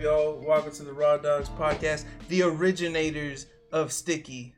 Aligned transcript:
y'all? 0.00 0.40
Welcome 0.40 0.72
to 0.72 0.82
the 0.82 0.94
Raw 0.94 1.18
Dogs 1.18 1.50
Podcast, 1.50 2.06
the 2.28 2.42
originators 2.42 3.48
of 3.70 3.92
Sticky. 3.92 4.54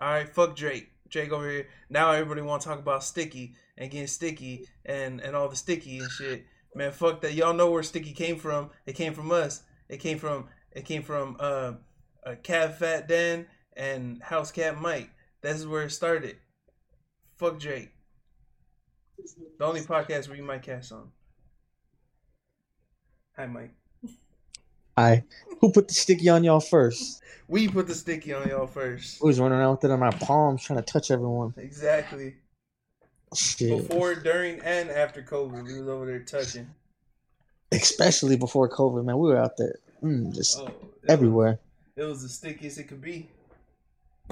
All 0.00 0.08
right, 0.08 0.26
fuck 0.26 0.56
Drake. 0.56 0.90
Drake 1.10 1.32
over 1.32 1.50
here. 1.50 1.68
Now 1.90 2.12
everybody 2.12 2.40
want 2.40 2.62
to 2.62 2.68
talk 2.68 2.78
about 2.78 3.04
Sticky 3.04 3.54
and 3.76 3.90
getting 3.90 4.06
sticky 4.06 4.66
and 4.86 5.20
and 5.20 5.36
all 5.36 5.50
the 5.50 5.56
sticky 5.56 5.98
and 5.98 6.10
shit. 6.10 6.46
Man, 6.74 6.92
fuck 6.92 7.20
that. 7.20 7.34
Y'all 7.34 7.52
know 7.52 7.70
where 7.70 7.82
Sticky 7.82 8.12
came 8.12 8.38
from. 8.38 8.70
It 8.86 8.94
came 8.94 9.12
from 9.12 9.30
us. 9.32 9.62
It 9.90 9.98
came 9.98 10.18
from 10.18 10.48
it 10.72 10.86
came 10.86 11.02
from 11.02 11.36
uh, 11.40 11.74
uh 12.24 12.36
Cat 12.42 12.78
Fat 12.78 13.06
Dan 13.06 13.46
and 13.76 14.22
House 14.22 14.50
Cat 14.50 14.80
Mike. 14.80 15.10
That's 15.42 15.66
where 15.66 15.82
it 15.82 15.90
started. 15.90 16.36
Fuck 17.36 17.60
Drake. 17.60 17.90
The 19.58 19.64
only 19.64 19.82
podcast 19.82 20.28
where 20.28 20.38
you 20.38 20.42
might 20.42 20.62
catch 20.62 20.90
on. 20.90 21.10
Hi, 23.36 23.44
Mike. 23.44 23.74
Hi. 24.98 25.24
Who 25.60 25.70
put 25.72 25.88
the 25.88 25.94
sticky 25.94 26.30
on 26.30 26.42
y'all 26.42 26.60
first? 26.60 27.22
We 27.48 27.68
put 27.68 27.86
the 27.86 27.94
sticky 27.94 28.32
on 28.32 28.48
y'all 28.48 28.66
first. 28.66 29.20
Who 29.20 29.26
was 29.26 29.38
running 29.38 29.58
around 29.58 29.72
with 29.72 29.84
it 29.84 29.90
on 29.90 30.00
my 30.00 30.10
palms 30.10 30.64
trying 30.64 30.78
to 30.78 30.84
touch 30.84 31.10
everyone? 31.10 31.52
Exactly. 31.58 32.36
Shit. 33.34 33.88
Before, 33.88 34.14
during, 34.14 34.60
and 34.60 34.88
after 34.90 35.22
COVID, 35.22 35.64
we 35.64 35.78
was 35.78 35.88
over 35.88 36.06
there 36.06 36.20
touching. 36.20 36.68
Especially 37.72 38.36
before 38.36 38.70
COVID, 38.70 39.04
man. 39.04 39.18
We 39.18 39.28
were 39.28 39.36
out 39.36 39.58
there 39.58 39.76
mm, 40.02 40.34
just 40.34 40.60
Oh, 40.60 40.70
everywhere. 41.08 41.58
Was, 41.94 42.04
it 42.04 42.08
was 42.08 42.22
the 42.22 42.28
stickiest 42.30 42.78
it 42.78 42.84
could 42.84 43.02
be. 43.02 43.28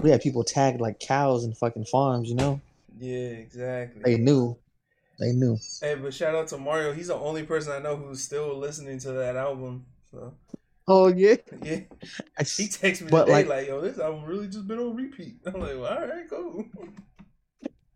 We 0.00 0.10
had 0.10 0.22
people 0.22 0.44
tagged 0.44 0.80
like 0.80 0.98
cows 0.98 1.44
in 1.44 1.52
fucking 1.52 1.84
farms, 1.84 2.28
you 2.28 2.36
know? 2.36 2.60
Yeah, 2.98 3.28
exactly. 3.28 4.02
They 4.02 4.16
knew. 4.16 4.56
They 5.18 5.32
knew. 5.32 5.58
Hey, 5.80 5.94
but 5.94 6.14
shout 6.14 6.34
out 6.34 6.48
to 6.48 6.58
Mario. 6.58 6.92
He's 6.94 7.08
the 7.08 7.14
only 7.14 7.42
person 7.42 7.72
I 7.72 7.80
know 7.80 7.96
who's 7.96 8.22
still 8.22 8.56
listening 8.56 8.98
to 9.00 9.12
that 9.12 9.36
album. 9.36 9.84
So 10.14 10.34
Oh 10.86 11.08
yeah. 11.08 11.36
yeah, 11.62 11.76
he 11.76 11.86
s- 12.38 12.58
texted 12.58 13.02
me 13.02 13.08
But, 13.10 13.22
today 13.26 13.32
like- 13.32 13.48
like, 13.48 13.68
"Yo, 13.68 13.80
this 13.80 13.98
album 13.98 14.24
really 14.24 14.46
just 14.48 14.66
been 14.68 14.78
on 14.78 14.94
repeat." 14.96 15.36
I'm 15.46 15.54
like, 15.54 15.74
well, 15.78 15.86
"All 15.98 16.06
right, 16.06 16.28
cool." 16.28 16.64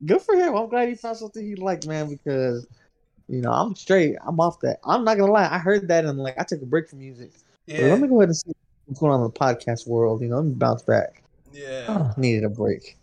Good 0.06 0.22
for 0.22 0.34
him. 0.36 0.54
I'm 0.54 0.68
glad 0.68 0.88
he 0.88 0.94
found 0.94 1.16
something 1.16 1.44
he 1.44 1.54
liked, 1.56 1.86
man, 1.86 2.08
because 2.08 2.66
you 3.28 3.42
know, 3.42 3.52
I'm 3.52 3.74
straight. 3.74 4.16
I'm 4.26 4.40
off 4.40 4.60
that. 4.60 4.78
I'm 4.84 5.04
not 5.04 5.18
gonna 5.18 5.32
lie, 5.32 5.48
I 5.50 5.58
heard 5.58 5.88
that 5.88 6.04
and 6.06 6.18
like 6.18 6.38
I 6.38 6.44
took 6.44 6.62
a 6.62 6.66
break 6.66 6.88
from 6.88 7.00
music. 7.00 7.32
But 7.66 7.74
Yeah, 7.74 7.84
let 7.86 8.00
me 8.00 8.08
go 8.08 8.20
ahead 8.20 8.30
and 8.30 8.36
see 8.36 8.52
what's 8.86 9.00
going 9.00 9.12
on 9.12 9.20
in 9.20 9.24
the 9.24 9.32
podcast 9.38 9.86
world, 9.86 10.22
you 10.22 10.28
know, 10.28 10.36
let 10.36 10.46
me 10.46 10.54
bounce 10.54 10.82
back. 10.82 11.22
yeah, 11.52 11.84
ah, 11.88 12.14
needed 12.16 12.44
a 12.44 12.48
break. 12.48 12.96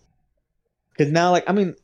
Cause 0.97 1.11
now, 1.11 1.29
like, 1.31 1.44
I 1.47 1.52
mean, 1.52 1.75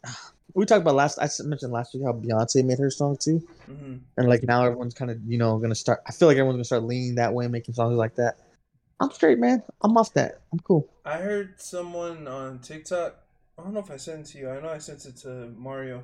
we 0.53 0.65
talked 0.65 0.81
about 0.81 0.95
last. 0.95 1.19
I 1.19 1.29
mentioned 1.43 1.71
last 1.71 1.93
week 1.93 2.03
how 2.05 2.13
Beyonce 2.13 2.63
made 2.65 2.79
her 2.79 2.89
song 2.89 3.17
too, 3.19 3.45
hmm 3.65 3.97
and 4.17 4.27
like 4.27 4.43
now 4.43 4.63
everyone's 4.65 4.93
kind 4.93 5.11
of 5.11 5.19
you 5.25 5.37
know 5.37 5.57
gonna 5.57 5.75
start. 5.75 6.01
I 6.07 6.11
feel 6.11 6.27
like 6.27 6.35
everyone's 6.35 6.57
gonna 6.57 6.65
start 6.65 6.83
leaning 6.83 7.15
that 7.15 7.33
way, 7.33 7.45
and 7.45 7.51
making 7.51 7.73
songs 7.73 7.97
like 7.97 8.15
that. 8.15 8.35
I'm 8.99 9.11
straight, 9.11 9.39
man. 9.39 9.63
I'm 9.81 9.97
off 9.97 10.13
that. 10.13 10.41
I'm 10.53 10.59
cool. 10.59 10.87
I 11.03 11.17
heard 11.17 11.59
someone 11.59 12.27
on 12.27 12.59
TikTok. 12.59 13.15
I 13.57 13.63
don't 13.63 13.73
know 13.73 13.79
if 13.79 13.91
I 13.91 13.97
sent 13.97 14.21
it 14.21 14.31
to 14.31 14.37
you. 14.37 14.49
I 14.49 14.59
know 14.61 14.69
I 14.69 14.77
sent 14.77 15.05
it 15.05 15.17
to 15.17 15.51
Mario, 15.57 16.03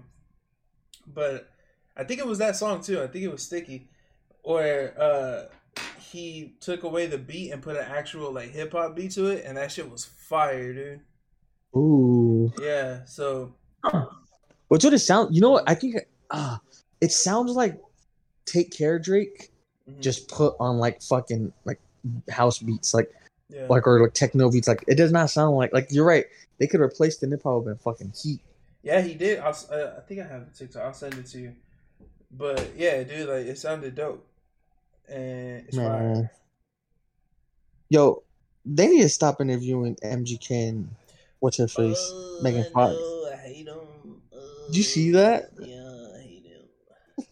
but 1.05 1.49
I 1.95 2.03
think 2.03 2.19
it 2.19 2.27
was 2.27 2.39
that 2.39 2.55
song 2.55 2.81
too. 2.81 3.01
I 3.01 3.07
think 3.07 3.23
it 3.23 3.31
was 3.31 3.43
Sticky, 3.43 3.87
where 4.43 4.99
uh, 4.99 5.43
he 5.99 6.55
took 6.59 6.83
away 6.83 7.05
the 7.07 7.17
beat 7.17 7.51
and 7.51 7.61
put 7.61 7.75
an 7.75 7.85
actual 7.87 8.31
like 8.31 8.51
hip 8.51 8.71
hop 8.71 8.95
beat 8.95 9.11
to 9.11 9.27
it, 9.27 9.45
and 9.45 9.57
that 9.57 9.71
shit 9.71 9.89
was 9.91 10.05
fire, 10.05 10.73
dude. 10.73 11.01
Ooh, 11.75 12.51
Yeah. 12.59 13.05
So 13.05 13.53
what's 14.67 14.83
what 14.83 14.93
it 14.93 14.99
sound? 14.99 15.35
You 15.35 15.41
know 15.41 15.51
what? 15.51 15.63
I 15.67 15.75
think 15.75 15.97
ah, 16.31 16.59
it 17.01 17.11
sounds 17.11 17.51
like 17.53 17.79
"Take 18.45 18.71
Care" 18.71 18.99
Drake 18.99 19.51
mhm, 19.89 20.01
just 20.01 20.27
put 20.29 20.55
on 20.59 20.77
like 20.77 21.01
fucking 21.01 21.53
like 21.65 21.79
house 22.29 22.59
beats, 22.59 22.93
like 22.93 23.11
yeah. 23.49 23.67
like 23.69 23.87
or 23.87 24.01
like 24.01 24.13
techno 24.13 24.51
beats. 24.51 24.67
Like 24.67 24.83
it 24.87 24.95
does 24.95 25.11
not 25.11 25.29
sound 25.29 25.55
like 25.55 25.73
like 25.73 25.87
you're 25.91 26.05
right. 26.05 26.25
They 26.59 26.67
could 26.67 26.81
replace 26.81 27.17
the 27.17 27.27
hip 27.27 27.43
hop 27.43 27.65
with 27.65 27.81
fucking 27.81 28.13
heat. 28.21 28.41
Yeah, 28.83 29.01
he 29.01 29.13
did. 29.15 29.39
I'll, 29.39 29.57
uh, 29.71 29.97
I 29.97 30.01
think 30.07 30.21
I 30.21 30.27
have 30.27 30.43
a 30.43 30.57
TikTok. 30.57 30.83
I'll 30.83 30.93
send 30.93 31.15
it 31.15 31.25
to 31.27 31.39
you. 31.39 31.55
But 32.31 32.73
yeah, 32.75 33.03
dude, 33.03 33.29
like 33.29 33.45
it 33.45 33.57
sounded 33.57 33.95
dope, 33.95 34.25
and 35.09 35.65
it's 35.67 35.77
fire. 35.77 36.31
Yo, 37.89 38.23
they 38.65 38.87
need 38.87 39.01
to 39.01 39.09
stop 39.09 39.39
interviewing 39.39 39.95
MGK 40.03 40.69
and 40.69 40.89
what's 41.39 41.57
her 41.57 41.67
face, 41.67 41.97
Oh, 42.11 42.39
Megan 42.41 42.65
I 42.65 42.69
Fox. 42.69 42.93
know, 42.93 42.95
I 42.95 42.95
hate 42.95 43.13
him. 43.13 43.16
Did 44.67 44.77
you 44.77 44.83
see 44.83 45.11
that? 45.11 45.49
Yeah, 45.59 46.09
I 46.15 46.21
hate 46.21 46.45
him. 46.45 47.25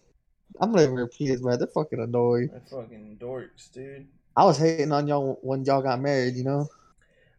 I'm 0.59 0.72
not 0.72 0.81
even 0.81 0.96
repeat 0.96 1.31
it, 1.31 1.44
man. 1.44 1.59
They're 1.59 1.68
fucking 1.68 2.00
annoying. 2.00 2.50
They're 2.51 2.62
fucking 2.69 3.18
dorks, 3.22 3.72
dude. 3.72 4.07
I 4.38 4.46
was 4.46 4.57
hating 4.57 4.91
on 4.91 5.07
y'all 5.07 5.40
when 5.41 5.63
y'all 5.63 5.81
got 5.81 6.01
married, 6.01 6.35
you 6.35 6.44
know. 6.44 6.68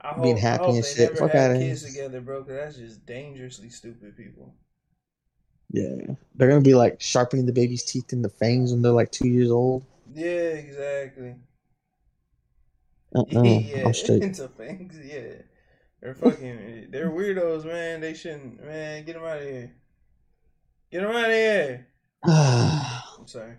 I 0.01 0.09
hope, 0.09 0.23
Being 0.23 0.37
I 0.37 0.41
happy 0.41 0.65
hope 0.65 0.75
and 0.75 0.85
they 0.85 0.95
shit. 0.95 1.19
Fuck 1.19 1.35
outta 1.35 1.59
here. 1.59 1.71
kids 1.71 1.83
together, 1.83 2.21
bro. 2.21 2.45
Cause 2.45 2.55
that's 2.55 2.77
just 2.77 3.07
dangerously 3.07 3.71
stupid 3.71 4.17
people. 4.17 4.55
Yeah, 5.71 6.15
they're 6.35 6.49
gonna 6.49 6.61
be 6.61 6.75
like 6.75 7.01
sharpening 7.01 7.47
the 7.47 7.53
baby's 7.53 7.85
teeth 7.85 8.13
in 8.13 8.23
the 8.23 8.29
fangs 8.29 8.73
when 8.73 8.83
they're 8.83 8.93
like 8.93 9.11
two 9.11 9.29
years 9.29 9.51
old. 9.51 9.85
Yeah, 10.15 10.29
exactly. 10.29 11.35
Uh-uh. 13.15 13.43
yeah, 13.43 13.87
I'm 13.87 13.95
straight. 13.95 14.23
into 14.23 14.49
things. 14.49 14.97
Yeah, 15.03 15.43
they're 16.01 16.15
fucking. 16.15 16.89
They're 16.91 17.11
weirdos, 17.11 17.65
man. 17.65 18.01
They 18.01 18.15
shouldn't. 18.15 18.65
Man, 18.65 19.05
get 19.05 19.15
them 19.15 19.25
out 19.25 19.39
of 19.39 19.43
here. 19.43 19.75
Get 20.97 21.03
them 21.03 21.15
out 21.15 21.27
of 21.27 21.31
here. 21.33 21.87
I'm 22.25 23.27
sorry. 23.27 23.53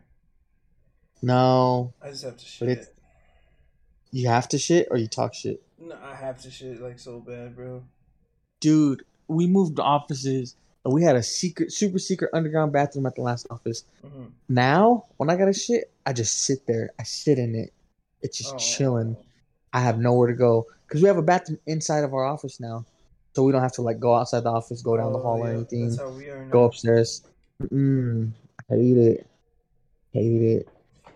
no, 1.22 1.94
I 2.02 2.10
just 2.10 2.24
have 2.24 2.36
to 2.36 2.46
shit. 2.46 2.96
you 4.10 4.28
have 4.28 4.48
to 4.50 4.58
shit 4.58 4.88
or 4.90 4.98
you 4.98 5.08
talk 5.08 5.36
shit, 5.36 5.62
No, 5.80 5.96
I 6.04 6.16
have 6.16 6.42
to 6.42 6.50
shit 6.50 6.82
like 6.82 6.98
so 6.98 7.20
bad, 7.20 7.56
bro. 7.56 7.84
dude. 8.60 9.04
We 9.28 9.46
moved 9.46 9.80
offices 9.80 10.56
and 10.84 10.92
we 10.96 11.04
had 11.04 11.16
a 11.16 11.22
secret, 11.22 11.72
super 11.72 12.00
secret 12.00 12.32
underground 12.34 12.72
bathroom 12.74 13.06
at 13.06 13.14
the 13.14 13.22
last 13.22 13.46
office. 13.52 13.84
hmm 14.02 14.30
Now, 14.50 15.06
when 15.18 15.30
I 15.30 15.36
got 15.36 15.46
to 15.46 15.54
shit, 15.54 15.92
I 16.08 16.14
just 16.14 16.42
sit 16.42 16.66
there. 16.66 16.90
I 17.00 17.04
sit 17.04 17.38
in 17.38 17.54
it. 17.54 17.72
It's 18.24 18.40
just 18.40 18.56
Oh. 18.56 18.58
chilling. 18.58 19.16
I 19.74 19.82
have 19.82 20.00
nowhere 20.00 20.30
to 20.30 20.34
go 20.34 20.66
because 20.88 21.04
we 21.04 21.08
have 21.08 21.18
a 21.18 21.22
bathroom 21.22 21.60
inside 21.68 22.04
of 22.04 22.16
our 22.16 22.24
office 22.26 22.60
now, 22.60 22.84
so 23.38 23.44
we 23.44 23.52
don't 23.52 23.62
have 23.62 23.74
to 23.74 23.84
like 23.84 24.00
go 24.00 24.16
outside 24.16 24.40
the 24.44 24.50
office, 24.50 24.82
go 24.82 24.98
down 24.98 25.14
the 25.14 25.20
Oh, 25.20 25.22
hall 25.22 25.44
or 25.44 25.52
anything. 25.52 25.90
That's 25.90 26.00
how 26.02 26.10
we 26.10 26.28
are. 26.28 26.44
Go 26.46 26.64
upstairs. 26.64 27.22
Mm, 27.62 28.32
hate 28.68 28.98
it. 28.98 29.28
Hate 30.12 30.42
it. 30.42 30.70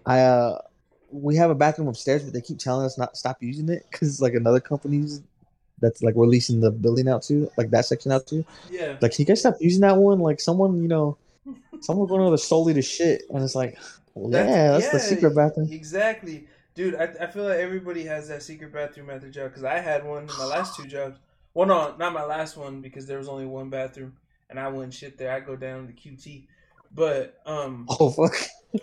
I 0.06 0.20
uh, 0.20 0.62
we 1.12 1.36
have 1.38 1.50
a 1.50 1.56
bathroom 1.56 1.88
upstairs, 1.88 2.24
but 2.24 2.32
they 2.34 2.42
keep 2.42 2.60
telling 2.60 2.86
us 2.86 2.96
not 2.96 3.16
to 3.16 3.20
stop 3.20 3.42
using 3.42 3.70
it 3.70 3.88
because 3.90 4.08
it's 4.08 4.22
like 4.22 4.36
another 4.36 4.60
company's 4.60 5.24
that's 5.80 6.04
like 6.04 6.14
releasing 6.16 6.60
the 6.60 6.70
building 6.70 7.08
out 7.10 7.24
to 7.24 7.50
like 7.58 7.72
that 7.72 7.88
section 7.88 8.12
out 8.12 8.28
to. 8.28 8.46
Yeah. 8.70 8.98
Like, 9.02 9.14
can 9.14 9.24
you 9.24 9.26
guys 9.26 9.40
stop 9.40 9.56
using 9.60 9.82
that 9.82 9.98
one? 9.98 10.20
Like, 10.20 10.40
someone 10.40 10.80
you 10.80 10.88
know, 10.88 11.18
someone 11.80 12.08
going 12.08 12.22
over 12.22 12.30
there 12.30 12.38
solely 12.38 12.76
to 12.76 12.84
shit, 12.84 13.24
and 13.32 13.44
it's 13.44 13.56
like, 13.56 13.80
well, 14.14 14.32
yeah, 14.32 14.74
that's 14.74 14.92
the 14.92 15.00
secret 15.00 15.34
bathroom. 15.34 15.70
Exactly, 15.72 16.46
dude. 16.76 16.94
I, 16.94 17.06
I 17.20 17.26
feel 17.26 17.46
like 17.46 17.58
everybody 17.58 18.04
has 18.04 18.28
that 18.28 18.44
secret 18.44 18.72
bathroom 18.72 19.10
at 19.10 19.22
their 19.22 19.32
job 19.32 19.50
because 19.50 19.64
I 19.64 19.80
had 19.80 20.06
one 20.06 20.30
in 20.30 20.38
my 20.38 20.46
last 20.46 20.76
two 20.76 20.86
jobs. 20.86 21.18
Well, 21.54 21.68
no, 21.68 21.96
not 21.98 22.14
my 22.14 22.24
last 22.24 22.56
one 22.58 22.82
because 22.82 23.08
there 23.08 23.18
was 23.18 23.28
only 23.28 23.46
one 23.46 23.70
bathroom 23.70 24.18
and 24.50 24.60
I 24.60 24.68
wouldn't 24.70 24.94
shit 24.94 25.18
there. 25.18 25.32
I'd 25.34 25.46
go 25.46 25.56
down 25.56 25.88
to 25.88 25.94
QT, 25.94 26.48
but 26.94 27.36
um, 27.46 27.88
Oh 28.00 28.10
fuck. 28.10 28.36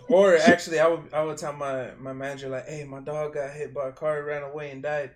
or 0.07 0.35
actually, 0.37 0.79
I 0.79 0.87
would 0.87 1.13
I 1.13 1.23
would 1.23 1.37
tell 1.37 1.53
my 1.53 1.91
my 1.99 2.13
manager 2.13 2.49
like, 2.49 2.67
hey, 2.67 2.83
my 2.83 2.99
dog 2.99 3.33
got 3.33 3.51
hit 3.51 3.73
by 3.73 3.89
a 3.89 3.91
car, 3.91 4.23
ran 4.23 4.43
away 4.43 4.71
and 4.71 4.83
died. 4.83 5.11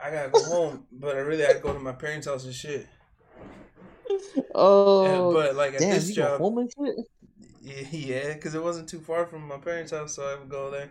I 0.00 0.10
gotta 0.10 0.30
go 0.30 0.42
home, 0.44 0.86
but 0.92 1.16
I 1.16 1.20
really 1.20 1.42
had 1.44 1.56
to 1.56 1.62
go 1.62 1.72
to 1.72 1.78
my 1.78 1.92
parents' 1.92 2.26
house 2.26 2.44
and 2.44 2.54
shit. 2.54 2.86
Oh, 4.54 5.04
And- 5.28 5.34
but 5.34 5.54
like 5.54 5.74
at 5.74 5.80
damn, 5.80 5.90
this 5.90 6.12
job, 6.14 6.38
go 6.38 6.44
home 6.44 6.58
and 6.58 6.70
shit. 6.72 6.96
Yeah, 7.92 8.32
because 8.34 8.54
it 8.54 8.62
wasn't 8.62 8.88
too 8.88 9.00
far 9.00 9.26
from 9.26 9.46
my 9.46 9.58
parents' 9.58 9.92
house, 9.92 10.14
so 10.14 10.24
I 10.26 10.38
would 10.38 10.48
go 10.48 10.70
there. 10.70 10.90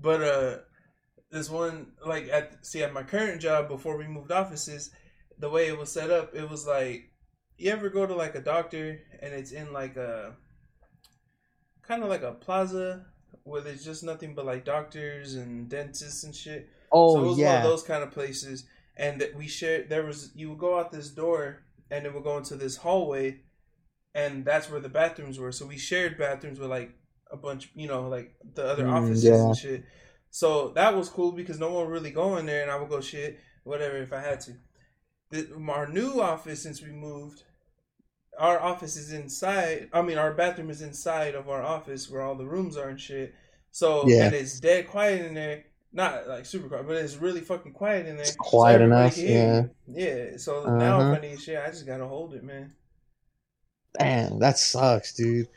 But 0.00 0.22
uh, 0.22 0.58
this 1.30 1.50
one, 1.50 1.92
like 2.04 2.28
at 2.28 2.64
see 2.64 2.82
at 2.82 2.92
my 2.92 3.02
current 3.02 3.40
job 3.40 3.68
before 3.68 3.96
we 3.96 4.06
moved 4.06 4.30
offices, 4.30 4.90
the 5.38 5.50
way 5.50 5.68
it 5.68 5.78
was 5.78 5.92
set 5.92 6.10
up, 6.10 6.34
it 6.34 6.48
was 6.48 6.66
like 6.66 7.10
you 7.58 7.70
ever 7.70 7.88
go 7.88 8.06
to 8.06 8.14
like 8.14 8.34
a 8.34 8.40
doctor 8.40 9.00
and 9.20 9.32
it's 9.34 9.52
in 9.52 9.72
like 9.72 9.96
a 9.96 10.36
kind 11.82 12.02
of 12.02 12.08
like 12.08 12.22
a 12.22 12.32
plaza 12.32 13.06
where 13.44 13.60
there's 13.60 13.84
just 13.84 14.02
nothing 14.04 14.34
but 14.34 14.44
like 14.44 14.64
doctors 14.64 15.34
and 15.34 15.68
dentists 15.68 16.24
and 16.24 16.34
shit. 16.34 16.68
Oh 16.90 17.20
so 17.20 17.24
it 17.24 17.28
was 17.28 17.40
one 17.40 17.56
of 17.56 17.62
those 17.62 17.82
kind 17.82 18.02
of 18.02 18.10
places, 18.10 18.66
and 18.96 19.20
that 19.20 19.34
we 19.36 19.46
shared. 19.46 19.88
There 19.88 20.04
was 20.04 20.32
you 20.34 20.50
would 20.50 20.58
go 20.58 20.78
out 20.78 20.90
this 20.92 21.10
door, 21.10 21.62
and 21.90 22.06
it 22.06 22.14
would 22.14 22.24
go 22.24 22.36
into 22.38 22.56
this 22.56 22.76
hallway, 22.76 23.42
and 24.14 24.44
that's 24.44 24.70
where 24.70 24.80
the 24.80 24.88
bathrooms 24.88 25.38
were. 25.38 25.52
So 25.52 25.66
we 25.66 25.78
shared 25.78 26.18
bathrooms 26.18 26.58
with 26.58 26.70
like 26.70 26.92
a 27.30 27.36
bunch, 27.36 27.70
you 27.74 27.88
know, 27.88 28.08
like 28.08 28.34
the 28.54 28.64
other 28.66 28.86
Mm, 28.86 28.88
offices 28.88 29.24
yeah. 29.24 29.44
and 29.44 29.56
shit. 29.56 29.84
So 30.30 30.70
that 30.70 30.94
was 30.96 31.08
cool 31.08 31.32
because 31.32 31.58
no 31.60 31.72
one 31.72 31.88
really 31.88 32.10
go 32.10 32.36
in 32.38 32.46
there, 32.46 32.62
and 32.62 32.70
I 32.70 32.76
would 32.78 32.90
go 32.90 33.00
shit 33.00 33.40
whatever 33.64 33.96
if 33.98 34.12
I 34.12 34.20
had 34.20 34.40
to. 34.42 34.56
The, 35.30 35.48
our 35.68 35.88
new 35.88 36.20
office 36.20 36.62
since 36.62 36.80
we 36.82 36.90
moved, 36.90 37.42
our 38.38 38.60
office 38.60 38.96
is 38.96 39.12
inside. 39.12 39.88
I 39.92 40.02
mean, 40.02 40.18
our 40.18 40.32
bathroom 40.32 40.70
is 40.70 40.82
inside 40.82 41.34
of 41.34 41.48
our 41.48 41.62
office 41.62 42.08
where 42.10 42.22
all 42.22 42.34
the 42.36 42.44
rooms 42.46 42.76
are 42.76 42.88
and 42.88 43.00
shit. 43.00 43.34
So 43.72 44.06
Yeah. 44.08 44.26
and 44.26 44.34
it's 44.34 44.60
dead 44.60 44.86
quiet 44.88 45.24
in 45.26 45.34
there 45.34 45.64
Not 45.92 46.28
like 46.28 46.44
super 46.44 46.68
quiet, 46.68 46.86
but 46.86 46.96
it's 46.96 47.16
really 47.16 47.40
fucking 47.40 47.72
quiet 47.72 48.06
in 48.06 48.16
there. 48.16 48.26
It's 48.26 48.36
quiet 48.36 48.82
everybody 48.82 49.26
enough, 49.26 49.70
yeah. 49.86 50.26
Yeah. 50.30 50.36
So 50.36 50.64
now 50.76 51.00
Uh-huh. 51.00 51.12
if 51.12 51.18
I 51.18 51.20
need 51.22 51.40
shit, 51.40 51.58
I 51.58 51.68
just 51.70 51.86
gotta 51.86 52.06
hold 52.06 52.34
it, 52.34 52.44
man. 52.44 52.74
Damn, 53.98 54.38
that 54.40 54.58
sucks, 54.58 55.14
dude. 55.14 55.48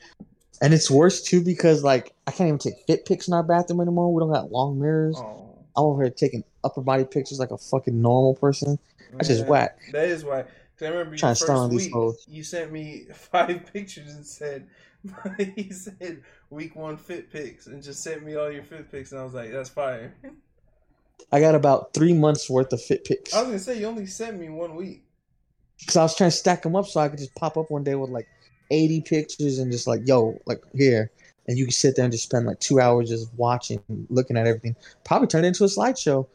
And 0.61 0.73
it's 0.73 0.89
worse 0.89 1.21
too 1.21 1.41
because 1.43 1.83
like 1.83 2.13
I 2.27 2.31
can't 2.31 2.47
even 2.47 2.59
take 2.59 2.75
fit 2.87 3.05
pics 3.05 3.27
in 3.27 3.33
our 3.33 3.43
bathroom 3.43 3.81
anymore. 3.81 4.13
We 4.13 4.19
don't 4.21 4.31
got 4.31 4.51
long 4.51 4.79
mirrors. 4.79 5.17
Oh. 5.19 5.57
I'm 5.75 5.83
over 5.85 6.03
here 6.03 6.11
taking 6.11 6.43
upper 6.63 6.81
body 6.81 7.03
pictures 7.05 7.39
like 7.39 7.51
a 7.51 7.57
fucking 7.57 8.01
normal 8.01 8.35
person. 8.35 8.79
That's 9.13 9.27
just 9.27 9.47
whack. 9.47 9.79
That 9.91 10.05
is 10.05 10.23
why. 10.23 10.43
'Cause 10.43 10.87
I 10.87 10.91
remember 10.91 11.17
Trying 11.17 11.35
to 11.35 11.45
first 11.45 11.69
these 11.71 11.91
week, 11.93 12.15
you 12.27 12.43
sent 12.43 12.71
me 12.71 13.05
five 13.13 13.69
pictures 13.73 14.13
and 14.13 14.25
said, 14.25 14.67
he 15.55 15.71
said 15.71 16.21
week 16.49 16.75
one 16.75 16.95
fit 16.97 17.31
pics 17.31 17.67
and 17.67 17.83
just 17.83 18.01
sent 18.01 18.23
me 18.23 18.35
all 18.35 18.49
your 18.51 18.63
fit 18.63 18.89
pics 18.91 19.11
and 19.11 19.19
I 19.19 19.23
was 19.25 19.33
like, 19.33 19.51
that's 19.51 19.69
fire. 19.69 20.13
I 21.31 21.39
got 21.41 21.53
about 21.55 21.93
three 21.93 22.13
months 22.13 22.49
worth 22.49 22.71
of 22.71 22.81
fit 22.81 23.03
pics 23.03 23.33
I 23.33 23.39
was 23.41 23.47
gonna 23.47 23.59
say 23.59 23.79
you 23.79 23.87
only 23.87 24.05
sent 24.05 24.39
me 24.39 24.49
one 24.49 24.75
week. 24.75 25.03
because 25.79 25.97
I 25.97 26.03
was 26.03 26.15
trying 26.15 26.29
to 26.31 26.35
stack 26.37 26.61
them 26.61 26.75
up 26.75 26.85
so 26.87 27.01
I 27.01 27.09
could 27.09 27.19
just 27.19 27.35
pop 27.35 27.57
up 27.57 27.69
one 27.69 27.83
day 27.83 27.95
with 27.95 28.09
like 28.09 28.27
80 28.71 29.01
pictures 29.01 29.59
and 29.59 29.71
just 29.71 29.87
like, 29.87 30.01
yo, 30.05 30.39
like 30.45 30.61
here. 30.73 31.11
And 31.47 31.57
you 31.57 31.65
can 31.65 31.71
sit 31.71 31.95
there 31.95 32.05
and 32.05 32.11
just 32.11 32.25
spend 32.25 32.45
like 32.45 32.59
two 32.59 32.79
hours 32.79 33.09
just 33.09 33.33
watching, 33.35 33.81
looking 34.09 34.37
at 34.37 34.45
everything. 34.45 34.75
Probably 35.03 35.27
turn 35.27 35.43
it 35.43 35.47
into 35.47 35.63
a 35.63 35.67
slideshow. 35.67 36.27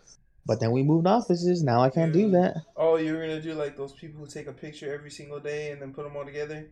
But 0.46 0.60
then 0.60 0.72
we 0.72 0.82
moved 0.82 1.06
offices. 1.06 1.62
Now 1.62 1.80
I 1.82 1.90
can't 1.90 2.12
do 2.12 2.30
that. 2.30 2.56
Oh, 2.76 2.96
you 2.96 3.12
were 3.14 3.20
gonna 3.20 3.40
do 3.40 3.54
like 3.54 3.76
those 3.76 3.92
people 3.92 4.20
who 4.20 4.26
take 4.26 4.46
a 4.46 4.52
picture 4.52 4.92
every 4.92 5.10
single 5.10 5.40
day 5.40 5.70
and 5.70 5.80
then 5.80 5.92
put 5.92 6.04
them 6.04 6.16
all 6.16 6.24
together. 6.24 6.68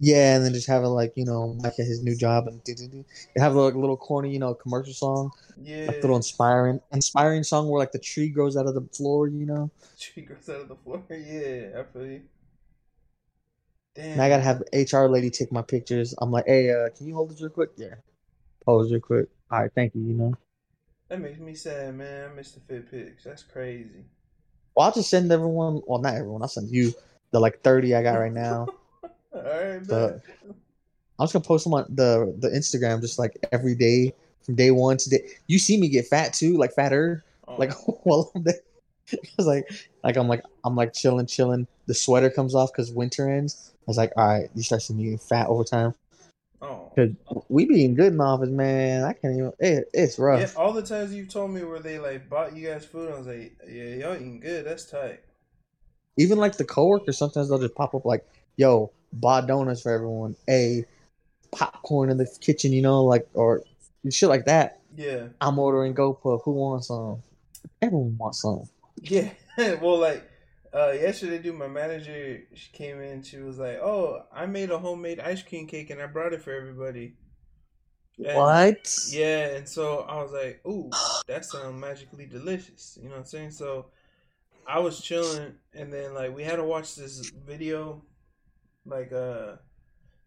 Yeah, 0.00 0.36
and 0.36 0.44
then 0.44 0.52
just 0.52 0.66
have 0.66 0.82
it 0.82 0.88
like, 0.88 1.12
you 1.16 1.24
know, 1.24 1.56
like 1.62 1.78
at 1.78 1.86
his 1.86 2.02
new 2.02 2.16
job 2.16 2.48
and 2.48 2.62
do, 2.64 2.74
do, 2.74 2.88
do. 2.88 3.04
Have 3.38 3.54
like 3.54 3.74
a 3.74 3.78
little 3.78 3.96
corny, 3.96 4.30
you 4.32 4.38
know, 4.40 4.52
commercial 4.54 4.92
song, 4.92 5.30
Yeah, 5.62 5.86
like 5.86 6.02
little 6.02 6.16
inspiring, 6.16 6.80
inspiring 6.92 7.44
song 7.44 7.68
where 7.68 7.78
like 7.78 7.92
the 7.92 7.98
tree 8.00 8.28
grows 8.28 8.56
out 8.56 8.66
of 8.66 8.74
the 8.74 8.82
floor, 8.92 9.28
you 9.28 9.46
know. 9.46 9.70
tree 9.98 10.24
grows 10.24 10.48
out 10.48 10.62
of 10.62 10.68
the 10.68 10.76
floor. 10.76 11.02
Yeah, 11.10 11.80
I 11.80 11.84
feel 11.92 12.06
you. 12.06 12.22
Damn. 13.94 14.12
And 14.14 14.22
I 14.22 14.28
gotta 14.28 14.42
have 14.42 14.62
HR 14.72 15.08
lady 15.08 15.30
take 15.30 15.52
my 15.52 15.62
pictures. 15.62 16.14
I'm 16.20 16.30
like, 16.32 16.46
hey, 16.46 16.70
uh, 16.70 16.88
can 16.90 17.06
you 17.06 17.14
hold 17.14 17.30
this 17.30 17.40
real 17.40 17.50
quick? 17.50 17.70
Yeah. 17.76 17.94
Pose 18.64 18.90
real 18.90 19.00
quick. 19.00 19.28
All 19.50 19.60
right, 19.62 19.70
thank 19.74 19.94
you. 19.94 20.02
You 20.02 20.14
know. 20.14 20.34
That 21.08 21.20
makes 21.20 21.38
me 21.38 21.54
sad, 21.54 21.94
man. 21.94 22.30
I 22.30 22.34
miss 22.34 22.52
the 22.52 22.60
fit 22.60 22.90
pics. 22.90 23.24
That's 23.24 23.42
crazy. 23.42 24.04
Well, 24.74 24.86
I'll 24.86 24.92
just 24.92 25.10
send 25.10 25.30
everyone. 25.30 25.82
Well, 25.86 26.00
not 26.00 26.14
everyone. 26.14 26.42
I'll 26.42 26.48
send 26.48 26.70
you 26.70 26.92
the 27.30 27.40
like 27.40 27.60
30 27.62 27.94
I 27.94 28.02
got 28.02 28.14
right 28.14 28.32
now. 28.32 28.68
All 29.34 29.42
right, 29.42 29.86
bet. 29.86 30.20
I'm 31.18 31.24
just 31.24 31.32
gonna 31.32 31.44
post 31.44 31.64
them 31.64 31.74
on 31.74 31.86
the 31.88 32.34
the 32.38 32.48
Instagram 32.48 33.00
just 33.00 33.18
like 33.18 33.36
every 33.52 33.74
day 33.74 34.14
from 34.42 34.54
day 34.56 34.70
one 34.70 34.96
to 34.96 35.10
day. 35.10 35.28
You 35.46 35.58
see 35.58 35.78
me 35.78 35.88
get 35.88 36.06
fat 36.06 36.32
too, 36.32 36.56
like 36.56 36.72
fatter. 36.72 37.24
Oh, 37.46 37.56
Like 37.56 37.72
while 38.04 38.32
I'm 38.34 38.42
there, 38.42 38.54
it's 39.12 39.46
like 39.46 39.68
like 40.02 40.16
I'm 40.16 40.28
like 40.28 40.42
I'm 40.64 40.74
like 40.74 40.92
chilling, 40.92 41.26
chilling. 41.26 41.66
The 41.86 41.94
sweater 41.94 42.30
comes 42.30 42.54
off 42.54 42.72
because 42.72 42.90
winter 42.90 43.30
ends. 43.30 43.72
I 43.74 43.84
was 43.86 43.96
like, 43.98 44.12
all 44.16 44.26
right, 44.26 44.48
you 44.54 44.62
start 44.62 44.82
seeing 44.82 44.96
me 44.96 45.04
getting 45.04 45.18
fat 45.18 45.48
over 45.48 45.62
time. 45.64 45.94
Oh. 46.64 46.92
Cause 46.96 47.44
we 47.48 47.64
be 47.66 47.74
eating 47.74 47.94
good 47.94 48.12
in 48.12 48.16
the 48.18 48.24
office, 48.24 48.48
man. 48.48 49.04
I 49.04 49.12
can't 49.12 49.34
even. 49.36 49.52
It, 49.58 49.88
it's 49.92 50.18
rough. 50.18 50.40
Yeah, 50.40 50.60
all 50.60 50.72
the 50.72 50.82
times 50.82 51.14
you've 51.14 51.28
told 51.28 51.50
me 51.50 51.62
where 51.64 51.80
they 51.80 51.98
like 51.98 52.28
bought 52.28 52.56
you 52.56 52.68
guys 52.68 52.84
food, 52.84 53.12
I 53.12 53.18
was 53.18 53.26
like, 53.26 53.56
yeah, 53.68 53.84
y'all 53.84 54.14
eating 54.14 54.40
good. 54.40 54.64
That's 54.64 54.84
tight. 54.84 55.20
even 56.16 56.38
like 56.38 56.56
the 56.56 56.64
coworkers, 56.64 57.18
sometimes 57.18 57.48
they'll 57.48 57.58
just 57.58 57.74
pop 57.74 57.94
up 57.94 58.04
like, 58.04 58.26
"Yo, 58.56 58.90
bought 59.12 59.46
donuts 59.46 59.82
for 59.82 59.92
everyone." 59.92 60.36
A 60.48 60.84
popcorn 61.52 62.10
in 62.10 62.16
the 62.16 62.26
kitchen, 62.40 62.72
you 62.72 62.82
know, 62.82 63.04
like 63.04 63.28
or 63.34 63.62
shit 64.10 64.28
like 64.28 64.46
that. 64.46 64.80
Yeah, 64.96 65.28
I'm 65.40 65.58
ordering 65.58 65.94
GoPuff. 65.94 66.42
Who 66.44 66.52
wants 66.52 66.88
some? 66.88 67.22
Everyone 67.82 68.16
wants 68.16 68.42
some. 68.42 68.68
yeah. 69.02 69.30
well, 69.80 69.98
like 69.98 70.28
uh, 70.74 70.92
yesterday, 70.92 71.38
dude, 71.38 71.54
my 71.56 71.68
manager 71.68 72.40
she 72.54 72.72
came 72.72 73.00
in. 73.00 73.22
She 73.22 73.38
was 73.38 73.58
like, 73.58 73.78
"Oh, 73.78 74.24
I 74.32 74.46
made 74.46 74.70
a 74.70 74.78
homemade 74.78 75.20
ice 75.20 75.42
cream 75.42 75.66
cake 75.66 75.90
and 75.90 76.00
I 76.02 76.06
brought 76.06 76.32
it 76.32 76.42
for 76.42 76.52
everybody." 76.52 77.14
And- 78.18 78.36
What? 78.36 78.96
Yeah, 79.10 79.56
and 79.56 79.68
so 79.68 80.00
I 80.00 80.22
was 80.22 80.32
like, 80.32 80.60
"Ooh, 80.66 80.90
that 81.26 81.44
sounds 81.44 81.80
magically 81.80 82.26
delicious." 82.26 82.96
You 83.00 83.08
know 83.08 83.14
what 83.16 83.18
I'm 83.20 83.24
saying? 83.26 83.50
So 83.52 83.86
I 84.66 84.78
was 84.80 85.00
chilling, 85.00 85.54
and 85.74 85.92
then 85.92 86.14
like 86.14 86.34
we 86.34 86.42
had 86.42 86.56
to 86.56 86.64
watch 86.64 86.94
this 86.96 87.30
video, 87.46 88.02
like 88.86 89.12
uh, 89.12 89.56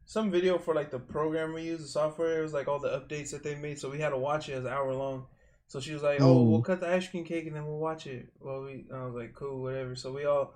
some 0.06 0.32
video 0.32 0.58
for 0.58 0.74
like 0.76 0.92
the 0.92 1.00
program 1.00 1.54
we 1.54 1.64
use, 1.64 1.82
the 1.82 1.88
software. 1.88 2.40
It 2.40 2.44
was 2.44 2.54
like 2.54 2.68
all 2.68 2.80
the 2.80 2.90
updates 2.90 3.32
that 3.32 3.44
they 3.44 3.56
made, 3.56 3.80
so 3.80 3.90
we 3.90 4.00
had 4.00 4.10
to 4.10 4.18
watch 4.18 4.48
it. 4.50 4.54
It 4.54 4.56
was 4.58 4.66
an 4.66 4.74
hour 4.74 4.94
long. 4.94 5.26
So 5.68 5.80
she 5.80 5.94
was 5.94 6.02
like, 6.04 6.22
"Oh, 6.22 6.44
we'll 6.44 6.62
cut 6.62 6.80
the 6.80 6.90
ice 6.90 7.08
cream 7.08 7.26
cake 7.26 7.46
and 7.46 7.56
then 7.56 7.66
we'll 7.66 7.80
watch 7.80 8.08
it." 8.08 8.30
Well, 8.40 8.64
we 8.64 8.86
I 8.94 9.06
was 9.06 9.16
like, 9.16 9.34
"Cool, 9.34 9.62
whatever." 9.62 9.96
So 9.96 10.14
we 10.14 10.26
all 10.26 10.54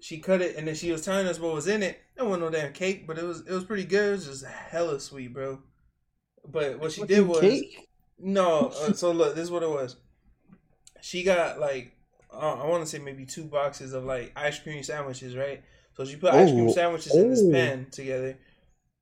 she 0.00 0.18
cut 0.18 0.40
it, 0.40 0.56
and 0.56 0.66
then 0.66 0.74
she 0.74 0.90
was 0.92 1.02
telling 1.04 1.26
us 1.26 1.38
what 1.38 1.52
was 1.54 1.66
in 1.68 1.82
it. 1.82 2.00
It 2.16 2.24
wasn't 2.24 2.42
no 2.42 2.50
damn 2.50 2.72
cake, 2.72 3.06
but 3.06 3.18
it 3.18 3.24
was 3.24 3.40
it 3.46 3.52
was 3.52 3.64
pretty 3.64 3.84
good. 3.84 4.08
It 4.08 4.12
was 4.12 4.26
just 4.26 4.44
hella 4.44 5.00
sweet, 5.00 5.32
bro. 5.34 5.60
But 6.46 6.78
what 6.78 6.92
she 6.92 7.04
did 7.04 7.26
was 7.26 7.40
cake. 7.40 7.88
no. 8.18 8.72
Uh, 8.80 8.92
so 8.92 9.12
look, 9.12 9.34
this 9.34 9.44
is 9.44 9.50
what 9.50 9.62
it 9.62 9.68
was. 9.68 9.96
She 11.02 11.22
got 11.22 11.58
like 11.58 11.96
uh, 12.32 12.54
I 12.54 12.66
want 12.66 12.84
to 12.84 12.88
say 12.90 12.98
maybe 12.98 13.26
two 13.26 13.44
boxes 13.44 13.92
of 13.92 14.04
like 14.04 14.32
ice 14.36 14.58
cream 14.58 14.82
sandwiches, 14.82 15.36
right? 15.36 15.62
So 15.94 16.04
she 16.04 16.16
put 16.16 16.32
ice 16.32 16.50
cream 16.50 16.68
Oh, 16.68 16.72
sandwiches 16.72 17.14
in 17.14 17.30
this 17.30 17.42
oh. 17.44 17.50
pan 17.50 17.86
together, 17.90 18.38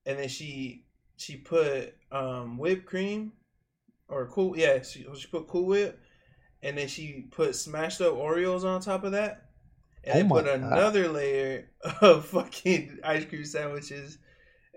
and 0.06 0.18
then 0.18 0.28
she 0.28 0.86
she 1.16 1.36
put 1.36 1.94
um 2.10 2.58
whipped 2.58 2.86
cream 2.86 3.32
or 4.08 4.26
cool 4.28 4.56
yeah 4.56 4.82
she 4.82 5.06
she 5.16 5.26
put 5.28 5.48
Cool 5.48 5.66
Whip, 5.66 6.00
and 6.62 6.76
then 6.78 6.88
she 6.88 7.26
put 7.30 7.54
smashed 7.54 8.00
up 8.00 8.14
Oreos 8.14 8.64
on 8.64 8.80
top 8.80 9.04
of 9.04 9.12
that, 9.12 9.50
and 10.04 10.24
Oh 10.24 10.28
put 10.28 10.46
God. 10.60 10.72
another 10.72 11.08
layer 11.08 11.70
of 12.00 12.26
fucking 12.26 12.98
ice 13.04 13.24
cream 13.24 13.44
sandwiches, 13.44 14.18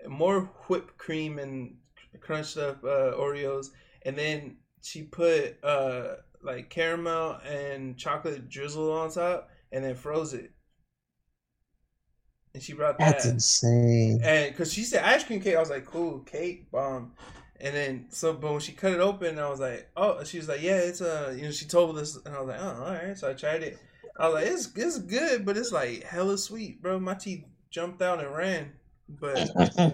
more 0.08 0.42
whipped 0.68 0.98
cream 0.98 1.38
and 1.38 1.76
crunched 2.20 2.56
up 2.56 2.82
uh, 2.84 3.12
Oreos, 3.16 3.68
and 4.04 4.16
then 4.16 4.58
she 4.82 5.02
put 5.04 5.62
uh 5.64 6.16
like 6.42 6.70
caramel 6.70 7.38
and 7.48 7.96
chocolate 7.96 8.48
drizzle 8.48 8.92
on 8.92 9.10
top, 9.10 9.48
and 9.72 9.84
then 9.84 9.94
froze 9.94 10.34
it. 10.34 10.52
And 12.54 12.62
she 12.62 12.74
brought 12.74 12.98
that. 13.00 13.12
That's 13.12 13.24
insane. 13.26 14.20
And 14.22 14.52
because 14.52 14.72
she 14.72 14.82
said 14.84 15.04
ice 15.04 15.24
cream 15.24 15.40
cake, 15.40 15.56
I 15.56 15.60
was 15.60 15.70
like, 15.70 15.86
cool, 15.86 16.20
cake, 16.20 16.70
bomb. 16.70 17.12
And 17.62 17.74
then 17.76 18.06
so, 18.10 18.32
but 18.32 18.50
when 18.50 18.60
she 18.60 18.72
cut 18.72 18.92
it 18.92 18.98
open, 19.00 19.38
I 19.38 19.48
was 19.48 19.60
like, 19.60 19.88
oh, 19.96 20.24
she 20.24 20.36
was 20.38 20.48
like, 20.48 20.62
yeah, 20.62 20.78
it's 20.78 21.00
a, 21.00 21.32
you 21.36 21.44
know, 21.44 21.52
she 21.52 21.64
told 21.64 21.96
us, 21.96 22.16
and 22.26 22.34
I 22.34 22.40
was 22.40 22.48
like, 22.48 22.60
oh, 22.60 22.84
all 22.84 22.92
right. 22.92 23.16
So 23.16 23.30
I 23.30 23.34
tried 23.34 23.62
it. 23.62 23.78
I 24.18 24.26
was 24.28 24.34
like, 24.34 24.46
it's 24.46 24.72
it's 24.76 24.98
good, 24.98 25.46
but 25.46 25.56
it's 25.56 25.70
like 25.72 26.02
hella 26.02 26.36
sweet, 26.38 26.82
bro. 26.82 26.98
My 26.98 27.14
teeth 27.14 27.44
jumped 27.70 28.02
out 28.02 28.22
and 28.22 28.34
ran. 28.36 28.72
But 29.08 29.50
I 29.56 29.92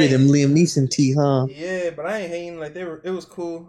yeah, 0.00 0.08
them 0.08 0.28
Liam 0.28 0.52
Neeson 0.54 0.90
tea, 0.90 1.12
huh? 1.12 1.46
yeah, 1.50 1.90
but 1.90 2.06
I 2.06 2.20
ain't 2.20 2.30
hating. 2.30 2.58
Like 2.58 2.74
they 2.74 2.84
were, 2.84 3.00
it 3.04 3.10
was 3.10 3.26
cool. 3.26 3.68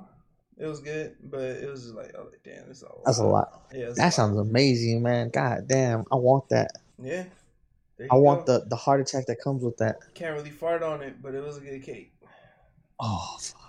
It 0.57 0.65
was 0.65 0.79
good, 0.79 1.17
but 1.23 1.41
it 1.41 1.69
was 1.69 1.83
just 1.83 1.95
like, 1.95 2.15
oh, 2.17 2.23
like, 2.31 2.41
damn, 2.43 2.69
this 2.69 2.77
is 2.77 2.83
a 2.83 2.87
That's 3.05 3.17
a 3.17 3.25
lot. 3.25 3.63
Yeah, 3.73 3.87
it's 3.87 3.93
a 3.93 3.95
That 3.95 4.03
lot. 4.05 4.13
sounds 4.13 4.37
amazing, 4.39 5.01
man. 5.03 5.29
God 5.29 5.67
damn, 5.67 6.05
I 6.11 6.15
want 6.15 6.47
that. 6.49 6.71
Yeah. 7.01 7.25
I 7.99 8.15
you 8.15 8.21
want 8.21 8.45
the 8.45 8.65
the 8.67 8.75
heart 8.75 9.01
attack 9.01 9.25
that 9.27 9.41
comes 9.41 9.63
with 9.63 9.77
that. 9.77 9.97
Can't 10.13 10.35
really 10.35 10.49
fart 10.49 10.83
on 10.83 11.01
it, 11.01 11.21
but 11.21 11.33
it 11.33 11.43
was 11.43 11.57
a 11.57 11.61
good 11.61 11.83
cake. 11.83 12.13
Oh, 12.99 13.37
fuck. 13.39 13.61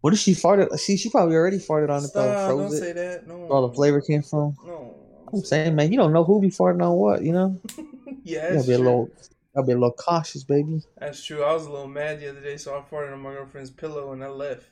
what 0.00 0.12
if 0.12 0.18
she 0.18 0.34
farted? 0.34 0.70
See, 0.78 0.96
she 0.96 1.10
probably 1.10 1.36
already 1.36 1.58
farted 1.58 1.90
on 1.90 2.04
it 2.04 2.10
though. 2.14 2.30
Stop! 2.30 2.48
Don't 2.48 2.68
Froze 2.68 2.78
say 2.78 2.92
that. 2.92 3.26
No. 3.26 3.38
Where 3.38 3.52
all 3.52 3.68
the 3.68 3.74
flavor 3.74 4.00
came 4.00 4.22
from. 4.22 4.56
No. 4.64 4.96
I'm 5.32 5.42
saying, 5.44 5.74
man, 5.74 5.90
you 5.90 5.98
don't 5.98 6.12
know 6.12 6.24
who 6.24 6.40
be 6.40 6.48
farting 6.48 6.82
on 6.82 6.96
what. 6.96 7.22
You 7.22 7.32
know, 7.32 7.60
yeah, 8.22 8.52
that's 8.52 8.66
be 8.66 8.74
a 8.74 8.78
little, 8.78 9.10
gotta 9.54 9.66
be 9.66 9.72
a 9.72 9.76
little 9.76 9.92
cautious, 9.92 10.44
baby. 10.44 10.82
That's 10.98 11.24
true. 11.24 11.42
I 11.42 11.52
was 11.52 11.66
a 11.66 11.70
little 11.70 11.88
mad 11.88 12.20
the 12.20 12.30
other 12.30 12.40
day, 12.40 12.56
so 12.56 12.76
I 12.76 12.82
farted 12.82 13.12
on 13.12 13.20
my 13.20 13.32
girlfriend's 13.32 13.70
pillow 13.70 14.12
and 14.12 14.22
I 14.22 14.28
left. 14.28 14.66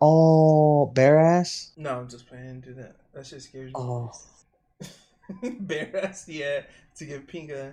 Oh, 0.00 0.86
bare 0.86 1.20
ass. 1.20 1.72
No, 1.76 1.98
I'm 1.98 2.08
just 2.08 2.26
playing. 2.26 2.62
Do 2.62 2.74
that. 2.74 2.96
That 3.12 3.26
shit 3.26 3.42
scares 3.42 3.66
me. 3.66 3.72
Oh, 3.76 4.10
Bare 5.60 6.06
ass, 6.06 6.28
yeah, 6.28 6.62
to 6.96 7.04
get 7.04 7.26
pink 7.26 7.52
eye. 7.52 7.72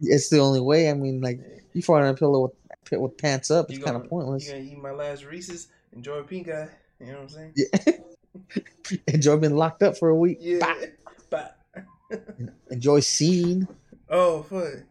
It's 0.00 0.28
the 0.28 0.38
only 0.38 0.60
way. 0.60 0.90
I 0.90 0.94
mean, 0.94 1.20
like 1.20 1.40
you 1.74 1.82
fart 1.82 2.02
on 2.04 2.10
a 2.10 2.14
pillow 2.14 2.42
with 2.90 3.00
with 3.00 3.18
pants 3.18 3.50
up. 3.50 3.70
It's 3.70 3.82
kind 3.84 3.96
of 3.96 4.08
pointless. 4.08 4.46
You 4.46 4.52
gonna 4.52 4.64
eat 4.64 4.78
my 4.78 4.90
last 4.90 5.24
Reese's? 5.24 5.68
Enjoy 5.92 6.22
pink 6.22 6.48
eye. 6.48 6.68
You 7.00 7.06
know 7.06 7.12
what 7.14 7.22
I'm 7.22 7.28
saying? 7.28 7.52
Yeah. 7.56 7.94
Enjoy 9.08 9.36
being 9.36 9.56
locked 9.56 9.82
up 9.82 9.96
for 9.96 10.08
a 10.08 10.14
week. 10.16 10.38
Yeah. 10.40 10.58
Bah. 10.60 10.74
But 11.30 11.56
Enjoy 12.70 12.98
seeing. 13.00 13.68
oh 14.08 14.42
fuck. 14.42 14.82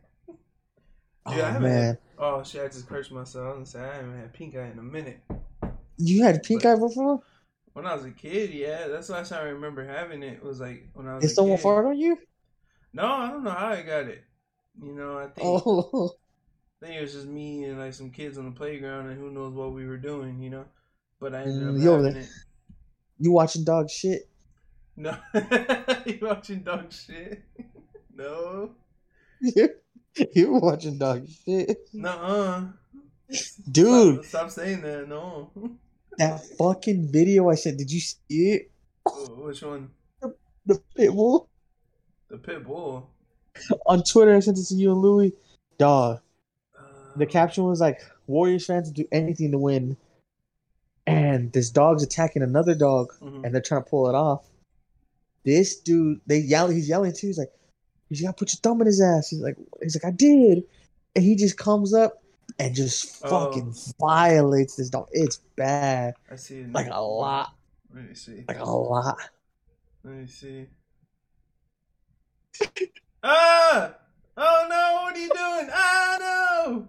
Oh, 1.25 1.31
Dude, 1.33 1.41
I 1.43 1.55
oh 1.57 1.59
man, 1.59 1.83
had- 1.85 1.97
Oh 2.17 2.43
shit! 2.43 2.61
I 2.63 2.67
just 2.67 2.87
cursed 2.87 3.11
myself. 3.11 3.45
I 3.45 3.47
was 3.49 3.55
gonna 3.55 3.65
say 3.85 3.91
I 3.91 3.95
haven't 3.97 4.17
had 4.19 4.33
pink 4.33 4.55
eye 4.55 4.69
in 4.71 4.79
a 4.79 4.81
minute. 4.83 5.19
you 5.97 6.23
had 6.23 6.41
pink 6.43 6.65
eye 6.65 6.75
before? 6.75 7.21
When 7.73 7.85
I 7.85 7.93
was 7.95 8.03
a 8.05 8.11
kid, 8.11 8.49
yeah, 8.51 8.87
that's 8.87 9.07
the 9.07 9.13
last 9.13 9.29
time 9.29 9.45
I 9.45 9.49
remember 9.49 9.85
having 9.85 10.23
it. 10.23 10.33
it 10.33 10.43
Was 10.43 10.59
like 10.61 10.89
when 10.93 11.07
I 11.07 11.15
was. 11.15 11.21
Did 11.23 11.31
a 11.31 11.33
someone 11.33 11.57
kid. 11.57 11.63
fart 11.63 11.85
on 11.85 11.97
you? 11.97 12.17
No, 12.93 13.05
I 13.05 13.29
don't 13.31 13.43
know 13.43 13.51
how 13.51 13.67
I 13.67 13.81
got 13.83 14.05
it. 14.07 14.23
You 14.81 14.93
know, 14.95 15.17
I 15.17 15.27
think 15.27 15.63
Oh, 15.65 16.11
I 16.81 16.85
think 16.85 16.97
it 16.97 17.01
was 17.01 17.13
just 17.13 17.27
me 17.27 17.65
and 17.65 17.79
like 17.79 17.93
some 17.93 18.09
kids 18.11 18.37
on 18.37 18.45
the 18.45 18.51
playground, 18.51 19.07
and 19.07 19.19
who 19.19 19.29
knows 19.31 19.53
what 19.53 19.73
we 19.73 19.85
were 19.85 19.97
doing. 19.97 20.41
You 20.41 20.49
know, 20.49 20.65
but 21.19 21.35
I 21.35 21.43
ended 21.43 21.67
up 21.67 21.75
Mm, 21.75 21.81
you 21.81 21.91
over 21.91 22.07
having 22.07 22.21
it. 22.23 22.29
You 23.19 23.31
watching 23.31 23.63
dog 23.65 23.89
shit? 23.89 24.29
No, 24.95 25.17
you 26.05 26.19
watching 26.21 26.63
dog 26.63 26.91
shit? 26.93 27.43
No, 28.15 28.71
You 29.41 29.69
you 30.33 30.51
watching 30.53 30.97
dog 30.97 31.25
shit, 31.29 31.77
nuh-uh. 31.93 32.65
dude? 33.71 34.25
stop, 34.25 34.25
stop 34.25 34.49
saying 34.51 34.81
that. 34.81 35.07
No, 35.07 35.51
That 36.17 36.41
fucking 36.57 37.11
video 37.11 37.49
I 37.49 37.55
sent. 37.55 37.77
Did 37.77 37.91
you 37.91 37.99
see 38.01 38.17
it? 38.29 38.71
Wh- 39.05 39.45
which 39.45 39.61
one? 39.61 39.91
The 40.65 40.81
pit 40.95 41.11
bull 41.11 41.49
The 42.29 42.37
pit 42.37 42.63
bull. 42.65 43.09
on 43.85 44.03
Twitter. 44.03 44.35
I 44.35 44.39
sent 44.39 44.57
it 44.57 44.65
to 44.65 44.75
you 44.75 44.91
and 44.91 45.01
Louis. 45.01 45.33
Dog. 45.77 46.19
Uh, 46.77 46.81
The 47.15 47.25
caption 47.25 47.63
was 47.65 47.79
like, 47.79 48.01
"Warriors 48.27 48.65
fans 48.65 48.91
do 48.91 49.05
anything 49.11 49.51
to 49.51 49.57
win," 49.57 49.95
and 51.07 51.51
this 51.53 51.69
dog's 51.69 52.03
attacking 52.03 52.41
another 52.41 52.75
dog, 52.75 53.13
mhm. 53.21 53.45
and 53.45 53.53
they're 53.53 53.61
trying 53.61 53.83
to 53.83 53.89
pull 53.89 54.09
it 54.09 54.15
off. 54.15 54.45
This 55.45 55.79
dude, 55.79 56.19
they 56.27 56.39
yell. 56.39 56.67
He's 56.69 56.89
yelling 56.89 57.13
too. 57.13 57.27
He's 57.27 57.37
like, 57.37 57.51
"You 58.09 58.21
gotta 58.23 58.35
put 58.37 58.51
your 58.53 58.59
thumb 58.61 58.81
in 58.81 58.87
his 58.87 58.99
ass." 59.01 59.29
He's 59.29 59.39
like, 59.39 59.55
"He's 59.81 59.95
like, 59.95 60.05
I 60.05 60.15
did," 60.15 60.63
and 61.15 61.23
he 61.23 61.35
just 61.35 61.57
comes 61.57 61.93
up 61.93 62.21
and 62.59 62.75
just 62.75 63.21
Oh. 63.23 63.29
fucking 63.45 63.73
violates 63.99 64.75
this 64.75 64.89
dog. 64.89 65.07
It's 65.13 65.37
bad, 65.55 66.15
I 66.29 66.35
see 66.35 66.65
like 66.65 66.87
a 66.91 67.01
lot, 67.01 67.55
Let 67.95 68.09
me 68.09 68.15
see. 68.15 68.43
like 68.47 68.59
a 68.59 68.65
lot. 68.69 69.17
Let 70.03 70.13
me 70.13 70.27
see. 70.27 70.67
ah! 73.23 73.95
Oh 74.37 74.65
no! 74.69 75.01
What 75.03 75.15
are 75.15 75.19
you 75.19 75.29
doing? 75.29 75.69
Ah 75.73 76.17
no! 76.19 76.87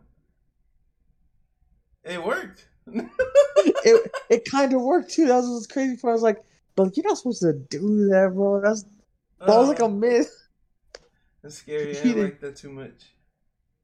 It 2.04 2.25
worked. 2.25 2.68
It 3.82 4.10
it 4.28 4.44
kind 4.50 4.72
of 4.75 4.82
worked 4.82 5.10
too. 5.10 5.26
That 5.26 5.37
was 5.37 5.49
what's 5.49 5.66
crazy 5.66 5.96
part. 5.96 6.10
I 6.10 6.14
was 6.14 6.22
like, 6.22 6.42
"But 6.76 6.96
you're 6.96 7.06
not 7.06 7.16
supposed 7.18 7.40
to 7.42 7.52
do 7.54 8.08
that, 8.08 8.32
bro." 8.34 8.60
That's 8.60 8.84
that 9.38 9.49
was 9.49 9.68
like 9.68 9.80
Oh, 9.80 9.87
a 9.87 9.90
myth. 9.90 10.30
That's 11.42 11.56
scary. 11.56 11.90
I 11.99 12.02
didn't- 12.02 12.22
like 12.22 12.40
that 12.40 12.56
too 12.56 12.70
much. 12.70 13.14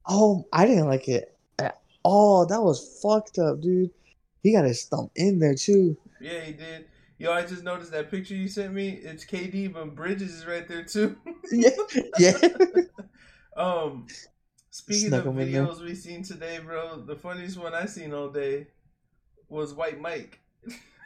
Oh, 0.07 0.45
I 0.53 0.65
didn't 0.67 0.87
like 0.87 1.07
it 1.07 1.35
at 1.59 1.79
all. 2.03 2.45
That 2.45 2.61
was 2.61 2.99
fucked 3.01 3.39
up, 3.39 3.61
dude. 3.61 3.89
He 4.43 4.53
got 4.53 4.65
his 4.65 4.85
thumb 4.85 5.09
in 5.15 5.39
there 5.39 5.55
too. 5.55 5.97
Yeah, 6.21 6.41
he 6.41 6.53
did. 6.53 6.85
Yo, 7.19 7.31
I 7.31 7.41
just 7.43 7.63
noticed 7.63 7.91
that 7.91 8.11
picture 8.11 8.35
you 8.35 8.47
sent 8.47 8.73
me. 8.73 8.89
It's 8.89 9.25
KD, 9.25 9.73
but 9.73 9.95
Bridges 9.95 10.33
is 10.33 10.45
right 10.45 10.67
there 10.67 10.83
too. 10.83 11.17
Yeah, 11.51 11.69
yeah. 12.19 12.37
Um, 13.55 14.05
speaking 14.69 15.09
Snuck 15.09 15.25
of 15.25 15.33
videos 15.33 15.81
we've 15.81 15.97
seen 15.97 16.21
today, 16.21 16.59
bro, 16.59 17.01
the 17.01 17.15
funniest 17.15 17.57
one 17.57 17.73
I've 17.73 17.89
seen 17.89 18.13
all 18.13 18.29
day 18.29 18.67
was 19.49 19.73
White 19.73 19.99
Mike. 19.99 20.39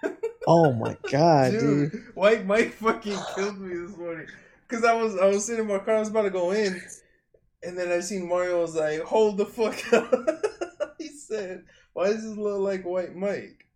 Oh 0.48 0.74
my 0.74 0.98
god, 1.12 1.52
dude. 1.52 1.92
White 2.16 2.48
Mike 2.48 2.74
fucking 2.74 3.18
killed 3.36 3.60
me 3.60 3.76
this 3.76 3.96
morning. 3.96 4.26
Cause 4.68 4.84
I 4.84 4.94
was 4.96 5.16
I 5.16 5.28
was 5.28 5.46
sitting 5.46 5.66
in 5.66 5.72
my 5.72 5.78
car, 5.78 5.98
I 5.98 6.00
was 6.00 6.10
about 6.10 6.24
to 6.24 6.32
go 6.32 6.50
in, 6.50 6.82
and 7.62 7.78
then 7.78 7.92
I 7.92 8.00
seen 8.00 8.28
Mario 8.28 8.60
was 8.60 8.76
like, 8.76 9.02
"Hold 9.02 9.38
the 9.38 9.46
fuck 9.46 9.94
up." 9.94 10.12
he 10.98 11.10
said, 11.10 11.64
"Why 11.94 12.08
does 12.08 12.24
this 12.24 12.36
look 12.36 12.60
like 12.60 12.84
White 12.84 13.16
Mike?" 13.16 13.68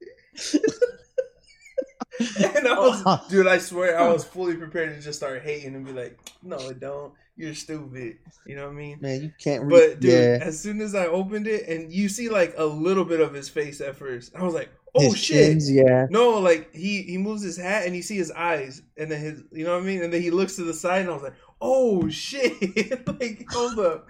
and 2.20 2.68
I 2.68 2.75
oh, 2.78 2.90
was, 3.04 3.28
dude, 3.30 3.48
I 3.48 3.58
swear, 3.58 4.00
I 4.00 4.12
was 4.12 4.24
fully 4.36 4.56
prepared 4.56 4.96
to 4.96 5.02
just 5.02 5.20
start 5.20 5.42
hating 5.42 5.75
and 5.75 5.86
be 5.86 5.94
like, 5.94 6.20
"No, 6.42 6.58
it 6.58 6.80
don't. 6.80 7.14
You're 7.36 7.54
stupid." 7.54 8.18
You 8.46 8.56
know 8.56 8.66
what 8.66 8.72
I 8.72 8.75
mean? 8.75 8.98
Man, 9.02 9.24
you 9.24 9.32
can't 9.40 9.64
read. 9.64 9.72
But 9.72 10.00
dude, 10.00 10.12
yeah. 10.12 10.40
as 10.42 10.60
soon 10.60 10.82
as 10.82 10.96
I 10.96 11.08
opened 11.08 11.48
it, 11.48 11.68
and 11.68 11.92
you 11.92 12.10
see 12.10 12.30
like 12.30 12.56
a 12.58 12.66
little 12.66 13.06
bit 13.06 13.20
of 13.20 13.34
his 13.34 13.50
face 13.50 13.82
at 13.82 13.96
first, 13.96 14.36
I 14.36 14.44
was 14.44 14.54
like, 14.54 14.70
"Oh 14.96 15.12
His 15.12 15.18
shit!" 15.18 15.48
chins, 15.48 15.72
yeah. 15.72 16.08
No, 16.10 16.40
like 16.40 16.74
he 16.74 17.02
he 17.02 17.18
moves 17.18 17.44
his 17.44 17.58
hat 17.58 17.86
and 17.86 17.96
you 17.96 18.02
see 18.02 18.18
his 18.18 18.32
eyes, 18.32 18.82
and 18.98 19.12
then 19.12 19.20
his, 19.20 19.44
you 19.52 19.66
know 19.66 19.74
what 19.74 19.84
I 19.84 19.86
mean, 19.86 20.02
and 20.02 20.14
then 20.14 20.22
he 20.22 20.32
looks 20.32 20.56
to 20.56 20.64
the 20.64 20.74
side, 20.74 21.02
and 21.02 21.10
I 21.10 21.14
was 21.14 21.24
like, 21.24 21.36
"Oh 21.60 22.08
shit!" 22.10 23.08
like 23.20 23.46
hold 23.50 23.80
up. 23.80 24.08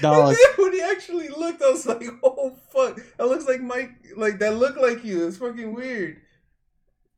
Dog. 0.00 0.34
when 0.58 0.72
he 0.72 0.80
actually 0.82 1.28
looked, 1.28 1.62
I 1.62 1.70
was 1.70 1.86
like, 1.86 2.04
"Oh 2.22 2.56
fuck!" 2.72 3.00
That 3.18 3.26
looks 3.26 3.46
like 3.46 3.60
Mike. 3.60 3.90
Like 4.16 4.38
that 4.40 4.56
looked 4.56 4.78
like 4.78 5.04
you. 5.04 5.26
It's 5.26 5.36
fucking 5.38 5.74
weird. 5.74 6.18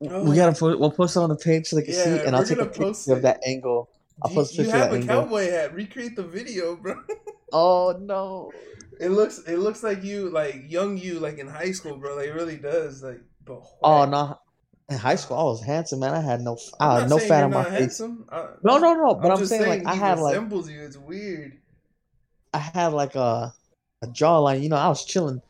Oh. 0.08 0.24
We 0.28 0.36
gotta 0.36 0.52
put. 0.58 0.78
We'll 0.78 0.90
post 0.90 1.16
it 1.16 1.20
on 1.20 1.28
the 1.30 1.36
page 1.36 1.66
so 1.68 1.76
they 1.76 1.82
can 1.82 1.94
see, 1.94 2.00
Yeah, 2.16 2.22
and 2.26 2.36
I'll 2.36 2.44
take 2.44 2.58
a 2.58 2.66
picture 2.66 3.12
of 3.12 3.22
that 3.22 3.40
angle. 3.46 3.90
I'll 4.22 4.30
You, 4.30 4.36
post 4.36 4.58
a 4.58 4.62
you 4.62 4.70
have 4.70 4.92
a 4.92 4.96
angle. 4.96 5.08
cowboy 5.08 5.50
hat. 5.50 5.74
Recreate 5.74 6.16
the 6.16 6.22
video, 6.24 6.76
bro. 6.76 6.96
Oh 7.52 7.96
no. 8.00 8.50
It 8.98 9.10
looks 9.10 9.38
it 9.46 9.58
looks 9.58 9.82
like 9.84 10.02
you 10.02 10.30
like 10.30 10.64
young 10.66 10.98
you 10.98 11.20
like 11.20 11.38
in 11.38 11.46
high 11.46 11.70
school, 11.70 11.96
bro. 11.96 12.16
Like 12.16 12.26
it 12.26 12.34
really 12.34 12.56
does. 12.56 13.02
Like 13.04 13.20
but 13.44 13.62
Oh 13.82 14.04
no. 14.04 14.38
In 14.88 14.98
high 14.98 15.14
school, 15.16 15.36
I 15.38 15.42
was 15.44 15.62
handsome, 15.62 16.00
man. 16.00 16.12
I 16.14 16.20
had 16.20 16.40
no, 16.40 16.56
I'm 16.80 16.88
not 16.88 17.00
had 17.02 17.10
no 17.10 17.18
saying 17.18 17.28
fat 17.28 17.44
on 17.44 17.50
my 17.52 17.62
not 17.62 17.68
face. 17.70 17.78
handsome. 17.80 18.26
I- 18.30 18.46
No, 18.62 18.78
no, 18.78 18.94
no. 18.94 19.14
But 19.14 19.30
I'm, 19.32 19.38
just 19.38 19.50
saying, 19.50 19.68
like 19.68 19.86
I 19.86 19.94
had 19.94 20.18
like 20.18 20.34
resembles 20.34 20.68
you. 20.68 20.80
It's 20.82 20.96
weird. 20.96 21.58
I 22.52 22.58
had 22.58 22.88
like 22.92 23.14
a 23.14 23.54
a 24.02 24.06
jawline. 24.06 24.62
You 24.62 24.68
know, 24.68 24.76
I 24.76 24.88
was 24.88 25.04
chilling, 25.04 25.42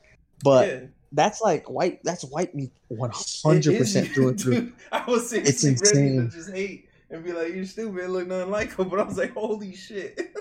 but 0.42 0.68
yeah. 0.68 0.80
that's 1.12 1.40
like 1.40 1.68
white. 1.68 2.02
That's 2.04 2.24
white 2.24 2.54
me 2.54 2.70
one 2.88 3.12
hundred 3.44 3.78
percent 3.78 4.08
through 4.08 4.28
and 4.28 4.40
through. 4.40 4.72
I 4.92 5.04
was 5.06 5.32
It's 5.32 5.64
insane. 5.64 6.30
just 6.30 6.50
hate 6.50 6.88
and 7.10 7.24
be 7.24 7.32
like, 7.32 7.54
"You're 7.54 7.64
stupid." 7.64 8.10
Look 8.10 8.26
nothing 8.26 8.50
like 8.50 8.76
him, 8.76 8.88
but 8.88 9.00
I 9.00 9.04
was 9.04 9.18
like, 9.18 9.32
"Holy 9.32 9.74
shit!" 9.74 10.20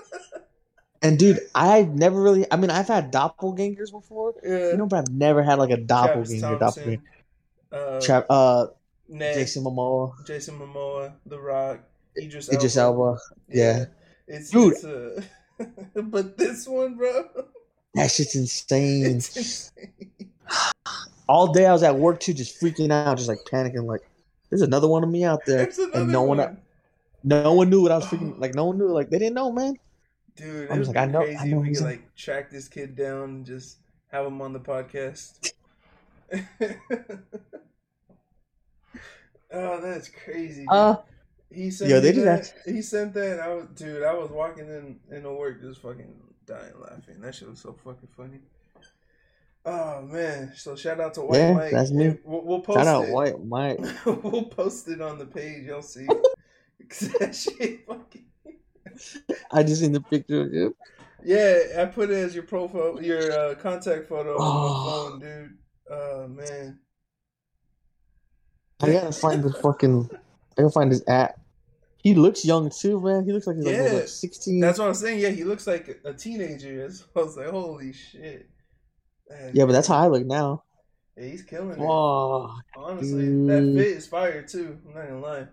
And 1.02 1.18
dude, 1.18 1.40
I 1.54 1.82
never 1.82 2.20
really. 2.20 2.46
I 2.50 2.56
mean, 2.56 2.70
I've 2.70 2.88
had 2.88 3.12
doppelgangers 3.12 3.92
before, 3.92 4.34
yeah. 4.42 4.70
you 4.70 4.76
know, 4.78 4.86
but 4.86 5.00
I've 5.00 5.14
never 5.14 5.42
had 5.42 5.58
like 5.58 5.70
a 5.70 5.76
doppelganger. 5.76 6.58
Doppelganger. 6.58 6.58
Thompson, 6.58 7.02
uh, 7.70 8.00
Tra- 8.00 8.26
uh, 8.30 8.66
Ned, 9.08 9.34
Jason 9.34 9.62
Momoa, 9.62 10.26
Jason 10.26 10.58
Momoa, 10.58 11.12
The 11.26 11.38
Rock, 11.38 11.80
Idris, 12.20 12.52
Idris 12.52 12.76
Elba. 12.76 13.02
Elba. 13.02 13.18
Yeah. 13.48 13.84
It's, 14.26 14.50
Dude. 14.50 14.72
It's, 14.72 14.84
uh, 14.84 15.22
but 15.94 16.36
this 16.38 16.66
one, 16.68 16.94
bro, 16.96 17.24
That 17.94 18.10
shit's 18.10 18.34
insane. 18.36 19.04
insane. 19.06 19.90
All 21.28 21.52
day 21.52 21.66
I 21.66 21.72
was 21.72 21.82
at 21.82 21.96
work 21.96 22.20
too, 22.20 22.32
just 22.34 22.60
freaking 22.60 22.92
out, 22.92 23.16
just 23.16 23.28
like 23.28 23.38
panicking, 23.50 23.84
like 23.84 24.02
there's 24.50 24.62
another 24.62 24.86
one 24.88 25.02
of 25.02 25.10
me 25.10 25.24
out 25.24 25.40
there, 25.46 25.68
and 25.94 26.08
no 26.12 26.22
one, 26.22 26.38
one. 26.38 26.58
no 27.24 27.52
one 27.52 27.68
knew 27.68 27.82
what 27.82 27.90
I 27.90 27.96
was 27.96 28.04
freaking 28.06 28.38
like. 28.40 28.54
No 28.54 28.66
one 28.66 28.78
knew, 28.78 28.86
like 28.88 29.10
they 29.10 29.18
didn't 29.18 29.34
know, 29.34 29.50
man. 29.50 29.74
Dude, 30.36 30.70
I 30.70 30.78
was 30.78 30.86
like, 30.88 30.96
I 30.98 31.06
know- 31.06 31.22
crazy 31.24 31.38
I 31.38 31.44
know 31.46 31.58
we 31.58 31.72
could 31.74 31.82
like 31.84 32.14
track 32.14 32.50
this 32.50 32.68
kid 32.68 32.94
down 32.94 33.22
and 33.24 33.46
just 33.46 33.78
have 34.12 34.24
him 34.26 34.40
on 34.40 34.52
the 34.52 34.60
podcast. 34.60 35.52
oh, 39.52 39.80
that's 39.80 40.08
crazy. 40.08 40.60
dude. 40.62 40.68
Uh, 40.70 40.96
he 41.50 41.70
sent 41.70 41.90
yo, 41.90 42.00
they 42.00 42.12
did 42.12 42.26
that. 42.26 42.52
He 42.64 42.82
sent 42.82 43.14
that. 43.14 43.40
I 43.40 43.54
was, 43.54 43.66
dude, 43.74 44.02
I 44.02 44.14
was 44.14 44.30
walking 44.30 44.68
in 44.68 44.98
into 45.10 45.32
work 45.32 45.60
just 45.60 45.80
fucking 45.80 46.14
dying 46.46 46.72
laughing. 46.80 47.20
That 47.20 47.34
shit 47.34 47.48
was 47.48 47.60
so 47.60 47.72
fucking 47.84 48.08
funny. 48.16 48.40
Oh 49.64 50.02
man! 50.02 50.52
So 50.56 50.76
shout 50.76 51.00
out 51.00 51.14
to 51.14 51.22
White 51.22 51.38
Yeah, 51.38 51.52
Mike. 51.54 51.72
that's 51.72 51.90
me. 51.90 52.16
We'll, 52.24 52.42
we'll 52.42 52.60
post 52.60 52.78
shout 52.78 52.86
out 52.86 53.04
it. 53.08 53.10
White 53.10 53.44
Mike. 53.44 53.80
we'll 54.06 54.44
post 54.44 54.88
it 54.88 55.00
on 55.00 55.18
the 55.18 55.26
page. 55.26 55.64
You'll 55.66 55.82
see. 55.82 56.06
that 57.18 57.34
shit 57.34 57.84
fucking. 57.86 58.24
I 59.50 59.62
just 59.64 59.80
seen 59.80 59.92
the 59.92 60.00
picture 60.00 60.42
of 60.42 60.52
him. 60.52 60.74
Yeah, 61.24 61.58
I 61.78 61.84
put 61.86 62.10
it 62.10 62.14
as 62.14 62.34
your 62.34 62.44
profile, 62.44 63.02
your 63.02 63.32
uh, 63.32 63.54
contact 63.56 64.08
photo 64.08 64.36
on 64.36 64.38
my 64.38 64.68
Oh. 64.68 65.08
phone, 65.10 65.20
dude. 65.20 65.58
Oh 65.90 66.28
man. 66.28 66.78
I 68.80 68.92
gotta 68.92 69.12
find 69.12 69.42
the 69.42 69.52
fucking. 69.52 70.10
I 70.58 70.62
gotta 70.62 70.72
find 70.72 70.90
his 70.90 71.02
app. 71.08 71.38
He 71.98 72.14
looks 72.14 72.44
young 72.44 72.70
too, 72.70 73.00
man. 73.00 73.24
He 73.24 73.32
looks 73.32 73.46
like 73.46 73.56
he's 73.56 73.64
like, 73.66 73.74
Yeah. 73.76 73.92
like 73.92 74.08
sixteen. 74.08 74.60
That's 74.60 74.78
what 74.78 74.88
I'm 74.88 74.94
saying. 74.94 75.18
Yeah, 75.20 75.30
he 75.30 75.44
looks 75.44 75.66
like 75.66 76.00
a 76.04 76.12
teenager. 76.14 76.84
I 77.16 77.18
was 77.20 77.36
like, 77.36 77.48
holy 77.48 77.92
shit. 77.92 78.48
Man, 79.28 79.50
yeah, 79.54 79.64
but 79.64 79.72
that's 79.72 79.88
how 79.88 79.96
I 79.96 80.06
look 80.06 80.24
now. 80.24 80.62
yeah, 81.16 81.24
he's 81.26 81.42
killing 81.42 81.72
it. 81.72 81.78
Oh, 81.80 82.56
Honestly, 82.76 83.24
dude. 83.24 83.48
that 83.50 83.82
fit 83.82 83.96
is 83.96 84.06
fire 84.06 84.42
too. 84.42 84.78
I'm 84.88 84.94
not 84.94 85.08
gonna 85.08 85.20
lie. 85.20 85.46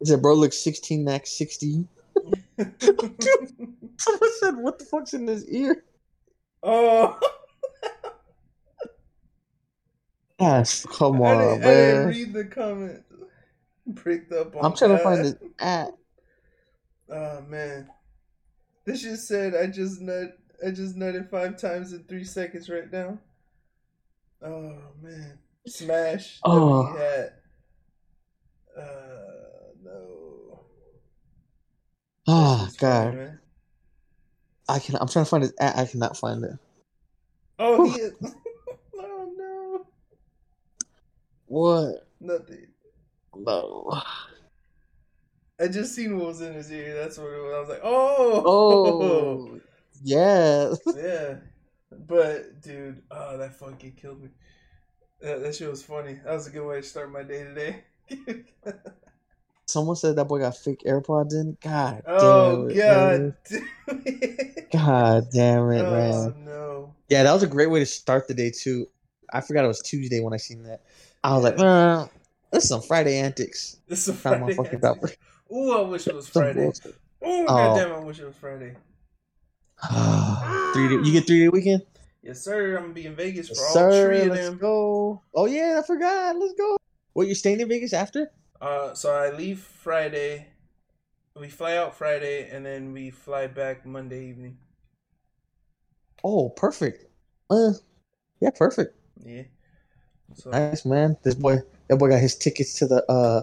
he 0.00 0.04
said, 0.06 0.20
"Bro, 0.20 0.34
looks 0.34 0.58
sixteen, 0.58 1.02
max 1.04 1.30
60. 1.38 1.86
Someone 2.58 4.30
said, 4.40 4.56
"What 4.58 4.78
the 4.78 4.84
fuck's 4.90 5.14
in 5.14 5.26
his 5.26 5.48
ear?" 5.48 5.82
oh, 6.62 7.18
Yes, 10.38 10.86
come 10.86 11.22
I, 11.22 11.26
on, 11.34 11.38
didn't, 11.38 11.64
I 11.64 11.74
didn't 11.74 11.98
man. 12.00 12.08
read 12.08 12.32
the 12.32 12.44
comment. 12.44 13.02
Pricked 13.94 14.32
up 14.32 14.54
on 14.56 14.64
I'm 14.64 14.76
trying 14.76 14.90
to 14.92 14.98
find 14.98 15.20
his 15.20 15.36
app. 15.58 15.90
Oh 17.12 17.42
man, 17.48 17.90
this 18.84 19.02
just 19.02 19.26
said 19.26 19.56
I 19.56 19.66
just 19.66 20.00
nut. 20.00 20.38
I 20.64 20.70
just 20.70 20.96
nutted 20.96 21.28
five 21.28 21.60
times 21.60 21.92
in 21.92 22.04
three 22.04 22.22
seconds 22.22 22.68
right 22.68 22.88
now. 22.92 23.18
Oh 24.40 24.76
man, 25.02 25.36
smash. 25.66 26.38
Oh. 26.44 26.86
Oh. 26.86 26.96
Hat. 26.96 27.40
Uh 28.78 29.72
no. 29.82 30.60
Oh 32.28 32.58
That's 32.58 32.76
just 32.76 32.78
funny, 32.78 33.16
god. 33.16 33.38
I 34.68 34.78
can. 34.78 34.94
I'm 35.00 35.08
trying 35.08 35.24
to 35.24 35.28
find 35.28 35.42
his 35.42 35.54
app. 35.58 35.76
I 35.76 35.86
cannot 35.86 36.16
find 36.16 36.44
it. 36.44 36.58
Oh, 37.58 37.90
he 37.90 37.98
is. 37.98 38.12
What? 41.50 42.06
Nothing. 42.20 42.68
No. 43.44 44.00
I 45.60 45.68
just 45.68 45.94
seen 45.94 46.16
what 46.18 46.28
was 46.28 46.40
in 46.40 46.54
his 46.54 46.70
ear. 46.72 46.94
That's 46.94 47.18
what 47.18 47.26
it 47.32 47.42
was. 47.42 47.52
I 47.54 47.60
was 47.60 47.68
like, 47.68 47.80
oh, 47.82 48.42
Oh. 48.46 49.60
Yeah. 50.02 50.74
yeah. 50.96 51.34
But 52.06 52.62
dude, 52.62 53.02
oh, 53.10 53.36
that 53.38 53.54
fucking 53.56 53.92
killed 53.92 54.22
me. 54.22 54.28
That, 55.20 55.42
that 55.42 55.54
shit 55.54 55.68
was 55.70 55.82
funny. 55.82 56.18
That 56.24 56.32
was 56.32 56.46
a 56.46 56.50
good 56.50 56.66
way 56.66 56.76
to 56.80 56.82
start 56.86 57.12
my 57.12 57.22
day 57.22 57.44
today. 57.44 57.84
Someone 59.66 59.96
said 59.96 60.16
that 60.16 60.24
boy 60.24 60.40
got 60.40 60.56
fake 60.56 60.82
AirPods 60.86 61.32
in. 61.32 61.56
God 61.62 62.02
oh 62.06 62.68
damn 62.68 62.70
it. 62.70 62.76
god. 62.76 63.20
man. 63.20 63.36
Dude. 63.48 64.70
God 64.72 65.26
damn 65.32 65.70
it, 65.70 65.82
oh 65.82 65.90
man. 65.90 66.44
no. 66.44 66.94
Yeah, 67.08 67.22
that 67.24 67.32
was 67.32 67.42
a 67.42 67.46
great 67.48 67.70
way 67.70 67.78
to 67.80 67.86
start 67.86 68.26
the 68.28 68.34
day 68.34 68.50
too. 68.50 68.88
I 69.32 69.40
forgot 69.42 69.64
it 69.64 69.68
was 69.68 69.80
Tuesday 69.80 70.20
when 70.20 70.32
I 70.32 70.38
seen 70.38 70.62
that. 70.64 70.80
I 71.22 71.34
was 71.34 71.42
Yeah. 71.44 71.48
like, 71.50 71.58
nah, 71.58 72.08
this 72.52 72.64
is 72.64 72.68
some 72.68 72.82
Friday 72.82 73.18
antics. 73.18 73.76
This 73.88 74.08
is 74.08 74.14
my 74.24 74.38
Friday. 74.52 74.56
answer. 74.80 75.10
Ooh, 75.52 75.72
I 75.72 75.80
wish 75.82 76.06
it 76.06 76.14
was 76.14 76.28
Friday. 76.28 76.60
bullshit. 76.60 76.94
Oh, 77.22 77.44
Oh. 77.48 77.74
goddamn, 77.74 77.92
I 77.92 77.98
wish 78.04 78.18
it 78.20 78.26
was 78.26 78.36
Friday. 78.36 78.76
three 80.74 80.88
day, 80.88 80.94
you 81.04 81.12
get 81.12 81.26
three 81.26 81.40
day 81.40 81.48
weekend? 81.48 81.82
Yes, 82.22 82.42
sir. 82.42 82.76
I'm 82.76 82.82
gonna 82.84 82.94
be 82.94 83.06
in 83.06 83.14
Vegas 83.16 83.48
for 83.48 83.54
Yes, 83.54 83.64
all 83.66 83.72
sir. 83.72 84.08
three 84.08 84.22
of 84.22 84.28
Let's 84.30 84.48
them. 84.50 84.58
go. 84.58 85.22
Oh 85.34 85.46
yeah, 85.46 85.80
I 85.82 85.86
forgot. 85.86 86.36
Let's 86.36 86.54
go. 86.54 86.76
What 87.14 87.26
you 87.28 87.34
staying 87.34 87.60
in 87.60 87.68
Vegas 87.68 87.92
after? 87.92 88.30
Uh, 88.60 88.94
so 88.94 89.12
I 89.12 89.30
leave 89.30 89.58
Friday. 89.58 90.46
We 91.38 91.48
fly 91.48 91.76
out 91.76 91.96
Friday, 91.96 92.48
and 92.50 92.64
then 92.66 92.92
we 92.92 93.10
fly 93.10 93.46
back 93.46 93.86
Monday 93.86 94.26
evening. 94.28 94.58
Oh, 96.22 96.50
perfect. 96.50 97.06
Uh, 97.48 97.72
yeah, 98.40 98.50
perfect. 98.50 98.94
Yeah. 99.24 99.44
So 100.34 100.50
Nice 100.50 100.84
man. 100.84 101.16
This 101.22 101.34
boy, 101.34 101.58
that 101.90 101.96
boy 101.96 102.08
got 102.08 102.20
his 102.20 102.36
tickets 102.36 102.74
to 102.78 102.86
the 102.86 103.04
uh 103.10 103.42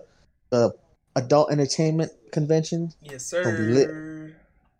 the 0.50 0.74
adult 1.16 1.52
entertainment 1.52 2.12
convention. 2.32 2.94
yes, 3.02 3.26
sir. 3.26 3.44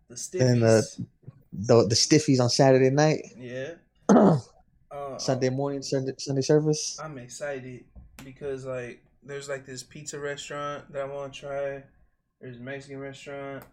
The 0.08 0.14
And, 0.40 0.62
stiffies. 0.62 1.00
uh, 1.00 1.04
The 1.52 1.86
the 1.88 1.94
stiffies 1.94 2.40
on 2.40 2.48
Saturday 2.50 2.90
night, 2.90 3.26
yeah. 3.36 3.74
Uh, 4.90 5.18
Sunday 5.18 5.50
morning, 5.50 5.82
Sunday 5.82 6.14
Sunday 6.18 6.40
service. 6.40 6.98
I'm 7.02 7.18
excited 7.18 7.84
because 8.24 8.64
like 8.64 9.04
there's 9.22 9.46
like 9.48 9.66
this 9.66 9.82
pizza 9.82 10.18
restaurant 10.18 10.90
that 10.92 11.02
I 11.02 11.04
want 11.04 11.34
to 11.34 11.40
try. 11.40 11.82
There's 12.40 12.56
a 12.56 12.60
Mexican 12.60 12.98
restaurant. 12.98 13.64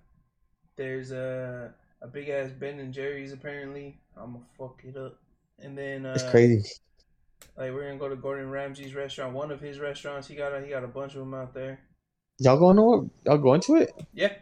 There's 0.76 1.12
a 1.12 1.74
a 2.02 2.08
big 2.08 2.28
ass 2.28 2.52
Ben 2.52 2.80
and 2.80 2.94
Jerry's 2.94 3.32
apparently. 3.32 3.98
I'm 4.18 4.34
gonna 4.34 4.44
fuck 4.58 4.82
it 4.84 4.98
up. 4.98 5.16
And 5.60 5.78
then 5.78 6.06
uh, 6.06 6.14
It's 6.16 6.30
crazy. 6.30 6.68
Like 7.58 7.72
we're 7.74 7.88
gonna 7.88 8.00
go 8.00 8.10
to 8.10 8.16
Gordon 8.16 8.50
Ramsay's 8.50 8.94
restaurant. 8.94 9.34
One 9.34 9.52
of 9.52 9.62
his 9.62 9.80
restaurants. 9.80 10.28
He 10.28 10.36
got 10.36 10.54
a, 10.54 10.62
he 10.62 10.70
got 10.70 10.84
a 10.84 10.88
bunch 10.88 11.14
of 11.14 11.20
them 11.20 11.34
out 11.34 11.54
there. 11.54 11.80
Y'all 12.40 12.60
going 12.60 12.76
to 12.76 13.10
y'all 13.26 13.38
going 13.38 13.62
to 13.62 13.76
it? 13.76 13.94
Yeah, 14.14 14.34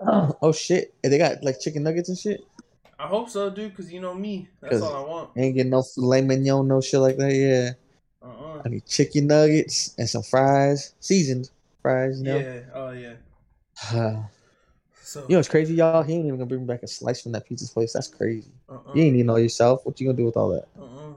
Oh 0.00 0.52
shit! 0.52 0.94
And 1.02 1.12
they 1.12 1.18
got 1.18 1.42
like 1.42 1.60
chicken 1.60 1.82
nuggets 1.82 2.08
and 2.08 2.18
shit. 2.18 2.40
I 2.98 3.06
hope 3.06 3.30
so, 3.30 3.48
dude. 3.50 3.74
Cause 3.76 3.90
you 3.90 4.00
know 4.00 4.14
me. 4.14 4.48
That's 4.60 4.82
all 4.82 4.94
I 4.94 5.08
want. 5.08 5.30
Ain't 5.36 5.56
getting 5.56 5.70
no 5.70 5.82
filet 5.82 6.22
mignon, 6.22 6.68
no 6.68 6.80
shit 6.80 7.00
like 7.00 7.16
that. 7.16 7.32
Yeah, 7.34 7.70
Uh 8.22 8.30
uh 8.30 8.62
I 8.64 8.68
need 8.68 8.86
chicken 8.86 9.26
nuggets 9.28 9.94
and 9.98 10.08
some 10.08 10.22
fries, 10.22 10.94
seasoned 11.00 11.50
fries. 11.80 12.20
You 12.20 12.24
know. 12.26 12.38
Yeah. 12.38 12.60
Oh 12.74 12.90
yeah. 12.90 14.22
So 15.04 15.26
you 15.28 15.34
know 15.34 15.40
it's 15.40 15.48
crazy, 15.48 15.74
y'all? 15.74 16.02
He 16.02 16.14
ain't 16.14 16.24
even 16.26 16.38
gonna 16.38 16.46
bring 16.46 16.64
back 16.64 16.82
a 16.82 16.86
slice 16.86 17.20
from 17.22 17.32
that 17.32 17.46
pizza 17.46 17.70
place. 17.70 17.92
That's 17.92 18.08
crazy. 18.08 18.50
uh 18.68 18.74
uh 18.74 18.78
You 18.94 19.02
ain't 19.02 19.14
even 19.16 19.26
know 19.26 19.36
yourself. 19.36 19.84
What 19.84 20.00
you 20.00 20.06
gonna 20.06 20.16
do 20.16 20.24
with 20.24 20.36
all 20.36 20.50
that? 20.50 20.68
uh 20.78 20.84
uh. 20.84 21.12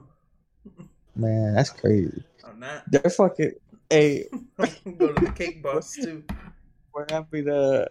Man, 1.16 1.54
that's 1.54 1.70
crazy. 1.70 2.22
I'm 2.46 2.60
not. 2.60 2.84
They're 2.90 3.10
fucking. 3.10 3.52
Hey, 3.88 4.24
go 4.58 5.12
to 5.12 5.24
the 5.24 5.32
cake 5.34 5.62
box 5.62 5.96
too. 5.96 6.24
we're 6.92 7.06
happy 7.10 7.42
to. 7.44 7.88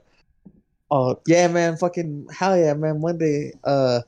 Oh 0.91 1.19
yeah, 1.27 1.47
man! 1.47 1.77
Fucking 1.77 2.27
hell 2.31 2.57
yeah, 2.57 2.73
man! 2.75 3.01
Monday. 3.01 3.53
Uh, 3.63 4.01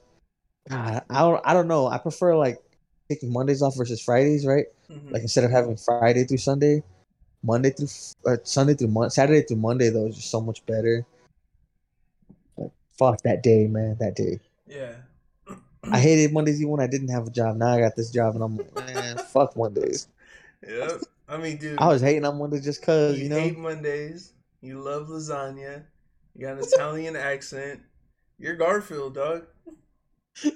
God, 0.69 1.03
I 1.10 1.19
don't. 1.21 1.41
I 1.43 1.53
don't 1.53 1.67
know. 1.67 1.88
I 1.88 1.97
prefer 1.97 2.36
like 2.36 2.60
taking 3.10 3.34
Mondays 3.34 3.62
off 3.62 3.75
versus 3.75 4.01
Fridays, 4.01 4.45
right? 4.45 4.65
Mhm. 4.91 5.12
Like 5.12 5.23
instead 5.23 5.43
of 5.43 5.51
having 5.51 5.77
Friday 5.77 6.25
through 6.25 6.38
Sunday, 6.38 6.84
Monday 7.43 7.71
through 7.71 7.88
or 8.25 8.39
Sunday 8.43 8.75
through 8.75 8.89
Monday, 8.89 9.10
Saturday 9.10 9.41
through 9.41 9.58
Monday 9.58 9.89
though 9.89 10.08
is 10.08 10.15
just 10.17 10.30
so 10.30 10.41
much 10.41 10.63
better. 10.67 11.06
Like, 12.58 12.71
fuck 12.99 13.21
that 13.23 13.41
day, 13.41 13.65
man. 13.67 13.97
That 13.99 14.15
day. 14.15 14.39
yeah. 14.67 14.93
I 15.83 15.99
hated 15.99 16.33
Mondays 16.33 16.59
even 16.59 16.71
when 16.71 16.81
I 16.81 16.87
didn't 16.87 17.09
have 17.09 17.27
a 17.27 17.29
job. 17.29 17.57
Now 17.57 17.73
I 17.73 17.79
got 17.79 17.95
this 17.95 18.11
job 18.11 18.35
and 18.35 18.43
I'm 18.43 18.57
like, 18.57 18.75
man, 18.75 19.17
fuck 19.31 19.55
Mondays. 19.55 20.07
Yep. 20.67 21.01
I 21.29 21.37
mean, 21.37 21.57
dude. 21.57 21.79
I 21.79 21.87
was 21.87 22.01
hating 22.01 22.25
on 22.25 22.37
Mondays 22.37 22.63
just 22.63 22.81
cause, 22.81 23.17
you, 23.17 23.23
you 23.23 23.29
know. 23.29 23.39
hate 23.39 23.57
Mondays. 23.57 24.33
You 24.61 24.79
love 24.79 25.07
lasagna. 25.07 25.83
You 26.35 26.45
got 26.45 26.57
an 26.57 26.63
Italian 26.63 27.15
accent. 27.15 27.81
You're 28.39 28.55
Garfield, 28.55 29.15
dog. 29.15 29.45
Yeah. 30.43 30.51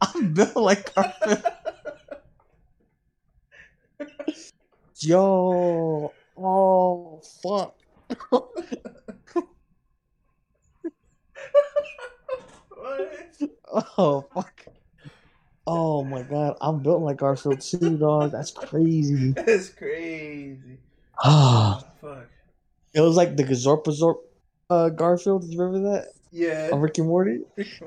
I'm 0.00 0.32
built 0.32 0.56
like 0.56 0.94
Garfield. 0.94 1.42
Yo, 4.98 6.12
oh 6.36 7.20
fuck. 7.42 7.76
What? 12.86 13.50
Oh 13.98 14.24
fuck. 14.34 14.64
Oh 15.66 16.04
my 16.04 16.22
god, 16.22 16.56
I'm 16.60 16.80
built 16.82 17.02
like 17.02 17.16
Garfield 17.18 17.60
too, 17.60 17.96
dog. 17.98 18.30
That's 18.32 18.52
crazy. 18.52 19.32
That's 19.36 19.68
crazy. 19.70 20.78
Ah, 21.22 21.82
Fuck. 22.00 22.28
it 22.94 23.00
was 23.00 23.16
like 23.16 23.36
the 23.36 23.42
Gazorpazorp 23.44 24.16
uh 24.70 24.90
Garfield. 24.90 25.42
Did 25.42 25.52
you 25.52 25.60
remember 25.60 25.90
that 25.90 26.08
Yeah. 26.30 26.70
on 26.72 26.80
Rick 26.80 26.98
and 26.98 27.08
Morty? 27.08 27.40
He's 27.56 27.80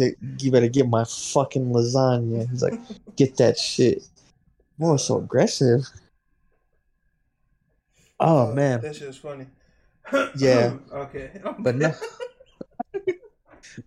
like, 0.00 0.16
you 0.38 0.50
better 0.52 0.68
get 0.68 0.88
my 0.88 1.04
fucking 1.04 1.66
lasagna. 1.72 2.48
He's 2.50 2.62
like, 2.62 2.78
get 3.16 3.36
that 3.38 3.58
shit. 3.58 4.06
Boy, 4.78 4.96
so 4.96 5.18
aggressive. 5.18 5.80
Oh 8.20 8.52
man, 8.52 8.80
That 8.80 8.96
shit 8.96 9.08
was 9.08 9.16
funny. 9.18 9.46
Yeah. 10.36 10.74
okay. 10.92 11.30
but 11.58 11.74
no. 11.76 11.92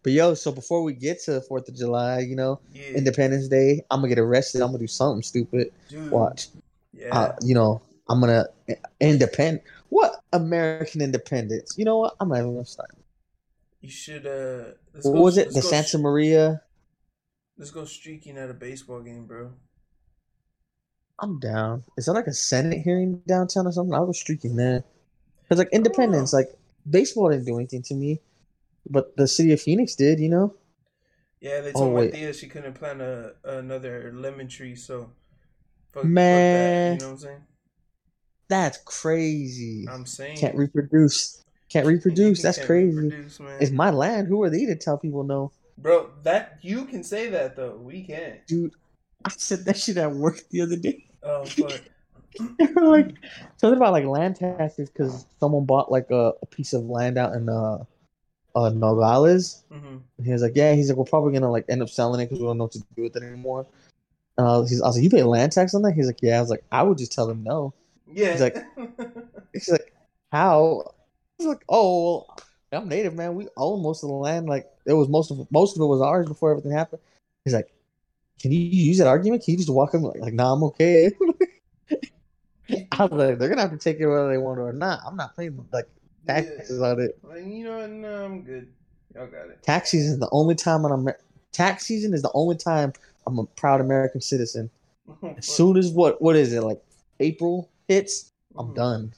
But 0.04 0.12
yo, 0.13 0.34
so 0.34 0.52
before 0.52 0.84
we 0.84 0.94
get 0.94 1.22
to 1.24 1.34
the 1.34 1.42
Fourth 1.42 1.68
of 1.70 1.76
July, 1.76 2.20
you 2.20 2.36
know, 2.36 2.60
Yeah. 2.74 2.92
Independence 2.96 3.48
Day, 3.48 3.84
I'm 3.92 4.00
gonna 4.00 4.10
get 4.10 4.20
arrested. 4.20 4.62
I'm 4.62 4.68
gonna 4.70 4.80
do 4.80 4.88
something 4.88 5.24
stupid. 5.24 5.72
Dude. 5.89 6.12
Watch. 6.12 6.50
Yeah. 6.94 7.15
Uh, 7.18 7.36
you 7.42 7.54
know, 7.56 7.82
I'm 8.10 8.20
gonna 8.20 8.46
independent. 9.00 9.63
What 9.89 10.22
American 10.34 11.02
independence? 11.02 11.76
You 11.78 11.86
know 11.86 11.98
what? 12.00 12.15
I'm 12.20 12.30
not 12.30 12.38
even 12.39 12.54
gonna 12.54 12.65
start. 12.65 12.92
you 13.82 13.89
should. 13.89 14.26
Uh. 14.28 14.72
What 15.02 15.13
go- 15.13 15.22
was 15.22 15.38
it? 15.38 15.54
The 15.54 15.62
Santa 15.62 15.98
Maria. 15.98 16.62
Let's 17.58 17.72
go 17.72 17.86
streaking 17.86 18.38
at 18.38 18.50
a 18.50 18.54
baseball 18.54 19.02
game, 19.02 19.26
bro. 19.26 19.52
I'm 21.20 21.39
down. 21.39 21.84
Is 21.98 22.06
that 22.06 22.13
like 22.13 22.28
a 22.28 22.34
Senate 22.34 22.80
hearing 22.82 23.22
downtown 23.28 23.68
or 23.68 23.72
something? 23.72 23.94
I 23.94 24.00
was 24.00 24.18
streaking 24.20 24.56
there. 24.56 24.84
Cause 25.50 25.58
like 25.58 25.70
independence, 25.74 26.34
Oh. 26.34 26.38
like 26.38 26.48
baseball 26.89 27.30
didn't 27.30 27.46
do 27.46 27.58
anything 27.58 27.82
to 27.84 27.94
me, 27.96 28.22
but 28.89 29.15
the 29.17 29.28
city 29.28 29.52
of 29.54 29.62
Phoenix 29.62 29.95
did. 29.95 30.19
You 30.19 30.30
know? 30.30 30.54
Yeah, 31.41 31.62
they 31.62 31.69
Oh, 31.69 31.80
told 31.82 31.93
wait. 31.93 32.12
Thea 32.13 32.34
she 32.34 32.47
couldn't 32.47 32.73
plant 32.73 33.02
a 33.02 33.34
another 33.43 34.12
lemon 34.13 34.47
tree, 34.47 34.75
so 34.75 35.12
fuck, 35.91 36.04
fuck 36.04 36.10
Man. 36.10 36.54
that. 36.54 36.93
You 36.93 36.99
know 36.99 37.06
what 37.08 37.12
I'm 37.13 37.17
saying? 37.17 37.41
That's 38.49 38.78
crazy. 38.84 39.86
I'm 39.88 40.06
saying 40.06 40.38
Can't 40.38 40.56
reproduce. 40.56 41.43
Can't 41.69 41.86
reproduce. 41.86 42.41
That's 42.41 42.58
Can't 42.58 42.67
crazy. 42.67 42.97
reproduce. 42.97 43.39
It's 43.60 43.71
my 43.71 43.91
land. 43.91 44.28
Who 44.28 44.41
are 44.41 44.49
they 44.49 44.65
to 44.65 44.75
tell 44.75 44.97
people 44.97 45.23
no? 45.23 45.52
Bro, 45.78 46.10
that 46.23 46.58
you 46.62 46.86
can 46.86 47.04
say 47.04 47.30
that 47.30 47.56
though. 47.56 47.78
We 47.78 48.04
can't. 48.04 48.45
Dude, 48.47 48.73
I 49.23 49.30
said 49.38 49.65
that 49.65 49.78
shit 49.78 49.97
at 49.97 50.12
work 50.12 50.41
the 50.49 50.62
other 50.62 50.75
day. 50.75 51.06
Oh 51.23 51.45
fuck. 51.45 51.80
They 52.58 52.65
were 52.75 52.88
like 52.88 53.15
something 53.58 53.78
about 53.78 53.93
like 53.93 54.06
land 54.06 54.36
taxes 54.38 54.89
because 54.89 55.25
someone 55.39 55.65
bought 55.65 55.91
like 55.91 56.10
a, 56.12 56.34
a 56.41 56.45
piece 56.47 56.73
of 56.73 56.84
land 56.86 57.17
out 57.17 57.34
in 57.34 57.47
uh 57.49 57.84
uh 58.60 58.69
Nogales. 58.69 59.63
hmm 59.72 59.98
he 60.24 60.32
was 60.34 60.41
like, 60.41 60.52
yeah, 60.56 60.74
he's 60.74 60.89
like, 60.89 60.98
we're 60.98 61.06
probably 61.06 61.34
gonna 61.34 61.52
like 61.52 61.65
end 61.69 61.82
up 61.82 61.89
selling 61.89 62.19
it 62.19 62.26
because 62.26 62.39
we 62.39 62.45
don't 62.45 62.58
know 62.58 62.65
what 62.65 62.74
to 62.74 62.84
do 62.95 63.04
with 63.04 63.15
it 63.15 63.24
anymore. 63.24 63.65
And 64.38 64.48
I 64.48 64.58
was, 64.58 64.69
he's, 64.69 64.82
I 64.82 64.88
was 64.88 64.95
like, 64.98 65.04
you 65.04 65.10
pay 65.10 65.24
land 65.24 65.52
tax 65.52 65.74
on 65.74 65.82
that? 65.84 65.93
He's 65.93 66.08
like, 66.08 66.19
yeah. 66.22 66.38
I 66.38 66.41
was 66.41 66.50
like, 66.50 66.63
I 66.72 66.84
would 66.84 66.98
just 66.98 67.12
tell 67.12 67.30
him 67.30 67.43
no. 67.43 67.74
Yeah. 68.12 68.32
He's 68.32 68.41
like- 68.41 68.58
He's 69.54 69.69
like, 69.69 69.93
how? 70.32 70.93
Was 71.38 71.48
like, 71.48 71.63
oh, 71.69 72.26
well, 72.72 72.82
I'm 72.82 72.88
native, 72.89 73.15
man. 73.15 73.36
We 73.36 73.48
own 73.58 73.82
most 73.82 74.04
of 74.04 74.10
the 74.10 74.15
land. 74.15 74.48
Like, 74.48 74.69
it 74.86 74.93
was 74.93 75.08
most 75.10 75.32
of 75.32 75.52
most 75.52 75.76
of 75.76 75.82
it 75.82 75.86
was 75.86 76.02
ours 76.02 76.28
before 76.28 76.52
everything 76.52 76.72
happened. 76.72 77.02
He's 77.45 77.54
like, 77.54 77.74
can 78.41 78.52
you 78.52 78.60
use 78.60 78.98
that 79.00 79.08
argument? 79.08 79.43
Can 79.43 79.54
you 79.54 79.58
just 79.58 79.69
walk 79.69 79.93
him 79.93 80.04
like, 80.04 80.19
like 80.19 80.34
nah, 80.34 80.54
I'm 80.54 80.63
okay. 80.65 81.12
I 82.91 83.06
was 83.06 83.12
like, 83.12 83.39
they're 83.39 83.50
gonna 83.50 83.62
have 83.62 83.72
to 83.72 83.78
take 83.78 84.00
it 84.00 84.08
whether 84.08 84.30
they 84.30 84.38
want 84.38 84.60
it 84.60 84.63
or 84.63 84.74
not. 84.74 85.00
I'm 85.06 85.15
not 85.15 85.36
playing 85.36 85.65
like 85.72 85.88
taxes 86.34 86.82
on 86.82 87.00
it. 87.00 87.18
Like, 87.24 87.46
you 87.46 87.63
know 87.63 87.78
what? 87.80 87.89
No, 87.89 88.26
I'm 88.26 88.42
good. 88.44 88.68
Y'all 89.15 89.28
got 89.28 89.50
it. 89.50 89.62
Tax 89.63 89.89
season 89.92 90.13
is 90.13 90.20
the 90.20 90.30
only 90.32 90.56
time 90.56 90.86
I'm 90.86 91.08
tax 91.52 91.86
season 91.86 92.13
is 92.13 92.22
the 92.22 92.32
only 92.34 92.56
time 92.56 92.94
I'm 93.28 93.39
a 93.39 93.46
proud 93.46 93.82
American 93.82 94.22
citizen. 94.22 94.70
As 95.38 95.46
soon 95.58 95.78
as 95.78 95.92
what 95.92 96.22
what 96.22 96.36
is 96.36 96.54
it 96.54 96.62
like 96.62 96.82
April 97.20 97.70
hits, 97.88 98.32
I'm 98.58 98.68
Mhm. 98.68 98.76
done. 98.76 99.13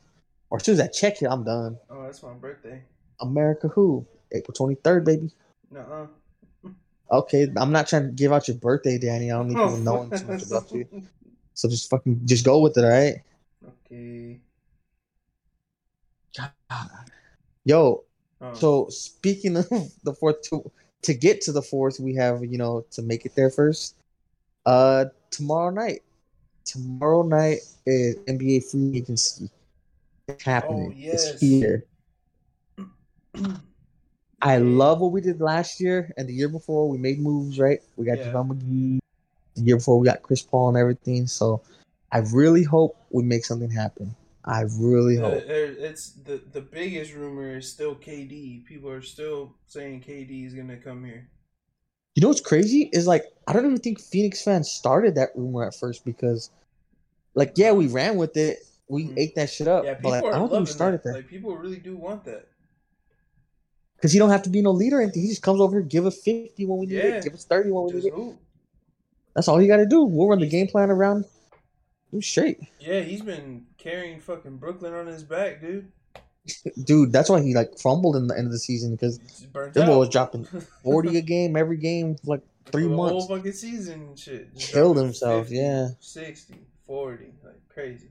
Or 0.49 0.57
as 0.57 0.65
soon 0.65 0.73
as 0.73 0.79
that 0.79 0.93
check 0.93 1.17
hit, 1.17 1.29
I'm 1.29 1.43
done. 1.43 1.77
Oh, 1.89 2.03
that's 2.03 2.21
my 2.23 2.33
birthday. 2.33 2.83
America 3.19 3.67
who? 3.69 4.05
April 4.33 4.53
23rd, 4.53 5.05
baby. 5.05 5.31
Nuh-uh. 5.71 6.07
Okay, 7.11 7.51
I'm 7.57 7.71
not 7.73 7.87
trying 7.87 8.05
to 8.07 8.11
give 8.11 8.31
out 8.31 8.47
your 8.47 8.57
birthday, 8.57 8.97
Danny. 8.97 9.31
I 9.31 9.35
don't 9.37 9.49
need 9.49 9.55
people 9.57 9.77
knowing 9.77 10.09
too 10.11 10.25
much 10.27 10.43
about 10.43 10.71
you. 10.73 10.87
So 11.53 11.67
just 11.67 11.89
fucking 11.89 12.21
just 12.25 12.45
go 12.45 12.59
with 12.59 12.77
it, 12.77 12.83
all 12.85 12.89
right? 12.89 13.15
Okay. 13.67 14.39
Yo, 17.65 18.03
Oh. 18.43 18.53
so 18.55 18.89
speaking 18.89 19.55
of 19.57 19.67
the 20.03 20.13
fourth 20.19 20.41
to 20.49 20.71
to 21.03 21.13
get 21.13 21.41
to 21.41 21.51
the 21.51 21.61
fourth, 21.61 21.99
we 21.99 22.15
have, 22.15 22.43
you 22.43 22.57
know, 22.57 22.83
to 22.91 23.01
make 23.03 23.25
it 23.25 23.35
there 23.35 23.49
first. 23.51 23.95
Uh 24.65 25.05
tomorrow 25.29 25.69
night. 25.69 26.01
Tomorrow 26.65 27.23
night 27.23 27.59
is 27.85 28.15
NBA 28.27 28.69
free 28.69 28.97
agency. 28.97 29.49
It's 30.27 30.43
happening. 30.43 30.91
Oh, 30.91 30.95
yes. 30.97 31.33
It's 31.33 31.41
here. 31.41 31.85
I 34.41 34.57
love 34.57 34.99
what 35.01 35.11
we 35.11 35.21
did 35.21 35.39
last 35.39 35.79
year 35.79 36.11
and 36.17 36.27
the 36.27 36.33
year 36.33 36.49
before. 36.49 36.89
We 36.89 36.97
made 36.97 37.19
moves, 37.19 37.59
right? 37.59 37.79
We 37.95 38.05
got 38.05 38.17
Yeah. 38.19 38.31
JaVale 38.31 38.47
McGee. 38.57 38.99
The 39.55 39.61
year 39.61 39.77
before, 39.77 39.99
we 39.99 40.05
got 40.05 40.23
Chris 40.23 40.41
Paul 40.41 40.69
and 40.69 40.77
everything. 40.77 41.27
So 41.27 41.61
I 42.11 42.19
really 42.33 42.63
hope 42.63 42.97
we 43.11 43.21
make 43.23 43.45
something 43.45 43.69
happen. 43.69 44.15
I 44.45 44.61
really 44.79 45.17
hope. 45.17 45.43
it's 45.45 46.13
the 46.13 46.41
the 46.51 46.61
biggest 46.61 47.13
rumor 47.13 47.57
is 47.57 47.69
still 47.71 47.95
KD. 47.95 48.65
People 48.65 48.89
are 48.89 49.01
still 49.01 49.55
saying 49.67 50.01
KD 50.01 50.47
is 50.47 50.53
gonna 50.53 50.77
come 50.77 51.03
here. 51.05 51.29
You 52.15 52.21
know 52.21 52.27
what's 52.27 52.41
crazy 52.41 52.89
is 52.91 53.05
like 53.07 53.25
I 53.47 53.53
don't 53.53 53.65
even 53.65 53.77
think 53.79 53.99
Phoenix 54.01 54.43
fans 54.43 54.71
started 54.71 55.15
that 55.15 55.29
rumor 55.35 55.65
at 55.65 55.75
first 55.75 56.03
because, 56.05 56.49
like, 57.35 57.53
yeah, 57.55 57.71
we 57.71 57.87
ran 57.87 58.17
with 58.17 58.35
it, 58.35 58.59
we 58.87 59.05
Mhm. 59.09 59.13
ate 59.17 59.35
that 59.35 59.49
shit 59.49 59.67
up, 59.67 59.83
Yeah, 59.85 59.93
but 59.93 59.97
people 59.99 60.11
like, 60.11 60.23
are 60.23 60.33
I 60.33 60.37
don't 60.39 60.49
think 60.49 60.67
we 60.67 60.71
started 60.71 61.01
that. 61.03 61.09
that 61.09 61.15
Like 61.15 61.27
people 61.27 61.55
really 61.55 61.79
do 61.79 61.95
want 61.95 62.23
that. 62.25 62.47
because 63.95 64.11
he 64.11 64.17
don't 64.19 64.31
have 64.31 64.43
to 64.43 64.49
be 64.49 64.61
no 64.63 64.71
leader 64.71 64.97
or 64.97 65.01
anything. 65.01 65.21
He 65.21 65.29
just 65.29 65.43
comes 65.43 65.61
over 65.61 65.77
here, 65.77 65.85
give 65.87 66.05
us 66.07 66.19
fifty 66.21 66.65
when 66.65 66.79
we 66.79 66.87
need 66.87 66.95
Yeah. 66.95 67.17
it, 67.17 67.23
give 67.23 67.33
us 67.33 67.45
thirty 67.45 67.69
when 67.69 67.85
we 67.85 67.91
Just 67.91 68.05
need 68.05 68.13
it. 68.13 68.35
That's 69.35 69.47
all 69.47 69.61
you 69.61 69.67
got 69.67 69.77
to 69.77 69.85
do. 69.85 70.03
We'll 70.03 70.27
run 70.27 70.39
the 70.39 70.47
game 70.49 70.67
plan 70.67 70.89
around. 70.89 71.25
You 72.11 72.21
straight. 72.21 72.59
Yeah, 72.79 72.99
he's 73.01 73.21
been 73.21 73.65
carrying 73.77 74.19
fucking 74.19 74.57
Brooklyn 74.57 74.93
on 74.93 75.07
his 75.07 75.23
back, 75.23 75.61
dude. 75.61 75.91
dude. 76.83 77.11
That's 77.13 77.29
why 77.29 77.41
he 77.41 77.53
like 77.53 77.77
fumbled 77.79 78.15
in 78.15 78.27
the 78.27 78.37
end 78.37 78.47
of 78.47 78.51
the 78.51 78.59
season 78.59 78.91
because 78.95 79.19
Them 79.53 79.83
out. 79.83 79.87
boys 79.87 80.09
dropping 80.09 80.43
forty 80.83 81.17
a 81.17 81.21
game 81.21 81.55
every 81.55 81.77
game, 81.77 82.15
for, 82.15 82.31
like 82.31 82.41
three 82.71 82.83
For 82.83 82.89
months. 82.89 83.11
whole 83.27 83.37
fucking 83.37 83.53
season 83.53 84.01
and 84.01 84.19
shit. 84.19 84.53
Just 84.55 84.73
Killed 84.73 84.97
himself, 84.97 85.49
yeah. 85.49 85.89
60, 85.99 86.55
40, 86.85 87.25
like 87.45 87.55
crazy. 87.69 88.07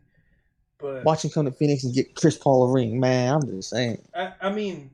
But 0.79 1.05
Watch 1.05 1.25
him 1.25 1.31
come 1.31 1.45
to 1.45 1.53
Phoenix 1.53 1.85
and 1.85 1.95
get 1.95 2.15
Chris 2.15 2.39
Paul 2.39 2.71
a 2.71 2.73
ring, 2.73 2.99
man. 3.01 3.35
I'm 3.35 3.43
just 3.47 3.69
saying. 3.69 4.01
I, 4.15 4.33
I 4.41 4.51
mean, 4.51 4.91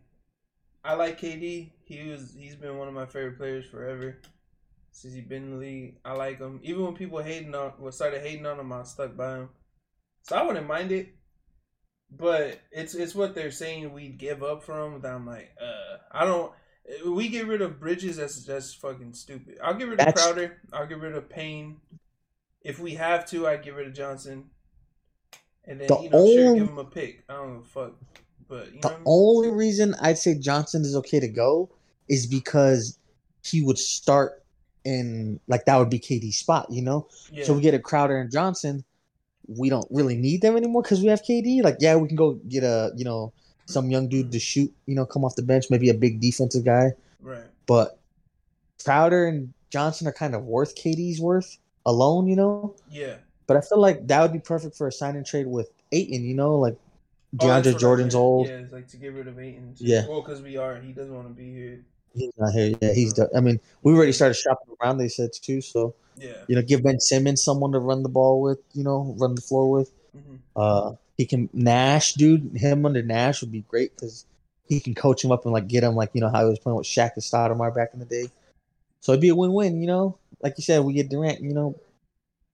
I 0.85 0.95
like 0.95 1.21
KD. 1.21 1.71
He 1.85 2.11
was 2.11 2.35
he's 2.37 2.57
been 2.57 2.77
one 2.77 2.89
of 2.89 2.95
my 2.95 3.07
favorite 3.07 3.39
players 3.39 3.67
forever 3.67 4.19
since 4.97 5.13
he 5.15 5.21
been 5.21 5.45
in 5.45 5.51
the 5.53 5.57
league. 5.59 5.97
I 6.05 6.13
like 6.15 6.39
him. 6.39 6.59
Even 6.63 6.85
when 6.85 6.95
people 6.95 7.23
hating 7.23 7.55
on, 7.55 7.73
well, 7.79 7.93
started 7.93 8.23
hating 8.23 8.47
on 8.47 8.59
him, 8.59 8.73
I 8.73 8.83
stuck 8.85 9.17
by 9.17 9.37
him. 9.37 9.49
So 10.23 10.37
I 10.37 10.43
wouldn't 10.43 10.67
mind 10.67 10.91
it. 10.93 11.09
But 12.11 12.61
it's 12.73 12.95
it's 12.95 13.15
what 13.15 13.35
they're 13.35 13.51
saying 13.51 13.93
we'd 13.93 14.17
give 14.19 14.43
up 14.43 14.63
from. 14.63 15.01
That 15.03 15.13
I'm 15.13 15.27
like, 15.27 15.51
uh, 15.61 15.99
I 16.13 16.25
don't. 16.25 16.53
We 17.05 17.29
get 17.29 17.47
rid 17.49 17.63
of 17.63 17.81
Bridges. 17.81 18.17
That's 18.17 18.45
that's 18.45 18.73
fucking 18.75 19.13
stupid. 19.15 19.59
I'll 19.63 19.75
get 19.75 19.89
rid 19.89 19.99
of 20.01 20.07
That's- 20.07 20.25
Crowder. 20.25 20.57
I'll 20.73 20.87
get 20.87 21.01
rid 21.01 21.17
of 21.17 21.29
Payne. 21.29 21.77
If 22.63 22.79
we 22.79 22.95
have 22.95 23.27
to, 23.31 23.47
I 23.47 23.57
get 23.57 23.75
rid 23.75 23.89
of 23.89 23.93
Johnson. 23.95 24.51
And 25.65 25.81
then 25.81 25.89
The 25.89 25.99
you 26.01 26.11
know, 26.11 26.27
sure, 26.27 26.55
give 26.55 26.69
him 26.69 26.79
a 26.79 26.85
pick. 26.85 27.25
I 27.29 27.35
don't 27.35 27.57
give 27.59 27.63
a 27.63 27.69
fuck. 27.69 27.93
But 28.49 28.67
you 28.73 28.75
know, 28.75 28.81
The 28.83 28.89
what 28.89 28.95
I 28.95 28.97
mean? 28.99 29.05
only 29.07 29.51
reason 29.51 29.95
I'd 30.01 30.19
say 30.19 30.39
Johnson 30.39 30.83
is 30.83 30.95
okay 30.97 31.19
to 31.21 31.29
go 31.29 31.71
is 32.09 32.27
because 32.27 32.99
he 33.43 33.63
would 33.63 33.79
start 33.79 34.45
in 34.87 35.41
like 35.49 35.65
that 35.67 35.77
would 35.77 35.91
be 35.91 35.99
KD's 35.99 36.39
spot, 36.39 36.67
you 36.71 36.81
know. 36.81 37.09
yeah. 37.33 37.45
So 37.45 37.53
we 37.53 37.61
get 37.61 37.75
a 37.75 37.79
Crowder 37.79 38.17
and 38.19 38.31
Johnson. 38.31 38.85
We 39.49 39.69
don't 39.69 39.87
really 39.91 40.17
need 40.17 40.41
them 40.43 40.57
anymore 40.57 40.83
because 40.83 41.03
we 41.03 41.09
have 41.09 41.23
KD. 41.23 41.63
Like, 41.63 41.77
yeah, 41.81 41.97
we 41.97 42.09
can 42.09 42.17
go 42.17 42.35
get 42.49 42.63
a 42.65 42.93
you 42.97 43.05
know 43.05 43.33
some 43.67 43.91
young 43.91 44.09
dude 44.09 44.31
to 44.33 44.39
shoot, 44.39 44.73
you 44.87 44.95
know, 44.95 45.05
come 45.05 45.25
off 45.25 45.35
the 45.35 45.43
bench, 45.43 45.67
maybe 45.71 45.91
a 45.91 45.95
big 45.95 46.21
defensive 46.21 46.65
guy. 46.65 46.93
right. 47.21 47.45
But 47.67 47.99
Crowder 48.85 49.27
and 49.27 49.53
Johnson 49.71 50.07
are 50.07 50.13
kind 50.13 50.35
of 50.37 50.45
worth 50.45 50.77
KD's 50.77 51.21
worth 51.21 51.59
alone, 51.85 52.29
you 52.29 52.37
know. 52.37 52.77
Yeah. 52.91 53.17
But 53.49 53.57
I 53.57 53.61
feel 53.61 53.81
like 53.81 54.07
that 54.07 54.23
would 54.23 54.33
be 54.33 54.39
perfect 54.39 54.77
for 54.77 54.87
a 54.87 54.93
sign 54.93 55.17
and 55.17 55.27
trade 55.27 55.47
with 55.49 55.69
Ayton, 55.93 56.25
you 56.25 56.35
know, 56.35 56.57
like 56.57 56.77
Oh, 57.41 57.45
DeAndre 57.45 57.75
I 57.75 57.79
Jordan's 57.79 58.15
old. 58.15 58.47
Yeah, 58.47 58.59
it's 58.59 58.73
like 58.73 58.89
to 58.89 58.97
get 58.97 59.13
rid 59.13 59.27
of 59.29 59.39
Ayton. 59.39 59.75
too. 59.77 59.85
Yeah. 59.85 60.07
Well, 60.09 60.23
because 60.23 60.41
we 60.41 60.57
are. 60.57 60.77
He 60.77 60.93
doesn't 60.93 61.15
want 61.15 61.29
to 61.29 61.35
be 61.35 61.53
here. 61.53 61.85
He's 62.17 62.33
not 62.39 62.53
here. 62.53 62.77
Yeah, 62.81 62.93
he's. 62.93 63.13
The, 63.15 63.29
I 63.37 63.41
mean, 63.41 63.61
we 63.83 63.93
already 63.95 64.13
started 64.13 64.35
shopping 64.35 64.75
around. 64.81 64.99
They 64.99 65.09
said 65.09 65.31
too. 65.33 65.61
So 65.61 65.95
Yeah. 66.17 66.33
you 66.49 66.57
know, 66.57 66.63
give 66.63 66.83
Ben 66.83 67.01
Simmons 67.01 67.43
someone 67.43 67.73
to 67.73 67.79
run 67.79 68.03
the 68.03 68.09
ball 68.09 68.41
with. 68.41 68.59
You 68.73 68.85
know, 68.85 69.15
run 69.19 69.35
the 69.35 69.43
floor 69.43 69.71
with. 69.71 69.93
hmm 70.13 70.37
Uh, 70.57 70.93
he 71.17 71.27
can 71.27 71.49
Nash, 71.53 72.15
dude. 72.15 72.53
Him 72.57 72.85
under 72.87 73.03
Nash 73.03 73.41
would 73.41 73.53
be 73.53 73.63
great 73.63 73.95
because 73.95 74.25
he 74.69 74.81
can 74.81 74.95
coach 74.95 75.23
him 75.25 75.33
up 75.33 75.45
and 75.45 75.53
like 75.53 75.69
get 75.69 75.85
him 75.85 75.95
like 75.95 76.11
you 76.15 76.21
know 76.21 76.29
how 76.31 76.43
he 76.45 76.51
was 76.51 76.59
playing 76.59 76.77
with 76.77 76.87
Shaq 76.87 77.13
and 77.15 77.23
Stoudemire 77.23 77.75
back 77.75 77.91
in 77.95 78.01
the 78.01 78.05
day. 78.07 78.29
So 79.01 79.13
it'd 79.13 79.21
be 79.21 79.29
a 79.29 79.35
win-win. 79.35 79.81
You 79.81 79.87
know, 79.87 80.19
like 80.43 80.55
you 80.59 80.63
said, 80.63 80.83
we 80.83 80.95
get 80.95 81.09
Durant. 81.09 81.41
You 81.41 81.55
know, 81.55 81.79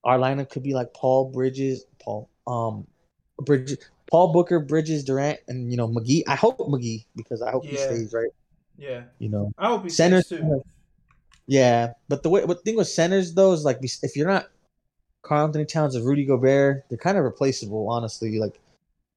our 0.03 0.17
lineup 0.17 0.49
could 0.49 0.63
be 0.63 0.73
like 0.73 0.93
Paul 0.93 1.29
Bridges, 1.31 1.85
Paul, 1.99 2.29
um, 2.47 2.85
Bridges, 3.39 3.77
Paul 4.09 4.31
Booker, 4.33 4.59
Bridges, 4.59 5.03
Durant, 5.03 5.39
and 5.47 5.71
you 5.71 5.77
know 5.77 5.87
McGee. 5.87 6.23
I 6.27 6.35
hope 6.35 6.57
McGee 6.59 7.05
because 7.15 7.41
I 7.41 7.51
hope 7.51 7.65
he 7.65 7.75
stays 7.77 8.13
right. 8.13 8.29
Yeah. 8.77 9.03
You 9.19 9.29
know. 9.29 9.51
I 9.57 9.67
hope 9.67 9.83
he 9.83 9.89
Centers- 9.89 10.27
too. 10.27 10.63
Yeah, 11.45 11.93
but 12.07 12.23
the 12.23 12.29
way, 12.29 12.45
but 12.45 12.57
the 12.57 12.63
thing 12.63 12.77
with 12.77 12.87
centers 12.87 13.33
though 13.33 13.51
is 13.51 13.65
like 13.65 13.79
if 13.81 14.15
you're 14.15 14.27
not 14.27 14.47
Karl 15.23 15.45
Anthony 15.45 15.65
Towns 15.65 15.95
or 15.95 16.01
Rudy 16.01 16.25
Gobert, 16.25 16.85
they're 16.87 16.97
kind 16.97 17.17
of 17.17 17.23
replaceable. 17.23 17.89
Honestly, 17.89 18.39
like 18.39 18.59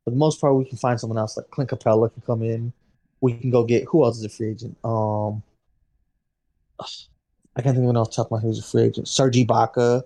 for 0.04 0.10
the 0.10 0.16
most 0.16 0.40
part, 0.40 0.56
we 0.56 0.64
can 0.64 0.76
find 0.76 0.98
someone 0.98 1.18
else 1.18 1.36
like 1.36 1.50
Clint 1.50 1.70
Capela 1.70 2.12
can 2.12 2.22
come 2.22 2.42
in. 2.42 2.72
We 3.20 3.34
can 3.34 3.50
go 3.50 3.64
get 3.64 3.84
who 3.88 4.04
else 4.04 4.18
is 4.18 4.24
a 4.24 4.28
free 4.28 4.50
agent? 4.50 4.76
Um, 4.82 5.42
I 6.80 7.62
can't 7.62 7.64
think 7.64 7.68
of 7.68 7.76
anyone 7.78 7.96
else 7.96 8.14
top 8.14 8.26
of 8.26 8.32
my 8.32 8.38
head 8.40 8.46
who's 8.46 8.58
a 8.58 8.62
free 8.62 8.82
agent. 8.82 9.08
Serge 9.08 9.36
Ibaka, 9.36 10.02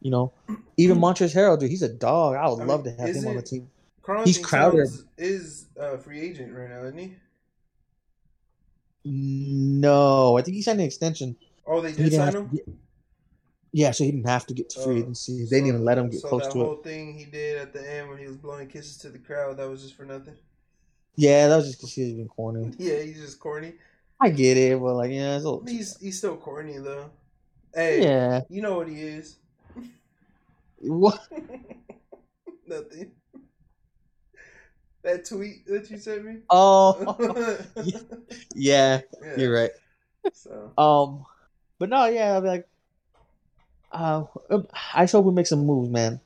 you 0.00 0.10
know, 0.10 0.32
even 0.76 0.98
Montrezl 0.98 1.34
Harrell, 1.34 1.58
dude, 1.58 1.70
he's 1.70 1.82
a 1.82 1.88
dog. 1.88 2.34
I 2.34 2.48
would 2.48 2.60
I 2.60 2.64
love 2.64 2.84
mean, 2.84 2.96
to 2.96 3.02
have 3.02 3.14
him 3.14 3.28
on 3.28 3.36
the 3.36 3.42
team. 3.42 3.70
Karl 4.02 4.24
He's 4.24 4.38
Anthony 4.38 4.48
Crowder. 4.50 4.84
Towns 4.86 5.04
is 5.18 5.66
a 5.76 5.96
free 5.98 6.20
agent 6.20 6.52
right 6.52 6.68
now, 6.68 6.82
isn't 6.82 6.98
he? 6.98 7.14
No, 9.04 10.36
I 10.36 10.42
think 10.42 10.56
he 10.56 10.62
signed 10.62 10.80
an 10.80 10.86
extension. 10.86 11.36
Oh, 11.66 11.80
they 11.80 11.92
He 11.92 12.04
did 12.04 12.12
sign 12.14 12.34
him. 12.34 12.48
get- 12.48 12.68
yeah, 13.72 13.92
so 13.92 14.02
he 14.04 14.10
didn't 14.10 14.28
have 14.28 14.46
to 14.46 14.54
get 14.54 14.68
to 14.70 14.80
free 14.80 14.96
Oh, 14.96 14.98
agency. 14.98 15.44
They 15.44 15.56
didn't 15.58 15.68
even 15.68 15.84
let 15.84 15.96
him 15.96 16.10
get 16.10 16.20
so 16.20 16.28
close 16.28 16.48
to 16.48 16.60
it. 16.60 16.64
whole 16.64 16.76
thing 16.76 17.14
he 17.16 17.24
did 17.24 17.56
at 17.58 17.72
the 17.72 17.88
end 17.88 18.08
when 18.08 18.18
he 18.18 18.26
was 18.26 18.36
blowing 18.36 18.66
kisses 18.66 18.96
to 18.98 19.10
the 19.10 19.18
crowd, 19.18 19.56
that 19.58 19.68
was 19.68 19.82
just 19.82 19.94
for 19.94 20.04
nothing. 20.04 20.34
Yeah, 21.16 21.48
that 21.48 21.56
was 21.56 21.66
just 21.66 21.78
because 21.78 21.92
he 21.94 22.02
was 22.02 22.12
being 22.12 22.28
corny. 22.28 22.72
Yeah, 22.78 22.98
he's 22.98 23.20
just 23.20 23.38
corny. 23.38 23.74
I 24.20 24.28
get 24.30 24.56
it, 24.56 24.78
but 24.80 24.94
like, 24.94 25.12
yeah, 25.12 25.36
little. 25.36 25.64
He's 25.66 25.96
he's 25.98 26.18
still 26.18 26.36
corny 26.36 26.78
though. 26.78 27.10
Hey, 27.74 28.02
yeah. 28.02 28.40
you 28.48 28.60
know 28.60 28.76
what 28.76 28.88
he 28.88 29.00
is? 29.00 29.36
What? 30.78 31.20
Nothing. 32.66 33.12
That 35.02 35.24
tweet 35.24 35.66
that 35.66 35.90
you 35.90 35.98
sent 35.98 36.24
me. 36.24 36.36
Oh, 36.50 37.56
yeah, 38.54 39.00
Yeah, 39.22 39.36
you're 39.36 39.52
right. 39.52 39.70
So 40.34 40.72
Um, 40.76 41.24
but 41.78 41.88
no, 41.88 42.04
yeah, 42.06 42.34
I'll 42.34 42.42
be 42.42 42.48
like, 42.48 42.68
uh, 43.92 44.24
I 44.94 45.04
just 45.04 45.12
hope 45.12 45.24
we 45.24 45.32
make 45.32 45.46
some 45.46 45.64
moves, 45.66 45.88
man. 45.90 46.20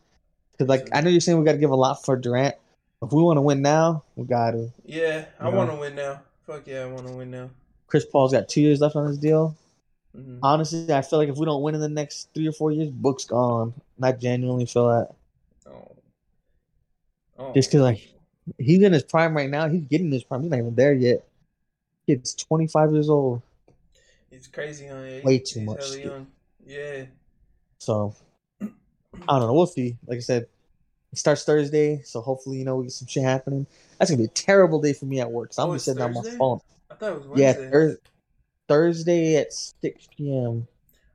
Because 0.53 0.69
like, 0.69 0.89
I 0.93 1.01
know 1.01 1.11
you're 1.11 1.21
saying 1.21 1.39
we 1.39 1.45
got 1.45 1.53
to 1.53 1.59
give 1.59 1.71
a 1.71 1.77
lot 1.77 2.05
for 2.05 2.17
Durant. 2.17 2.57
If 3.03 3.13
we 3.13 3.23
want 3.23 3.37
to 3.37 3.43
win 3.43 3.63
now, 3.63 4.03
we 4.17 4.25
got 4.25 4.53
to. 4.53 4.73
yeah, 4.85 5.27
I 5.39 5.49
want 5.49 5.71
to 5.71 5.77
win 5.77 5.95
now. 5.95 6.21
Fuck 6.47 6.67
yeah, 6.67 6.83
I 6.83 6.87
want 6.87 7.07
to 7.07 7.13
win 7.13 7.31
now. 7.31 7.51
Chris 7.87 8.05
Paul's 8.05 8.33
got 8.33 8.49
two 8.49 8.61
years 8.61 8.81
left 8.81 8.97
on 8.97 9.07
his 9.07 9.19
deal. 9.19 9.57
hmm 10.15 10.39
Honestly, 10.43 10.93
I 10.93 11.03
feel 11.03 11.19
like 11.19 11.29
if 11.29 11.37
we 11.37 11.47
don't 11.47 11.63
win 11.63 11.75
in 11.75 11.81
the 11.81 11.89
next 11.89 12.29
three 12.35 12.49
or 12.49 12.53
four 12.53 12.73
years, 12.73 12.91
book's 12.91 13.25
gone. 13.25 13.73
And 13.97 14.07
I 14.07 14.13
genuinely 14.13 14.67
feel 14.67 14.89
that. 14.89 15.11
Oh. 15.71 15.97
Oh. 17.39 17.53
Just 17.55 17.71
because 17.71 17.83
like 17.83 18.14
he's 18.59 18.83
in 18.83 18.93
his 18.93 19.05
prime 19.05 19.37
right 19.37 19.51
now, 19.51 19.69
he's 19.69 19.85
getting 19.85 20.11
his 20.11 20.25
prime. 20.25 20.43
He's 20.43 20.51
not 20.51 20.59
even 20.59 20.75
there 20.75 20.93
yet. 20.95 21.25
Kid's 22.07 22.35
25 22.35 22.93
years 22.93 23.09
old. 23.09 23.43
He's 24.31 24.47
crazy? 24.47 24.85
Yeah, 24.85 25.21
Way 25.23 25.39
too 25.39 25.61
he's 25.61 25.67
much. 25.67 25.97
Yeah. 26.67 27.05
So 27.79 28.15
I 28.61 28.67
don't 29.39 29.41
know. 29.49 29.55
We'll 29.55 29.67
see. 29.67 29.97
Like 30.07 30.19
I 30.19 30.21
said, 30.21 30.47
it 31.13 31.19
starts 31.19 31.45
Thursday, 31.45 32.03
so 32.05 32.21
hopefully 32.21 32.59
you 32.59 32.65
know 32.65 32.77
we 32.77 32.85
get 32.85 32.93
some 32.93 33.07
shit 33.07 33.23
happening. 33.23 33.67
That's 33.99 34.11
gonna 34.11 34.19
be 34.19 34.25
a 34.25 34.29
terrible 34.29 34.81
day 34.81 34.93
for 34.93 35.05
me 35.07 35.21
at 35.21 35.31
work. 35.31 35.53
So 35.53 35.63
I'm 35.63 35.67
Oh, 35.67 35.69
gonna 35.69 35.75
be 35.75 35.77
it's 35.77 35.85
sitting 35.85 36.03
on 36.03 36.13
my 36.15 36.23
Thursday? 36.23 36.37
phone. 36.39 36.61
I 36.91 36.95
thought 36.95 37.13
it 37.13 37.19
was 37.19 37.27
Yeah, 37.39 37.53
Wednesday. 37.53 37.71
Thurs 37.71 37.99
Thursday 38.69 39.37
at 39.37 39.53
6 39.53 40.09
p.m. 40.17 40.67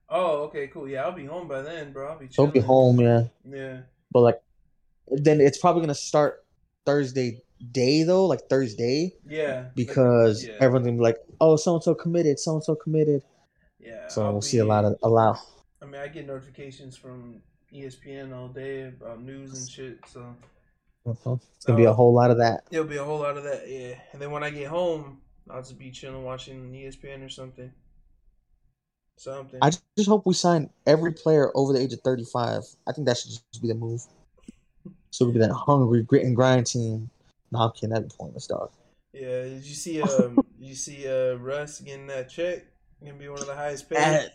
Oh, 0.10 0.44
okay, 0.44 0.68
cool. 0.68 0.88
Yeah, 0.88 1.04
I'll 1.04 1.12
be 1.12 1.26
home 1.26 1.48
by 1.48 1.62
then, 1.62 1.92
bro. 1.92 2.10
I'll 2.10 2.20
be. 2.20 2.28
So 2.30 2.46
I'll 2.46 2.52
be 2.52 2.60
home, 2.60 3.00
yeah. 3.00 3.24
Yeah. 3.48 3.78
But 4.12 4.22
like, 4.22 4.42
then 5.08 5.42
it's 5.42 5.58
probably 5.58 5.82
gonna 5.82 5.96
start 5.96 6.44
Thursday 6.86 7.42
day 7.72 8.04
though, 8.04 8.26
like 8.26 8.42
Thursday, 8.50 9.14
Yeah. 9.26 9.66
because 9.76 10.46
yeah. 10.46 10.56
everyone's 10.60 10.86
gonna 10.86 10.98
be 10.98 11.04
like, 11.04 11.18
"Oh, 11.42 11.56
so 11.56 11.76
and 11.76 11.84
so 11.84 11.94
committed, 11.94 12.40
so 12.40 12.56
and 12.56 12.64
so 12.64 12.76
committed." 12.76 13.24
Yeah. 13.80 14.08
So 14.08 14.24
I'll 14.26 14.32
we'll 14.34 14.42
see 14.42 14.60
a 14.60 14.66
lot 14.66 14.86
of 14.86 14.98
a 15.04 15.10
lot. 15.10 15.40
I 15.82 15.86
mean, 15.86 16.02
I 16.02 16.08
get 16.08 16.28
notifications 16.28 16.98
from 16.98 17.42
ESPN 17.74 18.34
all 18.34 18.48
day 18.48 18.88
about 18.88 19.22
news 19.22 19.58
and 19.58 19.70
shit, 19.70 20.00
so 20.08 20.36
mm-hmm. 21.06 21.34
It's 21.56 21.66
gonna 21.66 21.78
be 21.78 21.86
a 21.86 21.94
whole 21.94 22.14
lot 22.14 22.32
of 22.32 22.38
that. 22.38 22.64
there'll 22.70 22.88
be 22.88 22.98
a 22.98 23.04
whole 23.04 23.20
lot 23.20 23.38
of 23.38 23.44
that. 23.44 23.68
Yeah. 23.68 23.96
And 24.14 24.22
then 24.22 24.32
when 24.32 24.44
I 24.44 24.50
get 24.50 24.68
home, 24.68 25.22
I'll 25.50 25.62
just 25.62 25.78
be 25.78 25.92
chilling 25.92 26.24
watching 26.24 26.72
ESPN 26.72 27.26
or 27.26 27.30
something. 27.30 27.72
Something. 29.18 29.60
I 29.62 29.72
just 29.72 30.08
hope 30.08 30.26
we 30.26 30.34
sign 30.34 30.70
every 30.88 31.12
player 31.12 31.52
over 31.54 31.74
the 31.74 31.80
age 31.82 31.92
of 31.92 32.00
35. 32.02 32.64
I 32.88 32.94
think 32.94 33.06
that 33.08 33.18
should 33.18 33.32
just 33.32 33.62
be 33.62 33.68
the 33.68 33.76
move. 33.76 34.02
So 35.12 35.26
we'll 35.26 35.34
be 35.34 35.40
that 35.40 35.52
hungry, 35.52 36.04
grit 36.04 36.26
and 36.26 36.36
grind 36.36 36.68
team. 36.68 37.10
Kidding. 37.76 37.90
That'd 37.90 38.10
be 38.10 38.16
dog. 38.48 38.70
Yeah, 39.14 39.44
did 39.44 39.64
you 39.64 39.74
see 39.74 40.02
um 40.04 40.46
you 40.60 40.76
see 40.76 41.08
uh 41.08 41.36
Russ 41.36 41.80
getting 41.80 42.08
that 42.08 42.30
check? 42.30 42.66
Gonna 43.04 43.14
be 43.18 43.28
one 43.28 43.40
of 43.40 43.48
the 43.48 43.56
highest 43.56 43.90
paid. 43.90 43.98
And 43.98 44.32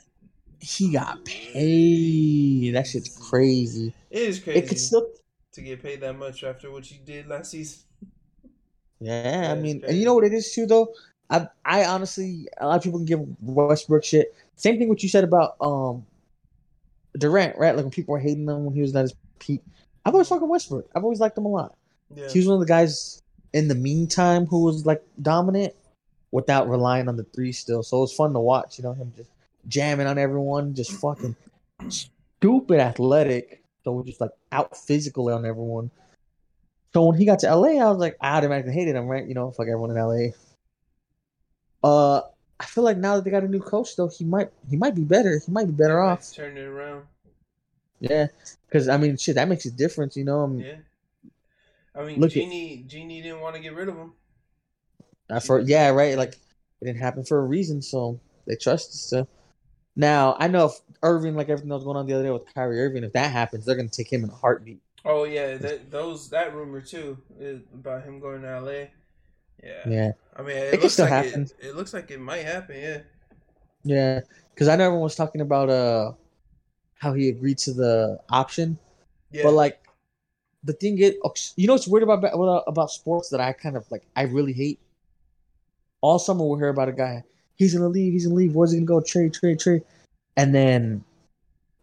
he 0.61 0.91
got 0.93 1.25
paid. 1.25 2.75
That 2.75 2.87
shit's 2.87 3.17
crazy. 3.29 3.93
it 4.11 4.23
is 4.23 4.41
crazy 4.41 4.61
It 4.61 4.69
could 4.69 4.79
still. 4.79 5.07
to 5.53 5.63
get 5.63 5.83
paid 5.83 6.01
that 6.01 6.15
much 6.15 6.43
after 6.43 6.71
what 6.71 6.91
you 6.91 6.99
did 7.05 7.29
last 7.29 7.53
season. 7.53 7.81
Yeah, 9.01 9.53
I 9.57 9.61
mean, 9.61 9.83
and 9.87 9.97
you 9.99 10.05
know 10.05 10.15
what 10.15 10.25
it 10.25 10.33
is 10.33 10.53
too, 10.53 10.67
though. 10.67 10.89
I, 11.31 11.49
I 11.65 11.85
honestly, 11.85 12.49
a 12.59 12.67
lot 12.67 12.77
of 12.77 12.83
people 12.83 12.99
can 12.99 13.07
give 13.07 13.21
Westbrook 13.43 14.05
shit. 14.05 14.35
Same 14.57 14.79
thing 14.79 14.89
what 14.89 15.03
you 15.03 15.09
said 15.09 15.25
about 15.25 15.57
um 15.61 16.05
Durant, 17.19 17.57
right? 17.59 17.75
Like 17.75 17.85
when 17.85 17.91
people 17.91 18.13
were 18.13 18.19
hating 18.19 18.49
him 18.49 18.65
when 18.65 18.75
he 18.75 18.81
was 18.81 18.95
at 18.97 19.03
his 19.03 19.15
peak. 19.39 19.63
I've 20.05 20.13
always 20.13 20.29
fucking 20.29 20.49
Westbrook. 20.49 20.91
I've 20.95 21.03
always 21.03 21.21
liked 21.21 21.39
him 21.39 21.47
a 21.47 21.49
lot. 21.49 21.77
Yeah. 22.15 22.29
He 22.29 22.39
was 22.39 22.47
one 22.47 22.55
of 22.55 22.61
the 22.61 22.67
guys 22.67 23.23
in 23.53 23.69
the 23.69 23.75
meantime 23.75 24.47
who 24.47 24.65
was 24.65 24.85
like 24.85 25.03
dominant 25.23 25.75
without 26.33 26.69
relying 26.69 27.09
on 27.09 27.17
the 27.17 27.25
three 27.25 27.53
still. 27.53 27.83
So 27.83 27.99
it 27.99 28.01
was 28.01 28.13
fun 28.13 28.33
to 28.33 28.41
watch, 28.41 28.79
you 28.79 28.85
know, 28.85 28.93
him 28.93 29.13
just 29.17 29.31
jamming 29.69 30.07
on 30.07 30.19
everyone, 30.19 30.75
just 30.75 30.93
fucking 30.93 31.37
stupid 31.89 32.81
athletic. 32.81 33.63
So 33.85 33.93
we're 33.93 34.05
just 34.05 34.21
like 34.21 34.33
out 34.53 34.77
physically 34.77 35.33
on 35.33 35.47
everyone. 35.47 35.91
So 36.93 37.07
when 37.07 37.19
he 37.19 37.25
got 37.25 37.41
to 37.41 37.55
LA, 37.55 37.81
I 37.81 37.89
was 37.91 37.99
like, 37.99 38.17
I 38.21 38.37
automatically 38.37 38.73
hated 38.73 38.97
him, 38.97 39.07
right? 39.07 39.27
You 39.27 39.35
know, 39.35 39.51
fuck 39.51 39.67
everyone 39.69 39.91
in 39.91 39.97
LA. 39.97 40.33
Uh 41.83 42.23
I 42.59 42.67
feel 42.67 42.85
like 42.85 42.97
now 42.97 43.17
that 43.17 43.25
they 43.25 43.31
got 43.31 43.43
a 43.43 43.49
new 43.49 43.61
coach 43.61 43.97
though, 43.97 44.09
he 44.09 44.25
might 44.25 44.51
he 44.69 44.77
might 44.77 44.95
be 44.95 45.03
better. 45.03 45.41
He 45.45 45.53
might 45.53 45.67
be 45.67 45.73
better 45.73 46.01
off. 46.01 46.33
Turn 46.33 46.57
it 46.57 46.63
around. 46.63 47.05
Yeah. 48.01 48.27
Cause 48.73 48.89
I 48.89 48.97
mean 48.97 49.17
shit, 49.17 49.37
that 49.37 49.49
makes 49.49 49.67
a 49.67 49.71
difference, 49.71 50.17
you 50.17 50.25
know. 50.25 50.41
Um, 50.41 50.59
Yeah. 50.59 50.77
I 51.97 52.05
mean, 52.05 52.19
Look 52.21 52.31
at- 52.31 52.35
Jeanie 52.35 52.85
Jeanie 52.89 53.23
didn't 53.23 53.41
want 53.41 53.55
to 53.57 53.63
get 53.63 53.75
rid 53.75 53.89
of 53.89 53.97
him. 53.97 54.13
I 55.31 55.41
for 55.41 55.61
yeah, 55.61 55.89
right. 55.91 56.17
Like 56.19 56.35
it 56.81 56.85
didn't 56.85 57.01
happen 57.01 57.25
for 57.25 57.39
a 57.39 57.45
reason, 57.45 57.81
so 57.81 58.19
they 58.47 58.57
trust 58.57 58.91
us 58.91 59.11
to. 59.11 59.27
Now 59.97 60.37
I 60.39 60.49
know 60.49 60.67
if 60.67 60.73
Irving, 61.03 61.37
like 61.37 61.49
everything 61.49 61.69
that 61.69 61.77
was 61.77 61.85
going 61.85 61.97
on 61.97 62.07
the 62.07 62.13
other 62.15 62.25
day 62.25 62.31
with 62.31 62.53
Kyrie 62.53 62.81
Irving, 62.81 63.05
if 63.05 63.13
that 63.13 63.31
happens, 63.31 63.65
they're 63.65 63.77
gonna 63.77 63.89
take 63.89 64.13
him 64.13 64.25
in 64.25 64.31
a 64.31 64.35
heartbeat. 64.35 64.81
Oh 65.05 65.25
yeah, 65.25 65.57
that 65.59 65.91
those 65.91 66.31
that 66.31 66.55
rumor 66.55 66.81
too 66.81 67.17
is 67.39 67.61
about 67.73 68.03
him 68.05 68.19
going 68.21 68.43
to 68.43 68.61
LA. 68.61 68.71
Yeah. 69.63 69.89
Yeah, 69.89 70.13
I 70.37 70.43
mean, 70.43 70.57
it, 70.57 70.65
It 70.65 70.71
can 70.73 70.81
looks 70.81 70.95
still 70.95 71.07
like 71.07 71.27
happen. 71.27 71.43
It, 71.43 71.69
it 71.69 71.77
looks 71.77 71.95
like 71.95 72.11
it 72.11 72.21
might 72.21 72.45
happen. 72.45 72.77
Yeah. 72.81 72.99
yeah. 73.85 74.21
Because 74.53 74.69
I 74.69 74.77
know 74.77 74.85
everyone 74.85 75.05
was 75.05 75.15
talking 75.15 75.41
about 75.41 75.71
uh 75.71 76.13
how 77.05 77.13
he 77.13 77.29
agreed 77.29 77.59
to 77.59 77.73
the 77.73 78.19
option, 78.31 78.79
Yeah. 79.31 79.43
but 79.45 79.53
like 79.53 79.79
the 80.65 80.73
thing 80.73 80.99
is, 80.99 81.15
oh, 81.23 81.35
you 81.57 81.67
know 81.67 81.75
what's 81.75 81.87
weird 81.87 82.03
about 82.03 82.65
about 82.67 82.91
sports 82.91 83.29
that 83.29 83.41
I 83.41 83.53
kind 83.53 83.77
of 83.77 83.85
like 83.91 84.05
I 84.17 84.23
really 84.23 84.53
hate. 84.55 84.81
All 86.01 86.19
summer 86.19 86.45
we'll 86.45 86.59
hear 86.59 86.69
about 86.71 86.89
a 86.89 86.93
guy. 86.93 87.23
He's 87.57 87.75
gonna 87.75 87.89
leave. 87.89 88.13
He's 88.13 88.25
gonna 88.27 88.35
leave. 88.35 88.55
Where's 88.55 88.73
he 88.73 88.79
gonna 88.79 88.87
go? 88.87 89.01
Trade, 89.01 89.33
trade, 89.35 89.61
trade. 89.61 89.83
And 90.37 90.55
then 90.55 91.05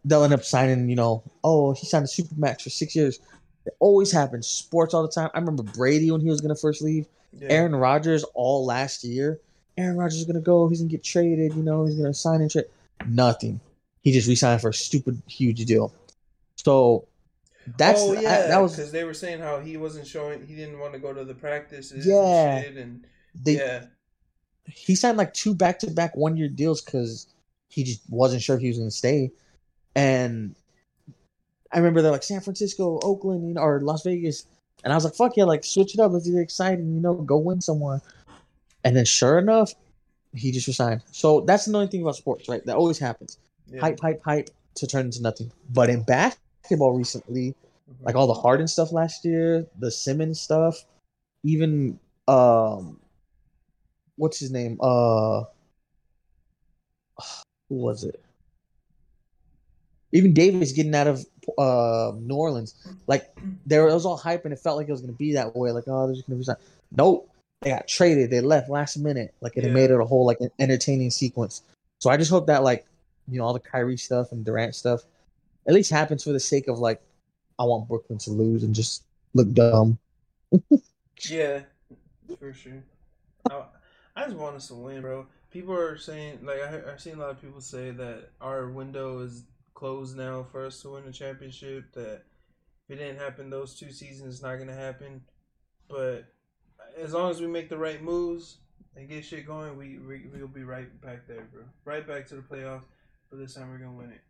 they'll 0.03 0.23
end 0.23 0.33
up 0.33 0.43
signing. 0.43 0.89
You 0.89 0.95
know, 0.95 1.23
oh, 1.43 1.73
he 1.73 1.85
signed 1.85 2.05
a 2.05 2.07
super 2.07 2.35
max 2.37 2.63
for 2.63 2.69
six 2.71 2.95
years. 2.95 3.19
It 3.65 3.73
always 3.79 4.11
happens. 4.11 4.47
Sports 4.47 4.93
all 4.95 5.03
the 5.03 5.11
time. 5.11 5.29
I 5.33 5.39
remember 5.39 5.63
Brady 5.63 6.09
when 6.11 6.21
he 6.21 6.29
was 6.29 6.41
gonna 6.41 6.55
first 6.55 6.81
leave. 6.81 7.05
yeah. 7.39 7.49
Aaron 7.49 7.75
Rodgers 7.75 8.23
all 8.33 8.65
last 8.65 9.03
year. 9.03 9.39
Aaron 9.77 9.95
Rodgers 9.97 10.17
is 10.19 10.25
gonna 10.25 10.41
go. 10.41 10.67
He's 10.67 10.79
gonna 10.81 10.89
get 10.89 11.03
traded. 11.03 11.53
You 11.53 11.63
know, 11.63 11.85
he's 11.85 11.95
gonna 11.95 12.13
sign 12.13 12.41
and 12.41 12.51
trade. 12.51 12.65
Nothing. 13.07 13.59
He 14.01 14.11
just 14.11 14.27
resigned 14.27 14.61
for 14.61 14.69
a 14.69 14.73
stupid 14.73 15.21
huge 15.27 15.63
deal. 15.65 15.93
So 16.55 17.07
that's 17.77 18.01
oh 18.01 18.15
I- 18.15 18.23
that 18.23 18.61
was 18.61 18.75
because 18.75 18.91
they 18.91 19.03
were 19.03 19.13
saying 19.13 19.39
how 19.39 19.59
he 19.59 19.77
wasn't 19.77 20.07
showing. 20.07 20.45
He 20.45 20.55
didn't 20.55 20.79
want 20.79 20.93
to 20.93 20.99
go 20.99 21.13
to 21.13 21.23
the 21.23 21.35
practices. 21.35 22.05
Yeah. 22.05 22.57
And 22.57 22.65
shit 22.65 22.77
and 22.77 23.05
they 23.35 23.57
yeah. 23.57 23.85
he 24.65 24.95
signed 24.95 25.17
like 25.17 25.33
two 25.33 25.53
back 25.53 25.79
to 25.79 25.91
back 25.91 26.15
one 26.15 26.35
year 26.35 26.49
deals 26.49 26.81
because 26.81 27.27
he 27.69 27.83
just 27.83 28.01
wasn't 28.09 28.41
sure 28.41 28.55
if 28.55 28.61
he 28.61 28.67
was 28.67 28.77
going 28.77 28.89
to 28.89 28.95
stay. 28.95 29.31
And 29.95 30.55
I 31.71 31.77
remember 31.77 32.01
they're 32.01 32.11
like 32.11 32.23
San 32.23 32.41
Francisco, 32.41 32.99
Oakland, 33.03 33.47
you 33.47 33.53
know, 33.53 33.61
or 33.61 33.79
Las 33.81 34.03
Vegas, 34.03 34.45
and 34.83 34.91
I 34.91 34.95
was 34.95 35.05
like, 35.05 35.15
"Fuck 35.15 35.37
yeah, 35.37 35.45
like 35.45 35.63
switch 35.63 35.93
it 35.93 36.01
up, 36.01 36.11
let's 36.11 36.29
get 36.29 36.39
exciting, 36.39 36.93
you 36.93 37.01
know, 37.01 37.13
go 37.13 37.37
win 37.37 37.61
somewhere." 37.61 38.01
And 38.83 38.95
then 38.95 39.05
sure 39.05 39.37
enough, 39.39 39.73
he 40.33 40.51
just 40.51 40.67
resigned. 40.67 41.03
So 41.11 41.41
that's 41.41 41.65
the 41.65 41.75
only 41.75 41.87
thing 41.87 42.01
about 42.01 42.15
sports, 42.15 42.49
right? 42.49 42.65
That 42.65 42.75
always 42.75 42.97
happens. 42.97 43.37
Yeah. 43.71 43.81
Hype, 43.81 43.99
hype, 43.99 44.21
hype 44.23 44.49
to 44.75 44.87
turn 44.87 45.05
into 45.05 45.21
nothing. 45.21 45.51
But 45.73 45.89
in 45.89 46.03
basketball 46.03 46.93
recently, 46.93 47.55
Mhm. 47.89 48.05
like 48.05 48.15
all 48.15 48.27
the 48.27 48.33
Harden 48.33 48.67
stuff 48.67 48.91
last 48.91 49.25
year, 49.25 49.65
the 49.79 49.91
Simmons 49.91 50.39
stuff, 50.39 50.85
even 51.43 51.99
um, 52.27 52.99
what's 54.15 54.39
his 54.39 54.51
name? 54.51 54.77
Uh, 54.81 55.43
who 57.69 57.75
was 57.75 58.03
it? 58.03 58.19
Even 60.13 60.33
Davis 60.33 60.73
getting 60.73 60.93
out 60.93 61.07
of 61.07 61.25
uh 61.57 62.11
New 62.19 62.35
Orleans, 62.35 62.75
like 63.07 63.33
there 63.65 63.85
was 63.85 64.05
all 64.05 64.17
hype 64.17 64.43
and 64.45 64.53
it 64.53 64.59
felt 64.59 64.77
like 64.77 64.87
it 64.89 64.91
was 64.91 65.01
gonna 65.01 65.13
be 65.13 65.33
that 65.33 65.55
way. 65.55 65.71
Like 65.71 65.85
oh, 65.87 66.07
they're 66.07 66.21
gonna 66.27 66.37
be 66.37 66.43
something. 66.43 66.63
Nope, 66.95 67.29
they 67.61 67.69
got 67.69 67.87
traded. 67.87 68.29
They 68.29 68.41
left 68.41 68.69
last 68.69 68.97
minute. 68.97 69.33
Like 69.41 69.55
it 69.55 69.63
Yeah. 69.63 69.71
made 69.71 69.89
it 69.89 69.99
a 69.99 70.05
whole 70.05 70.25
like 70.25 70.39
entertaining 70.59 71.11
sequence. 71.11 71.61
So 72.01 72.09
I 72.09 72.17
just 72.17 72.29
hope 72.29 72.47
that 72.47 72.63
like 72.63 72.85
you 73.27 73.39
know 73.39 73.45
all 73.45 73.53
the 73.53 73.59
Kyrie 73.59 73.97
stuff 73.97 74.31
and 74.31 74.43
Durant 74.43 74.75
stuff 74.75 75.01
at 75.67 75.73
least 75.73 75.91
happens 75.91 76.23
for 76.23 76.31
the 76.31 76.39
sake 76.39 76.67
of 76.67 76.79
like 76.79 77.01
I 77.59 77.63
want 77.63 77.87
Brooklyn 77.87 78.17
to 78.19 78.31
lose 78.31 78.63
and 78.63 78.73
just 78.73 79.03
look 79.33 79.51
dumb. 79.53 79.97
Yeah, 81.29 81.61
for 82.39 82.53
sure. 82.53 82.83
I, 83.49 83.63
I 84.15 84.25
just 84.25 84.37
want 84.37 84.55
us 84.55 84.69
to 84.69 84.75
win, 84.75 85.01
bro. 85.01 85.27
People 85.51 85.75
are 85.75 85.97
saying, 85.97 86.39
like, 86.43 86.61
I, 86.61 86.91
I've 86.91 87.01
seen 87.01 87.15
a 87.15 87.19
lot 87.19 87.31
of 87.31 87.41
people 87.41 87.61
say 87.61 87.91
that 87.91 88.29
our 88.39 88.69
window 88.69 89.19
is 89.19 89.43
closed 89.73 90.17
now 90.17 90.45
for 90.51 90.65
us 90.65 90.81
to 90.81 90.89
win 90.93 91.05
the 91.05 91.11
championship. 91.11 91.93
That 91.93 92.23
if 92.87 92.89
it 92.89 92.95
didn't 92.95 93.19
happen 93.19 93.49
those 93.49 93.75
two 93.75 93.91
seasons, 93.91 94.33
it's 94.33 94.43
not 94.43 94.55
gonna 94.55 94.75
happen. 94.75 95.21
But 95.87 96.25
as 96.97 97.13
long 97.13 97.29
as 97.29 97.41
we 97.41 97.47
make 97.47 97.69
the 97.69 97.77
right 97.77 98.01
moves 98.01 98.57
and 98.95 99.07
get 99.07 99.25
shit 99.25 99.45
going, 99.45 99.77
we, 99.77 99.99
we 99.99 100.23
we'll 100.33 100.47
be 100.47 100.63
right 100.63 100.99
back 101.01 101.27
there, 101.27 101.47
bro. 101.53 101.63
Right 101.85 102.07
back 102.07 102.27
to 102.27 102.35
the 102.35 102.41
playoffs. 102.41 102.83
But 103.31 103.39
this 103.39 103.55
time 103.55 103.71
we're 103.71 103.77
gonna 103.79 103.97
win 103.97 104.11
it. 104.11 104.21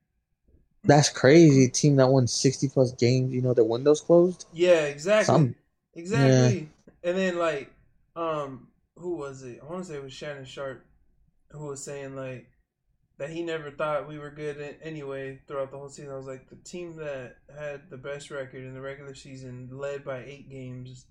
That's 0.83 1.09
crazy. 1.09 1.65
A 1.65 1.69
team 1.69 1.97
that 1.97 2.07
won 2.07 2.27
sixty 2.27 2.69
plus 2.69 2.93
games, 2.93 3.33
you 3.33 3.41
know, 3.41 3.53
their 3.53 3.65
windows 3.65 3.99
closed. 3.99 4.45
Yeah, 4.53 4.85
exactly. 4.85 5.25
Some- 5.25 5.55
exactly. 5.95 6.69
And 7.03 7.17
then 7.17 7.37
like, 7.37 7.71
um, 8.15 8.67
who 8.95 9.15
was 9.15 9.43
it? 9.43 9.59
I 9.61 9.69
want 9.69 9.83
to 9.83 9.89
say 9.91 9.97
it 9.97 10.03
was 10.03 10.13
Shannon 10.13 10.45
Sharpe, 10.45 10.85
who 11.49 11.65
was 11.65 11.83
saying 11.83 12.15
like 12.15 12.47
that 13.17 13.29
he 13.29 13.43
never 13.43 13.69
thought 13.71 14.07
we 14.07 14.17
were 14.17 14.31
good 14.31 14.57
in, 14.57 14.75
anyway 14.81 15.39
throughout 15.47 15.71
the 15.71 15.77
whole 15.77 15.89
season. 15.89 16.11
I 16.11 16.17
was 16.17 16.27
like, 16.27 16.49
the 16.49 16.55
team 16.55 16.95
that 16.97 17.37
had 17.55 17.89
the 17.89 17.97
best 17.97 18.31
record 18.31 18.63
in 18.63 18.73
the 18.73 18.81
regular 18.81 19.13
season, 19.15 19.69
led 19.71 20.03
by 20.03 20.23
eight 20.23 20.49
games, 20.49 21.05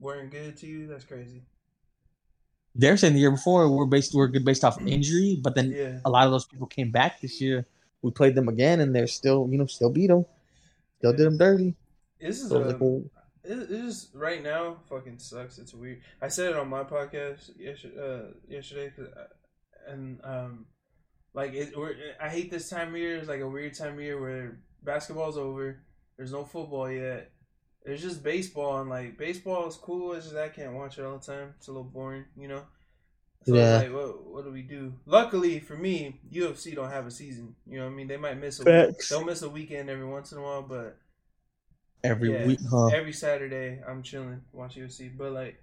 weren't 0.00 0.30
good 0.30 0.56
to 0.58 0.66
you. 0.66 0.86
That's 0.86 1.04
crazy. 1.04 1.42
They're 2.78 2.96
saying 2.96 3.14
the 3.14 3.20
year 3.20 3.30
before 3.30 3.68
we're 3.70 3.86
based 3.86 4.14
we're 4.14 4.28
good 4.28 4.44
based 4.44 4.64
off 4.64 4.80
injury, 4.86 5.38
but 5.42 5.54
then 5.54 5.70
Yeah, 5.72 5.98
a 6.04 6.10
lot 6.10 6.26
of 6.26 6.32
those 6.32 6.44
people 6.46 6.66
came 6.66 6.90
back 6.90 7.20
this 7.20 7.40
year. 7.40 7.66
We 8.02 8.10
played 8.10 8.34
them 8.34 8.48
again, 8.48 8.80
and 8.80 8.94
they're 8.94 9.06
still 9.06 9.48
you 9.50 9.58
know 9.58 9.66
still 9.66 9.90
beat 9.90 10.08
them, 10.08 10.26
still 10.98 11.12
did 11.12 11.26
them 11.26 11.38
dirty. 11.38 11.74
this 12.20 12.40
is 12.42 12.48
So 12.50 12.62
a. 12.62 12.64
like, 12.66 12.80
well, 12.80 13.02
It, 13.44 13.70
it 13.70 13.82
just 13.86 14.14
right 14.14 14.42
now 14.42 14.76
fucking 14.90 15.18
sucks. 15.18 15.58
It's 15.58 15.72
weird. 15.72 16.00
I 16.20 16.28
said 16.28 16.50
it 16.50 16.56
on 16.56 16.68
my 16.68 16.84
podcast 16.84 17.50
yesterday, 17.58 17.96
uh, 17.98 18.32
yesterday, 18.48 18.92
'cause 18.94 19.06
I- 19.16 19.90
and 19.92 20.20
um, 20.24 20.66
like 21.32 21.54
it. 21.54 21.76
We're, 21.76 21.94
I 22.20 22.28
hate 22.28 22.50
this 22.50 22.68
time 22.68 22.88
of 22.88 22.96
year. 22.98 23.16
It's 23.18 23.28
like 23.28 23.40
a 23.40 23.48
weird 23.48 23.74
time 23.74 23.94
of 23.94 24.00
year 24.00 24.20
where 24.20 24.58
basketball's 24.82 25.36
over. 25.38 25.78
There's 26.16 26.32
no 26.32 26.44
football 26.44 26.90
yet. 26.90 27.30
There's 27.86 28.02
just 28.02 28.22
baseball, 28.24 28.80
and 28.80 28.90
like 28.90 29.16
baseball 29.16 29.68
is 29.68 29.76
cool. 29.76 30.12
It's 30.14 30.26
just 30.26 30.36
I 30.36 30.48
can't 30.48 30.74
watch 30.74 30.98
it 30.98 31.04
all 31.04 31.18
the 31.18 31.24
time. 31.24 31.54
It's 31.56 31.68
a 31.68 31.70
little 31.70 31.84
boring, 31.84 32.24
you 32.36 32.48
know. 32.48 32.62
So 33.44 33.54
Yeah. 33.54 33.78
it's 33.78 33.84
like, 33.88 33.94
what, 33.96 34.26
what 34.26 34.44
do 34.44 34.50
we 34.50 34.62
do? 34.62 34.92
Luckily 35.06 35.60
for 35.60 35.76
me, 35.76 36.20
UFC 36.32 36.74
don't 36.74 36.90
have 36.90 37.06
a 37.06 37.12
season. 37.12 37.54
You 37.64 37.78
know 37.78 37.84
what 37.86 37.92
I 37.92 37.94
mean? 37.94 38.08
They 38.08 38.16
might 38.16 38.40
miss 38.40 38.58
a 38.58 38.64
Facts. 38.64 39.08
they'll 39.08 39.24
miss 39.24 39.42
a 39.42 39.48
weekend 39.48 39.88
every 39.88 40.04
once 40.04 40.32
in 40.32 40.38
a 40.38 40.42
while, 40.42 40.62
but 40.62 40.98
Every 42.04 42.32
Yeah. 42.32 42.44
week, 42.46 42.58
huh? 42.68 42.86
every 42.88 43.12
Saturday 43.12 43.80
I'm 43.86 44.02
chilling, 44.02 44.42
watch 44.52 44.76
UFC. 44.76 45.08
But 45.16 45.32
like, 45.32 45.62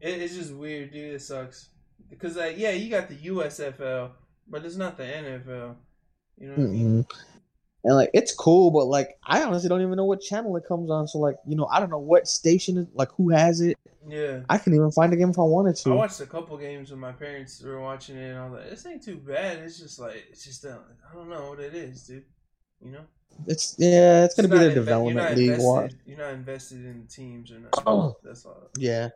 it, 0.00 0.22
it's 0.22 0.34
just 0.34 0.54
weird, 0.54 0.90
dude. 0.92 1.14
It 1.14 1.20
sucks 1.22 1.68
because 2.10 2.36
like, 2.36 2.56
yeah, 2.58 2.70
you 2.70 2.90
got 2.90 3.08
the 3.08 3.16
USFL, 3.16 4.12
but 4.48 4.64
it's 4.64 4.76
not 4.76 4.96
the 4.96 5.04
NFL. 5.04 5.76
You 6.38 6.48
know 6.48 6.54
what 6.54 6.66
I 6.66 6.70
mean? 6.70 7.04
Mm-hmm. 7.04 7.31
And 7.84 7.96
like 7.96 8.10
it's 8.14 8.32
cool, 8.32 8.70
but 8.70 8.86
like 8.86 9.18
I 9.24 9.42
honestly 9.42 9.68
don't 9.68 9.82
even 9.82 9.96
know 9.96 10.04
what 10.04 10.20
channel 10.20 10.56
it 10.56 10.64
comes 10.66 10.90
on. 10.90 11.08
So 11.08 11.18
like 11.18 11.36
you 11.46 11.56
know 11.56 11.66
I 11.66 11.80
don't 11.80 11.90
know 11.90 11.98
what 11.98 12.28
station 12.28 12.78
it, 12.78 12.88
like 12.94 13.08
who 13.16 13.30
has 13.30 13.60
it. 13.60 13.76
Yeah. 14.08 14.40
I 14.48 14.58
can 14.58 14.74
even 14.74 14.90
find 14.92 15.12
the 15.12 15.16
game 15.16 15.30
if 15.30 15.38
I 15.38 15.42
wanted 15.42 15.76
to. 15.76 15.92
I 15.92 15.94
watched 15.94 16.20
a 16.20 16.26
couple 16.26 16.56
games 16.58 16.90
when 16.90 17.00
my 17.00 17.12
parents 17.12 17.60
were 17.62 17.80
watching 17.80 18.16
it, 18.16 18.30
and 18.30 18.38
I 18.38 18.48
was 18.48 18.60
like, 18.60 18.70
"This 18.70 18.86
ain't 18.86 19.02
too 19.02 19.16
bad." 19.16 19.58
It's 19.58 19.78
just 19.78 19.98
like 19.98 20.26
it's 20.30 20.44
just 20.44 20.64
uh, 20.64 20.78
I 21.10 21.14
don't 21.14 21.28
know 21.28 21.50
what 21.50 21.60
it 21.60 21.74
is, 21.74 22.04
dude. 22.04 22.24
You 22.84 22.92
know, 22.92 23.04
It's 23.46 23.76
yeah, 23.78 24.24
it's 24.24 24.34
gonna 24.34 24.48
be 24.48 24.58
their 24.58 24.74
development 24.74 25.36
league. 25.36 25.50
invested-. 25.50 25.98
You're 26.04 26.18
not 26.18 26.32
invested 26.34 26.84
in 26.84 27.02
the 27.02 27.08
teams 27.08 27.50
or 27.50 27.54
nothing. 27.60 27.84
Oh. 27.86 28.16
That's 28.24 28.44
all. 28.44 28.70
Yeah, 28.76 29.10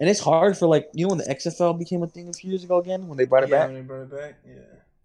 and 0.00 0.08
it's 0.08 0.20
hard 0.20 0.56
for 0.56 0.66
like 0.66 0.88
you 0.92 1.06
know 1.06 1.10
when 1.14 1.18
the 1.18 1.24
XFL 1.32 1.78
became 1.78 2.02
a 2.02 2.06
thing 2.08 2.28
a 2.28 2.32
few 2.32 2.50
years 2.50 2.64
ago 2.64 2.78
again 2.78 3.06
when 3.08 3.16
they 3.18 3.26
brought 3.26 3.44
it 3.44 3.50
yeah, 3.50 3.58
back. 3.58 3.68
when 3.68 3.74
they 3.76 3.82
brought 3.82 4.02
it 4.02 4.10
back, 4.10 4.38
yeah, 4.46 4.54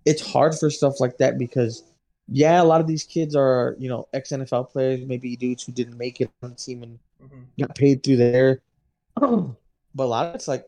It's 0.05 0.21
hard 0.25 0.55
for 0.57 0.69
stuff 0.69 0.99
like 0.99 1.17
that 1.17 1.37
because 1.37 1.83
yeah, 2.27 2.61
a 2.61 2.63
lot 2.63 2.81
of 2.81 2.87
these 2.87 3.03
kids 3.03 3.35
are 3.35 3.75
you 3.79 3.89
know 3.89 4.07
ex 4.13 4.29
NFL 4.29 4.71
players, 4.71 5.01
maybe 5.05 5.35
dudes 5.35 5.63
who 5.63 5.71
didn't 5.71 5.97
make 5.97 6.21
it 6.21 6.29
on 6.41 6.51
the 6.51 6.55
team 6.55 6.83
and 6.83 6.99
hmm 7.19 7.43
got 7.59 7.75
paid 7.75 8.03
through 8.03 8.17
there. 8.17 8.61
but 9.15 9.55
a 9.97 10.05
lot 10.05 10.27
of 10.27 10.35
it's 10.35 10.47
like 10.47 10.65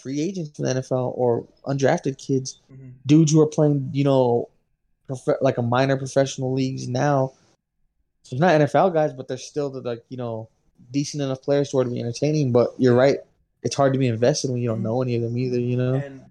free 0.00 0.20
agents 0.20 0.50
from 0.54 0.66
the 0.66 0.74
NFL 0.74 1.12
or 1.16 1.46
undrafted 1.66 2.18
kids, 2.18 2.60
hmm 2.68 2.90
dudes 3.06 3.32
who 3.32 3.40
are 3.40 3.46
playing, 3.46 3.88
you 3.92 4.04
know, 4.04 4.48
prof- 5.06 5.40
like 5.40 5.58
a 5.58 5.62
minor 5.62 5.96
professional 5.96 6.52
leagues 6.52 6.88
now. 6.88 7.32
So 8.22 8.34
it's 8.34 8.40
not 8.40 8.60
NFL 8.60 8.92
guys, 8.92 9.12
but 9.14 9.26
they're 9.28 9.38
still 9.38 9.70
the 9.70 9.80
like 9.80 10.04
you 10.08 10.16
know 10.16 10.48
decent 10.92 11.22
enough 11.22 11.42
players 11.42 11.70
to 11.70 11.84
be 11.84 12.00
entertaining. 12.00 12.52
But 12.52 12.74
you're 12.78 12.94
right, 12.94 13.18
it's 13.62 13.74
hard 13.74 13.92
to 13.94 13.98
be 13.98 14.08
invested 14.08 14.50
when 14.50 14.60
you 14.60 14.68
don't 14.68 14.82
know 14.82 15.02
any 15.02 15.16
of 15.16 15.22
them 15.22 15.36
either. 15.36 15.58
You 15.58 15.76
know, 15.76 15.94
And 15.94 16.24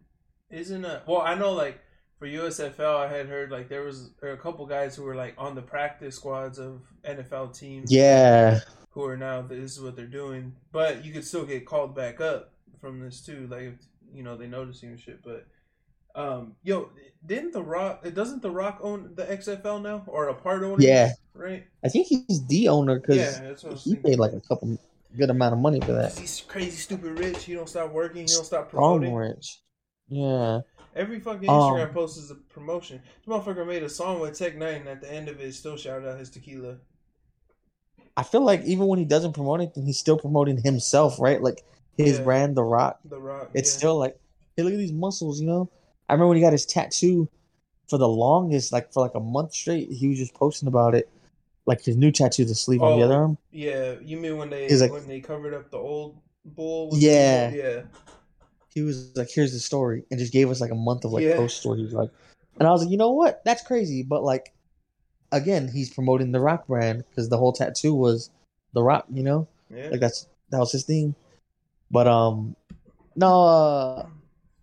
isn't 0.49 0.85
a 0.85 1.01
well? 1.07 1.21
I 1.21 1.35
know 1.35 1.51
like 1.51 1.79
for 2.19 2.27
USFL, 2.27 2.95
I 2.97 3.07
had 3.07 3.27
heard 3.27 3.51
like 3.51 3.69
there 3.69 3.83
was 3.83 4.11
there 4.21 4.33
a 4.33 4.37
couple 4.37 4.65
guys 4.65 4.95
who 4.95 5.03
were 5.03 5.15
like 5.15 5.35
on 5.37 5.55
the 5.55 5.61
practice 5.61 6.15
squads 6.15 6.57
of 6.59 6.81
NFL 7.03 7.57
teams. 7.57 7.91
yeah, 7.91 8.59
who 8.91 9.03
are 9.05 9.17
now 9.17 9.41
this 9.41 9.73
is 9.73 9.81
what 9.81 9.95
they're 9.95 10.05
doing. 10.05 10.53
But 10.71 11.05
you 11.05 11.13
could 11.13 11.25
still 11.25 11.45
get 11.45 11.65
called 11.65 11.95
back 11.95 12.19
up 12.21 12.51
from 12.81 12.99
this 12.99 13.21
too, 13.21 13.47
like 13.49 13.61
if 13.61 13.73
you 14.13 14.23
know 14.23 14.35
they 14.37 14.47
notice 14.47 14.81
you 14.81 14.89
and 14.89 14.99
shit. 14.99 15.21
But 15.23 15.45
um, 16.15 16.55
yo, 16.63 16.89
didn't 17.25 17.53
the 17.53 17.61
Rock? 17.61 18.03
Doesn't 18.13 18.41
the 18.41 18.49
Rock 18.51 18.79
own 18.81 19.11
the 19.15 19.25
XFL 19.25 19.81
now, 19.81 20.03
or 20.07 20.29
a 20.29 20.33
part 20.33 20.63
owner? 20.63 20.77
Yeah. 20.79 21.11
right. 21.35 21.65
I 21.83 21.89
think 21.89 22.07
he's 22.07 22.45
the 22.47 22.69
owner 22.69 22.99
because 22.99 23.17
Yeah, 23.17 23.47
that's 23.47 23.63
what 23.63 23.69
I 23.69 23.73
was 23.73 23.83
he 23.83 23.91
thinking. 23.91 24.11
paid 24.11 24.19
like 24.19 24.33
a 24.33 24.41
couple 24.41 24.79
good 25.15 25.29
amount 25.29 25.53
of 25.53 25.59
money 25.59 25.79
for 25.79 25.93
that. 25.93 26.17
He's 26.17 26.41
crazy, 26.47 26.71
stupid 26.77 27.19
rich. 27.19 27.43
He 27.43 27.53
don't 27.53 27.69
stop 27.69 27.91
working. 27.91 28.21
He 28.27 28.33
don't 28.33 28.45
stop 28.45 28.69
Strong 28.69 29.01
promoting. 29.01 29.15
rich. 29.15 29.61
Yeah. 30.09 30.61
Every 30.97 31.19
fucking 31.19 31.47
Um, 31.47 31.55
Instagram 31.73 31.93
post 31.93 32.17
is 32.17 32.31
a 32.31 32.35
promotion. 32.35 33.01
This 33.23 33.31
motherfucker 33.33 33.67
made 33.67 33.83
a 33.83 33.89
song 33.89 34.19
with 34.19 34.37
Tech 34.37 34.55
N9ne, 34.55 34.79
and 34.79 34.89
at 34.89 35.01
the 35.01 35.13
end 35.13 35.29
of 35.29 35.39
it, 35.39 35.53
still 35.53 35.77
shout 35.77 36.03
out 36.05 36.17
his 36.19 36.29
tequila. 36.31 36.77
I 38.15 38.23
feel 38.23 38.41
like 38.41 38.63
even 38.65 38.87
when 38.87 38.97
he 38.97 39.05
doesn't 39.05 39.33
promote 39.33 39.61
anything, 39.61 39.85
he's 39.85 39.99
still 39.99 40.17
promoting 40.17 40.57
himself, 40.57 41.19
right? 41.19 41.41
Like 41.41 41.63
his 41.97 42.17
Yeah. 42.17 42.23
brand, 42.23 42.57
The 42.57 42.63
Rock. 42.63 42.99
The 43.05 43.19
Rock. 43.19 43.51
It's 43.53 43.71
yeah. 43.73 43.77
still 43.77 43.97
like, 43.99 44.17
hey, 44.55 44.63
look 44.63 44.73
at 44.73 44.79
these 44.79 44.91
muscles, 44.91 45.39
you 45.39 45.45
know? 45.45 45.69
I 46.09 46.13
remember 46.13 46.29
when 46.29 46.37
he 46.37 46.41
got 46.41 46.51
his 46.53 46.65
tattoo 46.65 47.29
for 47.87 47.99
the 47.99 48.07
longest, 48.07 48.73
like 48.73 48.91
for 48.91 49.01
like 49.01 49.13
a 49.13 49.19
month 49.19 49.53
straight, 49.53 49.91
he 49.91 50.07
was 50.07 50.17
just 50.17 50.33
posting 50.33 50.67
about 50.67 50.95
it. 50.95 51.09
Like 51.67 51.83
his 51.83 51.95
new 51.95 52.11
tattoo, 52.11 52.45
the 52.45 52.55
sleeve 52.55 52.81
on 52.81 52.97
the 52.97 53.03
Oh, 53.03 53.09
other 53.09 53.15
arm. 53.21 53.37
Yeah, 53.51 53.95
you 54.01 54.17
mean 54.17 54.37
when 54.37 54.49
they 54.49 54.67
He's 54.67 54.81
like- 54.81 54.91
when 54.91 55.07
they 55.07 55.19
covered 55.19 55.53
up 55.53 55.69
the 55.69 55.77
old 55.77 56.17
bull? 56.45 56.89
with 56.89 56.99
Yeah. 57.01 57.49
the- 57.51 57.57
yeah. 57.57 57.81
He 58.77 58.83
was 58.83 59.17
like, 59.17 59.29
here's 59.33 59.53
the 59.53 59.59
story, 59.59 60.03
and 60.11 60.19
just 60.19 60.31
gave 60.31 60.51
us 60.51 60.61
like 60.61 60.69
a 60.69 60.75
month 60.75 61.03
of 61.03 61.11
like 61.11 61.23
Yeah. 61.23 61.35
posts 61.35 61.65
where 61.65 61.75
he 61.75 61.87
like, 61.87 62.11
and 62.59 62.67
I 62.67 62.71
was 62.71 62.83
like, 62.83 62.91
you 62.91 62.97
know 62.97 63.09
what? 63.11 63.43
That's 63.43 63.63
crazy. 63.63 64.03
But 64.03 64.23
like, 64.23 64.53
again, 65.31 65.67
he's 65.67 65.91
promoting 65.91 66.31
the 66.31 66.39
Rock 66.39 66.67
brand 66.67 67.03
because 67.09 67.29
the 67.29 67.37
whole 67.37 67.53
tattoo 67.53 67.95
was 67.95 68.29
the 68.73 68.83
Rock, 68.83 69.05
you 69.11 69.23
know? 69.23 69.47
Yeah. 69.73 69.89
Like 69.89 69.99
that's 69.99 70.27
that 70.51 70.59
was 70.59 70.71
his 70.71 70.83
thing. 70.83 71.15
But 71.89 72.07
um 72.07 72.55
no 73.15 73.43
uh 73.43 74.05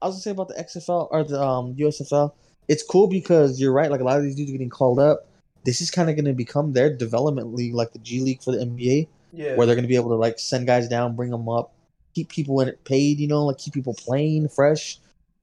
I 0.00 0.06
was 0.06 0.14
gonna 0.14 0.22
say 0.22 0.30
about 0.30 0.48
the 0.48 0.54
XFL 0.54 1.08
or 1.10 1.24
the 1.24 1.42
um 1.42 1.74
USFL. 1.74 2.32
It's 2.68 2.84
cool 2.84 3.08
because 3.08 3.60
you're 3.60 3.72
right, 3.72 3.90
like 3.90 4.00
a 4.00 4.04
lot 4.04 4.16
of 4.18 4.22
these 4.22 4.36
dudes 4.36 4.50
are 4.50 4.52
getting 4.52 4.70
called 4.70 5.00
up. 5.00 5.26
This 5.64 5.80
is 5.80 5.90
kind 5.90 6.08
of 6.08 6.16
gonna 6.16 6.32
become 6.32 6.72
their 6.72 6.94
development 6.94 7.52
league, 7.52 7.74
like 7.74 7.92
the 7.92 7.98
G 7.98 8.20
League 8.20 8.42
for 8.42 8.52
the 8.52 8.58
NBA, 8.64 9.08
yeah. 9.32 9.56
where 9.56 9.66
they're 9.66 9.76
gonna 9.76 9.88
be 9.88 9.96
able 9.96 10.10
to 10.10 10.16
like 10.16 10.38
send 10.38 10.66
guys 10.66 10.88
down, 10.88 11.16
bring 11.16 11.30
them 11.30 11.48
up, 11.48 11.73
keep 12.14 12.28
people 12.28 12.60
in 12.60 12.68
it 12.68 12.84
paid, 12.84 13.18
you 13.18 13.26
know, 13.26 13.44
like 13.44 13.58
keep 13.58 13.74
people 13.74 13.94
playing 13.94 14.48
fresh 14.48 14.98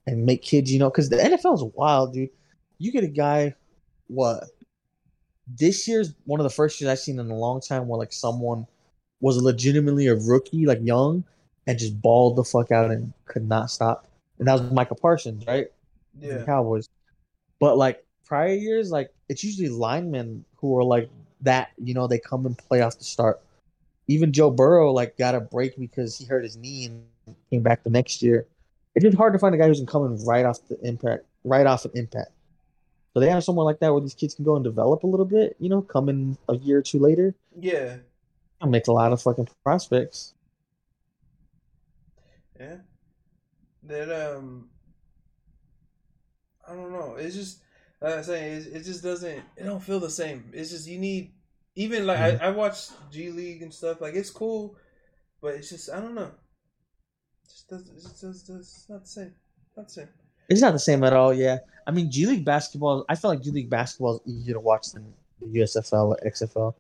and 0.08 0.26
make 0.26 0.42
kids, 0.42 0.72
you 0.72 0.80
know, 0.80 0.90
because 0.90 1.10
the 1.10 1.18
NFL 1.18 1.56
is 1.56 1.64
wild, 1.76 2.14
dude. 2.14 2.30
You 2.78 2.92
get 2.92 3.04
a 3.04 3.08
guy, 3.08 3.54
what? 4.08 4.46
This 5.48 5.88
year's 5.88 6.14
one 6.26 6.40
of 6.40 6.44
the 6.44 6.50
first 6.50 6.80
years 6.80 6.90
I've 6.90 7.00
seen 7.00 7.20
in 7.20 7.30
a 7.30 7.36
long 7.36 7.62
time 7.62 7.88
where 7.88 8.00
like 8.00 8.14
someone 8.14 8.66
was 9.20 9.38
legitimately 9.42 10.08
a 10.08 10.16
rookie, 10.16 10.66
like 10.66 10.80
young, 10.82 11.24
and 11.68 11.78
just 11.78 12.02
balled 12.02 12.36
the 12.36 12.44
fuck 12.44 12.72
out 12.72 12.90
and 12.90 13.14
could 13.26 13.48
not 13.48 13.70
stop. 13.70 14.08
And 14.40 14.48
that 14.48 14.54
was 14.54 14.72
Micah 14.72 14.96
Parsons, 14.96 15.46
right? 15.46 15.68
Yeah. 16.20 16.44
Cowboys. 16.46 16.90
But 17.60 17.78
like 17.78 18.04
prior 18.26 18.54
years, 18.54 18.92
like 18.92 19.14
it's 19.30 19.44
usually 19.44 19.70
linemen 19.70 20.44
who 20.56 20.76
are 20.78 20.84
like 20.84 21.10
that, 21.42 21.70
you 21.78 21.94
know, 21.94 22.08
they 22.08 22.20
come 22.20 22.46
and 22.46 22.58
play 22.58 22.82
off 22.82 22.98
the 22.98 23.04
start. 23.04 23.42
Even 24.12 24.32
Joe 24.34 24.52
Burrow 24.52 24.92
like 24.92 25.18
got 25.18 25.36
a 25.36 25.40
break 25.42 25.78
because 25.78 26.18
he 26.18 26.26
hurt 26.26 26.44
his 26.44 26.58
knee 26.58 26.86
and 26.86 27.04
came 27.50 27.64
back 27.64 27.84
the 27.84 27.90
next 27.90 28.22
year. 28.22 28.46
It's 28.96 29.04
just 29.04 29.18
hard 29.18 29.34
to 29.34 29.40
find 29.40 29.56
a 29.56 29.58
guy 29.58 29.68
who's 29.68 29.82
coming 29.88 30.24
right 30.26 30.46
off 30.46 30.60
the 30.68 30.78
impact, 30.82 31.26
right 31.44 31.66
off 31.66 31.86
an 31.86 31.92
impact. 31.96 32.32
So 33.14 33.20
they 33.20 33.30
have 33.30 33.44
someone 33.44 33.66
like 33.66 33.80
that 33.80 33.92
where 33.92 34.02
these 34.02 34.14
kids 34.14 34.36
can 34.36 34.44
go 34.46 34.56
and 34.56 34.64
develop 34.64 35.04
a 35.04 35.08
little 35.08 35.26
bit, 35.26 35.56
you 35.60 35.70
know, 35.70 35.82
come 35.82 36.10
in 36.10 36.38
a 36.50 36.56
year 36.56 36.80
or 36.80 36.82
two 36.82 37.00
later 37.00 37.36
Yeah. 37.58 37.98
and 38.62 38.72
make 38.72 38.88
a 38.88 38.92
lot 38.92 39.12
of 39.14 39.22
fucking 39.22 39.48
prospects. 39.64 40.34
Yeah. 42.60 42.78
That 43.84 44.36
um 44.38 44.70
I 46.68 46.74
don't 46.76 46.92
know. 46.92 47.16
It's 47.16 47.36
just 47.36 47.60
like 48.02 48.14
I 48.16 48.22
say, 48.22 48.52
it, 48.52 48.68
it 48.76 48.84
just 48.84 49.04
doesn't 49.04 49.42
it 49.58 49.64
don't 49.64 49.82
feel 49.84 50.00
the 50.00 50.10
same. 50.10 50.50
It's 50.54 50.70
just 50.70 50.88
you 50.88 51.00
need 51.00 51.32
even 51.76 52.06
like 52.06 52.20
I, 52.20 52.48
I 52.48 52.50
watch 52.52 52.88
G 53.12 53.30
League 53.30 53.62
and 53.62 53.74
stuff, 53.74 54.02
like 54.02 54.14
it's 54.16 54.30
cool, 54.30 54.76
but 55.42 55.56
it's 55.56 55.70
just 55.70 55.90
I 55.92 56.00
don't 56.00 56.16
know. 56.16 56.32
It 57.44 57.50
just 57.50 57.70
doesn't 57.70 57.96
it's 57.96 58.22
just, 58.22 58.50
it's 58.50 58.86
not 58.90 59.02
the 59.02 59.08
same. 59.08 59.34
Not 59.78 59.88
the 59.88 59.94
same. 59.94 60.10
It's 60.50 60.62
not 60.62 60.74
the 60.74 60.80
same 60.80 61.04
at 61.04 61.14
all, 61.14 61.34
yeah. 61.34 61.60
I 61.88 61.92
mean, 61.92 62.12
G 62.12 62.26
League 62.26 62.46
basketball, 62.46 63.06
I 63.08 63.16
feel 63.16 63.32
like 63.32 63.42
G 63.42 63.52
League 63.52 63.70
basketball 63.70 64.16
is 64.16 64.22
easier 64.26 64.54
to 64.54 64.60
watch 64.60 64.92
than 64.92 65.14
the 65.40 65.60
USFL 65.60 66.10
or 66.10 66.20
XFL. 66.26 66.74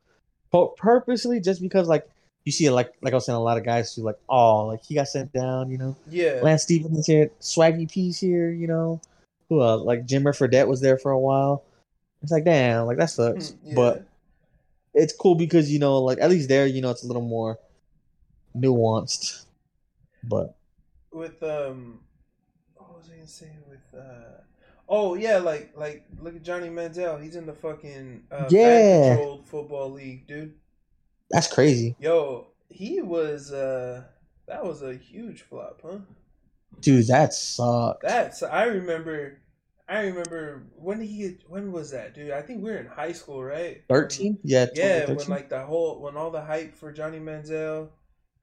But 0.51 0.75
purposely, 0.75 1.39
just 1.39 1.61
because, 1.61 1.87
like, 1.87 2.07
you 2.43 2.51
see, 2.51 2.69
like, 2.69 2.93
like 3.01 3.13
I 3.13 3.15
was 3.15 3.25
saying, 3.25 3.37
a 3.37 3.41
lot 3.41 3.57
of 3.57 3.63
guys 3.63 3.95
who, 3.95 4.01
like, 4.01 4.17
oh, 4.27 4.65
like, 4.65 4.83
he 4.83 4.95
got 4.95 5.07
sent 5.07 5.31
down, 5.31 5.71
you 5.71 5.77
know? 5.77 5.95
Yeah. 6.09 6.41
Lance 6.43 6.63
Stevens 6.63 7.07
here, 7.07 7.31
Swaggy 7.39 7.89
P's 7.89 8.19
here, 8.19 8.51
you 8.51 8.67
know? 8.67 8.99
Who 9.47 9.61
else? 9.61 9.83
Like, 9.83 10.05
Jimmer 10.05 10.35
Fredette 10.37 10.67
was 10.67 10.81
there 10.81 10.97
for 10.97 11.11
a 11.11 11.19
while. 11.19 11.63
It's 12.21 12.31
like, 12.31 12.43
damn, 12.43 12.85
like, 12.85 12.97
that 12.97 13.09
sucks. 13.09 13.51
Hmm, 13.51 13.67
Yeah. 13.67 13.75
But 13.75 14.05
it's 14.93 15.13
cool 15.13 15.35
because, 15.35 15.71
you 15.71 15.79
know, 15.79 15.97
like, 15.99 16.19
at 16.19 16.29
least 16.29 16.49
there, 16.49 16.65
you 16.67 16.81
know, 16.81 16.89
it's 16.91 17.03
a 17.03 17.07
little 17.07 17.21
more 17.21 17.59
nuanced. 18.55 19.45
But, 20.23 20.55
with 21.11 21.41
um 21.43 21.99
what 22.75 22.95
was 22.97 23.09
I 23.11 23.15
gonna 23.15 23.27
say 23.27 23.49
with 23.69 23.99
uh 23.99 24.41
oh 24.87 25.15
yeah 25.15 25.37
like 25.37 25.71
like 25.75 26.05
look 26.21 26.35
at 26.35 26.41
Johnny 26.43 26.69
Manziel 26.69 27.21
he's 27.21 27.35
in 27.35 27.45
the 27.45 27.53
fucking 27.53 28.23
uh 28.31 28.47
Yeah. 28.49 29.09
controlled 29.15 29.47
football 29.49 29.91
league 29.91 30.25
dude 30.27 30.53
that's 31.29 31.47
crazy. 31.53 31.95
yo 31.99 32.47
he 32.69 33.01
was 33.01 33.51
uh 33.51 34.03
that 34.47 34.63
was 34.63 34.81
a 34.83 34.93
huge 34.95 35.41
flop 35.41 35.81
huh 35.83 35.97
Dude, 36.79 37.07
that 37.07 37.33
sucked. 37.33 38.03
that's 38.03 38.41
I 38.41 38.63
remember 38.63 39.39
I 39.89 40.01
remember 40.03 40.63
when 40.75 41.01
he 41.01 41.37
when 41.47 41.71
was 41.71 41.91
that 41.91 42.13
dude 42.13 42.31
I 42.31 42.41
think 42.41 42.63
we 42.63 42.71
were 42.71 42.77
in 42.77 42.85
high 42.87 43.11
school 43.11 43.43
right 43.43 43.83
13? 43.89 44.39
Yeah, 44.43 44.67
yeah, 44.75 45.05
2013. 45.05 45.15
when 45.17 45.27
like 45.27 45.49
the 45.49 45.61
whole 45.65 46.01
when 46.01 46.15
all 46.17 46.31
the 46.31 46.41
hype 46.41 46.75
for 46.75 46.91
Johnny 46.91 47.19
Manziel 47.19 47.89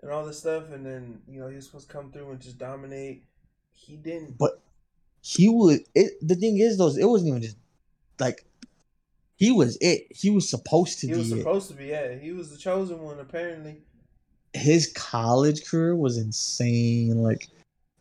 and 0.03 0.12
all 0.12 0.24
this 0.24 0.39
stuff, 0.39 0.70
and 0.70 0.84
then 0.84 1.20
you 1.28 1.41
know 1.41 1.49
he 1.49 1.57
was 1.57 1.66
supposed 1.66 1.89
to 1.89 1.93
come 1.93 2.12
through 2.12 2.30
and 2.30 2.41
just 2.41 2.59
dominate. 2.59 3.24
He 3.72 3.97
didn't. 3.97 4.39
But 4.39 4.61
he 5.20 5.49
would. 5.49 5.80
It 5.95 6.12
the 6.20 6.34
thing 6.34 6.59
is, 6.59 6.78
though, 6.78 6.89
it 6.89 7.05
wasn't 7.09 7.30
even 7.30 7.43
just 7.43 7.57
like 8.18 8.45
he 9.36 9.51
was 9.51 9.76
it. 9.80 10.07
He 10.11 10.30
was 10.30 10.49
supposed 10.49 11.01
to 11.01 11.07
He 11.07 11.12
be 11.12 11.18
was 11.18 11.32
it. 11.32 11.39
supposed 11.39 11.68
to 11.68 11.74
be. 11.74 11.86
Yeah, 11.86 12.14
he 12.14 12.32
was 12.32 12.51
the 12.51 12.59
chosen 12.59 13.01
one. 13.03 13.18
Apparently. 13.20 13.78
His 14.55 14.93
college 14.93 15.66
career 15.68 15.95
was 15.95 16.16
insane. 16.16 17.22
Like 17.22 17.49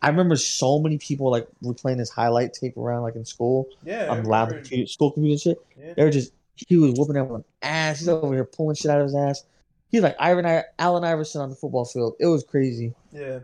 I 0.02 0.10
remember 0.10 0.36
so 0.36 0.80
many 0.80 0.98
people 1.00 1.32
like 1.32 1.48
were 1.62 1.74
playing 1.74 1.98
this 1.98 2.10
highlight 2.10 2.54
tape 2.54 2.78
around 2.78 3.02
like 3.04 3.16
in 3.16 3.26
school 3.26 3.68
Yeah, 3.84 4.10
on 4.10 4.20
I 4.20 4.22
lab 4.22 4.48
remember- 4.50 4.54
computer, 4.68 4.88
school 4.88 5.12
computer 5.12 5.40
shit. 5.40 5.58
Yeah. 5.80 5.94
They 5.96 6.04
were 6.04 6.12
just 6.12 6.34
he 6.56 6.76
was 6.78 6.94
whooping 6.94 7.16
everyone 7.18 7.44
ass. 7.62 8.00
He's 8.00 8.08
over 8.10 8.34
here 8.34 8.44
pulling 8.46 8.76
shit 8.76 8.90
out 8.92 9.00
of 9.00 9.06
his 9.08 9.16
ass. 9.16 9.44
He's 9.90 10.02
like 10.02 10.16
Ivan 10.20 10.46
I- 10.46 10.66
Allen 10.80 11.04
Iverson 11.04 11.42
on 11.42 11.50
the 11.50 11.56
football 11.56 11.86
field. 11.86 12.16
It 12.20 12.28
was 12.28 12.44
crazy. 12.44 12.94
Yeah. 13.12 13.40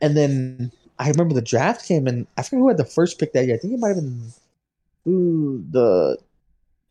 And 0.00 0.16
then 0.16 0.72
I 0.98 1.08
remember 1.08 1.34
the 1.34 1.42
draft 1.42 1.86
came 1.86 2.06
and 2.06 2.26
I 2.36 2.42
forget 2.42 2.58
who 2.60 2.68
had 2.68 2.76
the 2.76 2.84
first 2.84 3.18
pick 3.18 3.32
that 3.32 3.46
year. 3.46 3.54
I 3.56 3.58
think 3.58 3.72
it 3.74 3.78
might 3.80 3.88
have 3.88 3.96
been 3.96 4.22
ooh, 5.08 5.64
the 5.70 6.18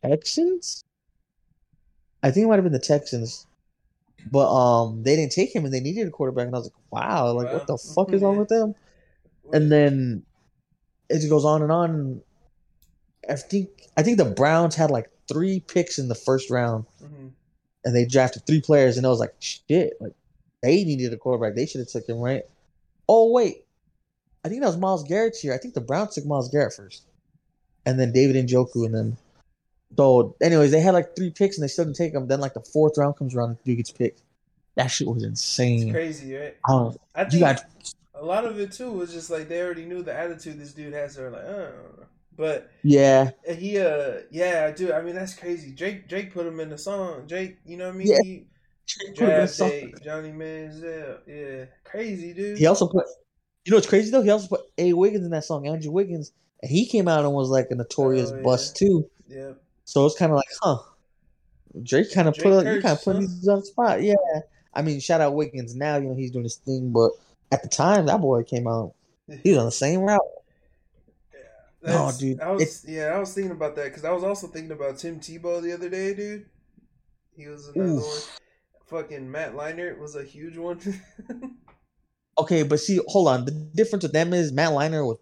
Texans. 0.02 0.84
I 2.22 2.30
think 2.30 2.44
it 2.44 2.48
might 2.48 2.56
have 2.56 2.64
been 2.64 2.72
the 2.72 2.78
Texans. 2.78 3.46
But 4.30 4.52
um 4.52 5.02
they 5.02 5.16
didn't 5.16 5.32
take 5.32 5.54
him 5.54 5.64
and 5.64 5.72
they 5.72 5.80
needed 5.80 6.06
a 6.06 6.10
quarterback 6.10 6.46
and 6.46 6.54
I 6.54 6.58
was 6.58 6.66
like, 6.66 6.74
wow, 6.90 7.32
like 7.32 7.52
what 7.52 7.66
the 7.66 7.78
fuck 7.78 8.12
is 8.12 8.20
wrong 8.22 8.36
with 8.38 8.48
them? 8.48 8.74
And 9.52 9.70
then 9.70 10.22
it 11.08 11.16
just 11.16 11.30
goes 11.30 11.44
on 11.44 11.62
and 11.62 11.72
on. 11.72 12.22
I 13.28 13.34
think 13.36 13.68
I 13.96 14.02
think 14.02 14.16
the 14.18 14.24
Browns 14.24 14.74
had 14.74 14.90
like 14.90 15.10
three 15.28 15.60
picks 15.60 15.98
in 15.98 16.08
the 16.08 16.14
first 16.14 16.50
round 16.50 16.86
Mhm. 17.02 17.30
and 17.84 17.94
they 17.96 18.04
drafted 18.04 18.46
three 18.46 18.60
players 18.60 18.96
and 18.96 19.06
I 19.06 19.10
was 19.10 19.20
like, 19.20 19.34
shit, 19.40 19.94
like 20.00 20.14
they 20.62 20.84
needed 20.84 21.12
a 21.12 21.16
quarterback. 21.16 21.54
They 21.56 21.66
should 21.66 21.80
have 21.80 21.88
took 21.88 22.08
him, 22.08 22.18
right? 22.18 22.42
Oh 23.08 23.30
wait. 23.30 23.64
I 24.44 24.48
think 24.48 24.62
that 24.62 24.68
was 24.68 24.76
Myles 24.78 25.04
Garrett's 25.04 25.44
year. 25.44 25.52
I 25.54 25.58
think 25.58 25.74
the 25.74 25.80
Browns 25.80 26.14
took 26.14 26.24
Myles 26.26 26.48
Garrett 26.48 26.72
first. 26.74 27.02
And 27.86 27.98
then 28.00 28.12
David 28.12 28.46
Njoku 28.46 28.84
and 28.86 28.94
then 28.94 29.16
so 29.96 30.36
anyways, 30.40 30.70
they 30.70 30.80
had 30.80 30.94
like 30.94 31.16
three 31.16 31.30
picks 31.30 31.56
and 31.56 31.64
they 31.64 31.68
still 31.68 31.84
didn't 31.84 31.96
take 31.96 32.14
him. 32.14 32.26
Then 32.28 32.40
like 32.40 32.54
the 32.54 32.60
fourth 32.60 32.96
round 32.96 33.16
comes 33.16 33.34
around 33.34 33.50
and 33.50 33.64
dude 33.64 33.76
gets 33.76 33.90
picked. 33.90 34.22
That 34.76 34.86
shit 34.86 35.08
was 35.08 35.22
It's 35.24 35.30
insane. 35.30 35.92
crazy, 35.92 36.34
right? 36.36 36.56
I. 36.66 36.90
I 37.14 37.26
You 37.30 37.40
got 37.40 37.64
a 38.14 38.24
lot 38.24 38.44
of 38.44 38.58
it 38.58 38.72
too 38.72 38.90
was 38.90 39.12
just 39.12 39.30
like 39.30 39.48
they 39.48 39.60
already 39.62 39.84
knew 39.84 40.02
the 40.02 40.14
attitude 40.14 40.58
this 40.58 40.72
dude 40.72 40.92
has. 40.94 41.16
They're 41.16 41.30
like, 41.30 41.42
oh. 41.44 41.72
But 42.36 42.70
yeah. 42.82 43.32
he, 43.54 43.78
uh, 43.78 44.20
yeah, 44.30 44.66
I 44.68 44.72
do. 44.72 44.92
I 44.92 45.02
mean, 45.02 45.14
that's 45.14 45.34
crazy. 45.34 45.72
Jake, 45.72 46.08
Jake 46.08 46.32
put 46.32 46.46
him 46.46 46.58
in 46.58 46.70
the 46.70 46.78
song. 46.78 47.26
Jake, 47.26 47.58
you 47.66 47.76
know 47.76 47.88
what 47.88 47.94
I 47.94 47.98
mean? 47.98 48.06
Yeah. 48.06 48.18
He, 48.22 48.46
draft 49.14 49.58
day, 49.58 49.92
Johnny 50.02 50.32
Manziel. 50.32 51.18
Yeah, 51.26 51.66
crazy 51.84 52.32
dude. 52.32 52.58
He 52.58 52.66
also 52.66 52.88
put, 52.88 53.06
you 53.64 53.70
know 53.70 53.76
what's 53.76 53.86
crazy 53.86 54.10
though? 54.10 54.22
He 54.22 54.30
also 54.30 54.48
put 54.48 54.62
A. 54.78 54.92
Wiggins 54.92 55.24
in 55.24 55.30
that 55.32 55.44
song, 55.44 55.66
Andrew 55.66 55.92
Wiggins, 55.92 56.32
and 56.62 56.70
he 56.70 56.86
came 56.86 57.08
out 57.08 57.24
and 57.24 57.32
was 57.32 57.50
like 57.50 57.68
a 57.70 57.74
notorious 57.74 58.30
Oh, 58.30 58.36
yeah. 58.36 58.42
bust 58.42 58.76
too. 58.76 59.08
yeah, 59.28 59.52
So 59.84 60.06
it's 60.06 60.18
kind 60.18 60.32
of 60.32 60.36
like, 60.36 60.48
huh? 60.62 60.78
Drake 61.82 62.12
kind 62.12 62.26
of 62.26 62.34
Drake 62.34 62.44
put 62.44 62.66
you 62.66 62.82
kind 62.82 62.98
of 62.98 63.04
put 63.04 63.16
huh? 63.16 63.20
these 63.20 63.48
on 63.48 63.60
the 63.60 63.66
spot. 63.66 64.02
Yeah, 64.02 64.14
I 64.74 64.82
mean, 64.82 64.98
shout 64.98 65.20
out 65.20 65.34
Wiggins. 65.34 65.76
Now 65.76 65.96
you 65.96 66.08
know 66.08 66.14
he's 66.14 66.30
doing 66.32 66.44
his 66.44 66.56
thing, 66.56 66.90
but 66.90 67.12
at 67.50 67.62
the 67.62 67.68
time 67.68 68.06
that 68.06 68.20
boy 68.20 68.42
came 68.42 68.66
out, 68.66 68.94
he 69.42 69.50
was 69.50 69.58
on 69.58 69.64
the 69.66 69.72
same 69.72 70.00
route. 70.00 70.20
That's- 71.82 72.18
dude, 72.18 72.40
I 72.40 72.50
was 72.50 72.62
it's- 72.62 72.84
yeah, 72.86 73.06
I 73.06 73.18
was 73.18 73.32
thinking 73.32 73.52
about 73.52 73.74
that 73.76 73.84
because 73.84 74.04
I 74.04 74.12
was 74.12 74.22
also 74.22 74.46
thinking 74.46 74.72
about 74.72 74.98
Tim 74.98 75.18
Tebow 75.18 75.62
the 75.62 75.72
other 75.72 75.88
day, 75.88 76.14
dude. 76.14 76.46
He 77.36 77.46
was 77.46 77.68
another 77.68 77.92
Oof. 77.92 78.02
one. 78.02 79.02
Fucking 79.02 79.30
Matt 79.30 79.54
Leinart 79.54 79.98
was 79.98 80.16
a 80.16 80.24
huge 80.24 80.56
one. 80.56 80.80
Okay, 82.38 82.62
but 82.62 82.80
see, 82.80 82.98
hold 83.08 83.28
on. 83.28 83.44
The 83.44 83.50
difference 83.50 84.02
with 84.02 84.12
them 84.12 84.32
is 84.32 84.50
Matt 84.50 84.70
Leinart 84.70 85.06
was 85.06 85.18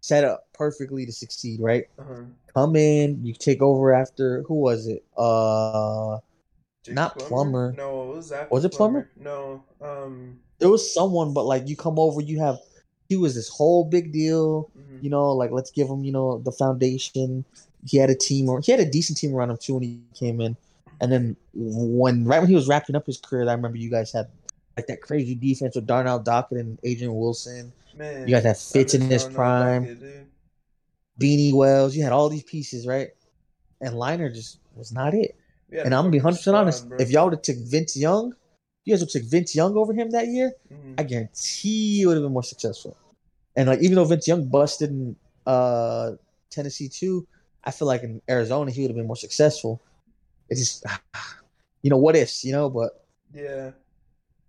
set 0.00 0.24
up 0.24 0.48
perfectly 0.54 1.04
to 1.04 1.12
succeed. 1.12 1.60
Right, 1.60 1.84
uh-huh. 1.98 2.22
come 2.54 2.74
in, 2.76 3.22
you 3.22 3.34
take 3.34 3.60
over 3.60 3.92
after 3.92 4.42
who 4.44 4.54
was 4.54 4.86
it? 4.86 5.04
Uh, 5.14 6.18
Jake 6.82 6.94
Not 6.94 7.18
Plummer. 7.18 7.74
No, 7.76 8.04
it 8.12 8.16
was 8.16 8.32
after 8.32 8.48
Was 8.54 8.64
it 8.64 8.72
Plummer? 8.72 9.10
No, 9.16 9.62
um, 9.82 10.38
it 10.64 10.68
was 10.68 10.92
someone, 10.92 11.34
but 11.34 11.44
like 11.44 11.68
you 11.68 11.76
come 11.76 11.98
over, 11.98 12.20
you 12.20 12.40
have. 12.40 12.58
He 13.10 13.16
was 13.16 13.34
this 13.34 13.50
whole 13.50 13.84
big 13.84 14.12
deal. 14.12 14.70
mhm. 14.76 15.02
you 15.02 15.10
know, 15.10 15.30
like 15.32 15.50
let's 15.50 15.70
give 15.70 15.88
him, 15.88 16.04
you 16.04 16.10
know, 16.12 16.38
the 16.38 16.52
foundation. 16.52 17.44
He 17.86 17.98
had 17.98 18.08
a 18.08 18.14
team, 18.14 18.48
or 18.48 18.60
he 18.60 18.72
had 18.72 18.80
a 18.80 18.90
decent 18.90 19.18
team 19.18 19.34
around 19.34 19.50
him 19.50 19.58
too 19.58 19.74
when 19.74 19.82
he 19.82 20.00
came 20.14 20.40
in. 20.40 20.56
And 21.02 21.12
then 21.12 21.36
when 21.52 22.24
right 22.24 22.40
when 22.40 22.48
he 22.48 22.54
was 22.54 22.66
wrapping 22.66 22.96
up 22.96 23.04
his 23.04 23.18
career, 23.18 23.46
I 23.48 23.52
remember 23.52 23.76
you 23.76 23.90
guys 23.90 24.10
had 24.10 24.28
like 24.76 24.86
that 24.86 25.02
crazy 25.02 25.34
defense 25.34 25.76
with 25.76 25.86
Darnell 25.86 26.18
Dockett 26.18 26.58
and 26.58 26.78
Adrian 26.82 27.14
Wilson. 27.14 27.72
man, 27.94 28.26
You 28.26 28.34
guys 28.34 28.44
had 28.44 28.56
Fitz 28.56 28.94
in 28.94 29.02
his 29.02 29.24
prime, 29.24 29.84
Dockett. 29.84 30.26
Beanie 31.20 31.52
Wells. 31.52 31.94
You 31.94 32.02
had 32.04 32.12
all 32.12 32.30
these 32.30 32.42
pieces, 32.42 32.86
right? 32.86 33.10
And 33.82 33.94
Leinart 33.94 34.34
just 34.34 34.60
was 34.74 34.92
not 34.92 35.12
it. 35.12 35.36
And 35.84 35.94
I'm 35.94 36.04
gonna 36.04 36.10
be 36.10 36.18
hundred 36.18 36.38
percent 36.38 36.56
honest. 36.56 36.88
bro. 36.88 36.98
If 36.98 37.10
y'all 37.10 37.24
would 37.26 37.34
have 37.34 37.42
took 37.42 37.58
Vince 37.58 37.96
Young, 37.96 38.34
you 38.84 38.92
guys 38.92 39.00
would 39.00 39.10
took 39.10 39.22
Vince 39.24 39.54
Young 39.54 39.76
over 39.76 39.92
him 39.92 40.10
that 40.10 40.28
year. 40.28 40.52
Mhm. 40.72 40.94
I 40.98 41.02
guarantee 41.02 41.98
you 42.00 42.08
would 42.08 42.14
have 42.14 42.24
been 42.24 42.32
more 42.32 42.42
successful. 42.42 42.96
And 43.56 43.68
like 43.68 43.80
even 43.80 43.96
though 43.96 44.04
Vince 44.04 44.28
Young 44.28 44.44
busted 44.46 44.90
in 44.90 45.16
uh 45.46 46.12
Tennessee 46.50 46.88
too, 46.88 47.26
I 47.64 47.70
feel 47.70 47.88
like 47.88 48.02
in 48.02 48.20
Arizona 48.28 48.70
he 48.70 48.82
would 48.82 48.90
have 48.90 48.96
been 48.96 49.06
more 49.06 49.16
successful. 49.16 49.80
It's 50.48 50.60
just 50.60 50.84
you 51.82 51.90
know 51.90 51.96
what 51.96 52.16
ifs, 52.16 52.44
you 52.44 52.52
know. 52.52 52.68
But 52.68 53.04
yeah, 53.32 53.70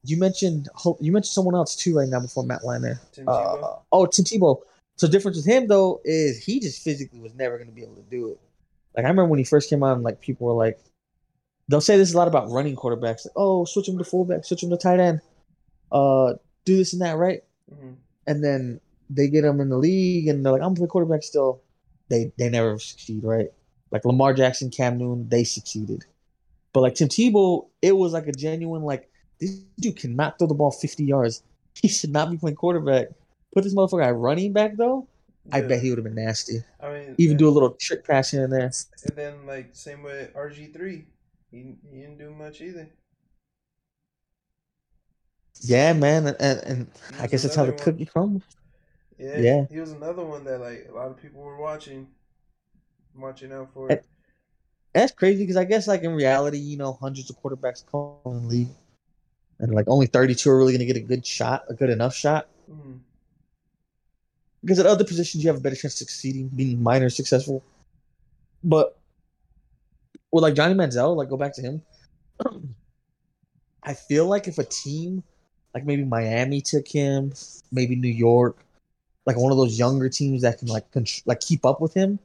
you 0.03 0.17
mentioned 0.17 0.69
you 0.99 1.11
mentioned 1.11 1.33
someone 1.33 1.55
else 1.55 1.75
too 1.75 1.95
right 1.97 2.09
now 2.09 2.19
before 2.19 2.43
Matt 2.43 2.61
Leinart. 2.61 2.99
Tim 3.11 3.27
Uh, 3.27 3.77
oh, 3.91 4.05
Tim 4.05 4.25
Tebow. 4.25 4.61
So 4.97 5.07
the 5.07 5.11
difference 5.11 5.37
with 5.37 5.45
him 5.45 5.67
though 5.67 6.01
is 6.03 6.43
he 6.43 6.59
just 6.59 6.81
physically 6.81 7.19
was 7.19 7.33
never 7.35 7.57
going 7.57 7.69
to 7.69 7.73
be 7.75 7.83
able 7.83 7.95
to 7.95 8.01
do 8.03 8.29
it. 8.29 8.39
Like 8.95 9.05
I 9.05 9.09
remember 9.09 9.25
when 9.25 9.39
he 9.39 9.45
first 9.45 9.69
came 9.69 9.83
on, 9.83 10.03
like 10.03 10.21
people 10.21 10.47
were 10.47 10.53
like, 10.53 10.79
they'll 11.67 11.81
say 11.81 11.97
this 11.97 12.13
a 12.13 12.17
lot 12.17 12.27
about 12.27 12.49
running 12.49 12.75
quarterbacks. 12.75 13.25
Like, 13.25 13.33
oh, 13.35 13.65
switch 13.65 13.87
him 13.87 13.97
to 13.97 14.03
fullback, 14.03 14.45
switch 14.45 14.63
him 14.63 14.69
to 14.69 14.77
tight 14.77 14.99
end, 14.99 15.21
uh, 15.91 16.33
do 16.65 16.77
this 16.77 16.93
and 16.93 17.01
that, 17.01 17.17
right? 17.17 17.41
Mhm. 17.73 17.95
and 18.27 18.43
then 18.43 18.79
they 19.09 19.27
get 19.27 19.41
them 19.43 19.59
in 19.61 19.69
the 19.69 19.77
league, 19.77 20.27
and 20.27 20.43
they're 20.45 20.51
like, 20.53 20.61
"I'm 20.61 20.69
gonna 20.69 20.77
play 20.79 20.87
quarterback 20.87 21.23
still." 21.23 21.61
They 22.09 22.31
they 22.37 22.49
never 22.49 22.77
succeed, 22.79 23.23
right? 23.23 23.51
Like 23.91 24.03
Lamar 24.05 24.33
Jackson, 24.33 24.69
Cam 24.69 24.97
Newton, 24.97 25.29
they 25.29 25.43
succeeded, 25.43 26.05
but 26.73 26.81
like 26.81 26.95
Tim 26.95 27.07
Tebow, 27.07 27.67
it 27.81 27.93
was 27.97 28.13
like 28.13 28.27
a 28.27 28.31
genuine 28.31 28.81
like 28.83 29.09
this 29.39 29.59
dude 29.79 29.97
cannot 29.97 30.37
throw 30.39 30.47
the 30.47 30.53
ball 30.55 30.71
50 30.71 31.03
yards. 31.03 31.43
He 31.81 31.87
should 31.87 32.11
not 32.11 32.31
be 32.31 32.37
playing 32.37 32.55
quarterback. 32.55 33.09
Put 33.53 33.63
this 33.63 33.75
motherfucker 33.75 34.05
at 34.05 34.15
running 34.15 34.53
back 34.53 34.77
though. 34.77 35.07
I 35.51 35.61
bet 35.61 35.81
he 35.81 35.89
would 35.89 35.97
have 35.99 36.05
been 36.05 36.15
nasty. 36.15 36.63
I 36.81 36.91
mean, 36.93 37.15
Even 37.17 37.37
do 37.37 37.47
a 37.47 37.51
little 37.51 37.71
trick 37.71 38.05
pass 38.05 38.31
here 38.31 38.43
and 38.45 38.51
there. 38.53 38.71
and 39.07 39.15
then 39.15 39.45
like 39.45 39.69
same 39.73 40.01
with 40.03 40.33
RG 40.33 40.73
three, 40.73 41.05
he, 41.55 41.99
didn't 41.99 42.17
do 42.17 42.31
much 42.31 42.61
either. 42.61 42.89
Yeah, 45.61 45.93
man, 45.93 46.27
and, 46.27 46.59
and, 46.59 46.87
I 47.19 47.27
guess 47.27 47.43
that's 47.43 47.55
how 47.55 47.63
the 47.65 47.71
one. 47.71 47.79
cookie 47.79 48.05
crumbles. 48.05 48.43
Yeah, 49.17 49.39
Yeah. 49.39 49.65
he 49.69 49.79
was 49.79 49.91
another 49.91 50.25
one 50.25 50.43
that 50.43 50.59
like 50.59 50.87
a 50.89 50.93
lot 50.93 51.07
of 51.07 51.21
people 51.21 51.41
were 51.41 51.57
watching, 51.57 52.07
watching 53.15 53.53
out 53.53 53.69
for. 53.73 53.89
That's 54.93 55.11
crazy 55.13 55.43
because 55.43 55.55
I 55.57 55.63
guess 55.63 55.87
like 55.87 56.03
in 56.03 56.13
reality, 56.13 56.57
you 56.57 56.77
know, 56.77 56.93
hundreds 56.93 57.29
of 57.29 57.41
quarterbacks 57.41 57.83
come 57.89 58.33
in 58.33 58.43
the 58.43 58.47
league, 58.47 58.69
and 59.59 59.73
like 59.73 59.85
only 59.87 60.07
32 60.07 60.49
are 60.49 60.57
really 60.57 60.73
gonna 60.73 60.85
get 60.85 60.97
a 60.97 61.01
good 61.01 61.25
shot, 61.25 61.63
a 61.69 61.73
good 61.73 61.89
enough 61.89 62.15
shot. 62.15 62.47
Mhm. 62.69 62.99
because 64.61 64.79
at 64.79 64.87
other 64.87 65.03
positions 65.03 65.43
you 65.43 65.47
have 65.47 65.57
a 65.57 65.61
better 65.61 65.75
chance 65.75 65.93
of 65.93 65.99
succeeding, 65.99 66.47
being 66.47 66.81
minor 66.81 67.07
successful. 67.09 67.63
But 68.63 68.97
with 70.35 70.43
like 70.43 70.53
Johnny 70.53 70.73
Manziel, 70.73 71.15
like 71.15 71.29
go 71.29 71.37
back 71.37 71.53
to 71.55 71.61
him. 71.61 71.81
I 73.83 73.93
feel 73.93 74.25
like 74.25 74.47
if 74.47 74.57
a 74.57 74.63
team 74.63 75.23
like 75.73 75.85
maybe 75.85 76.03
Miami 76.03 76.61
took 76.61 76.87
him, 76.87 77.33
maybe 77.71 77.95
New 77.95 78.07
York, 78.07 78.57
like 79.25 79.37
one 79.37 79.51
of 79.51 79.57
those 79.57 79.79
younger 79.79 80.09
teams 80.09 80.41
that 80.41 80.59
can 80.59 80.67
like 80.67 80.91
contr- 80.91 81.23
like 81.25 81.39
keep 81.39 81.65
up 81.65 81.79
with 81.81 81.93
him, 81.93 82.19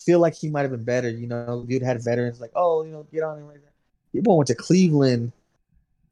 feel 0.00 0.18
like 0.18 0.34
he 0.34 0.50
might 0.50 0.62
have 0.62 0.70
been 0.70 0.84
better. 0.84 1.08
You 1.08 1.26
know, 1.26 1.64
you'd 1.66 1.82
had 1.82 2.02
veterans 2.02 2.40
like, 2.40 2.52
oh, 2.54 2.84
you 2.84 2.92
know, 2.92 3.06
get 3.10 3.22
on 3.22 3.38
him 3.38 3.46
right 3.46 3.60
there. 3.60 3.72
People 4.12 4.36
went 4.36 4.48
to 4.48 4.54
Cleveland 4.54 5.32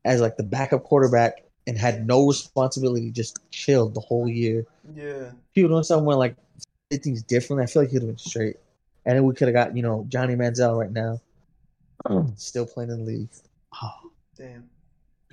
as 0.05 0.21
like 0.21 0.37
the 0.37 0.43
backup 0.43 0.85
quarterback 0.85 1.43
and 1.67 1.77
had 1.77 2.07
no 2.07 2.27
responsibility, 2.27 3.11
just 3.11 3.39
chilled 3.51 3.95
the 3.95 4.01
whole 4.01 4.29
year 4.29 4.65
Yeah, 4.95 5.33
people 5.55 5.71
doing 5.71 5.83
somewhere 5.83 6.17
like 6.17 6.37
did 6.91 7.03
things 7.03 7.23
differently, 7.23 7.65
I 7.65 7.67
feel 7.67 7.83
like 7.83 7.91
he'd 7.91 8.03
have 8.03 8.07
been 8.07 8.19
straight. 8.19 8.57
And 9.07 9.17
then 9.17 9.25
we 9.25 9.35
could 9.35 9.47
have 9.49 9.55
got, 9.55 9.75
you 9.77 9.83
know, 9.83 10.05
Johnny 10.09 10.35
Manziel 10.35 10.79
right 10.79 10.91
now. 10.93 11.21
Still 12.37 12.67
playing 12.67 12.91
in 12.91 12.99
the 12.99 13.05
league. 13.05 13.29
Oh, 13.83 14.11
damn. 14.37 14.69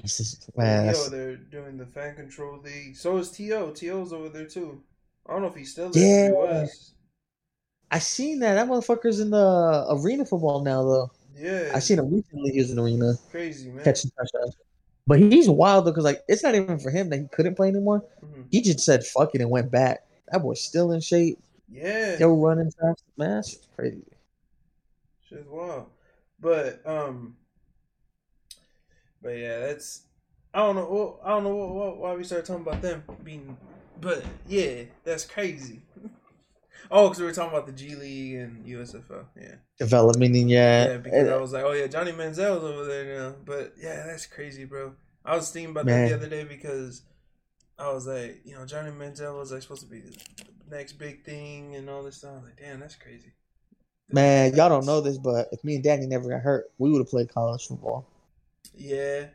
this 0.01 0.19
is 0.19 0.49
man. 0.55 0.93
Yo, 0.93 1.09
they're 1.09 1.35
doing 1.35 1.77
the 1.77 1.85
fan 1.85 2.15
control 2.15 2.59
league. 2.59 2.95
So 2.95 3.17
is 3.17 3.29
To. 3.31 3.71
To's 3.73 4.13
over 4.13 4.29
there 4.29 4.45
too. 4.45 4.81
I 5.27 5.33
don't 5.33 5.41
know 5.41 5.47
if 5.49 5.55
he's 5.55 5.71
still 5.71 5.91
Yeah. 5.93 6.01
there. 6.01 6.27
He 6.27 6.31
was. 6.33 6.93
I 7.91 7.99
seen 7.99 8.39
that. 8.39 8.55
That 8.55 8.67
motherfucker's 8.67 9.19
in 9.19 9.29
the 9.29 9.85
arena 9.89 10.25
football 10.25 10.63
now 10.63 10.83
though. 10.83 11.11
Yeah, 11.35 11.71
I 11.73 11.79
seen 11.79 11.99
him 11.99 12.13
recently 12.13 12.51
he 12.51 12.59
was 12.59 12.69
in 12.69 12.75
the 12.77 12.83
arena 12.83 13.13
crazy 13.31 13.69
man. 13.69 13.83
catching 13.83 14.11
touchdowns. 14.11 14.55
But 15.07 15.19
he's 15.19 15.49
wild 15.49 15.85
though, 15.85 15.91
because 15.91 16.03
like 16.05 16.23
it's 16.27 16.43
not 16.43 16.55
even 16.55 16.79
for 16.79 16.89
him 16.91 17.09
that 17.09 17.19
he 17.19 17.27
couldn't 17.31 17.55
play 17.55 17.67
anymore. 17.69 18.03
Mhm. 18.23 18.45
He 18.51 18.61
just 18.61 18.79
said 18.79 19.03
fuck 19.05 19.33
it 19.35 19.41
and 19.41 19.49
went 19.49 19.69
back. 19.71 20.05
That 20.31 20.41
boy's 20.41 20.61
still 20.61 20.91
in 20.91 21.01
shape. 21.01 21.39
Yeah, 21.73 22.15
Still 22.15 22.37
running 22.37 22.71
fast. 22.71 23.03
Man, 23.17 23.35
that's 23.35 23.57
crazy. 23.75 24.03
shit's 25.27 25.47
wild. 25.47 25.87
But 26.39 26.81
um, 26.85 27.35
but 29.21 29.37
yeah, 29.37 29.59
that's 29.59 30.03
I 30.53 30.59
don't 30.59 30.75
know. 30.75 30.87
Well, 30.89 31.19
I 31.23 31.29
don't 31.29 31.43
know 31.43 31.55
what, 31.55 31.73
what, 31.73 31.97
why 31.97 32.15
we 32.15 32.23
started 32.23 32.45
talking 32.45 32.61
about 32.61 32.81
them 32.81 33.03
being 33.23 33.57
but 34.03 34.23
yeah, 34.47 34.83
that's 35.03 35.25
crazy. 35.25 35.81
oh, 36.91 37.07
because 37.07 37.19
we 37.19 37.25
were 37.25 37.31
talking 37.31 37.53
about 37.53 37.65
the 37.65 37.71
G 37.71 37.95
League 37.95 38.35
and 38.35 38.65
USFL. 38.65 39.25
Yeah. 39.39 39.55
Development, 39.79 40.35
and 40.35 40.49
yeah. 40.49 40.87
Yeah, 40.87 40.97
because 40.97 41.29
I 41.29 41.37
was 41.37 41.53
like, 41.53 41.63
oh 41.63 41.71
yeah, 41.71 41.87
Johnny 41.87 42.11
Manziel's 42.11 42.63
over 42.63 42.85
there 42.85 43.19
now. 43.19 43.35
But 43.45 43.75
yeah, 43.81 44.05
that's 44.05 44.25
crazy, 44.25 44.65
bro. 44.65 44.93
I 45.23 45.35
was 45.35 45.49
thinking 45.51 45.71
about 45.71 45.85
Man. 45.85 46.01
that 46.01 46.09
the 46.09 46.15
other 46.15 46.29
day 46.29 46.43
because 46.43 47.03
I 47.79 47.91
was 47.91 48.05
like, 48.05 48.41
you 48.43 48.55
know, 48.55 48.65
Johnny 48.65 48.91
Manziel 48.91 49.39
was 49.39 49.53
like 49.53 49.61
supposed 49.61 49.83
to 49.83 49.87
be 49.87 49.99
the 50.01 50.17
next 50.69 50.93
big 50.93 51.23
thing 51.23 51.75
and 51.75 51.89
all 51.89 52.03
this 52.03 52.17
stuff. 52.17 52.31
I 52.31 52.35
was 52.35 52.43
like, 52.45 52.57
damn, 52.57 52.79
that's 52.79 52.95
crazy. 52.95 53.33
Man, 54.11 54.53
y'all 54.55 54.69
don't 54.69 54.85
know 54.85 55.01
this, 55.01 55.17
but 55.17 55.47
if 55.51 55.63
me 55.63 55.75
and 55.75 55.83
Danny 55.83 56.05
never 56.05 56.29
got 56.29 56.41
hurt, 56.41 56.71
we 56.77 56.91
would 56.91 56.99
have 56.99 57.09
played 57.09 57.33
college 57.33 57.67
football. 57.67 58.05
Yeah, 58.75 59.27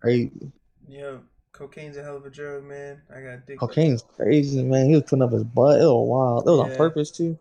Crazy. 0.00 0.52
yeah. 0.88 1.16
Cocaine's 1.52 1.96
a 1.96 2.02
hell 2.02 2.16
of 2.16 2.24
a 2.24 2.30
drug, 2.30 2.64
man. 2.64 3.02
I 3.10 3.20
got 3.20 3.28
addicted. 3.34 3.58
Cocaine's 3.58 4.02
crazy, 4.16 4.62
man. 4.62 4.86
He 4.86 4.94
was 4.94 5.02
putting 5.02 5.22
up 5.22 5.32
his 5.32 5.44
butt. 5.44 5.80
It 5.80 5.84
was 5.84 6.08
wild. 6.08 6.46
It 6.46 6.50
was 6.50 6.66
Yeah. 6.66 6.72
on 6.72 6.76
purpose 6.76 7.10
too. 7.10 7.36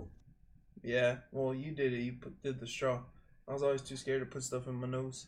Yeah, 0.83 1.17
well, 1.31 1.53
you 1.53 1.71
did 1.71 1.93
it. 1.93 1.99
You 1.99 2.13
put, 2.13 2.41
did 2.43 2.59
the 2.59 2.67
straw. 2.67 2.99
I 3.47 3.53
was 3.53 3.63
always 3.63 3.81
too 3.81 3.95
scared 3.95 4.21
to 4.21 4.25
put 4.25 4.43
stuff 4.43 4.67
in 4.67 4.75
my 4.75 4.87
nose. 4.87 5.27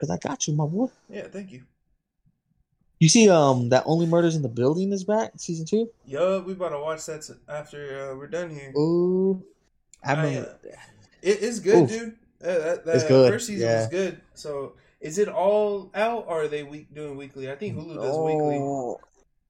Cause 0.00 0.10
I 0.10 0.16
got 0.16 0.46
you, 0.46 0.54
my 0.54 0.66
boy. 0.66 0.88
Yeah, 1.08 1.26
thank 1.28 1.52
you. 1.52 1.62
You 3.00 3.08
see, 3.08 3.28
um, 3.28 3.68
that 3.68 3.84
only 3.86 4.06
murders 4.06 4.34
in 4.34 4.42
the 4.42 4.48
building 4.48 4.92
is 4.92 5.04
back, 5.04 5.32
season 5.36 5.66
two. 5.66 5.88
Yo, 6.06 6.40
we 6.40 6.52
about 6.54 6.70
to 6.70 6.80
watch 6.80 7.06
that 7.06 7.22
t- 7.22 7.34
after 7.48 8.10
uh, 8.12 8.16
we're 8.16 8.26
done 8.26 8.50
here. 8.50 8.72
Ooh, 8.76 9.42
I 10.04 10.12
I, 10.14 10.22
remember. 10.24 10.48
uh, 10.64 10.68
It, 11.22 11.42
it's 11.42 11.60
good, 11.60 11.84
Oof. 11.84 11.88
dude. 11.90 12.16
Uh, 12.42 12.46
that, 12.58 12.84
that 12.86 12.94
It's 12.96 13.04
good, 13.04 13.32
First 13.32 13.46
season 13.46 13.68
yeah. 13.68 13.78
was 13.80 13.86
good. 13.88 14.20
So, 14.34 14.72
is 15.00 15.18
it 15.18 15.28
all 15.28 15.90
out, 15.94 16.24
or 16.26 16.42
are 16.42 16.48
they 16.48 16.64
week 16.64 16.92
doing 16.92 17.16
weekly? 17.16 17.50
I 17.50 17.54
think 17.54 17.76
Hulu 17.76 17.94
does 17.94 18.16
weekly. 18.18 18.56
Oh, 18.60 19.00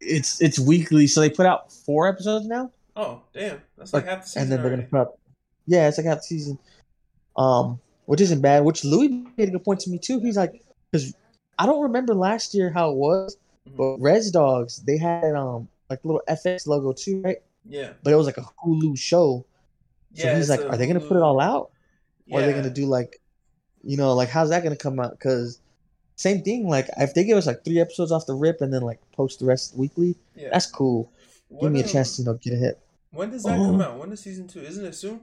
It's 0.01 0.43
it's 0.43 0.59
weekly, 0.59 1.07
so 1.07 1.21
they 1.23 1.31
put 1.31 1.47
out 1.47 1.73
four 1.73 2.07
episodes 2.07 2.47
now, 2.47 2.71
Oh, 2.97 3.23
damn, 3.33 3.63
that's 3.79 3.95
like, 3.95 4.05
Like, 4.05 4.11
half 4.15 4.23
the 4.25 4.29
season 4.29 4.43
and 4.43 4.53
then 4.53 4.63
they're 4.63 4.71
gonna 4.77 4.89
put 4.89 5.01
up. 5.01 5.19
Yeah, 5.67 5.89
it's 5.89 5.97
like 5.99 6.07
half 6.07 6.19
the 6.19 6.23
season. 6.25 6.59
Um, 7.37 7.81
which 8.07 8.21
isn't 8.21 8.41
bad. 8.43 8.65
Which 8.65 8.85
Louis 8.85 9.09
made 9.37 9.49
a 9.49 9.53
good 9.53 9.65
point 9.65 9.81
to 9.81 9.91
me 9.91 9.99
too. 9.99 10.19
He's 10.21 10.37
like, 10.37 10.63
because 10.91 11.15
I 11.59 11.67
don't 11.67 11.83
remember 11.83 12.15
last 12.15 12.55
year 12.55 12.71
how 12.71 12.91
it 12.91 12.97
was, 12.97 13.37
Mhm. 13.69 13.77
but 13.77 13.97
Rez 14.01 14.31
Dogs 14.31 14.79
they 14.79 14.97
had 14.97 15.35
um 15.35 15.69
like 15.91 16.05
little 16.05 16.23
FX 16.29 16.67
logo 16.67 16.93
too, 16.93 17.21
right? 17.23 17.39
Yeah, 17.69 17.93
But 18.03 18.13
it 18.13 18.17
was 18.17 18.27
like 18.27 18.39
a 18.39 18.43
Hulu 18.65 18.97
show. 18.99 19.45
So 20.15 20.27
yeah. 20.27 20.37
he's 20.37 20.49
like, 20.49 20.61
are 20.61 20.77
they 20.77 20.87
gonna 20.87 21.01
put 21.01 21.17
it 21.17 21.23
all 21.23 21.41
out? 21.41 21.71
Or 22.31 22.41
are 22.41 22.47
they 22.47 22.53
gonna 22.53 22.71
do 22.71 22.87
like, 22.87 23.21
you 23.83 23.97
know, 23.97 24.15
like 24.15 24.29
how's 24.29 24.51
that 24.51 24.63
gonna 24.63 24.77
come 24.77 24.99
out? 25.01 25.13
Because 25.13 25.61
same 26.17 26.43
thing, 26.43 26.69
like 26.69 26.89
if 26.99 27.15
they 27.15 27.25
give 27.25 27.37
us 27.39 27.47
like 27.47 27.65
three 27.65 27.81
episodes 27.81 28.11
off 28.13 28.27
the 28.27 28.35
rip 28.35 28.61
and 28.61 28.73
then 28.73 28.83
like 28.83 29.01
post 29.13 29.39
the 29.41 29.47
rest 29.47 29.77
weekly, 29.77 30.17
Yeah. 30.35 30.49
that's 30.53 30.67
cool. 30.67 31.11
Give 31.61 31.73
me 31.73 31.81
a 31.81 31.85
um, 31.85 31.89
chance 31.89 32.17
to 32.17 32.23
you 32.23 32.27
know 32.27 32.35
get 32.35 32.53
a 32.55 32.57
hit. 32.57 32.79
When 33.11 33.31
does 33.31 33.43
that 33.45 33.59
Oh. 33.59 33.65
come 33.65 33.81
out? 33.81 33.99
When 33.99 34.13
is 34.13 34.21
season 34.21 34.47
two? 34.49 34.61
Isn't 34.61 34.85
it 34.85 34.95
soon? 34.95 35.21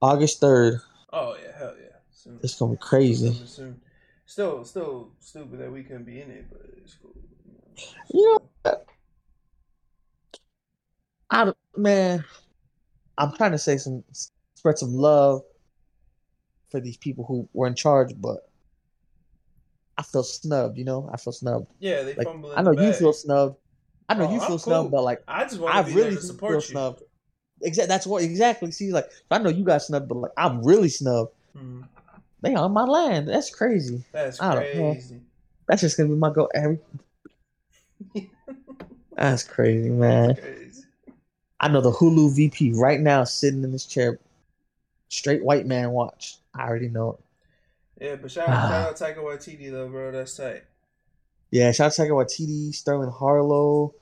August 0.00 0.40
third, 0.40 0.80
Oh 1.12 1.36
yeah, 1.42 1.56
hell 1.58 1.74
yeah, 1.80 1.96
soon. 2.10 2.38
it's 2.42 2.54
gonna 2.58 2.72
be 2.72 2.78
crazy. 2.78 3.32
Soon. 3.46 3.80
Still, 4.32 4.64
still 4.64 5.10
stupid 5.20 5.60
that 5.60 5.70
we 5.70 5.82
couldn't 5.82 6.04
be 6.04 6.18
in 6.22 6.30
it, 6.30 6.46
but 6.50 6.62
it's 6.78 6.94
cool. 6.94 7.12
You 8.14 8.38
know, 8.64 8.78
I 11.30 11.52
man, 11.76 12.24
I'm 13.18 13.34
trying 13.34 13.52
to 13.52 13.58
say 13.58 13.76
some 13.76 14.02
spread 14.56 14.78
some 14.78 14.94
love 14.94 15.42
for 16.70 16.80
these 16.80 16.96
people 16.96 17.26
who 17.26 17.46
were 17.52 17.66
in 17.66 17.74
charge, 17.74 18.14
but 18.18 18.38
I 19.98 20.02
feel 20.02 20.22
snubbed. 20.22 20.78
You 20.78 20.86
know, 20.86 21.10
I 21.12 21.18
feel 21.18 21.34
snubbed. 21.34 21.66
Yeah, 21.78 22.02
they 22.02 22.14
Like 22.14 22.26
fumble. 22.26 22.54
I 22.56 22.62
know 22.62 22.70
you 22.72 22.94
feel 22.94 23.12
snubbed. 23.12 23.56
I 24.08 24.14
know 24.14 24.24
Oh, 24.24 24.32
you 24.32 24.40
feel 24.40 24.58
snubbed, 24.58 24.92
but 24.92 25.02
like 25.04 25.22
I 25.28 25.44
just 25.44 25.60
want 25.60 25.74
I 25.76 25.82
to 25.82 25.88
be 25.88 25.92
really 25.92 26.12
there 26.12 26.14
to 26.14 26.20
feel 26.22 26.26
support 26.28 26.54
you. 26.70 26.74
snubbed. 26.74 27.02
Exactly. 27.60 27.88
That's 27.88 28.06
what 28.06 28.22
exactly. 28.22 28.70
See, 28.70 28.92
like 28.92 29.10
I 29.30 29.40
know 29.40 29.50
you 29.50 29.62
got 29.62 29.82
snubbed, 29.82 30.08
but 30.08 30.16
like 30.16 30.32
I'm 30.38 30.64
really 30.64 30.88
snubbed. 30.88 31.32
Mhm. 31.54 31.86
They 32.42 32.54
on 32.54 32.72
my 32.72 32.84
land. 32.84 33.28
That's 33.28 33.50
crazy. 33.54 34.04
That's 34.12 34.38
crazy. 34.38 35.20
That's 35.68 35.80
just 35.80 35.96
gonna 35.96 36.08
be 36.08 36.16
my 36.16 36.30
go 36.30 36.48
every. 36.54 36.78
That's 39.16 39.44
crazy, 39.44 39.90
man. 39.90 40.34
Crazy. 40.36 40.82
I 41.60 41.68
know 41.68 41.80
the 41.80 41.92
Hulu 41.92 42.34
VP 42.34 42.72
right 42.74 42.98
now 43.00 43.24
sitting 43.24 43.62
in 43.62 43.70
this 43.72 43.86
chair. 43.86 44.18
Straight 45.08 45.44
white 45.44 45.66
man 45.66 45.90
watch. 45.92 46.38
I 46.54 46.62
already 46.66 46.88
know 46.88 47.10
it. 47.98 48.04
Yeah, 48.04 48.16
but 48.16 48.30
shout 48.32 48.46
Ah. 48.48 48.88
out, 48.88 48.98
shout 48.98 49.10
out 49.10 49.16
Taika 49.16 49.22
Waititi 49.22 49.70
though, 49.70 49.88
bro. 49.88 50.10
That's 50.10 50.36
tight. 50.36 50.64
Yeah, 51.50 51.70
shout 51.70 51.86
out 51.86 51.92
to 51.92 52.02
Taika 52.02 52.10
Waititi, 52.10 52.70
Sterlin 52.70 53.14
Harjo, 53.16 53.92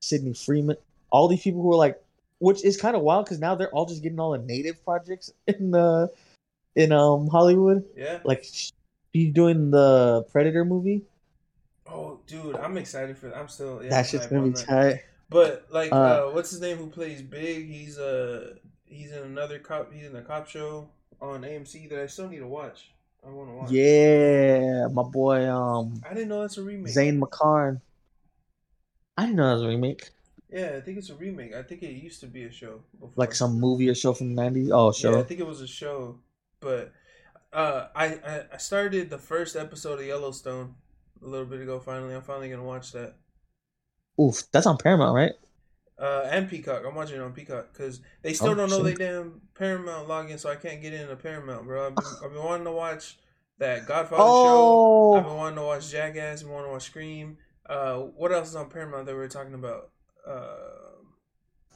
Sydney 0.00 0.34
Freeland, 0.34 0.78
all 1.10 1.26
these 1.26 1.42
people 1.42 1.62
who 1.62 1.72
are 1.72 1.76
like, 1.76 2.00
which 2.38 2.62
is 2.64 2.80
kind 2.80 2.94
of 2.94 3.02
wild 3.02 3.24
because 3.24 3.40
now 3.40 3.54
they're 3.54 3.70
all 3.70 3.86
just 3.86 4.02
getting 4.02 4.20
all 4.20 4.32
the 4.32 4.38
native 4.38 4.84
projects 4.84 5.32
in 5.48 5.74
uh 5.74 6.06
in 6.76 6.92
um 6.92 7.28
Hollywood. 7.28 7.84
Yeah. 7.96 8.20
Like 8.24 8.44
she's 8.44 9.32
doing 9.32 9.70
the 9.70 10.24
Predator 10.32 10.64
movie. 10.64 11.02
Oh, 11.86 12.20
dude, 12.26 12.56
I'm 12.56 12.76
excited 12.78 13.18
for. 13.18 13.30
I'm 13.36 13.48
still. 13.48 13.82
Yeah, 13.82 13.90
that 13.90 14.06
shit's 14.06 14.26
gonna 14.26 14.42
be 14.42 14.50
that. 14.50 14.66
tight. 14.66 15.00
But 15.28 15.66
like, 15.70 15.92
uh, 15.92 15.96
Uh, 15.96 16.30
what's 16.32 16.50
his 16.50 16.60
name? 16.60 16.76
Who 16.76 16.88
plays 16.88 17.22
Big? 17.22 17.70
He's 17.70 17.98
uh, 17.98 18.54
he's 18.84 19.12
in 19.12 19.22
another 19.22 19.58
cop. 19.58 19.92
He's 19.92 20.06
in 20.06 20.16
a 20.16 20.22
cop 20.22 20.48
show 20.48 20.88
on 21.20 21.42
AMC 21.42 21.88
that 21.90 22.00
I 22.00 22.06
still 22.06 22.28
need 22.28 22.40
to 22.40 22.46
watch. 22.46 22.90
I 23.24 23.30
want 23.30 23.50
to 23.50 23.54
watch. 23.54 23.70
Yeah, 23.70 24.88
my 24.88 25.04
boy 25.04 25.48
um 25.48 26.02
I 26.08 26.12
didn't 26.14 26.28
know 26.28 26.40
that's 26.40 26.58
a 26.58 26.62
remake. 26.62 26.92
Zahn 26.92 27.20
McClarnon. 27.20 27.80
I 29.16 29.26
didn't 29.26 29.36
know 29.36 29.48
that 29.48 29.54
was 29.54 29.62
a 29.62 29.68
remake. 29.68 30.10
Yeah, 30.50 30.74
I 30.76 30.80
think 30.80 30.98
it's 30.98 31.08
a 31.08 31.14
remake. 31.14 31.54
I 31.54 31.62
think 31.62 31.82
it 31.82 31.92
used 31.92 32.20
to 32.20 32.26
be 32.26 32.44
a 32.44 32.50
show 32.50 32.80
before. 32.92 33.12
Like 33.16 33.34
some 33.34 33.58
movie 33.60 33.88
or 33.88 33.94
show 33.94 34.12
from 34.12 34.34
the 34.34 34.42
nineties. 34.42 34.70
Oh, 34.72 34.92
show. 34.92 35.12
Yeah, 35.12 35.20
I 35.20 35.22
think 35.22 35.40
it 35.40 35.46
was 35.46 35.60
a 35.60 35.66
show, 35.66 36.18
but 36.62 36.92
uh, 37.52 37.88
I, 37.96 38.46
I 38.54 38.58
started 38.58 39.10
the 39.10 39.18
first 39.18 39.56
episode 39.56 40.00
of 40.00 40.06
Yellowstone 40.06 40.76
a 41.22 41.26
little 41.26 41.46
bit 41.46 41.60
ago. 41.62 41.80
Finally, 41.80 42.14
I'm 42.14 42.22
finally 42.22 42.50
gonna 42.50 42.64
watch 42.64 42.92
that. 42.92 43.16
Oof, 44.20 44.50
that's 44.52 44.66
on 44.66 44.78
Paramount, 44.78 45.14
right? 45.14 45.32
Uh, 45.98 46.26
and 46.30 46.48
Peacock. 46.48 46.82
I'm 46.86 46.94
watching 46.94 47.16
it 47.16 47.22
on 47.22 47.32
Peacock 47.32 47.72
because 47.72 48.00
they 48.22 48.32
still 48.34 48.54
Oh, 48.54 48.56
don't 48.56 48.70
know 48.70 48.82
shit. 48.82 48.84
they 48.84 48.94
damn 48.96 49.42
Paramount 49.54 50.08
login, 50.08 50.38
so 50.38 50.50
I 50.50 50.56
can't 50.56 50.82
get 50.82 50.92
into 50.94 51.14
Paramount, 51.16 51.66
bro. 51.66 51.86
I've 51.88 51.96
been, 51.96 52.16
I've 52.22 52.32
been 52.32 52.42
wanting 52.42 52.64
to 52.64 52.72
watch 52.72 53.18
that 53.58 53.86
Godfather 53.86 54.32
show. 54.32 54.82
I've 55.12 55.24
been 55.24 55.34
Oh, 55.34 55.36
wanting 55.36 55.56
to 55.56 55.62
watch 55.62 55.90
Jackass. 55.90 56.40
I've 56.40 56.46
been 56.46 56.54
wanting 56.54 56.68
to 56.70 56.72
watch 56.72 56.84
Scream. 56.84 57.38
Uh, 57.66 57.98
what 57.98 58.32
else 58.32 58.48
is 58.48 58.56
on 58.56 58.70
Paramount 58.70 59.06
that 59.06 59.12
we 59.12 59.18
were 59.18 59.28
talking 59.28 59.54
about? 59.54 59.90
Uh, 60.26 60.96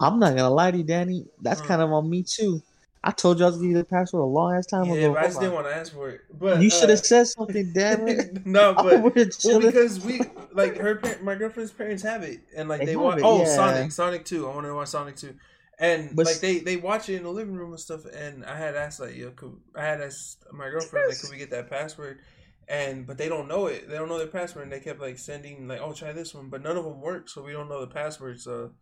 I'm 0.01 0.19
not 0.19 0.31
gonna 0.37 0.51
lie 0.51 0.71
to 0.71 0.79
you, 0.79 0.85
Danny. 0.85 1.27
That's 1.41 1.61
Huh. 1.61 1.63
kind 1.63 1.83
of 1.83 1.93
on 1.93 2.09
me 2.09 2.23
too. 2.23 2.63
I 3.07 3.13
told 3.13 3.39
you 3.39 3.45
I 3.45 3.49
was 3.49 3.57
gonna 3.59 3.69
give 3.69 3.77
you 3.77 3.83
the 3.83 3.85
password 3.85 4.21
a 4.21 4.27
long 4.27 4.53
ass 4.57 4.67
time 4.67 4.87
yeah, 4.87 4.95
ago. 4.95 5.13
but 5.13 5.23
I 5.23 5.27
just 5.27 5.39
didn't 5.39 5.55
want 5.55 5.67
to 5.69 5.77
ask 5.77 5.95
for 5.95 6.11
it. 6.11 6.23
But 6.41 6.61
you 6.61 6.67
uh, 6.67 6.71
should 6.71 6.91
have 6.91 6.99
said 6.99 7.29
something, 7.29 7.73
damn 7.73 8.09
it. 8.09 8.45
no, 8.47 8.75
but 8.77 9.01
Well, 9.45 9.61
because 9.61 10.01
we 10.01 10.21
like 10.53 10.77
her, 10.79 10.97
par- 10.97 11.19
my 11.23 11.37
girlfriend's 11.37 11.71
parents 11.71 12.03
have 12.03 12.25
it, 12.25 12.41
and 12.57 12.69
like 12.69 12.81
They 12.81 12.87
they, 12.87 12.97
watch. 12.97 13.19
it, 13.19 13.25
Oh, 13.25 13.39
yeah. 13.39 13.55
Sonic, 13.55 13.93
Sonic 13.93 14.25
Two. 14.25 14.49
I 14.49 14.55
want 14.55 14.67
to 14.67 14.75
watch 14.75 14.89
Sonic 14.89 15.15
Two, 15.15 15.37
and 15.79 16.17
But 16.17 16.27
like 16.27 16.41
they 16.41 16.59
they 16.59 16.79
watch 16.79 17.09
it 17.09 17.15
in 17.15 17.23
the 17.23 17.31
living 17.31 17.55
room 17.55 17.71
and 17.71 17.79
stuff. 17.79 18.05
And 18.07 18.45
I 18.45 18.59
had 18.59 18.75
asked 18.75 18.99
like, 18.99 19.15
yo, 19.15 19.31
could, 19.31 19.57
I 19.77 19.85
had 19.85 20.01
asked 20.01 20.45
my 20.53 20.69
girlfriend 20.69 21.09
like, 21.09 21.21
could 21.21 21.31
we 21.31 21.37
get 21.39 21.51
that 21.53 21.71
password? 21.71 22.19
And 22.67 23.07
but 23.07 23.19
they 23.19 23.29
don't 23.29 23.47
know 23.47 23.67
it. 23.67 23.89
They 23.89 23.95
don't 23.95 24.09
know 24.09 24.19
their 24.19 24.27
password, 24.27 24.65
and 24.65 24.73
they 24.73 24.81
kept 24.81 25.01
like 25.01 25.19
sending 25.19 25.69
like, 25.69 25.81
oh, 25.81 25.93
try 25.93 26.11
this 26.11 26.35
one, 26.35 26.49
but 26.49 26.61
none 26.61 26.77
of 26.77 26.83
them 26.83 27.01
work, 27.01 27.29
so 27.29 27.41
we 27.41 27.53
don't 27.53 27.69
know 27.69 27.81
the 27.81 27.87
password. 27.87 28.41
So 28.41 28.73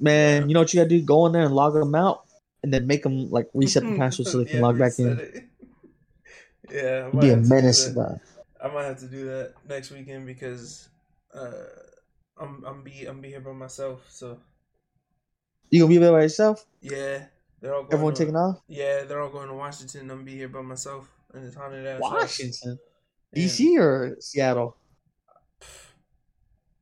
Man, 0.00 0.48
you 0.48 0.54
know 0.54 0.60
what 0.60 0.72
you 0.72 0.80
gotta 0.80 0.88
do? 0.88 1.02
Go 1.02 1.26
in 1.26 1.32
there 1.32 1.42
and 1.42 1.54
log 1.54 1.74
them 1.74 1.94
out, 1.94 2.24
and 2.64 2.72
then 2.72 2.86
make 2.88 3.02
them 3.04 3.30
like 3.30 3.50
reset 3.54 3.86
the 3.86 3.92
password 3.92 4.26
so 4.26 4.38
they 4.38 4.46
can 4.46 4.58
Yeah, 4.58 4.60
log 4.60 4.78
back 4.78 4.98
in. 4.98 5.20
it. 5.20 5.44
yeah, 6.70 7.10
I 7.12 7.14
be 7.16 7.30
a 7.30 7.36
have 7.36 7.44
to 7.44 7.50
do 7.50 7.54
menace. 7.54 7.88
I 8.60 8.68
might 8.68 8.84
have 8.84 8.98
to 9.00 9.08
do 9.08 9.26
that 9.26 9.54
next 9.68 9.90
weekend 9.90 10.26
because 10.26 10.88
uh, 11.34 11.66
I'm 12.38 12.64
I'm 12.64 12.82
be 12.82 13.06
I'm 13.06 13.20
be 13.20 13.28
here 13.28 13.40
by 13.40 13.52
myself. 13.52 14.10
So 14.10 14.40
You 15.70 15.80
gonna 15.80 15.88
be 15.90 15.98
there 15.98 16.12
by 16.12 16.22
yourself? 16.22 16.66
yeah, 16.80 17.26
they're 17.60 17.74
all 17.74 17.84
going 17.84 17.92
Everyone 17.94 18.14
to, 18.14 18.14
taking 18.14 18.36
off? 18.36 18.60
Yeah, 18.68 19.04
they're 19.04 19.20
all 19.20 19.30
going 19.30 19.48
to 19.48 19.54
Washington. 19.54 20.10
I'm 20.10 20.24
be 20.24 20.34
here 20.36 20.48
by 20.48 20.62
myself 20.62 21.08
in 21.34 21.44
this 21.44 21.54
haunted 21.54 21.86
ass. 21.86 22.00
Washington, 22.00 22.78
Yeah. 23.32 23.42
DC, 23.42 23.76
or 23.78 24.16
Seattle? 24.20 24.76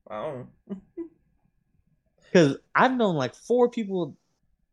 I 0.08 0.22
don't. 0.22 0.48
Because 2.32 2.58
I've 2.74 2.96
known 2.96 3.16
like 3.16 3.34
four 3.34 3.70
people 3.70 4.16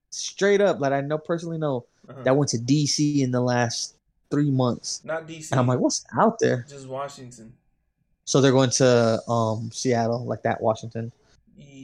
straight 0.10 0.62
up 0.62 0.80
that 0.80 0.93
I 0.93 1.01
know 1.01 1.18
personally 1.18 1.57
know 1.57 1.86
Uh-huh. 2.07 2.24
that 2.24 2.36
went 2.36 2.49
to 2.51 2.57
DC 2.57 3.22
in 3.22 3.32
the 3.32 3.41
last 3.41 3.95
three 4.32 4.51
months, 4.51 5.01
Not 5.03 5.28
DC. 5.28 5.51
and 5.51 5.60
I'm 5.60 5.68
like, 5.68 5.80
what's 5.80 6.05
out 6.18 6.39
there? 6.39 6.66
just 6.70 6.88
Washington. 6.88 7.53
So 8.26 8.41
they're 8.41 8.51
going 8.51 8.70
to 8.72 9.22
um 9.28 9.72
Seattle, 9.72 10.26
like 10.26 10.43
that 10.43 10.62
Washington. 10.62 11.12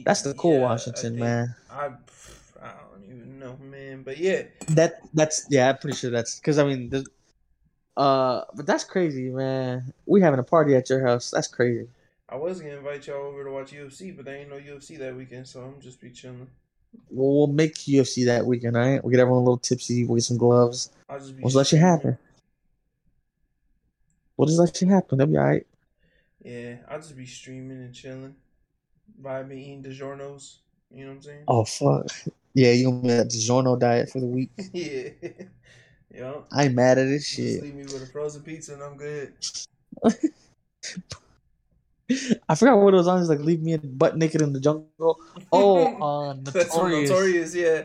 That's 0.04 0.22
the 0.22 0.34
cool 0.34 0.54
yeah, 0.54 0.62
Washington, 0.62 1.18
man. 1.18 1.54
I 1.68 1.86
I 2.62 2.72
don't 2.92 3.04
even 3.04 3.38
know, 3.40 3.56
man. 3.60 4.02
But 4.04 4.18
yeah, 4.18 4.42
That 4.68 5.00
that's 5.14 5.46
yeah, 5.50 5.68
I'm 5.70 5.78
pretty 5.78 5.96
sure 5.96 6.10
that's 6.10 6.38
because 6.38 6.58
I 6.58 6.64
mean, 6.64 6.92
uh, 7.96 8.42
but 8.54 8.66
that's 8.66 8.84
crazy, 8.84 9.30
man. 9.30 9.92
We 10.06 10.20
having 10.20 10.38
a 10.38 10.44
party 10.44 10.74
at 10.76 10.88
your 10.90 11.04
house. 11.06 11.30
That's 11.30 11.48
crazy. 11.48 11.88
I 12.28 12.36
was 12.36 12.60
gonna 12.60 12.76
invite 12.76 13.06
y'all 13.06 13.26
over 13.26 13.44
to 13.44 13.50
watch 13.50 13.72
UFC, 13.72 14.14
but 14.14 14.24
there 14.24 14.36
ain't 14.36 14.50
no 14.50 14.56
UFC 14.56 14.98
that 14.98 15.16
weekend, 15.16 15.46
so 15.48 15.62
I'm 15.62 15.80
just 15.80 16.00
be 16.00 16.10
chilling. 16.10 16.48
Well, 17.10 17.36
we'll 17.36 17.46
make 17.48 17.74
UFC 17.74 18.26
that 18.26 18.46
weekend, 18.46 18.76
all 18.76 18.82
right? 18.82 19.02
We'll 19.02 19.10
get 19.10 19.20
everyone 19.20 19.42
a 19.42 19.44
little 19.44 19.58
tipsy. 19.58 20.04
We'll 20.04 20.16
get 20.16 20.24
some 20.24 20.38
gloves. 20.38 20.90
I'll 21.08 21.18
just 21.18 21.36
be. 21.36 21.42
We'll 21.42 21.52
let 21.52 21.72
you 21.72 21.78
happen. 21.78 22.18
We'll 24.36 24.48
just 24.48 24.58
let 24.58 24.80
you 24.80 24.88
happen. 24.88 25.18
That'll 25.18 25.32
be 25.32 25.38
all 25.38 25.44
right. 25.44 25.66
Yeah, 26.42 26.76
I'll 26.88 27.00
just 27.00 27.16
be 27.16 27.26
streaming 27.26 27.78
and 27.78 27.94
chilling, 27.94 28.36
vibing, 29.22 29.58
eating 29.58 29.82
DiGiorno's. 29.82 30.58
You 30.92 31.04
know 31.04 31.10
what 31.10 31.16
I'm 31.16 31.22
saying? 31.22 31.44
Oh, 31.48 31.64
fuck. 31.64 32.06
Yeah, 32.54 32.72
you 32.72 32.90
gonna 32.90 33.02
be 33.02 33.10
at 33.10 33.30
the 33.30 33.36
DiGiorno 33.36 33.78
diet 33.78 34.10
for 34.10 34.20
the 34.20 34.26
week. 34.26 34.50
yeah. 34.72 35.08
yeah. 36.14 36.34
I 36.52 36.64
ain't 36.64 36.74
mad 36.74 36.98
at 36.98 37.06
this 37.06 37.24
Just 37.24 37.36
shit. 37.36 37.62
leave 37.62 37.74
me 37.74 37.82
with 37.82 38.02
a 38.02 38.06
frozen 38.06 38.42
pizza 38.42 38.74
and 38.74 38.82
I'm 38.82 38.96
good. 38.96 39.34
I 42.48 42.54
forgot 42.54 42.78
what 42.78 42.94
it 42.94 42.98
was 42.98 43.08
on. 43.08 43.20
It's 43.20 43.28
like, 43.28 43.40
leave 43.40 43.62
me 43.62 43.76
butt 43.76 44.16
naked 44.16 44.42
in 44.42 44.52
the 44.52 44.60
jungle. 44.60 45.20
Oh, 45.52 46.30
uh, 46.30 46.34
That's 46.42 46.74
Notorious. 46.74 47.10
Notorious, 47.10 47.54
yeah. 47.54 47.82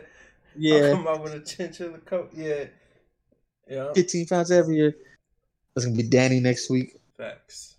Yeah, 0.56 0.90
come 0.92 1.06
out 1.08 1.22
with 1.22 1.34
a 1.34 1.40
chinchilla 1.40 1.98
coat. 1.98 2.30
Yeah. 2.34 2.66
Yeah. 3.68 3.92
15 3.94 4.26
pounds 4.26 4.50
every 4.50 4.76
year. 4.76 4.94
That's 5.74 5.86
gonna 5.86 5.96
be 5.96 6.02
Danny 6.08 6.40
next 6.40 6.68
week. 6.68 6.96
Facts. 7.16 7.76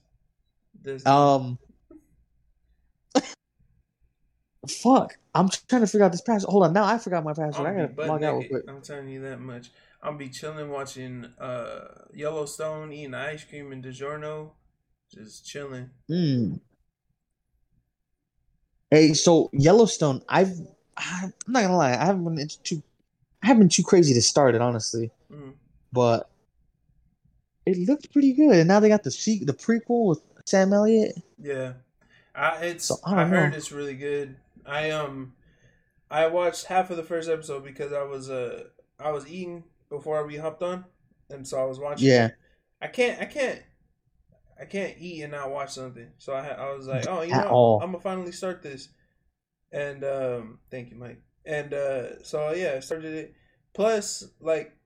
Um, 1.06 1.60
fuck. 4.68 5.18
I'm 5.36 5.50
trying 5.50 5.82
to 5.82 5.88
figure 5.88 6.06
out 6.06 6.12
this 6.12 6.22
password. 6.22 6.52
Hold 6.52 6.64
on, 6.64 6.74
now 6.74 6.86
I 6.86 6.98
forgot 6.98 7.24
my 7.24 7.34
password. 7.34 7.68
I 7.68 7.82
I'll 7.82 7.88
be 7.88 7.94
gotta 7.96 8.12
log 8.12 8.24
out 8.24 8.38
real 8.40 8.50
quick. 8.50 8.64
I'm 8.68 8.82
telling 8.82 9.10
you 9.10 9.22
that 9.22 9.40
much. 9.40 9.72
I'll 10.02 10.18
be 10.18 10.30
chilling, 10.30 10.70
watching 10.70 11.26
uh 11.40 12.06
Yellowstone, 12.14 12.92
eating 12.92 13.14
ice 13.14 13.44
cream 13.44 13.72
in 13.72 13.82
DiGiorno, 13.82 14.52
just 15.14 15.46
chilling. 15.46 15.90
Hmm. 16.08 16.56
Hey, 18.92 19.14
so 19.14 19.50
Yellowstone, 19.54 20.22
I've 20.30 20.52
I'm 20.98 21.34
not 21.48 21.62
gonna 21.64 21.78
lie, 21.78 21.94
I 21.94 22.06
haven't 22.06 22.24
been 22.36 22.48
too, 22.64 22.84
I 23.42 23.48
haven't 23.48 23.62
been 23.64 23.70
too 23.70 23.84
crazy 23.84 24.14
to 24.14 24.22
start 24.22 24.54
it 24.56 24.62
honestly, 24.62 25.10
Mm. 25.32 25.54
but 25.92 26.30
it 27.66 27.78
looked 27.88 28.12
pretty 28.14 28.34
good. 28.34 28.56
And 28.56 28.68
now 28.68 28.80
they 28.80 28.90
got 28.90 29.04
the 29.04 29.10
the 29.46 29.54
prequel 29.54 30.08
with 30.08 30.22
Sam 30.46 30.74
Elliott. 30.74 31.16
Yeah, 31.42 31.74
I 32.36 32.58
it's 32.66 32.86
So, 32.86 32.98
I 33.04 33.24
I, 33.24 33.26
heard 33.26 33.52
know. 33.52 33.58
it's 33.58 33.72
really 33.72 33.96
good. 33.96 34.36
I 34.66 34.92
um, 34.92 35.34
I 36.12 36.28
watched 36.28 36.66
half 36.66 36.92
of 36.92 36.98
the 36.98 37.04
first 37.04 37.28
episode 37.30 37.64
because 37.64 37.92
I 37.94 38.04
was 38.04 38.30
uh 38.30 38.66
I 39.00 39.12
was 39.12 39.28
eating 39.28 39.64
before 39.90 40.26
we 40.28 40.38
hopped 40.38 40.62
on, 40.62 40.86
and 41.32 41.48
so 41.48 41.60
I 41.60 41.66
was 41.66 41.80
watching. 41.80 42.08
Yeah. 42.10 42.30
I 42.82 42.88
can't 42.88 43.20
I 43.20 43.26
can't 43.26 43.62
I 44.60 44.66
can't 44.66 44.96
eat 45.00 45.22
and 45.24 45.32
not 45.32 45.52
watch 45.52 45.72
something. 45.72 46.10
So 46.18 46.34
I 46.34 46.48
I 46.48 46.74
was 46.74 46.88
like, 46.88 47.06
oh, 47.08 47.22
you 47.22 47.34
At 47.34 47.46
know, 47.46 47.52
all. 47.52 47.82
I'm 47.82 47.92
gonna 47.92 48.02
finally 48.04 48.32
start 48.32 48.62
this. 48.62 48.90
And 49.72 50.04
um, 50.04 50.60
thank 50.70 50.92
you, 50.92 50.98
Mike. 50.98 51.22
And 51.46 51.74
uh, 51.74 52.24
so 52.24 52.54
yeah, 52.54 52.74
I 52.78 52.80
started 52.80 53.14
it. 53.14 53.34
Plus, 53.74 54.24
like, 54.40 54.78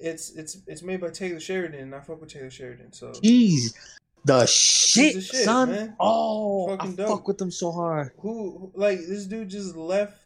it's 0.00 0.30
it's 0.36 0.58
it's 0.66 0.82
made 0.82 1.00
by 1.00 1.10
Taylor 1.10 1.40
Sheridan, 1.40 1.80
and 1.80 1.94
I 1.94 2.00
fuck 2.00 2.20
with 2.20 2.32
Taylor 2.32 2.50
Sheridan. 2.50 2.92
So 2.92 3.12
he's 3.20 3.74
the 4.24 4.46
shit, 4.46 5.14
the 5.16 5.20
shit, 5.20 5.44
son. 5.44 5.70
man. 5.70 5.96
Oh, 5.98 6.68
Fucking 6.68 6.92
I 6.92 6.94
dope. 6.94 7.08
fuck 7.08 7.28
with 7.28 7.38
them 7.38 7.50
so 7.50 7.72
hard. 7.72 8.12
who 8.18 8.70
like 8.74 8.98
this 9.00 9.26
dude 9.26 9.48
just 9.50 9.74
left 9.76 10.16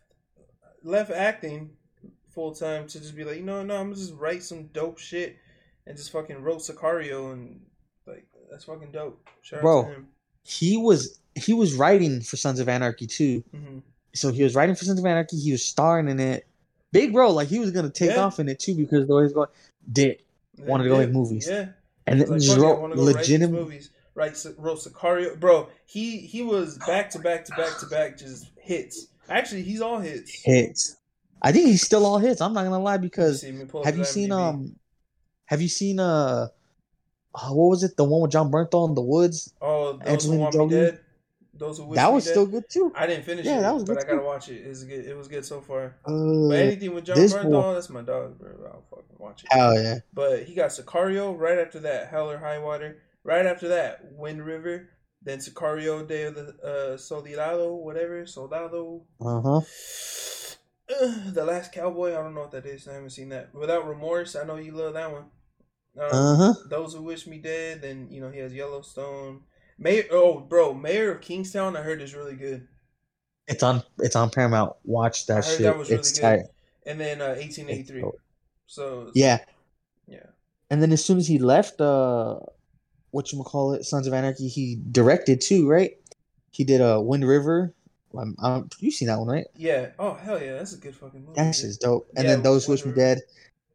left 0.83 1.11
acting 1.11 1.71
full 2.35 2.55
time 2.55 2.87
to 2.89 3.01
just 3.01 3.17
be 3.17 3.25
like, 3.25 3.37
you 3.37 3.43
know, 3.45 3.63
no, 3.63 3.77
I'm 3.77 3.87
gonna 3.87 3.97
just 3.97 4.15
write 4.15 4.43
some 4.43 4.67
dope 4.69 4.99
shit 4.99 5.37
and 5.87 5.97
just 5.97 6.13
fucking 6.13 6.43
wrote 6.43 6.59
Sicario 6.61 7.33
and 7.33 7.61
that's 8.53 8.65
fucking 8.65 8.93
dope. 8.93 9.19
Shout 9.41 9.63
Bro. 9.63 9.81
out 9.81 9.87
to 9.89 9.93
him. 9.95 10.09
He 10.45 10.77
was 10.77 11.19
he 11.35 11.55
was 11.55 11.75
writing 11.75 12.21
for 12.21 12.37
Sons 12.37 12.61
of 12.61 12.69
Anarchy 12.69 13.07
too. 13.07 13.43
hmm 13.51 13.79
So 14.15 14.31
he 14.31 14.43
was 14.43 14.55
writing 14.55 14.75
for 14.75 14.85
Sons 14.85 14.99
of 15.01 15.07
Anarchy. 15.07 15.39
He 15.39 15.51
was 15.53 15.65
starring 15.65 16.09
in 16.09 16.21
it. 16.21 16.47
Big 16.93 17.13
bro, 17.13 17.31
like 17.33 17.49
he 17.49 17.59
was 17.59 17.71
gonna 17.71 17.89
take 17.91 18.11
Yeah. 18.11 18.21
off 18.25 18.39
in 18.39 18.49
it 18.49 18.59
too 18.61 18.75
because 18.75 19.07
the 19.09 19.15
way 19.15 19.23
he's 19.25 19.33
going. 19.33 19.49
Did 19.91 20.23
Wanted 20.59 20.85
to 20.85 20.91
go 20.91 20.99
make 20.99 21.11
movies. 21.11 21.49
Yeah. 21.51 21.69
and 22.07 22.21
then 22.21 22.29
like, 22.29 22.41
just 22.41 22.51
fuck 22.51 22.59
it, 22.59 22.61
I 22.61 22.65
wrote 22.67 22.81
wanna 22.83 22.97
go 22.97 23.01
write 23.07 23.07
these 23.07 23.17
legitimate. 23.17 23.61
movies. 23.61 23.91
Right, 24.15 24.37
so, 24.37 24.53
wrote 24.59 24.79
Sicario, 24.81 25.41
bro. 25.41 25.69
He 25.87 26.19
he 26.19 26.43
was 26.43 26.77
back 26.87 27.09
to 27.13 27.19
back 27.19 27.47
to 27.47 27.53
back 27.57 27.79
to 27.79 27.87
back, 27.87 28.19
just 28.19 28.51
hits. 28.61 29.07
Actually, 29.31 29.63
he's 29.63 29.81
all 29.81 29.99
hits. 30.01 30.31
hits. 30.45 30.97
I 31.41 31.51
think 31.51 31.69
he's 31.69 31.81
still 31.83 32.05
all 32.05 32.19
hits. 32.19 32.43
I'm 32.43 32.53
not 32.53 32.65
gonna 32.65 32.79
lie 32.79 32.99
because 32.99 33.41
See, 33.41 33.51
let 33.51 33.61
me 33.61 33.65
pull 33.65 33.85
have 33.85 33.97
you 33.97 34.05
seen 34.05 34.31
um 34.31 34.77
have 35.47 35.63
you 35.63 35.69
seen 35.69 35.99
uh, 35.99 36.49
uh 37.35 37.49
what 37.51 37.68
was 37.70 37.83
it 37.83 37.97
the 37.97 38.05
one 38.05 38.20
with 38.22 38.30
Jon 38.33 38.51
Bernthal 38.51 38.89
in 38.89 38.95
the 38.95 39.03
woods? 39.03 39.53
Oh, 39.61 39.93
those 39.95 40.07
Angelina 40.07 40.35
who 40.37 40.41
want 40.43 40.53
Jolie? 40.55 40.68
me 40.68 40.80
dead. 40.87 41.01
Those 41.55 41.78
who 41.78 41.95
that 41.95 42.12
was 42.12 42.24
dead. 42.24 42.30
still 42.33 42.47
good 42.47 42.64
too. 42.68 42.93
I 42.95 43.07
didn't 43.07 43.24
finish 43.24 43.47
Yeah, 43.47 43.59
it, 43.59 43.62
that 43.62 43.74
was 43.74 43.85
but 43.85 43.99
I 43.99 44.01
gotta 44.07 44.18
too. 44.18 44.24
watch 44.24 44.49
it. 44.49 44.66
It's 44.66 44.83
good. 44.85 45.05
It 45.07 45.16
was 45.16 45.28
good 45.28 45.45
so 45.45 45.61
far. 45.61 45.97
Uh, 46.05 46.49
But 46.49 46.59
anything 46.59 46.95
with 46.95 47.05
Jon 47.05 47.16
Bernthal, 47.16 47.74
that's 47.74 47.91
my 47.91 48.03
dog, 48.03 48.39
bro. 48.39 48.51
I'll 48.72 48.83
fucking 48.91 49.16
watch 49.18 49.45
it. 49.45 49.53
hell 49.53 49.80
yeah. 49.80 49.99
But 50.12 50.45
he 50.45 50.55
got 50.55 50.70
Sicario 50.70 51.39
right 51.39 51.59
after 51.59 51.78
that, 51.80 52.09
Hell 52.09 52.30
or 52.30 52.39
High 52.39 52.59
Water. 52.59 52.99
Right 53.22 53.47
after 53.47 53.68
that, 53.68 54.01
Wind 54.12 54.45
River. 54.45 54.89
Then 55.24 55.39
Sicario, 55.39 56.07
Day 56.09 56.24
of 56.24 56.35
the 56.35 56.57
uh, 56.95 56.97
Soldado, 56.97 57.74
whatever, 57.74 58.26
Soldado. 58.26 59.05
Uh 59.20 59.41
huh. 59.41 59.61
the 61.33 61.45
Last 61.45 61.72
Cowboy. 61.72 62.11
I 62.11 62.22
don't 62.22 62.35
know 62.35 62.41
what 62.41 62.51
that 62.53 62.66
is. 62.66 62.89
I 62.89 62.95
haven't 62.95 63.11
seen 63.11 63.28
that. 63.28 63.55
Without 63.55 63.87
Remorse, 63.87 64.35
I 64.35 64.45
know 64.45 64.57
you 64.57 64.72
love 64.72 64.95
that 64.95 65.12
one. 65.12 65.24
Um, 65.99 66.09
Uh 66.11 66.36
huh. 66.36 66.55
Those 66.68 66.95
who 66.95 67.03
wish 67.03 67.26
me 67.26 67.38
dead. 67.38 67.82
Then 67.82 68.09
you 68.11 68.20
know 68.20 68.30
he 68.30 68.38
has 68.40 68.53
Yellowstone. 68.55 69.40
Mayor. 69.78 70.05
Oh, 70.11 70.38
bro, 70.40 70.74
Mayor 70.74 71.12
of 71.12 71.20
Kingstown. 71.20 71.76
I 71.76 71.82
heard 71.82 72.01
is 72.01 72.14
really 72.14 72.36
good. 72.36 72.66
It's 73.49 73.62
on. 73.62 73.82
It's 73.99 74.16
on 74.16 74.30
Paramount. 74.30 74.74
Watch 74.84 75.28
I 75.28 75.34
that 75.34 75.45
heard 75.45 75.57
shit. 75.57 75.62
that 75.62 75.76
was 75.78 75.88
really 75.88 76.01
it's 76.01 76.12
good. 76.12 76.20
tight. 76.20 76.40
And 76.86 77.01
then 77.01 77.20
uh, 77.20 77.34
1883. 77.36 78.05
So 78.66 79.11
Yeah. 79.14 79.38
yeah. 80.07 80.26
And 80.70 80.80
then 80.82 80.90
as 80.93 81.05
soon 81.05 81.18
as 81.18 81.28
he 81.28 81.38
left, 81.38 81.80
uh, 81.80 82.40
what 83.11 83.30
you 83.32 83.43
call 83.43 83.74
it, 83.74 83.84
Sons 83.84 84.07
of 84.07 84.14
Anarchy, 84.14 84.49
he 84.49 84.78
directed 84.90 85.40
too, 85.40 85.68
right? 85.68 85.93
He 86.51 86.64
did 86.64 86.80
a 86.80 86.97
uh, 86.97 87.01
Wind 87.01 87.26
River. 87.28 87.74
I'm, 88.18 88.34
I'm, 88.43 88.68
you 88.78 88.90
seen 88.90 89.09
that 89.09 89.18
one, 89.18 89.28
right? 89.28 89.47
Yeah. 89.57 89.90
Oh 89.99 90.14
hell 90.14 90.43
yeah, 90.43 90.55
that's 90.55 90.72
a 90.74 90.78
good 90.78 90.97
fucking 90.97 91.20
movie. 91.20 91.34
That 91.36 91.45
dude. 91.53 91.55
shit's 91.55 91.76
dope. 91.78 92.09
And 92.16 92.24
Yeah, 92.24 92.32
then 92.34 92.43
those 92.43 92.68
wish 92.68 92.84
me 92.84 92.93
dead, 92.93 93.20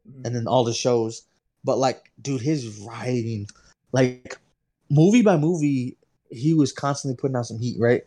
Mhm. 0.08 0.26
and 0.26 0.34
then 0.34 0.46
all 0.46 0.64
the 0.64 0.72
shows. 0.74 1.22
But 1.68 1.76
like, 1.76 2.10
dude, 2.22 2.40
his 2.40 2.78
writing, 2.78 3.46
like, 3.92 4.38
movie 4.88 5.20
by 5.20 5.36
movie, 5.36 5.98
he 6.30 6.54
was 6.54 6.72
constantly 6.72 7.14
putting 7.14 7.36
out 7.36 7.44
some 7.44 7.58
heat, 7.58 7.76
right? 7.78 8.04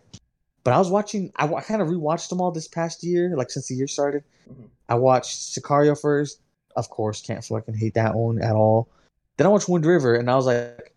But 0.63 0.73
I 0.73 0.79
was 0.79 0.89
watching. 0.89 1.31
I, 1.35 1.45
I 1.45 1.61
kind 1.61 1.79
of 1.79 1.87
rewatched 1.87 2.29
them 2.29 2.41
all 2.41 2.49
this 2.51 2.67
past 2.67 3.03
year, 3.03 3.35
like 3.37 3.51
since 3.51 3.67
the 3.67 3.75
year 3.75 3.85
started. 3.85 4.23
Mhm. 4.49 4.67
I 4.89 4.95
watched 4.95 5.37
Sicario 5.37 5.95
first. 5.95 6.39
Of 6.75 6.89
course, 6.89 7.21
can't 7.21 7.45
fucking 7.45 7.75
hate 7.75 7.93
that 7.93 8.15
one 8.15 8.41
at 8.41 8.55
all. 8.55 8.89
Then 9.37 9.45
I 9.45 9.51
watched 9.51 9.69
Wind 9.69 9.85
River, 9.85 10.15
and 10.15 10.31
I 10.31 10.35
was 10.35 10.47
like, 10.47 10.95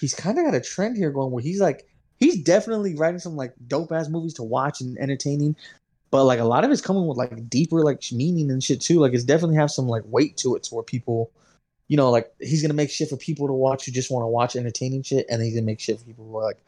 he's 0.00 0.14
kind 0.14 0.38
of 0.38 0.46
got 0.46 0.54
a 0.54 0.62
trend 0.62 0.96
here 0.96 1.10
going 1.10 1.30
where 1.30 1.42
he's 1.42 1.60
like, 1.60 1.86
he's 2.16 2.42
definitely 2.42 2.94
writing 2.94 3.20
some 3.20 3.36
like 3.36 3.52
dope 3.68 3.92
ass 3.92 4.08
movies 4.08 4.32
to 4.34 4.42
watch 4.42 4.80
and 4.80 4.96
entertaining. 4.96 5.54
But 6.10 6.24
like 6.24 6.40
a 6.40 6.44
lot 6.44 6.64
of 6.64 6.70
it's 6.70 6.80
coming 6.80 7.06
with 7.06 7.18
like 7.18 7.50
deeper 7.50 7.84
like 7.84 8.02
meaning 8.12 8.50
and 8.50 8.64
shit 8.64 8.80
too. 8.80 8.98
Like 8.98 9.12
it's 9.12 9.24
definitely 9.24 9.56
have 9.56 9.70
some 9.70 9.88
like 9.88 10.04
weight 10.06 10.38
to 10.38 10.56
it, 10.56 10.62
to 10.62 10.74
where 10.74 10.84
people, 10.84 11.30
you 11.90 11.96
know, 11.96 12.08
like 12.10 12.32
he's 12.38 12.62
gonna 12.62 12.72
make 12.72 12.88
shit 12.88 13.08
for 13.10 13.16
people 13.16 13.48
to 13.48 13.52
watch 13.52 13.84
who 13.84 13.90
just 13.90 14.12
want 14.12 14.22
to 14.22 14.28
watch 14.28 14.54
entertaining 14.54 15.02
shit, 15.02 15.26
and 15.28 15.42
he's 15.42 15.54
gonna 15.54 15.66
make 15.66 15.80
shit 15.80 15.98
for 15.98 16.04
people 16.04 16.24
who 16.24 16.36
are 16.38 16.44
like, 16.44 16.58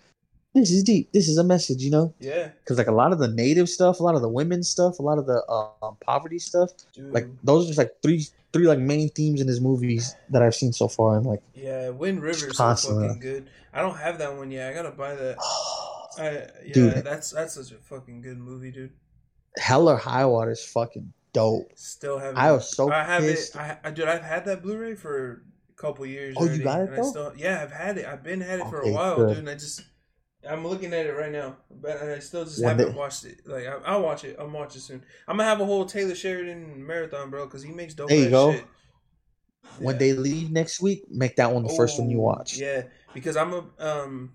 this 0.52 0.72
is 0.72 0.82
deep, 0.82 1.12
this 1.12 1.28
is 1.28 1.38
a 1.38 1.44
message, 1.44 1.80
you 1.82 1.92
know? 1.92 2.12
Yeah, 2.18 2.48
Because 2.48 2.76
like 2.76 2.88
a 2.88 2.92
lot 2.92 3.12
of 3.12 3.20
the 3.20 3.28
native 3.28 3.68
stuff, 3.68 4.00
a 4.00 4.02
lot 4.02 4.16
of 4.16 4.20
the 4.20 4.28
women 4.28 4.64
stuff, 4.64 4.98
a 4.98 5.02
lot 5.02 5.18
of 5.18 5.26
the 5.26 5.40
um, 5.48 5.96
poverty 6.04 6.40
stuff, 6.40 6.70
dude. 6.92 7.12
like 7.12 7.28
those 7.44 7.64
are 7.64 7.68
just 7.68 7.78
like 7.78 7.92
three 8.02 8.26
three 8.52 8.66
like 8.66 8.80
main 8.80 9.08
themes 9.10 9.40
in 9.40 9.46
his 9.46 9.60
movies 9.60 10.14
that 10.30 10.42
I've 10.42 10.56
seen 10.56 10.72
so 10.72 10.88
far, 10.88 11.16
and 11.16 11.24
like, 11.24 11.40
yeah, 11.54 11.88
Wind 11.90 12.20
River's 12.20 12.56
Constantly. 12.56 13.06
fucking 13.06 13.20
good. 13.22 13.48
I 13.72 13.80
don't 13.80 13.96
have 13.96 14.18
that 14.18 14.36
one 14.36 14.50
yet. 14.50 14.70
I 14.70 14.74
gotta 14.74 14.90
buy 14.90 15.14
that. 15.14 15.38
I, 16.18 16.30
yeah, 16.66 16.72
Dude. 16.74 16.94
that's 17.04 17.30
that's 17.30 17.54
such 17.54 17.70
a 17.70 17.76
fucking 17.76 18.22
good 18.22 18.38
movie, 18.38 18.72
dude. 18.72 18.90
Hell 19.56 19.88
or 19.88 19.96
High 19.96 20.26
Water 20.26 20.50
is 20.50 20.64
fucking 20.64 21.12
dope. 21.32 21.70
Still 21.76 22.18
have. 22.18 22.36
I 22.36 22.52
was 22.52 22.74
so 22.74 22.90
I 22.92 23.02
have 23.04 23.22
pissed. 23.22 23.54
it. 23.54 23.60
I, 23.60 23.78
I 23.84 23.90
dude, 23.90 24.08
I've 24.08 24.22
had 24.22 24.44
that 24.46 24.62
Blu-ray 24.62 24.94
for 24.94 25.44
a 25.70 25.80
couple 25.80 26.04
years. 26.06 26.36
Oh, 26.38 26.44
you 26.44 26.62
got 26.62 26.80
it, 26.80 26.90
though? 26.94 27.02
still, 27.02 27.32
yeah, 27.36 27.62
I've 27.62 27.72
had 27.72 27.98
it. 27.98 28.06
I've 28.06 28.22
been 28.22 28.40
had 28.40 28.60
it 28.60 28.66
for 28.68 28.80
a 28.80 28.90
while, 28.90 29.16
good. 29.16 29.28
dude. 29.28 29.38
And 29.38 29.50
I 29.50 29.54
just, 29.54 29.82
I'm 30.48 30.66
looking 30.66 30.92
at 30.92 31.06
it 31.06 31.12
right 31.12 31.32
now, 31.32 31.56
but 31.70 32.02
I 32.02 32.18
still 32.18 32.44
just 32.44 32.62
One 32.62 32.70
haven't 32.76 32.92
day- 32.92 32.98
watched 32.98 33.24
it. 33.24 33.40
Like 33.46 33.66
I, 33.66 33.76
I'll 33.86 34.02
watch 34.02 34.24
it. 34.24 34.36
I'm 34.38 34.52
watching 34.52 34.80
soon. 34.80 35.04
I'm 35.28 35.36
gonna 35.36 35.48
have 35.48 35.60
a 35.60 35.64
whole 35.64 35.84
Taylor 35.84 36.14
Sheridan 36.14 36.86
marathon, 36.86 37.30
bro, 37.30 37.46
because 37.46 37.62
he 37.62 37.72
makes 37.72 37.94
dope. 37.94 38.08
There 38.08 38.18
you 38.18 38.30
go. 38.30 38.52
Shit. 38.52 38.64
When 39.78 39.94
Yeah. 39.94 39.98
they 40.00 40.12
leave 40.12 40.50
next 40.50 40.80
week, 40.82 41.04
make 41.08 41.36
that 41.36 41.52
one 41.52 41.62
the 41.62 41.72
first 41.76 41.98
one 41.98 42.10
you 42.10 42.18
Oh, 42.18 42.22
watch. 42.24 42.58
Yeah, 42.58 42.82
because 43.14 43.36
I'm 43.36 43.52
a 43.54 43.64
um, 43.78 44.32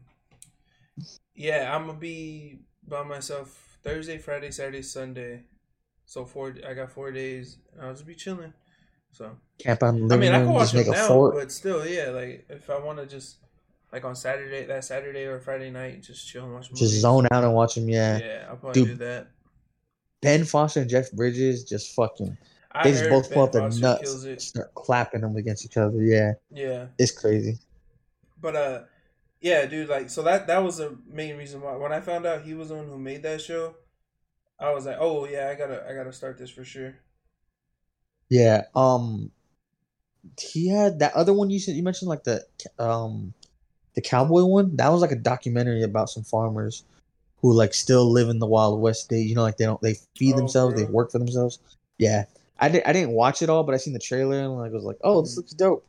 yeah, 1.35 1.75
I'm 1.75 1.85
gonna 1.85 1.99
be 1.99 2.59
by 2.87 3.03
myself 3.03 3.77
Thursday, 3.83 4.17
Friday, 4.17 4.51
Saturday, 4.51 4.81
Sunday. 4.81 5.43
So 6.07 6.25
four, 6.25 6.55
I 6.67 6.73
got 6.73 6.89
four 6.89 7.11
days. 7.11 7.59
And 7.75 7.85
I'll 7.85 7.93
just 7.93 8.07
be 8.07 8.15
chilling. 8.15 8.53
So 9.11 9.31
Camp 9.59 9.83
out 9.83 9.93
in 9.95 10.07
the 10.07 10.15
I 10.15 10.17
living 10.17 10.31
mean, 10.31 10.41
I 10.41 10.43
can 10.43 10.53
watch 10.53 10.63
just 10.63 10.73
make 10.75 10.85
them 10.85 10.93
a 10.95 10.97
now, 10.97 11.07
fort. 11.07 11.35
but 11.35 11.51
still, 11.51 11.85
yeah. 11.87 12.09
Like 12.09 12.45
if 12.49 12.69
I 12.69 12.79
want 12.79 12.97
to 12.99 13.05
just 13.05 13.37
like 13.93 14.03
on 14.05 14.15
Saturday, 14.15 14.65
that 14.65 14.83
Saturday 14.85 15.25
or 15.25 15.39
Friday 15.39 15.69
night, 15.69 16.01
just 16.03 16.27
chill 16.27 16.45
and 16.45 16.53
watch 16.53 16.69
movies. 16.71 16.79
Just 16.91 17.01
zone 17.01 17.27
out 17.31 17.43
and 17.43 17.53
watch 17.53 17.75
them. 17.75 17.87
Yeah. 17.89 18.17
Yeah, 18.17 18.45
I'll 18.49 18.57
probably 18.57 18.81
Dude, 18.81 18.97
do 18.99 19.05
that. 19.05 19.27
Ben 20.21 20.43
Foster 20.45 20.81
and 20.81 20.89
Jeff 20.89 21.11
Bridges 21.11 21.63
just 21.63 21.93
fucking. 21.95 22.37
I 22.71 22.83
They 22.83 22.91
just 22.91 23.09
both 23.09 23.31
pull 23.31 23.43
out 23.43 23.53
their 23.53 23.69
nuts, 23.69 24.23
it. 24.23 24.41
start 24.41 24.73
clapping 24.75 25.21
them 25.21 25.35
against 25.35 25.65
each 25.65 25.77
other. 25.77 26.01
Yeah, 26.01 26.33
Yeah, 26.51 26.87
it's 26.99 27.11
crazy. 27.11 27.57
but 28.39 28.55
uh, 28.55 28.81
yeah, 29.41 29.65
dude, 29.65 29.89
like 29.89 30.09
so 30.09 30.21
that 30.23 30.47
that 30.47 30.61
was 30.63 30.77
the 30.77 30.95
main 31.07 31.37
reason 31.37 31.61
why 31.61 31.75
when 31.75 31.91
I 31.91 32.01
found 32.01 32.25
out 32.25 32.43
he 32.43 32.53
was 32.53 32.69
the 32.69 32.75
one 32.75 32.87
who 32.87 32.97
made 32.99 33.23
that 33.23 33.41
show, 33.41 33.75
I 34.59 34.71
was 34.71 34.85
like, 34.85 34.97
oh 34.99 35.25
yeah, 35.25 35.49
I 35.49 35.55
gotta 35.55 35.83
I 35.89 35.93
gotta 35.95 36.13
start 36.13 36.37
this 36.37 36.49
for 36.51 36.63
sure. 36.63 36.95
Yeah. 38.29 38.63
Um, 38.75 39.31
he 40.39 40.67
had 40.69 40.99
that 40.99 41.13
other 41.13 41.33
one 41.33 41.49
you 41.49 41.59
said 41.59 41.75
you 41.75 41.83
mentioned 41.83 42.09
like 42.09 42.23
the 42.23 42.45
um, 42.79 43.33
the 43.95 44.01
cowboy 44.01 44.43
one. 44.45 44.75
That 44.77 44.91
was 44.91 45.01
like 45.01 45.11
a 45.11 45.15
documentary 45.15 45.83
about 45.83 46.09
some 46.09 46.23
farmers 46.23 46.83
who 47.41 47.53
like 47.53 47.73
still 47.73 48.11
live 48.11 48.29
in 48.29 48.39
the 48.39 48.47
Wild 48.47 48.81
West. 48.81 49.09
They 49.09 49.19
you 49.21 49.35
know 49.35 49.43
like 49.43 49.57
they 49.57 49.65
don't 49.65 49.81
they 49.81 49.95
feed 50.17 50.33
Oh, 50.35 50.37
themselves. 50.37 50.75
They 50.75 50.85
work 50.85 51.11
for 51.11 51.19
themselves. 51.19 51.59
Yeah. 51.97 52.25
I 52.59 52.69
did. 52.69 52.83
I 52.85 52.93
didn't 52.93 53.11
watch 53.11 53.41
it 53.41 53.49
all, 53.49 53.63
but 53.63 53.75
I 53.75 53.77
seen 53.77 53.93
the 53.93 53.99
trailer 53.99 54.39
and 54.39 54.57
like 54.57 54.71
was 54.71 54.83
like, 54.83 54.97
oh, 55.03 55.21
this 55.21 55.33
Mhm. 55.33 55.37
looks 55.37 55.53
dope. 55.53 55.85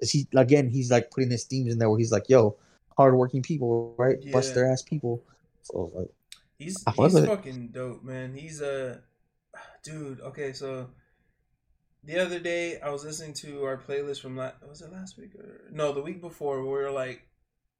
Cause 0.00 0.10
he 0.10 0.26
again, 0.36 0.68
he's 0.70 0.90
like 0.90 1.10
putting 1.10 1.30
his 1.30 1.44
themes 1.44 1.72
in 1.72 1.78
there 1.78 1.90
where 1.90 1.98
he's 1.98 2.12
like, 2.12 2.28
yo, 2.28 2.56
hardworking 2.96 3.42
people, 3.42 3.94
right? 3.98 4.18
Bust 4.32 4.54
their 4.54 4.70
ass 4.70 4.82
people. 4.82 5.22
So 5.62 5.74
I 5.78 5.82
was 5.82 5.92
like, 5.94 6.10
He's 6.58 6.84
I 6.86 6.92
he's 6.92 7.14
it. 7.14 7.26
fucking 7.26 7.68
dope, 7.68 8.02
man. 8.02 8.34
He's 8.34 8.60
a 8.60 9.02
dude. 9.84 10.20
Okay, 10.20 10.52
so 10.52 10.88
the 12.04 12.18
other 12.18 12.38
day 12.38 12.80
I 12.80 12.90
was 12.90 13.04
listening 13.04 13.34
to 13.34 13.64
our 13.64 13.76
playlist 13.76 14.20
from 14.20 14.36
last 14.36 14.56
was 14.68 14.80
it 14.80 14.92
last 14.92 15.18
week 15.18 15.34
or 15.34 15.62
no 15.72 15.92
the 15.92 16.02
week 16.02 16.20
before 16.20 16.62
where 16.62 16.78
we 16.78 16.84
were 16.84 16.90
like 16.90 17.26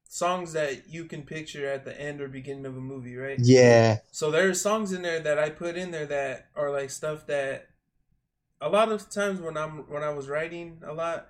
songs 0.09 0.53
that 0.53 0.89
you 0.89 1.05
can 1.05 1.23
picture 1.23 1.67
at 1.69 1.85
the 1.85 2.01
end 2.01 2.21
or 2.21 2.29
beginning 2.29 2.67
of 2.67 2.77
a 2.77 2.81
movie, 2.81 3.17
right? 3.17 3.43
yeah, 3.43 3.99
So 4.13 4.31
there's 4.31 4.61
songs 4.61 4.93
in 4.93 5.03
there 5.03 5.21
that 5.21 5.39
I 5.39 5.51
put 5.51 5.77
in 5.77 5.91
there 5.91 6.07
that 6.07 6.49
are 6.57 6.71
like 6.71 6.91
stuff 6.91 7.27
that 7.27 7.69
a 8.61 8.69
lot 8.69 8.91
of 8.91 9.11
times 9.11 9.41
when 9.41 9.57
I'm 9.57 9.89
when 9.91 10.03
I 10.03 10.11
was 10.11 10.29
writing 10.29 10.83
a 10.87 10.93
lot, 10.93 11.29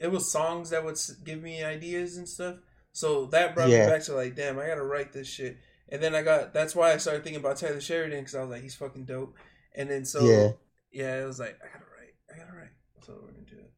it 0.00 0.10
was 0.10 0.30
songs 0.30 0.70
that 0.70 0.84
would 0.84 0.98
give 1.24 1.42
me 1.42 1.62
ideas 1.64 2.16
and 2.16 2.28
stuff. 2.28 2.56
So 2.92 3.26
that 3.26 3.54
brought 3.54 3.70
Yeah. 3.70 3.86
me 3.86 3.92
back 3.92 4.02
to 4.04 4.14
like, 4.14 4.34
damn, 4.36 4.58
I 4.58 4.66
gotta 4.66 4.82
write 4.82 5.12
this 5.12 5.28
shit. 5.28 5.56
And 5.92 6.02
then 6.02 6.14
I 6.14 6.22
got 6.22 6.52
that's 6.54 6.74
why 6.74 6.92
I 6.92 6.96
started 6.98 7.24
thinking 7.24 7.40
about 7.40 7.56
Taylor 7.56 7.80
Sheridan 7.80 8.20
because 8.20 8.34
I 8.34 8.40
was 8.42 8.50
like, 8.50 8.62
he's 8.62 8.74
fucking 8.74 9.04
dope. 9.04 9.36
And 9.74 9.90
then 9.90 10.04
so 10.04 10.24
Yeah. 10.24 10.52
yeah, 10.92 11.22
it 11.22 11.26
was 11.26 11.38
like 11.38 11.58
I 11.62 11.66
gotta 11.72 11.86
write, 11.96 12.14
I 12.32 12.38
gotta 12.38 12.56
write. 12.56 12.70
So 13.04 13.14
we're 13.14 13.32
gonna 13.32 13.44
do 13.48 13.56
it. 13.56 13.72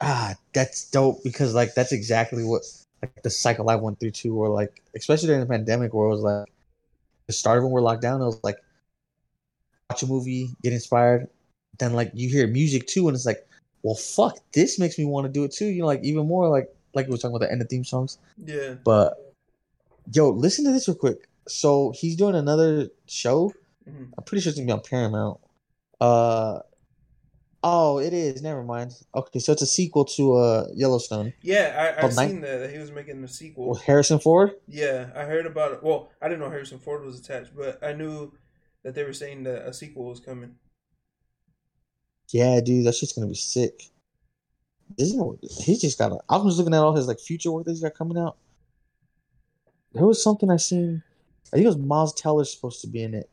ah, 0.00 0.34
that's 0.52 0.90
dope 0.90 1.22
because 1.24 1.54
like 1.54 1.74
that's 1.74 1.92
exactly 1.92 2.44
what 2.44 2.62
like 3.02 3.22
the 3.22 3.30
cycle 3.30 3.68
I 3.70 3.74
went 3.76 3.98
through 3.98 4.12
too, 4.12 4.34
where 4.34 4.50
like 4.50 4.82
especially 4.94 5.26
during 5.28 5.40
the 5.40 5.46
pandemic, 5.46 5.92
where 5.94 6.06
it 6.06 6.10
was 6.10 6.20
like 6.20 6.48
the 7.26 7.32
start 7.32 7.58
of 7.58 7.64
when 7.64 7.72
we're 7.72 7.80
locked 7.80 8.02
down, 8.02 8.20
it 8.20 8.24
was 8.26 8.40
like 8.44 8.58
watch 9.90 10.02
a 10.02 10.06
movie, 10.06 10.50
get 10.62 10.72
inspired, 10.72 11.28
then 11.78 11.92
like 11.92 12.10
you 12.14 12.28
hear 12.28 12.46
music 12.46 12.86
too, 12.86 13.08
and 13.08 13.14
it's 13.14 13.26
like, 13.26 13.46
well, 13.82 13.94
fuck, 13.94 14.38
this 14.52 14.78
makes 14.78 14.98
me 14.98 15.04
want 15.04 15.26
to 15.26 15.32
do 15.32 15.44
it 15.44 15.52
too. 15.52 15.66
You 15.66 15.80
know, 15.80 15.86
like 15.86 16.04
even 16.04 16.26
more 16.26 16.48
like 16.48 16.68
like 16.94 17.06
we 17.06 17.12
were 17.12 17.16
talking 17.18 17.34
about 17.34 17.46
the 17.46 17.52
end 17.52 17.62
of 17.62 17.68
theme 17.68 17.84
songs. 17.84 18.18
Yeah. 18.44 18.74
But 18.84 19.34
yo, 20.12 20.30
listen 20.30 20.64
to 20.64 20.72
this 20.72 20.88
real 20.88 20.96
quick. 20.96 21.28
So 21.48 21.92
he's 21.94 22.16
doing 22.16 22.34
another 22.34 22.88
show. 23.06 23.52
Mhm. 23.88 24.10
I'm 24.16 24.24
pretty 24.24 24.42
sure 24.42 24.50
it's 24.50 24.58
gonna 24.58 24.66
be 24.66 24.72
on 24.72 24.80
Paramount. 24.80 25.40
Uh 26.00 26.60
oh, 27.64 27.98
it 27.98 28.12
is. 28.12 28.42
Never 28.42 28.62
mind. 28.62 28.92
Okay, 29.14 29.38
so 29.38 29.52
it's 29.52 29.62
a 29.62 29.66
sequel 29.66 30.04
to 30.04 30.34
uh 30.34 30.66
Yellowstone 30.74 31.32
Yeah, 31.42 31.94
I, 31.98 32.06
I 32.06 32.08
seen 32.10 32.40
that, 32.42 32.58
that 32.58 32.70
he 32.70 32.78
was 32.78 32.90
making 32.92 33.22
a 33.24 33.28
sequel. 33.28 33.68
with 33.70 33.82
Harrison 33.82 34.18
Ford. 34.18 34.52
Yeah, 34.68 35.10
I 35.14 35.24
heard 35.24 35.46
about 35.46 35.72
it. 35.72 35.82
Well, 35.82 36.10
I 36.20 36.28
didn't 36.28 36.40
know 36.40 36.50
Harrison 36.50 36.78
Ford 36.78 37.04
was 37.04 37.18
attached, 37.18 37.54
but 37.56 37.82
I 37.82 37.92
knew 37.92 38.32
that 38.84 38.94
they 38.94 39.04
were 39.04 39.12
saying 39.12 39.44
that 39.44 39.66
a 39.66 39.72
sequel 39.72 40.04
was 40.04 40.20
coming. 40.20 40.56
Yeah, 42.30 42.60
dude, 42.60 42.86
that 42.86 42.94
shit's 42.94 43.12
gonna 43.12 43.26
be 43.26 43.34
sick. 43.34 43.82
Isn't 44.98 45.38
it, 45.42 45.50
he's 45.62 45.80
just 45.80 45.98
got? 45.98 46.12
A, 46.12 46.18
I 46.28 46.36
was 46.36 46.54
just 46.54 46.58
looking 46.58 46.74
at 46.74 46.80
all 46.82 46.94
his 46.94 47.06
like 47.06 47.18
future 47.20 47.50
work 47.50 47.64
that 47.64 47.72
he's 47.72 47.80
got 47.82 47.94
coming 47.94 48.18
out. 48.18 48.36
There 49.92 50.06
was 50.06 50.22
something 50.22 50.50
I 50.50 50.56
seen. 50.56 51.02
I 51.48 51.56
think 51.56 51.64
it 51.64 51.68
was 51.68 51.76
Miles 51.78 52.14
Teller's 52.14 52.52
supposed 52.52 52.80
to 52.82 52.86
be 52.86 53.02
in 53.02 53.14
it. 53.14 53.28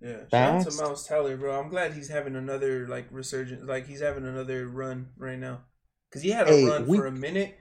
Yeah, 0.00 0.16
shout 0.30 0.54
out 0.66 0.68
to 0.68 0.82
Miles 0.82 1.06
Teller, 1.06 1.36
bro. 1.36 1.58
I'm 1.60 1.68
glad 1.68 1.92
he's 1.92 2.08
having 2.08 2.34
another 2.34 2.88
like 2.88 3.06
resurgence, 3.10 3.62
like 3.68 3.86
he's 3.86 4.00
having 4.00 4.26
another 4.26 4.66
run 4.66 5.08
right 5.16 5.38
now, 5.38 5.60
because 6.10 6.22
he 6.22 6.30
had 6.30 6.48
a 6.48 6.50
Hey, 6.50 6.66
run 6.66 6.86
we- 6.88 6.96
for 6.98 7.06
a 7.06 7.12
minute, 7.12 7.56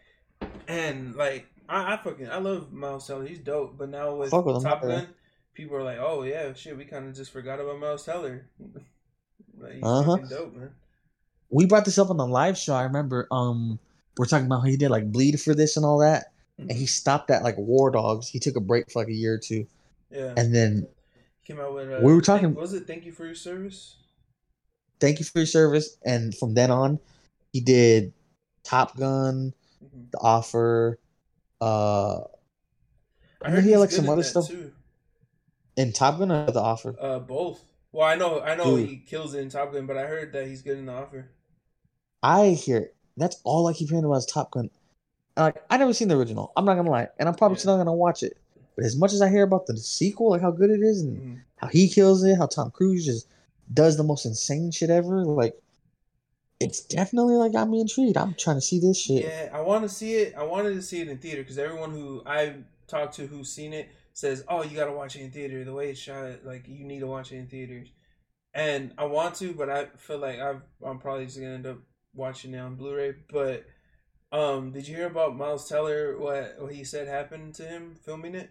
and 0.67 1.15
like 1.15 1.45
I, 1.69 1.93
I 1.93 1.97
fucking 1.97 2.29
I 2.29 2.37
love 2.39 2.71
Miles 2.73 3.05
Teller. 3.07 3.25
He's 3.27 3.39
dope, 3.39 3.77
but 3.77 3.89
now 3.89 4.15
with 4.15 4.31
Fuck 4.31 4.45
Top. 4.63 4.81
Gun, 4.81 5.07
people 5.53 5.77
are 5.77 5.83
like, 5.83 5.99
oh 5.99 6.23
yeah, 6.23 6.51
shit, 6.53 6.75
we 6.75 6.85
kind 6.85 7.07
of 7.07 7.15
just 7.15 7.31
forgot 7.31 7.59
about 7.59 7.79
Miles 7.79 8.05
Teller. 8.05 8.47
like, 9.59 9.73
he's 9.73 9.83
Uh-huh. 9.83 10.17
fucking 10.17 10.29
dope, 10.29 10.55
man. 10.55 10.71
We 11.51 11.65
brought 11.67 11.85
this 11.85 11.97
up 11.99 12.09
on 12.09 12.17
the 12.17 12.25
live 12.27 12.57
show. 12.57 12.73
I 12.73 12.83
remember. 12.83 13.27
Um, 13.29 13.77
we're 14.17 14.25
talking 14.25 14.45
about 14.47 14.61
how 14.61 14.67
he 14.67 14.77
did 14.77 14.89
like 14.89 15.11
bleed 15.11 15.39
for 15.39 15.53
this 15.53 15.77
and 15.77 15.85
all 15.85 15.99
that, 15.99 16.31
and 16.57 16.71
he 16.71 16.85
stopped 16.87 17.29
at 17.29 17.43
like 17.43 17.57
War 17.57 17.91
Dogs. 17.91 18.27
He 18.27 18.39
took 18.39 18.55
a 18.55 18.59
break 18.61 18.89
for 18.91 18.99
like 18.99 19.09
a 19.09 19.13
year 19.13 19.35
or 19.35 19.37
two, 19.37 19.67
Yeah, 20.11 20.33
and 20.37 20.53
then 20.53 20.87
came 21.45 21.59
out 21.59 21.73
with. 21.73 21.91
Uh, 21.91 21.99
we 22.03 22.13
were 22.13 22.21
talking- 22.21 22.49
Thank, 22.49 22.57
was 22.59 22.73
it 22.73 22.85
Thank 22.87 23.05
You 23.05 23.11
for 23.11 23.25
Your 23.25 23.35
Service? 23.35 23.95
thank 24.99 25.17
you 25.17 25.25
for 25.25 25.39
your 25.39 25.45
service. 25.47 25.97
And 26.05 26.35
from 26.35 26.53
then 26.53 26.69
on, 26.69 26.99
he 27.53 27.59
did 27.59 28.13
Top 28.63 28.95
Gun, 28.97 29.53
Mhm. 29.83 30.11
The 30.11 30.17
Offer, 30.19 30.99
uh, 31.59 32.19
I 33.41 33.49
heard 33.49 33.63
he 33.63 33.71
had, 33.71 33.79
like, 33.79 33.89
some 33.91 34.07
other 34.09 34.21
stuff. 34.23 34.47
too. 34.47 34.73
in 35.77 35.91
Top 35.93 36.19
Gun 36.19 36.31
or 36.31 36.51
The 36.51 36.59
Offer. 36.59 36.95
Uh, 36.99 37.17
both. 37.19 37.63
Well, 37.93 38.05
I 38.05 38.15
know, 38.15 38.41
I 38.41 38.55
know 38.55 38.77
Dude. 38.77 38.89
he 38.89 38.97
kills 38.97 39.33
it 39.33 39.39
in 39.39 39.49
Top 39.49 39.71
Gun, 39.73 39.87
but 39.87 39.97
I 39.97 40.05
heard 40.05 40.33
that 40.33 40.45
he's 40.45 40.61
good 40.61 40.77
in 40.77 40.85
the 40.85 40.91
offer. 40.93 41.29
I 42.21 42.49
hear 42.49 42.91
that's 43.17 43.39
all 43.43 43.65
I 43.67 43.73
keep 43.73 43.89
hearing 43.89 44.05
about 44.05 44.15
is 44.17 44.25
Top 44.25 44.51
Gun. 44.51 44.69
Like 45.37 45.63
I 45.69 45.77
never 45.77 45.93
seen 45.93 46.07
the 46.09 46.17
original. 46.17 46.51
I'm 46.55 46.65
not 46.65 46.75
gonna 46.75 46.91
lie, 46.91 47.07
and 47.17 47.27
I'm 47.27 47.35
probably 47.35 47.55
Yeah. 47.55 47.59
still 47.61 47.77
not 47.77 47.85
gonna 47.85 47.95
watch 47.97 48.21
it. 48.21 48.37
But 48.81 48.87
as 48.87 48.97
much 48.97 49.13
as 49.13 49.21
I 49.21 49.29
hear 49.29 49.43
about 49.43 49.67
the 49.67 49.77
sequel, 49.77 50.31
like 50.31 50.41
how 50.41 50.49
good 50.49 50.71
it 50.71 50.79
is 50.81 51.03
and 51.03 51.21
Mhm. 51.21 51.41
how 51.57 51.67
he 51.67 51.87
kills 51.87 52.23
it, 52.23 52.35
how 52.35 52.47
Tom 52.47 52.71
Cruise 52.71 53.05
just 53.05 53.27
does 53.71 53.95
the 53.95 54.01
most 54.03 54.25
insane 54.25 54.71
shit 54.71 54.89
ever, 54.89 55.23
like 55.23 55.61
it's 56.59 56.79
definitely 56.81 57.35
like 57.35 57.51
got 57.51 57.69
me 57.69 57.79
intrigued. 57.79 58.17
I'm 58.17 58.33
trying 58.33 58.57
to 58.57 58.61
see 58.61 58.79
this 58.79 58.97
shit. 58.97 59.25
Yeah, 59.25 59.51
I 59.53 59.61
want 59.61 59.83
to 59.83 59.89
see 59.89 60.15
it. 60.15 60.33
I 60.33 60.41
wanted 60.41 60.73
to 60.73 60.81
see 60.81 60.99
it 60.99 61.07
in 61.07 61.19
theater 61.19 61.43
because 61.43 61.59
everyone 61.59 61.91
who 61.91 62.23
I've 62.25 62.63
talked 62.87 63.13
to 63.17 63.27
who's 63.27 63.53
seen 63.53 63.71
it 63.71 63.89
says, 64.13 64.43
"Oh, 64.47 64.63
you 64.63 64.75
got 64.75 64.85
to 64.85 64.93
watch 64.93 65.15
it 65.15 65.21
in 65.21 65.29
theater. 65.29 65.63
The 65.63 65.73
way 65.75 65.91
it's 65.91 65.99
shot, 65.99 66.43
like 66.43 66.67
you 66.67 66.83
need 66.83 67.01
to 67.01 67.07
watch 67.07 67.31
it 67.31 67.37
in 67.37 67.45
theaters." 67.45 67.89
And 68.55 68.95
I 68.97 69.05
want 69.05 69.35
to, 69.35 69.53
but 69.53 69.69
I 69.69 69.89
feel 69.95 70.17
like 70.17 70.39
I've, 70.39 70.63
I'm 70.83 70.97
probably 70.97 71.25
just 71.25 71.37
gonna 71.37 71.53
end 71.53 71.67
up 71.67 71.77
watching 72.15 72.55
it 72.55 72.57
on 72.57 72.77
Blu-ray. 72.77 73.13
But 73.31 73.63
um, 74.31 74.71
did 74.71 74.87
you 74.87 74.95
hear 74.95 75.05
about 75.05 75.37
Miles 75.37 75.69
Teller? 75.69 76.17
What 76.17 76.55
what 76.59 76.73
he 76.73 76.83
said 76.83 77.07
happened 77.07 77.53
to 77.55 77.63
him 77.63 77.95
filming 78.03 78.33
it? 78.33 78.49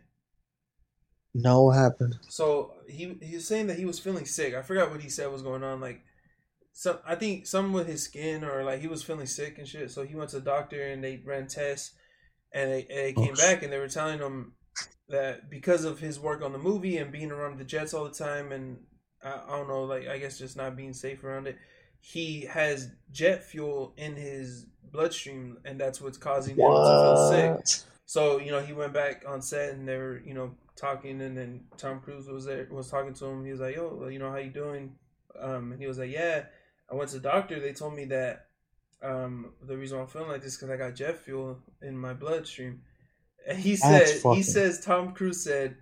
No, 1.34 1.64
what 1.64 1.76
happened? 1.76 2.18
So 2.28 2.74
he 2.88 3.16
he 3.22 3.36
was 3.36 3.46
saying 3.46 3.68
that 3.68 3.78
he 3.78 3.84
was 3.84 3.98
feeling 3.98 4.26
sick. 4.26 4.54
I 4.54 4.62
forgot 4.62 4.90
what 4.90 5.00
he 5.00 5.08
said 5.08 5.30
was 5.30 5.42
going 5.42 5.62
on. 5.62 5.80
Like, 5.80 6.02
some 6.72 6.98
I 7.06 7.14
think 7.14 7.46
some 7.46 7.72
with 7.72 7.86
his 7.86 8.02
skin 8.02 8.44
or 8.44 8.64
like 8.64 8.80
he 8.80 8.88
was 8.88 9.02
feeling 9.02 9.26
sick 9.26 9.58
and 9.58 9.68
shit. 9.68 9.90
So 9.90 10.04
he 10.04 10.16
went 10.16 10.30
to 10.30 10.40
the 10.40 10.44
doctor 10.44 10.82
and 10.82 11.02
they 11.02 11.22
ran 11.24 11.46
tests, 11.46 11.92
and 12.52 12.70
they, 12.70 12.86
and 12.90 12.98
they 12.98 13.12
came 13.12 13.34
back 13.34 13.62
and 13.62 13.72
they 13.72 13.78
were 13.78 13.88
telling 13.88 14.18
him 14.18 14.54
that 15.08 15.50
because 15.50 15.84
of 15.84 15.98
his 15.98 16.18
work 16.18 16.42
on 16.42 16.52
the 16.52 16.58
movie 16.58 16.96
and 16.96 17.12
being 17.12 17.30
around 17.30 17.58
the 17.58 17.64
Jets 17.64 17.94
all 17.94 18.04
the 18.04 18.10
time 18.10 18.52
and 18.52 18.78
I, 19.22 19.40
I 19.48 19.56
don't 19.56 19.68
know, 19.68 19.84
like 19.84 20.08
I 20.08 20.18
guess 20.18 20.38
just 20.38 20.56
not 20.56 20.76
being 20.76 20.92
safe 20.92 21.22
around 21.22 21.46
it, 21.46 21.58
he 22.00 22.42
has 22.42 22.90
jet 23.10 23.44
fuel 23.44 23.94
in 23.96 24.16
his 24.16 24.66
bloodstream 24.92 25.58
and 25.64 25.80
that's 25.80 26.00
what's 26.00 26.18
causing 26.18 26.56
him 26.56 26.66
to 26.66 26.72
feel 26.72 27.30
sick. 27.30 27.84
So 28.06 28.38
you 28.38 28.50
know, 28.50 28.60
he 28.60 28.72
went 28.72 28.92
back 28.92 29.24
on 29.28 29.42
set 29.42 29.74
and 29.74 29.86
they 29.86 29.96
were 29.96 30.20
you 30.24 30.34
know 30.34 30.52
talking, 30.80 31.20
and 31.20 31.36
then 31.36 31.64
Tom 31.76 32.00
Cruise 32.00 32.28
was 32.28 32.44
there 32.44 32.66
was 32.70 32.90
talking 32.90 33.14
to 33.14 33.26
him. 33.26 33.44
He 33.44 33.52
was 33.52 33.60
like, 33.60 33.76
"Yo, 33.76 34.08
you 34.08 34.18
know 34.18 34.30
how 34.30 34.38
you 34.38 34.50
doing?" 34.50 34.94
Um, 35.38 35.72
and 35.72 35.80
he 35.80 35.86
was 35.86 35.98
like, 35.98 36.10
"Yeah, 36.10 36.44
I 36.90 36.94
went 36.94 37.10
to 37.10 37.18
the 37.18 37.28
doctor. 37.28 37.60
They 37.60 37.72
told 37.72 37.94
me 37.94 38.06
that 38.06 38.46
um, 39.02 39.52
the 39.62 39.76
reason 39.76 39.98
I'm 39.98 40.06
feeling 40.06 40.28
like 40.28 40.42
this 40.42 40.56
because 40.56 40.70
I 40.70 40.76
got 40.76 40.94
jet 40.94 41.18
fuel 41.18 41.58
in 41.82 41.96
my 41.96 42.14
bloodstream." 42.14 42.82
And 43.46 43.58
he 43.58 43.76
said, 43.76 44.06
he 44.34 44.42
says 44.42 44.84
Tom 44.84 45.12
Cruise 45.12 45.42
said, 45.42 45.76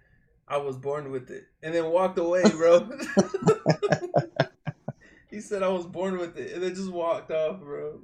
"I 0.46 0.58
was 0.58 0.76
born 0.76 1.10
with 1.10 1.30
it," 1.30 1.44
and 1.62 1.74
then 1.74 1.86
walked 1.86 2.18
away, 2.18 2.42
bro. 2.42 2.88
he 5.30 5.40
said, 5.40 5.62
"I 5.62 5.68
was 5.68 5.86
born 5.86 6.18
with 6.18 6.36
it," 6.36 6.52
and 6.52 6.62
then 6.62 6.74
just 6.74 6.90
walked 6.90 7.30
off, 7.30 7.60
bro. 7.60 8.00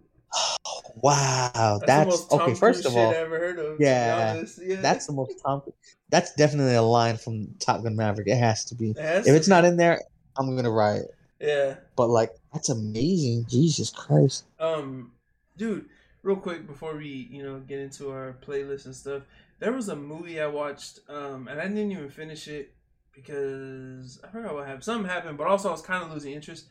Wow, 0.97 1.81
That's, 1.87 2.21
that's, 2.27 2.33
okay. 2.33 2.55
First 2.55 2.87
of 2.87 2.93
shit 2.93 3.01
all, 3.01 3.11
I 3.11 3.15
ever 3.17 3.39
heard 3.39 3.59
of. 3.59 3.81
yeah, 3.81 4.43
yeah. 4.63 4.81
that's 4.81 5.07
the 5.07 5.13
most 5.13 5.41
Tom. 5.45 5.63
That's 6.09 6.35
definitely 6.35 6.75
a 6.75 6.83
line 6.83 7.17
from 7.17 7.49
Top 7.59 7.83
Gun 7.83 7.97
Maverick. 7.97 8.29
It 8.29 8.37
has 8.37 8.65
to 8.67 8.75
be. 8.75 8.91
It 8.91 8.99
has 8.99 9.27
If 9.27 9.33
to 9.33 9.37
it's 9.37 9.47
be. 9.47 9.51
not 9.51 9.65
in 9.65 9.77
there, 9.77 10.01
I'm 10.37 10.55
gonna 10.57 10.71
riot. 10.71 11.07
yeah. 11.41 11.77
But 11.97 12.09
like, 12.09 12.31
that's 12.53 12.69
amazing. 12.69 13.47
Jesus 13.49 13.91
Christ. 13.91 14.45
Um, 14.61 15.13
dude, 15.57 15.87
real 16.23 16.37
quick 16.37 16.67
before 16.67 16.97
we 16.97 17.29
you 17.31 17.43
know 17.43 17.59
get 17.61 17.81
into 17.81 18.11
our 18.11 18.37
playlist 18.47 18.87
and 18.87 18.95
stuff. 18.95 19.23
There 19.61 19.73
was 19.73 19.89
a 19.89 19.97
movie 19.97 20.41
I 20.41 20.47
watched, 20.47 21.01
um, 21.09 21.49
and 21.49 21.61
I 21.61 21.69
didn't 21.69 21.91
even 21.93 22.11
finish 22.11 22.49
it 22.49 22.73
because 23.13 24.21
I 24.25 24.29
forgot 24.29 24.55
what 24.55 24.67
happened. 24.67 24.85
Something 24.85 25.09
happened, 25.11 25.39
but 25.39 25.47
also 25.47 25.69
I 25.69 25.73
was 25.73 25.83
kind 25.83 26.05
of 26.05 26.11
losing 26.13 26.33
interest. 26.33 26.67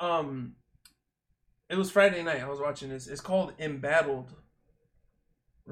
Um, 0.00 0.54
it 1.72 1.76
was 1.78 1.90
Friday 1.90 2.22
night. 2.22 2.42
I 2.42 2.48
was 2.48 2.60
watching 2.60 2.90
this. 2.90 3.06
It's 3.08 3.20
called 3.20 3.54
Embattled. 3.58 4.32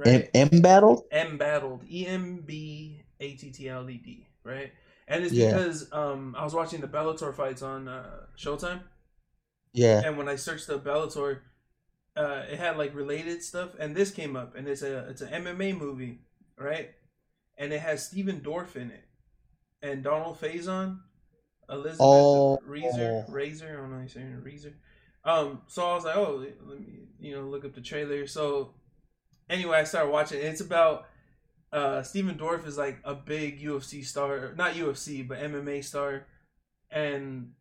M 0.05 0.63
battle. 0.63 1.07
Embattled. 1.13 1.85
E 1.89 2.07
M 2.07 2.43
B 2.47 3.03
A 3.21 3.35
T 3.35 3.51
T 3.51 3.69
L 3.69 3.89
E 3.91 3.99
D. 3.99 4.27
Right. 4.45 4.73
And 5.09 5.25
it's 5.25 5.33
Yeah. 5.35 5.51
because 5.51 5.93
um 5.93 6.35
I 6.39 6.45
was 6.45 6.55
watching 6.55 6.81
the 6.81 6.89
Bellator 6.89 7.35
fights 7.35 7.63
on 7.63 7.89
uh, 7.89 8.27
Showtime, 8.39 8.83
Yeah. 9.73 10.03
and 10.05 10.17
when 10.17 10.29
I 10.29 10.37
searched 10.37 10.69
the 10.69 10.79
Bellator, 10.79 11.41
uh, 12.17 12.45
it 12.51 12.59
had 12.59 12.79
like 12.79 12.95
related 12.95 13.43
stuff, 13.43 13.75
and 13.79 13.95
this 13.95 14.11
came 14.11 14.37
up, 14.37 14.55
and 14.57 14.69
it's 14.69 14.83
a 14.83 15.09
it's 15.09 15.21
an 15.21 15.45
MMA 15.45 15.77
movie, 15.77 16.21
right? 16.57 16.91
And 17.59 17.73
it 17.73 17.81
has 17.81 18.07
Stephen 18.07 18.41
Dorff 18.41 18.77
in 18.77 18.91
it, 18.91 19.05
and 19.83 20.03
Donald 20.05 20.41
Faison, 20.41 21.01
Elizabeth 21.69 21.99
Oh. 22.01 22.59
Reaser, 22.65 23.25
Razor, 23.29 23.69
I 23.69 23.73
don't 23.81 23.91
know 23.91 23.97
how 23.97 24.03
you 24.03 24.09
saying 24.09 24.41
Reaser. 24.43 24.75
Um, 25.25 25.63
so 25.67 25.85
I 25.87 25.95
was 25.95 26.05
like, 26.05 26.17
oh, 26.17 26.45
let 26.67 26.81
me 26.81 26.87
you 27.21 27.35
know 27.35 27.43
look 27.43 27.65
up 27.65 27.75
the 27.75 27.81
trailer. 27.81 28.27
So 28.27 28.75
anyway, 29.49 29.79
I 29.79 29.85
started 29.85 30.11
watching. 30.11 30.41
It's 30.41 30.61
about 30.61 31.07
uh 31.73 32.03
Stephen 32.03 32.37
Dorff 32.37 32.67
is 32.67 32.77
like 32.79 32.99
a 33.05 33.15
big 33.15 33.61
UFC 33.63 34.05
star, 34.05 34.55
not 34.57 34.73
UFC, 34.75 35.27
but 35.27 35.39
MMA 35.39 35.85
star, 35.85 36.27
and 36.91 37.53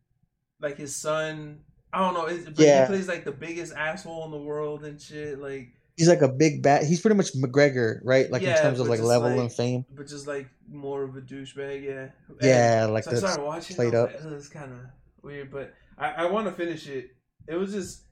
like 0.60 0.76
his 0.76 0.94
son. 0.96 1.60
I 1.92 1.98
don't 2.04 2.14
know, 2.14 2.28
it's- 2.28 2.44
but 2.44 2.58
Yeah. 2.64 2.82
he 2.82 2.86
plays 2.86 3.08
like 3.08 3.24
the 3.24 3.32
biggest 3.32 3.72
asshole 3.74 4.24
in 4.24 4.30
the 4.30 4.38
world 4.38 4.84
and 4.84 5.00
shit. 5.00 5.40
Like, 5.40 5.72
He's 5.96 6.08
like 6.08 6.22
a 6.22 6.28
big 6.28 6.62
bat. 6.62 6.84
He's 6.84 7.00
pretty 7.00 7.16
much 7.16 7.32
McGregor, 7.34 7.98
right? 8.04 8.30
Like 8.30 8.42
Yeah, 8.42 8.56
in 8.56 8.62
terms 8.62 8.78
of 8.80 8.86
like 8.88 9.00
level 9.00 9.28
like- 9.30 9.38
and 9.40 9.52
fame. 9.52 9.84
but 9.90 10.06
just 10.06 10.26
like 10.28 10.48
more 10.68 11.02
of 11.02 11.16
a 11.16 11.20
douchebag, 11.20 11.82
yeah. 11.82 12.10
And 12.28 12.38
Yeah, 12.40 12.86
like 12.86 13.04
so 13.04 13.10
I 13.10 13.14
started 13.16 13.42
watching. 13.42 13.74
played 13.76 13.94
up. 13.96 14.10
up. 14.14 14.24
Like, 14.24 14.34
it's 14.34 14.48
kind 14.48 14.72
of 14.72 14.78
weird, 15.22 15.50
but 15.50 15.74
I, 15.98 16.10
I 16.12 16.24
want 16.30 16.46
to 16.46 16.52
finish 16.52 16.86
it. 16.88 17.10
It 17.50 17.56
was 17.56 17.72
just, 17.72 18.02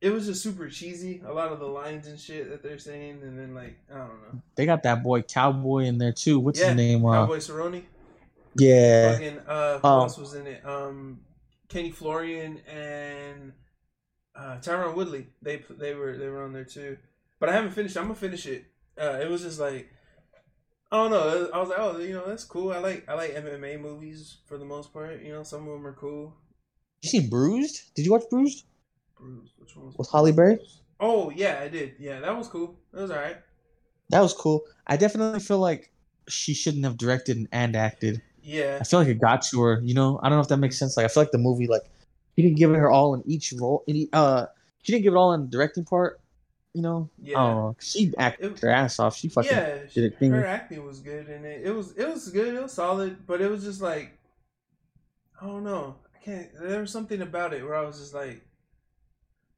it 0.00 0.10
was 0.10 0.26
just 0.26 0.42
super 0.42 0.68
cheesy. 0.68 1.22
A 1.26 1.32
lot 1.32 1.52
of 1.52 1.60
the 1.60 1.66
lines 1.66 2.06
and 2.08 2.18
shit 2.18 2.50
that 2.50 2.62
they're 2.62 2.78
saying, 2.78 3.20
and 3.22 3.38
then 3.38 3.54
like 3.54 3.78
I 3.92 3.98
don't 3.98 4.08
know. 4.22 4.42
They 4.56 4.66
got 4.66 4.82
that 4.82 5.02
boy 5.02 5.22
Cowboy 5.22 5.84
in 5.84 5.98
there 5.98 6.12
too. 6.12 6.40
What's 6.40 6.60
yeah, 6.60 6.68
his 6.68 6.76
name? 6.76 7.06
Uh, 7.06 7.12
Cowboy 7.26 7.38
Cerrone. 7.38 7.82
yeah. 8.56 9.12
Fucking 9.12 9.38
uh, 9.46 9.78
who 9.78 9.88
Um, 9.88 10.00
else 10.02 10.18
was 10.18 10.34
in 10.34 10.46
it? 10.46 10.64
Um, 10.66 11.20
Kenny 11.68 11.90
Florian 11.90 12.58
and 12.66 13.52
uh, 14.34 14.58
Tyron 14.60 14.94
Woodley. 14.94 15.28
They 15.42 15.62
they 15.70 15.94
were 15.94 16.16
they 16.16 16.28
were 16.28 16.44
on 16.44 16.52
there 16.52 16.64
too. 16.64 16.98
But 17.40 17.48
I 17.50 17.52
haven't 17.52 17.72
finished. 17.72 17.96
I'm 17.96 18.04
gonna 18.04 18.14
finish 18.16 18.46
it. 18.46 18.64
Uh, 19.00 19.18
it 19.22 19.30
was 19.30 19.42
just 19.42 19.60
like 19.60 19.88
I 20.90 20.96
don't 20.96 21.10
know. 21.10 21.50
I 21.52 21.58
was 21.58 21.68
like, 21.68 21.78
oh, 21.78 21.98
you 21.98 22.14
know, 22.14 22.26
that's 22.26 22.44
cool. 22.44 22.72
I 22.72 22.78
like 22.78 23.08
I 23.08 23.14
like 23.14 23.34
MMA 23.34 23.80
movies 23.80 24.38
for 24.46 24.58
the 24.58 24.64
most 24.64 24.92
part. 24.92 25.22
You 25.22 25.32
know, 25.32 25.42
some 25.42 25.68
of 25.68 25.72
them 25.74 25.86
are 25.86 25.92
cool. 25.92 26.34
You 27.02 27.10
seen 27.10 27.28
Bruised? 27.30 27.94
Did 27.94 28.06
you 28.06 28.12
watch 28.12 28.24
Bruised? 28.30 28.64
Which 29.58 29.76
one 29.76 29.86
was 29.86 29.96
With 29.98 30.10
Halle 30.10 30.32
Berry? 30.32 30.58
Oh 31.00 31.30
yeah, 31.30 31.60
I 31.62 31.68
did. 31.68 31.94
Yeah, 31.98 32.20
that 32.20 32.36
was 32.36 32.48
cool. 32.48 32.76
That 32.92 33.02
was 33.02 33.10
alright. 33.10 33.36
That 34.10 34.20
was 34.20 34.32
cool. 34.34 34.64
I 34.86 34.96
definitely 34.96 35.40
feel 35.40 35.58
like 35.58 35.92
she 36.28 36.54
shouldn't 36.54 36.84
have 36.84 36.96
directed 36.96 37.46
and 37.52 37.76
acted. 37.76 38.22
Yeah, 38.42 38.78
I 38.80 38.84
feel 38.84 39.00
like 39.00 39.08
it 39.08 39.20
got 39.20 39.42
to 39.50 39.60
her. 39.62 39.80
You 39.84 39.94
know, 39.94 40.18
I 40.22 40.28
don't 40.28 40.38
know 40.38 40.42
if 40.42 40.48
that 40.48 40.56
makes 40.56 40.78
sense. 40.78 40.96
Like 40.96 41.04
I 41.04 41.08
feel 41.08 41.22
like 41.22 41.32
the 41.32 41.38
movie, 41.38 41.66
like 41.66 41.82
he 42.36 42.42
didn't 42.42 42.56
give 42.56 42.70
it 42.72 42.76
her 42.78 42.90
all 42.90 43.14
in 43.14 43.22
each 43.26 43.52
role. 43.58 43.84
In 43.86 43.96
e- 43.96 44.08
uh, 44.12 44.46
she 44.82 44.92
didn't 44.92 45.04
give 45.04 45.12
it 45.14 45.16
all 45.16 45.32
in 45.34 45.42
the 45.42 45.46
directing 45.48 45.84
part. 45.84 46.20
You 46.74 46.82
know, 46.82 47.10
Yeah. 47.20 47.34
Know. 47.38 47.76
She 47.80 48.12
acted 48.18 48.52
It- 48.52 48.60
her 48.60 48.70
ass 48.70 48.98
off. 48.98 49.16
She 49.16 49.28
fucking 49.28 49.50
yeah. 49.50 49.78
did 49.92 50.12
a 50.12 50.16
thing. 50.16 50.30
Her 50.30 50.46
acting 50.46 50.84
was 50.84 51.00
good, 51.00 51.28
and 51.28 51.44
it 51.44 51.66
it 51.66 51.70
was 51.74 51.92
it 51.92 52.08
was 52.08 52.28
good. 52.30 52.54
It 52.54 52.62
was 52.62 52.72
solid, 52.72 53.26
but 53.26 53.40
it 53.40 53.50
was 53.50 53.64
just 53.64 53.80
like 53.82 54.16
I 55.40 55.46
don't 55.46 55.64
know. 55.64 55.96
I 56.14 56.18
can't. 56.24 56.48
There 56.60 56.80
was 56.80 56.90
something 56.90 57.20
about 57.22 57.52
it 57.54 57.62
where 57.64 57.74
I 57.76 57.82
was 57.82 57.98
just 58.00 58.14
like, 58.14 58.42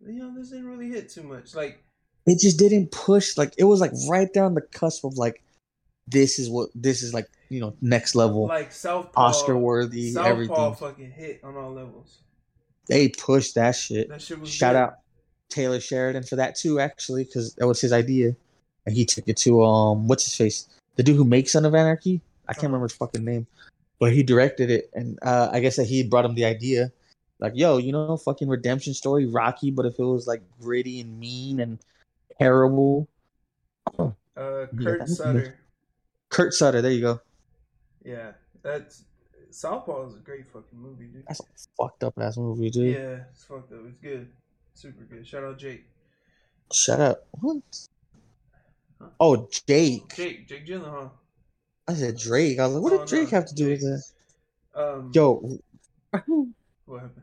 you 0.06 0.18
know, 0.18 0.34
this 0.34 0.50
didn't 0.50 0.66
really 0.68 0.88
hit 0.88 1.08
too 1.08 1.22
much. 1.22 1.54
Like 1.54 1.82
it 2.26 2.38
just 2.40 2.58
didn't 2.58 2.90
push. 2.92 3.36
Like 3.36 3.54
it 3.58 3.64
was 3.64 3.80
like 3.80 3.92
right 4.08 4.32
there 4.32 4.44
on 4.44 4.54
the 4.54 4.60
cusp 4.62 5.04
of 5.04 5.16
like 5.18 5.42
this 6.06 6.38
is 6.38 6.48
what 6.50 6.70
this 6.74 7.02
is 7.02 7.12
like. 7.14 7.26
You 7.52 7.60
know, 7.60 7.74
next 7.80 8.14
level, 8.14 8.46
like 8.46 8.70
Southpaw, 8.70 9.20
Oscar 9.20 9.56
worthy, 9.58 10.14
everything. 10.16 10.74
fucking 10.76 11.10
hit 11.10 11.40
on 11.42 11.56
all 11.56 11.72
levels. 11.72 12.18
They 12.86 13.08
pushed 13.08 13.56
that 13.56 13.72
shit. 13.74 14.08
That 14.08 14.22
shit 14.22 14.46
Shout 14.46 14.74
good. 14.74 14.78
out 14.78 14.94
Taylor 15.48 15.80
Sheridan 15.80 16.22
for 16.22 16.36
that 16.36 16.54
too, 16.54 16.78
actually, 16.78 17.24
because 17.24 17.54
that 17.56 17.66
was 17.66 17.80
his 17.80 17.92
idea, 17.92 18.36
and 18.86 18.94
he 18.94 19.04
took 19.04 19.26
it 19.26 19.36
to 19.38 19.64
um, 19.64 20.06
what's 20.06 20.24
his 20.26 20.36
face, 20.36 20.68
the 20.94 21.02
dude 21.02 21.16
who 21.16 21.24
makes 21.24 21.50
Son 21.50 21.64
of 21.64 21.74
Anarchy. 21.74 22.20
I 22.48 22.52
can't 22.52 22.58
Uh-huh. 22.58 22.66
remember 22.68 22.84
his 22.86 22.92
fucking 22.96 23.24
name, 23.24 23.48
but 23.98 24.12
he 24.12 24.22
directed 24.22 24.70
it, 24.70 24.88
and 24.94 25.18
uh, 25.22 25.48
I 25.52 25.58
guess 25.58 25.74
that 25.74 25.86
he 25.86 26.04
brought 26.04 26.24
him 26.24 26.36
the 26.36 26.44
idea, 26.44 26.92
like, 27.40 27.52
yo, 27.56 27.78
you 27.78 27.92
know, 27.92 28.16
fucking 28.16 28.48
redemption 28.48 28.94
story, 28.94 29.26
Rocky, 29.26 29.70
but 29.70 29.86
if 29.86 29.98
it 29.98 30.04
was 30.04 30.26
like 30.26 30.42
gritty 30.60 31.00
and 31.00 31.18
mean 31.18 31.60
and 31.60 31.78
terrible. 32.38 33.08
Uh, 33.98 34.10
Kurt 34.36 35.00
was 35.00 35.16
Sutter. 35.18 35.58
Kurt 36.28 36.54
Sutter, 36.54 36.80
there 36.80 36.92
you 36.92 37.00
go. 37.00 37.20
Yeah, 38.04 38.32
that's 38.62 39.04
Southpaw 39.50 40.08
is 40.08 40.14
a 40.14 40.18
great 40.18 40.46
fucking 40.46 40.78
movie, 40.78 41.06
dude. 41.06 41.24
That's 41.26 41.40
a 41.40 41.44
fucked 41.76 42.04
up 42.04 42.14
ass 42.18 42.36
movie, 42.36 42.70
dude. 42.70 42.94
Yeah, 42.94 43.24
it's 43.30 43.44
fucked 43.44 43.72
up. 43.72 43.80
It's 43.86 43.98
good, 44.00 44.28
super 44.74 45.04
good. 45.04 45.26
Shout 45.26 45.44
out 45.44 45.58
Jake. 45.58 45.84
Shut 46.72 47.00
up. 47.00 47.26
What? 47.40 47.62
Huh? 49.00 49.08
Oh, 49.18 49.48
Jake. 49.66 50.14
Jake, 50.14 50.46
Jake 50.46 50.66
Gyllenhaal. 50.66 51.10
I 51.88 51.94
said 51.94 52.16
Drake. 52.16 52.60
I 52.60 52.66
was 52.66 52.74
like, 52.76 52.82
what 52.84 52.92
Oh, 52.92 52.98
did 52.98 53.08
Drake 53.08 53.32
no, 53.32 53.38
have 53.38 53.46
to 53.46 53.54
do 53.54 53.68
with 53.70 53.80
Jake. 53.80 53.90
that? 54.74 54.80
Um, 54.80 55.10
Yo, 55.12 55.58
what 56.84 57.00
happened? 57.02 57.22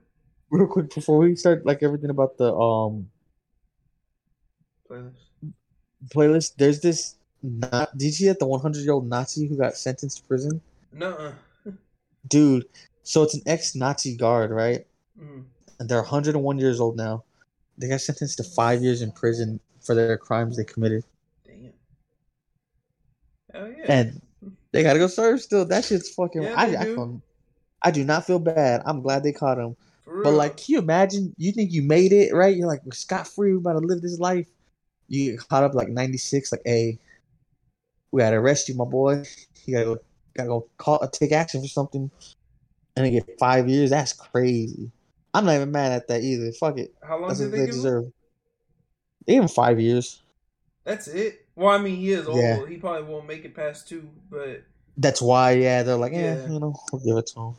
Real 0.49 0.67
quick 0.67 0.93
before 0.93 1.17
we 1.19 1.35
start 1.35 1.65
like 1.65 1.83
everything 1.83 2.09
about 2.09 2.37
the 2.37 2.53
um 2.55 3.09
Playlist. 4.89 5.13
playlist 6.13 6.55
there's 6.57 6.79
this 6.79 7.15
not 7.43 7.95
did 7.97 8.05
you 8.05 8.11
see 8.11 8.25
that 8.27 8.39
the 8.39 8.47
100 8.47 8.79
year 8.79 8.93
old 8.93 9.07
nazi 9.07 9.47
who 9.47 9.57
got 9.57 9.75
sentenced 9.75 10.17
to 10.19 10.23
prison 10.23 10.61
No. 10.93 11.33
dude 12.27 12.65
so 13.03 13.23
it's 13.23 13.33
an 13.35 13.41
ex-nazi 13.45 14.15
guard 14.15 14.51
right 14.51 14.85
Mm. 15.19 15.45
and 15.79 15.89
they're 15.89 15.97
101 16.03 16.59
years 16.59 16.79
old 16.79 16.95
now 16.95 17.23
they 17.79 17.87
got 17.89 18.01
sentenced 18.01 18.37
to 18.37 18.43
five 18.43 18.83
years 18.83 19.01
in 19.01 19.11
prison 19.11 19.59
for 19.83 19.95
their 19.95 20.15
crimes 20.15 20.57
they 20.57 20.63
committed 20.63 21.03
Damn. 21.43 21.73
Hell 23.51 23.71
yeah. 23.75 23.85
and 23.89 24.21
they 24.71 24.83
gotta 24.83 24.99
go 24.99 25.07
serve 25.07 25.41
still 25.41 25.65
that 25.65 25.83
shit's 25.85 26.11
fucking 26.13 26.43
Yeah, 26.43 26.53
I, 26.55 26.65
I, 26.77 26.83
do. 26.85 27.21
I 27.81 27.89
do 27.91 28.03
not 28.03 28.25
feel 28.27 28.37
bad 28.39 28.83
i'm 28.85 29.01
glad 29.01 29.23
they 29.23 29.33
caught 29.33 29.57
him 29.57 29.75
But 30.23 30.31
like, 30.31 30.57
can 30.57 30.65
you 30.73 30.79
imagine? 30.79 31.33
You 31.37 31.51
think 31.51 31.71
you 31.71 31.81
made 31.81 32.13
it, 32.13 32.33
right? 32.33 32.55
You're 32.55 32.67
like, 32.67 32.83
we're 32.85 32.91
scot 32.93 33.27
free. 33.27 33.51
We're 33.53 33.57
about 33.59 33.73
to 33.81 33.85
live 33.85 34.01
this 34.01 34.19
life. 34.19 34.47
You 35.09 35.31
get 35.31 35.47
caught 35.47 35.63
up 35.63 35.73
like 35.73 35.89
'96. 35.89 36.51
Like, 36.51 36.61
hey, 36.65 36.97
we 38.11 38.21
gotta 38.21 38.37
arrest 38.37 38.69
you, 38.69 38.75
my 38.75 38.85
boy. 38.85 39.23
You 39.65 39.73
gotta 39.73 39.85
go, 39.85 39.97
gotta 40.35 40.49
go 40.49 40.67
call, 40.77 40.99
uh, 41.01 41.07
take 41.11 41.31
action 41.33 41.61
for 41.61 41.67
something, 41.67 42.09
and 42.95 43.05
then 43.05 43.11
get 43.11 43.37
five 43.39 43.67
years. 43.67 43.89
That's 43.89 44.13
crazy. 44.13 44.91
I'm 45.33 45.45
not 45.45 45.55
even 45.55 45.71
mad 45.71 45.91
at 45.91 46.07
that 46.07 46.23
either. 46.23 46.51
Fuck 46.53 46.77
it. 46.79 46.93
how 47.05 47.19
long 47.19 47.27
That's 47.27 47.39
did 47.41 47.51
they 47.51 47.57
they 47.57 47.63
him? 47.65 47.69
deserve. 47.71 48.03
They 49.25 49.33
give 49.33 49.43
him 49.43 49.49
five 49.49 49.79
years. 49.79 50.21
That's 50.85 51.07
it. 51.09 51.45
Well, 51.55 51.67
I 51.69 51.79
mean, 51.79 51.97
he 51.97 52.11
is 52.11 52.27
old. 52.27 52.39
Yeah. 52.39 52.65
He 52.65 52.77
probably 52.77 53.03
won't 53.03 53.27
make 53.27 53.43
it 53.43 53.53
past 53.53 53.87
two, 53.89 54.07
but 54.29 54.63
That's 54.95 55.21
why, 55.21 55.51
yeah, 55.51 55.83
they're 55.83 55.97
like, 55.97 56.13
yeah, 56.13 56.37
Yeah. 56.37 56.47
you 56.49 56.59
know, 56.59 56.75
we'll 56.93 57.03
give 57.03 57.17
it 57.17 57.27
to 57.33 57.39
him. 57.41 57.55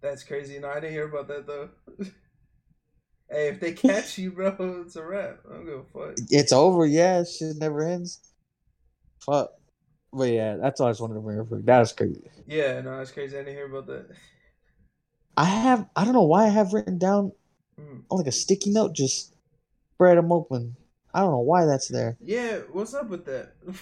That's 0.00 0.22
crazy. 0.24 0.58
No, 0.58 0.68
I 0.68 0.74
didn't 0.80 0.92
hear 0.92 1.08
about 1.08 1.28
that 1.28 1.46
though. 1.46 1.68
hey, 3.30 3.48
if 3.48 3.60
they 3.60 3.72
catch 3.72 4.18
you, 4.18 4.30
bro, 4.32 4.54
it's 4.86 4.96
a 4.96 5.04
wrap. 5.04 5.40
I 5.48 5.54
don't 5.54 5.64
give 5.64 5.78
a 5.78 5.84
fuck. 5.84 6.14
It's 6.30 6.52
over. 6.52 6.86
Yeah, 6.86 7.24
shit 7.24 7.56
never 7.56 7.82
ends. 7.82 8.20
Fuck. 9.24 9.50
But 10.12 10.30
yeah, 10.30 10.56
that's 10.56 10.80
all 10.80 10.88
I 10.88 10.90
just 10.90 11.00
wanted 11.00 11.14
to 11.14 11.20
bring 11.20 11.40
up. 11.40 11.48
That 11.50 11.78
was 11.80 11.92
crazy. 11.92 12.30
Yeah, 12.46 12.80
no, 12.80 12.96
that's 12.98 13.10
crazy. 13.10 13.36
I 13.36 13.40
didn't 13.40 13.54
hear 13.54 13.66
about 13.66 13.86
that. 13.88 14.08
I 15.36 15.44
have 15.44 15.86
I 15.94 16.04
don't 16.04 16.14
know 16.14 16.22
why 16.22 16.44
I 16.46 16.48
have 16.48 16.72
written 16.72 16.98
down 16.98 17.32
Mm. 17.78 18.04
on 18.10 18.16
like 18.16 18.26
a 18.26 18.32
sticky 18.32 18.70
note 18.70 18.94
just 18.94 19.34
spread 19.92 20.16
them 20.16 20.32
open. 20.32 20.76
I 21.12 21.20
don't 21.20 21.30
know 21.32 21.40
why 21.40 21.66
that's 21.66 21.88
there. 21.88 22.16
Yeah, 22.22 22.60
what's 22.72 22.94
up 22.94 23.08
with 23.10 23.26
that? 23.26 23.52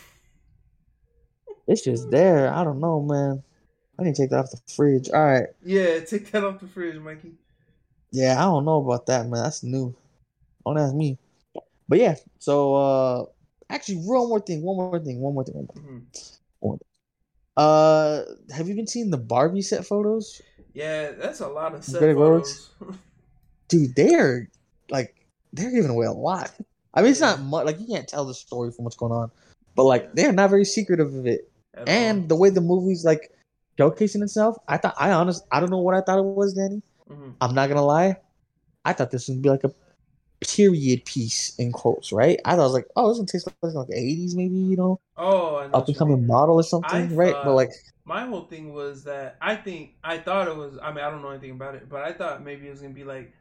It's 1.67 1.83
just 1.83 2.11
there. 2.11 2.53
I 2.53 2.63
don't 2.63 2.79
know, 2.81 3.01
man. 3.01 3.43
I 3.99 4.03
need 4.03 4.15
to 4.15 4.23
take 4.23 4.31
that 4.31 4.41
off 4.41 4.51
the 4.51 4.61
fridge. 4.75 5.09
All 5.11 5.25
right. 5.25 5.47
yeah, 5.65 6.01
take 6.01 6.31
that 6.33 6.45
off 6.45 6.61
the 6.61 6.67
fridge, 6.67 6.97
Mikey. 6.99 7.33
Yeah, 8.11 8.37
I 8.39 8.43
don't 8.45 8.65
know 8.65 8.85
about 8.85 9.07
that, 9.07 9.27
man. 9.27 9.43
That's 9.43 9.63
new. 9.63 9.95
Don't 10.65 10.79
ask 10.79 10.95
me. 10.95 11.19
But 11.89 11.99
yeah, 11.99 12.15
so 12.39 12.75
uh 12.75 13.25
actually 13.69 13.97
one 13.99 14.29
more 14.29 14.41
thing, 14.41 14.63
one 14.63 14.77
more 14.77 14.99
thing, 14.99 15.21
one 15.21 15.35
more 15.35 15.45
thing, 15.45 15.55
one 15.55 15.67
more 15.67 16.79
thing. 16.79 16.79
Mhm. 16.79 16.79
Uh 17.57 18.23
have 18.55 18.69
you 18.69 18.75
been 18.75 18.87
seeing 18.87 19.11
the 19.11 19.17
Barbie 19.19 19.63
set 19.63 19.87
photos? 19.87 20.41
Yeah, 20.73 21.13
that's 21.13 21.41
a 21.41 21.49
lot 21.49 21.75
of 21.75 21.85
set 21.85 22.01
Greg 22.01 22.17
photos. 22.17 22.71
Dude, 23.69 23.95
they're 23.95 24.49
like 24.91 25.15
they're 25.53 25.71
giving 25.71 25.91
away 25.91 26.07
a 26.07 26.13
lot. 26.13 26.53
I 26.95 27.03
mean, 27.03 27.11
it's 27.11 27.21
not 27.21 27.41
much. 27.43 27.65
Like 27.67 27.79
you 27.81 27.87
can't 27.87 28.09
tell 28.09 28.25
the 28.25 28.35
story 28.35 28.71
from 28.73 28.85
what's 28.85 28.97
going 28.97 29.13
on, 29.13 29.31
but 29.77 29.85
like 29.85 30.15
they're 30.15 30.33
not 30.33 30.51
very 30.51 30.65
secretive 30.65 31.15
of 31.15 31.27
it. 31.27 31.51
At 31.75 31.89
And 31.89 32.23
all. 32.23 32.29
the 32.29 32.37
way 32.37 32.51
the 32.51 32.61
movie's 32.61 33.05
like 33.05 33.31
showcasing 33.79 34.23
itself, 34.23 34.57
I 34.69 34.79
thought 34.79 34.95
I 34.99 35.13
honest 35.13 35.45
I 35.53 35.61
don't 35.61 35.71
know 35.71 35.79
what 35.81 35.95
I 35.97 36.01
thought 36.03 36.19
it 36.19 36.25
was, 36.25 36.55
Danny. 36.55 36.83
Mhm. 37.09 37.35
I'm 37.41 37.55
not 37.55 37.69
gonna 37.69 37.85
lie. 37.85 38.17
I 38.85 38.93
thought 38.93 39.11
this 39.11 39.29
would 39.29 39.43
be 39.43 39.51
like 39.51 39.65
a 39.65 39.73
period 40.47 41.05
piece 41.05 41.55
in 41.59 41.73
quotes, 41.73 42.13
right? 42.13 42.41
I 42.45 42.53
thought 42.57 42.63
it 42.63 42.65
was 42.65 42.73
like, 42.75 42.87
oh, 42.97 43.09
this 43.09 43.19
one 43.19 43.27
tastes 43.27 43.47
like 43.47 43.75
like 43.75 43.91
eighties, 43.93 44.35
maybe, 44.37 44.55
you 44.57 44.77
know, 44.77 45.01
Oh, 45.17 45.57
I 45.57 45.65
up 45.75 45.89
and 45.89 45.97
coming 45.97 46.27
model 46.27 46.57
or 46.57 46.63
something, 46.63 47.09
I 47.09 47.09
right? 47.17 47.37
But 47.43 47.55
like 47.55 47.71
My 48.05 48.27
whole 48.27 48.45
thing 48.47 48.73
was 48.73 49.05
that 49.05 49.37
I 49.41 49.57
think 49.57 49.97
I 50.05 50.19
thought 50.19 50.49
it 50.49 50.57
was. 50.57 50.79
I 50.83 50.93
mean, 50.93 51.05
I 51.05 51.11
don't 51.11 51.23
know 51.23 51.31
anything 51.31 51.53
about 51.53 51.75
it, 51.75 51.89
but 51.89 52.03
I 52.03 52.13
thought 52.13 52.43
maybe 52.45 52.67
it 52.67 52.71
was 52.71 52.81
gonna 52.81 52.95
be 52.95 53.05
like 53.05 53.35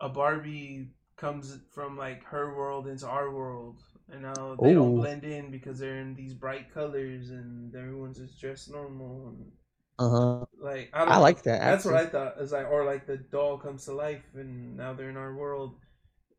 a 0.00 0.08
Barbie 0.08 0.90
comes 1.16 1.58
from 1.72 1.96
like 1.96 2.24
her 2.24 2.56
world 2.56 2.86
into 2.88 3.06
our 3.06 3.30
world, 3.30 3.82
and 4.10 4.22
now 4.22 4.56
they 4.62 4.72
don't 4.74 4.94
blend 4.94 5.24
in 5.24 5.50
because 5.50 5.78
they're 5.78 6.00
in 6.00 6.14
these 6.14 6.34
bright 6.34 6.72
colors 6.72 7.30
and 7.30 7.74
everyone's 7.74 8.18
just 8.18 8.40
dressed 8.40 8.70
normal 8.70 9.28
and 9.28 9.52
uh 10.00 10.08
huh. 10.08 10.44
like 10.58 10.90
I, 10.94 11.00
don't 11.00 11.08
I 11.08 11.14
know. 11.16 11.20
like 11.20 11.42
that. 11.42 11.60
That's 11.60 11.84
what. 11.84 11.94
I 11.94 12.06
thought. 12.06 12.38
Is 12.40 12.52
like 12.52 12.70
or 12.70 12.84
like 12.84 13.06
the 13.06 13.18
doll 13.18 13.58
comes 13.58 13.84
to 13.84 13.92
life 13.92 14.22
and 14.34 14.76
now 14.76 14.94
they're 14.94 15.10
in 15.10 15.16
our 15.16 15.34
world, 15.34 15.74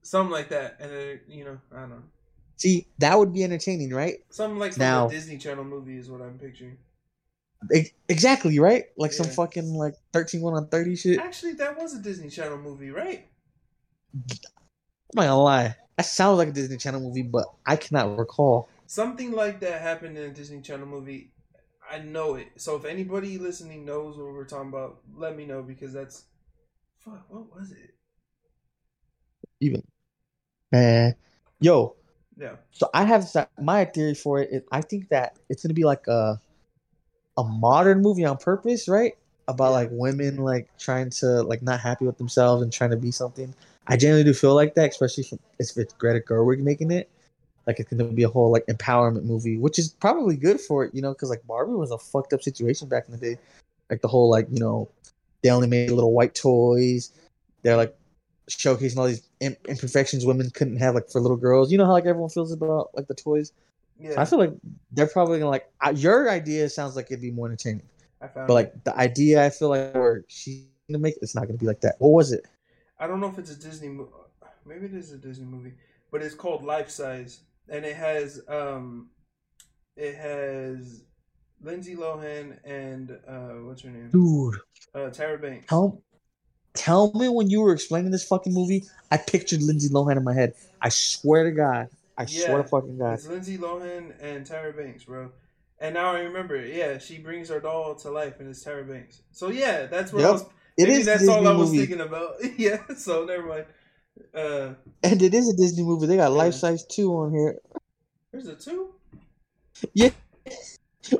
something 0.01 0.31
like 0.31 0.49
that. 0.49 0.77
And 0.79 0.91
then 0.91 1.19
you 1.27 1.45
know 1.45 1.59
I 1.73 1.81
don't 1.81 1.89
know. 1.91 2.03
See, 2.57 2.87
that 2.99 3.17
would 3.17 3.33
be 3.33 3.43
entertaining, 3.43 3.91
right? 3.93 4.17
Something 4.29 4.59
like 4.59 4.73
some 4.73 4.81
Now- 4.81 5.07
Disney 5.07 5.37
Channel 5.37 5.63
movie 5.63 5.97
is 5.97 6.09
what 6.09 6.21
I'm 6.21 6.37
picturing. 6.37 6.77
Exactly, 8.09 8.57
right? 8.57 8.85
Like 8.97 9.13
some 9.13 9.27
fucking 9.27 9.73
like 9.75 9.93
13 10.13 10.41
1 10.41 10.53
on 10.55 10.67
30 10.67 10.95
shit. 10.95 11.19
Actually, 11.19 11.53
that 11.53 11.77
was 11.79 11.93
a 11.93 11.99
Disney 11.99 12.29
Channel 12.29 12.57
movie, 12.57 12.89
right? 12.89 13.27
I'm 14.15 14.21
not 15.15 15.21
gonna 15.23 15.39
lie. 15.39 15.75
That 15.97 16.05
sounds 16.05 16.37
like 16.39 16.47
a 16.47 16.51
Disney 16.51 16.77
Channel 16.77 17.01
movie, 17.01 17.21
but 17.21 17.45
I 17.65 17.75
cannot 17.75 18.17
recall. 18.17 18.67
Something 18.87 19.31
like 19.31 19.59
that 19.59 19.81
happened 19.81 20.17
in 20.17 20.23
a 20.31 20.33
Disney 20.33 20.61
Channel 20.61 20.87
movie. 20.87 21.31
I 21.91 21.99
know 21.99 22.35
it. 22.35 22.47
So 22.57 22.75
if 22.77 22.85
anybody 22.85 23.37
listening 23.37 23.85
knows 23.85 24.17
what 24.17 24.27
we're 24.33 24.45
talking 24.45 24.69
about, 24.69 25.01
let 25.15 25.35
me 25.35 25.45
know 25.45 25.61
because 25.61 25.93
that's 25.93 26.25
fuck. 26.99 27.25
What 27.29 27.53
was 27.55 27.71
it? 27.71 27.95
Even. 29.59 29.83
Man. 30.71 31.15
Yo, 31.59 31.95
Yeah. 32.37 32.55
so 32.71 32.89
I 32.93 33.03
have 33.05 33.29
my 33.59 33.85
theory 33.85 34.15
for 34.15 34.39
it 34.39 34.49
is 34.51 34.63
I 34.71 34.81
think 34.81 35.09
that 35.09 35.37
it's 35.49 35.63
gonna 35.63 35.73
be 35.73 35.83
like 35.85 36.07
a 36.07 36.39
a 37.37 37.43
modern 37.43 38.01
movie 38.01 38.25
on 38.25 38.37
purpose, 38.37 38.87
right? 38.87 39.17
About 39.47 39.69
Yeah. 39.69 39.69
like 39.71 39.89
women 39.91 40.37
like 40.37 40.69
trying 40.77 41.09
to 41.11 41.43
like 41.43 41.61
not 41.61 41.79
happy 41.79 42.05
with 42.05 42.17
themselves 42.17 42.63
and 42.63 42.71
trying 42.71 42.91
to 42.91 42.97
be 42.97 43.11
something. 43.11 43.53
I 43.87 43.97
genuinely 43.97 44.31
do 44.31 44.33
feel 44.33 44.55
like 44.55 44.75
that, 44.75 44.89
especially 44.91 45.25
if 45.31 45.39
if 45.59 45.77
it's 45.77 45.93
Greta 45.93 46.21
Gerwig 46.21 46.59
making 46.59 46.91
it. 46.91 47.09
Like 47.67 47.79
it's 47.79 47.91
gonna 47.91 48.05
be 48.05 48.23
a 48.23 48.29
whole 48.29 48.51
like 48.51 48.65
empowerment 48.67 49.23
movie, 49.23 49.57
which 49.57 49.77
is 49.77 49.89
probably 49.89 50.35
good 50.35 50.59
for 50.59 50.85
it, 50.85 50.95
you 50.95 51.01
know, 51.01 51.13
because 51.13 51.29
like 51.29 51.45
Barbie 51.45 51.73
was 51.73 51.91
a 51.91 51.97
fucked 51.97 52.33
up 52.33 52.41
situation 52.41 52.87
back 52.87 53.05
in 53.07 53.11
the 53.11 53.19
day. 53.19 53.37
Like 53.89 54.01
the 54.01 54.07
whole 54.07 54.29
like 54.29 54.47
you 54.49 54.59
know, 54.59 54.89
they 55.43 55.49
only 55.49 55.67
made 55.67 55.91
little 55.91 56.13
white 56.13 56.33
toys. 56.33 57.11
They're 57.61 57.77
like 57.77 57.95
showcasing 58.49 58.97
all 58.97 59.07
these 59.07 59.27
imperfections 59.39 60.25
women 60.25 60.49
couldn't 60.49 60.77
have 60.77 60.95
like 60.95 61.09
for 61.09 61.21
little 61.21 61.37
girls. 61.37 61.71
You 61.71 61.77
know 61.77 61.85
how 61.85 61.91
like 61.91 62.05
everyone 62.05 62.29
feels 62.29 62.51
about 62.51 62.89
like 62.93 63.07
the 63.07 63.13
toys. 63.15 63.53
Yeah. 63.99 64.19
I 64.19 64.25
feel 64.25 64.39
like 64.39 64.53
they're 64.91 65.07
probably 65.07 65.39
gonna 65.39 65.51
like 65.51 65.69
your 65.95 66.29
idea 66.29 66.67
sounds 66.69 66.95
like 66.95 67.07
it'd 67.07 67.21
be 67.21 67.31
more 67.31 67.45
entertaining, 67.47 67.83
I 68.21 68.27
found. 68.27 68.47
but 68.47 68.53
it. 68.53 68.55
like 68.55 68.83
the 68.83 68.97
idea 68.97 69.45
I 69.45 69.51
feel 69.51 69.69
like 69.69 69.93
where 69.93 70.23
she's 70.27 70.65
gonna 70.89 70.99
make 70.99 71.15
it's 71.21 71.35
not 71.35 71.45
gonna 71.45 71.59
be 71.59 71.67
like 71.67 71.81
that. 71.81 71.95
What 71.99 72.09
was 72.09 72.31
it? 72.31 72.45
I 72.99 73.07
don't 73.07 73.19
know 73.19 73.27
if 73.27 73.37
it's 73.37 73.51
a 73.51 73.55
Disney 73.55 73.89
movie. 73.89 74.09
Maybe 74.65 74.85
it 74.85 74.93
is 74.93 75.11
a 75.11 75.17
Disney 75.17 75.45
movie, 75.45 75.73
but 76.11 76.21
it's 76.21 76.35
called 76.35 76.63
Life 76.63 76.89
Size, 76.89 77.41
and 77.69 77.85
it 77.85 77.95
has 77.95 78.41
um, 78.47 79.09
it 79.95 80.15
has 80.15 81.03
Lindsay 81.61 81.95
Lohan 81.95 82.57
and 82.65 83.11
uh, 83.27 83.49
what's 83.65 83.81
her 83.83 83.89
name? 83.89 84.09
Dude, 84.09 84.55
Uh, 84.93 85.09
Tyra 85.11 85.41
Banks. 85.41 85.67
tell 85.67 86.01
tell 86.73 87.11
me 87.13 87.27
when 87.29 87.49
you 87.49 87.61
were 87.61 87.73
explaining 87.73 88.11
this 88.11 88.23
fucking 88.25 88.53
movie, 88.53 88.83
I 89.11 89.17
pictured 89.17 89.61
Lindsay 89.61 89.89
Lohan 89.89 90.17
in 90.17 90.23
my 90.23 90.33
head. 90.33 90.53
I 90.81 90.89
swear 90.89 91.43
to 91.43 91.51
God, 91.51 91.89
I 92.17 92.25
swear 92.25 92.61
to 92.63 92.67
fucking 92.67 92.97
God. 92.97 93.13
It's 93.13 93.27
Lindsay 93.27 93.57
Lohan 93.57 94.13
and 94.21 94.45
Tyra 94.45 94.75
Banks, 94.75 95.03
bro. 95.05 95.31
And 95.79 95.95
now 95.95 96.13
I 96.13 96.19
remember 96.21 96.55
it. 96.55 96.75
Yeah, 96.75 96.99
she 96.99 97.17
brings 97.17 97.49
her 97.49 97.59
doll 97.59 97.95
to 97.95 98.11
life, 98.11 98.39
and 98.39 98.47
it's 98.49 98.63
Tyra 98.63 98.87
Banks. 98.87 99.21
So 99.31 99.49
yeah, 99.49 99.87
that's 99.87 100.13
what 100.13 100.23
I 100.23 100.27
Yep. 100.27 100.33
was. 100.33 100.45
It 100.77 100.89
is 100.89 101.05
that's 101.05 101.19
Disney 101.21 101.35
all 101.35 101.47
I 101.47 101.51
was 101.51 101.69
movie, 101.69 101.79
thinking 101.85 102.01
about. 102.01 102.35
yeah. 102.57 102.79
So 102.95 103.25
never 103.25 103.43
mind. 103.47 103.65
Uh, 104.33 104.73
and 105.03 105.21
it 105.21 105.33
is 105.33 105.49
a 105.49 105.55
Disney 105.55 105.83
movie. 105.83 106.07
They 106.07 106.17
got 106.17 106.31
Yeah. 106.31 106.37
Life 106.37 106.53
Size 106.55 106.85
Two 106.85 107.11
on 107.13 107.31
here 107.31 107.57
there's 108.31 108.47
a 108.47 108.55
two. 108.55 108.93
Yeah, 109.93 110.11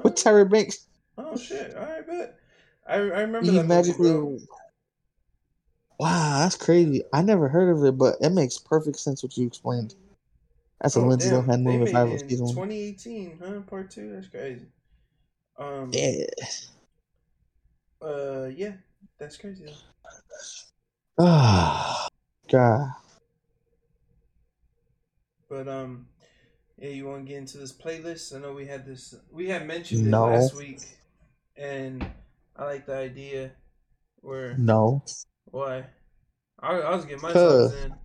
with 0.04 0.16
Tyra 0.16 0.50
Banks. 0.50 0.88
Oh 1.18 1.38
shit! 1.38 1.76
All 1.76 1.86
right, 1.86 2.06
bet. 2.06 2.40
I 2.88 2.96
I 2.96 2.98
remember 3.22 3.52
He 3.52 3.58
that 3.58 3.68
magically. 3.68 4.12
movie. 4.14 4.48
Wow, 6.00 6.40
that's 6.40 6.56
crazy. 6.58 7.04
I 7.14 7.22
never 7.22 7.48
heard 7.48 7.70
of 7.76 7.84
it, 7.84 7.98
but 7.98 8.16
it 8.22 8.32
makes 8.32 8.58
perfect 8.58 8.98
sense 8.98 9.22
what 9.22 9.38
you 9.38 9.46
explained. 9.46 9.94
That's 10.82 10.96
a 10.96 11.00
Oh, 11.00 11.08
Lindsay 11.08 11.30
Lohan 11.30 11.62
movie 11.62 11.92
if 11.92 11.96
I 11.96 12.00
it 12.00 12.04
ever 12.04 12.16
in 12.16 12.40
one. 12.40 12.56
2018, 12.56 13.40
huh? 13.44 13.60
Part 13.62 13.92
two. 13.92 14.12
That's 14.14 14.28
crazy. 14.28 14.66
Um. 15.58 15.92
Yeah. 15.94 16.26
Uh. 18.02 18.50
Yeah. 18.56 18.74
That's 19.20 19.38
crazy. 19.38 19.66
Ah, 21.20 22.08
God. 22.52 22.90
But 25.50 25.68
um, 25.68 26.08
yeah, 26.78 26.90
you 26.90 27.06
want 27.08 27.26
to 27.26 27.30
get 27.30 27.38
into 27.38 27.58
this 27.58 27.74
playlist? 27.74 28.36
I 28.36 28.40
know 28.40 28.54
we 28.54 28.66
had 28.66 28.86
this. 28.86 29.14
We 29.32 29.50
had 29.50 29.68
mentioned 29.68 30.06
No. 30.06 30.28
it 30.28 30.36
last 30.38 30.56
week, 30.56 30.80
and 31.58 32.06
I 32.56 32.66
like 32.66 32.86
the 32.86 32.96
idea. 32.96 33.52
Where 34.22 34.56
No. 34.58 35.04
why? 35.46 35.86
I, 36.60 36.80
I 36.80 36.96
was 36.96 37.06
getting 37.06 37.22
my 37.22 37.32
in. 37.34 37.96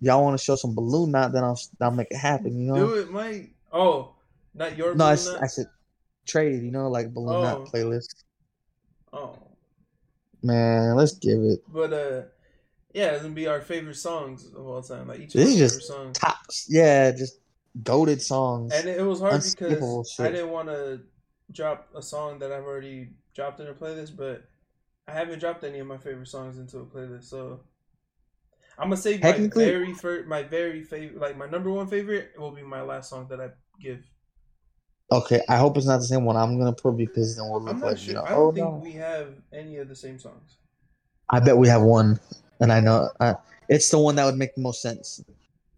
Y'all 0.00 0.22
want 0.22 0.38
to 0.38 0.42
show 0.42 0.56
some 0.56 0.74
balloon 0.74 1.10
knot, 1.10 1.32
then 1.32 1.44
I'll 1.44 1.60
I'll 1.80 1.90
make 1.90 2.08
it 2.10 2.16
happen. 2.16 2.58
You 2.58 2.66
know. 2.72 2.86
Do 2.88 2.94
it, 2.94 3.10
Mike. 3.10 3.50
Oh, 3.72 4.14
not 4.54 4.76
your. 4.76 4.94
no, 4.94 5.04
I? 5.04 5.12
I 5.12 5.46
said 5.46 5.66
trade. 6.26 6.62
You 6.62 6.70
know, 6.70 6.88
like 6.88 7.12
balloon 7.12 7.42
knot 7.42 7.60
Oh. 7.60 7.70
playlist. 7.70 8.24
Oh, 9.12 9.38
Man, 10.42 10.94
let's 10.96 11.14
give 11.14 11.40
it 11.40 11.60
but 11.72 11.92
uh, 11.92 12.22
yeah, 12.92 13.10
it's 13.12 13.22
gonna 13.22 13.34
be 13.34 13.46
our 13.46 13.60
favorite 13.60 13.96
songs 13.96 14.46
of 14.46 14.66
all 14.66 14.82
time. 14.82 15.08
Like 15.08 15.20
each 15.20 15.34
This 15.34 15.48
of 15.48 15.54
is 15.54 15.54
our 15.54 15.58
just 15.58 15.74
favorite 15.74 16.04
songs. 16.04 16.18
tops. 16.18 16.66
Yeah, 16.68 17.10
just 17.12 17.40
goaded 17.82 18.22
songs. 18.22 18.72
And 18.74 18.88
it 18.88 19.02
was 19.02 19.20
hard 19.20 19.42
because 19.42 20.18
I 20.20 20.30
didn't 20.30 20.50
want 20.50 20.68
to 20.68 21.00
drop 21.52 21.88
a 21.94 22.02
song 22.02 22.38
that 22.40 22.52
I've 22.52 22.64
already 22.64 23.10
dropped 23.34 23.60
in 23.60 23.66
a 23.66 23.74
playlist, 23.74 24.16
but 24.16 24.44
I 25.06 25.12
haven't 25.12 25.38
dropped 25.38 25.64
any 25.64 25.78
of 25.78 25.86
my 25.86 25.98
favorite 25.98 26.28
songs 26.28 26.58
into 26.58 26.78
a 26.78 26.84
playlist. 26.84 27.24
So 27.24 27.60
I'm 28.78 28.86
gonna 28.88 28.96
say 28.96 29.18
my 29.18 29.32
very 29.32 29.92
first, 29.92 30.26
my 30.28 30.42
very 30.42 30.82
favorite, 30.82 31.20
like 31.20 31.36
my 31.36 31.46
number 31.48 31.70
one 31.70 31.88
favorite 31.88 32.32
will 32.38 32.50
be 32.52 32.62
my 32.62 32.82
last 32.82 33.10
song 33.10 33.26
that 33.28 33.40
I 33.40 33.50
give. 33.80 34.00
Okay, 35.10 35.40
I 35.48 35.56
hope 35.56 35.76
it's 35.76 35.86
not 35.86 35.98
the 35.98 36.04
same 36.04 36.24
one 36.24 36.36
I'm 36.36 36.58
gonna 36.58 36.72
put 36.72 36.96
because 36.96 37.36
then 37.36 37.48
we'll 37.48 37.62
look 37.62 37.80
like 37.80 37.98
sure. 37.98 38.08
you 38.08 38.14
know. 38.14 38.24
I 38.24 38.30
don't 38.30 38.38
Oh 38.38 38.52
think 38.52 38.66
no. 38.66 38.80
we 38.82 38.92
have 38.92 39.34
any 39.52 39.76
of 39.78 39.88
the 39.88 39.96
same 39.96 40.18
songs. 40.18 40.58
I 41.30 41.40
bet 41.40 41.56
we 41.56 41.68
have 41.68 41.82
one, 41.82 42.20
and 42.60 42.72
I 42.72 42.80
know 42.80 43.10
uh, 43.20 43.34
it's 43.68 43.90
the 43.90 43.98
one 43.98 44.16
that 44.16 44.24
would 44.24 44.36
make 44.36 44.54
the 44.54 44.60
most 44.60 44.82
sense. 44.82 45.22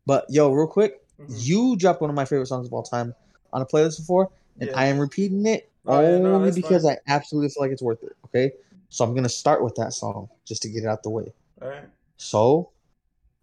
But 0.07 0.27
yo, 0.29 0.51
real 0.53 0.67
quick, 0.67 1.03
Mhm. 1.19 1.27
you 1.29 1.77
dropped 1.77 2.01
one 2.01 2.09
of 2.11 2.17
my 2.17 2.25
favorite 2.25 2.47
songs 2.47 2.67
of 2.67 2.73
all 2.73 2.83
time 2.83 3.15
on 3.53 3.61
a 3.63 3.67
playlist 3.67 3.99
before, 3.99 4.31
and 4.59 4.71
Yeah. 4.71 4.79
I 4.79 4.87
am 4.87 4.99
repeating 4.99 5.45
it 5.47 5.71
Oh, 5.87 6.01
yeah, 6.01 6.19
no, 6.19 6.35
only 6.35 6.53
because 6.53 6.85
fine. 6.85 6.97
I 7.07 7.13
absolutely 7.13 7.49
feel 7.51 7.63
like 7.63 7.73
it's 7.73 7.83
worth 7.83 8.03
it. 8.03 8.15
Okay, 8.27 8.53
so 8.91 9.05
I'm 9.05 9.15
gonna 9.15 9.29
start 9.31 9.63
with 9.65 9.75
that 9.77 9.93
song 9.93 10.29
just 10.45 10.63
to 10.63 10.69
get 10.69 10.85
it 10.85 10.87
out 10.87 11.03
the 11.03 11.11
way. 11.11 11.33
All 11.61 11.69
right. 11.69 11.89
So, 12.19 12.71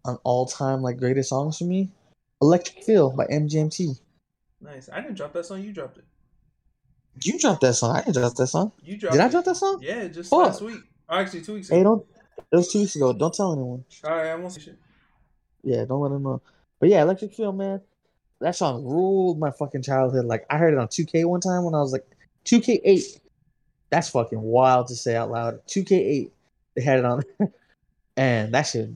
an 0.04 0.18
all-time 0.22 0.82
like 0.82 0.98
greatest 0.98 1.30
songs 1.30 1.58
for 1.58 1.64
me, 1.64 1.90
"Electric 2.40 2.84
Feel" 2.84 3.10
by 3.10 3.26
MGMT. 3.26 3.98
Nice. 4.60 4.88
I 4.88 5.00
didn't 5.00 5.16
drop 5.16 5.32
that 5.32 5.46
song. 5.46 5.62
You 5.62 5.72
dropped 5.72 5.98
it. 5.98 6.04
You 7.24 7.38
dropped 7.38 7.60
that 7.62 7.74
song. 7.74 7.96
I 7.96 8.02
didn't 8.02 8.14
drop 8.14 8.34
that 8.36 8.46
song. 8.46 8.72
You 8.82 8.96
dropped. 8.96 9.12
Did 9.14 9.20
I 9.22 9.28
drop 9.28 9.44
that 9.44 9.56
song? 9.56 9.80
Yeah, 9.82 10.06
just 10.08 10.30
Fuck. 10.30 10.38
last 10.46 10.60
week. 10.62 10.80
Oh, 11.08 11.16
actually, 11.16 11.42
two 11.42 11.54
weeks 11.54 11.68
ago. 11.68 11.76
Hey, 11.76 11.82
don't. 11.82 12.06
It 12.38 12.56
was 12.56 12.72
two 12.72 12.80
weeks 12.80 12.96
ago. 12.96 13.12
Don't 13.12 13.34
tell 13.34 13.52
anyone. 13.52 13.84
All 14.04 14.10
right, 14.10 14.28
I 14.28 14.34
won't 14.36 14.52
say 14.52 14.60
shit. 14.62 14.78
Yeah, 15.62 15.84
don't 15.84 16.00
let 16.00 16.10
them 16.10 16.22
know. 16.22 16.40
But 16.80 16.88
yeah, 16.88 17.02
Electric 17.02 17.34
Feel, 17.34 17.52
man. 17.52 17.80
That 18.40 18.56
song 18.56 18.84
ruled 18.84 19.38
my 19.38 19.50
fucking 19.50 19.82
childhood. 19.82 20.24
Like 20.24 20.46
I 20.48 20.58
heard 20.58 20.72
it 20.72 20.78
on 20.78 20.88
2K 20.88 21.24
one 21.24 21.40
time 21.40 21.64
when 21.64 21.74
I 21.74 21.78
was 21.78 21.92
like 21.92 22.06
2K8. 22.44 23.20
That's 23.90 24.10
fucking 24.10 24.40
wild 24.40 24.86
to 24.88 24.96
say 24.96 25.16
out 25.16 25.30
loud. 25.30 25.60
2K8. 25.66 26.30
They 26.76 26.82
had 26.82 27.00
it 27.00 27.04
on, 27.04 27.22
and 28.16 28.54
that 28.54 28.62
shit 28.62 28.90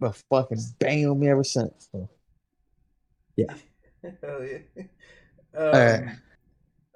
been 0.00 0.12
fucking 0.30 0.60
banging 0.78 1.08
with 1.08 1.18
me 1.18 1.28
ever 1.28 1.44
since. 1.44 1.88
So, 1.92 2.08
Hell 4.22 4.44
yeah. 4.44 4.58
Um, 5.54 5.72
right. 5.72 6.16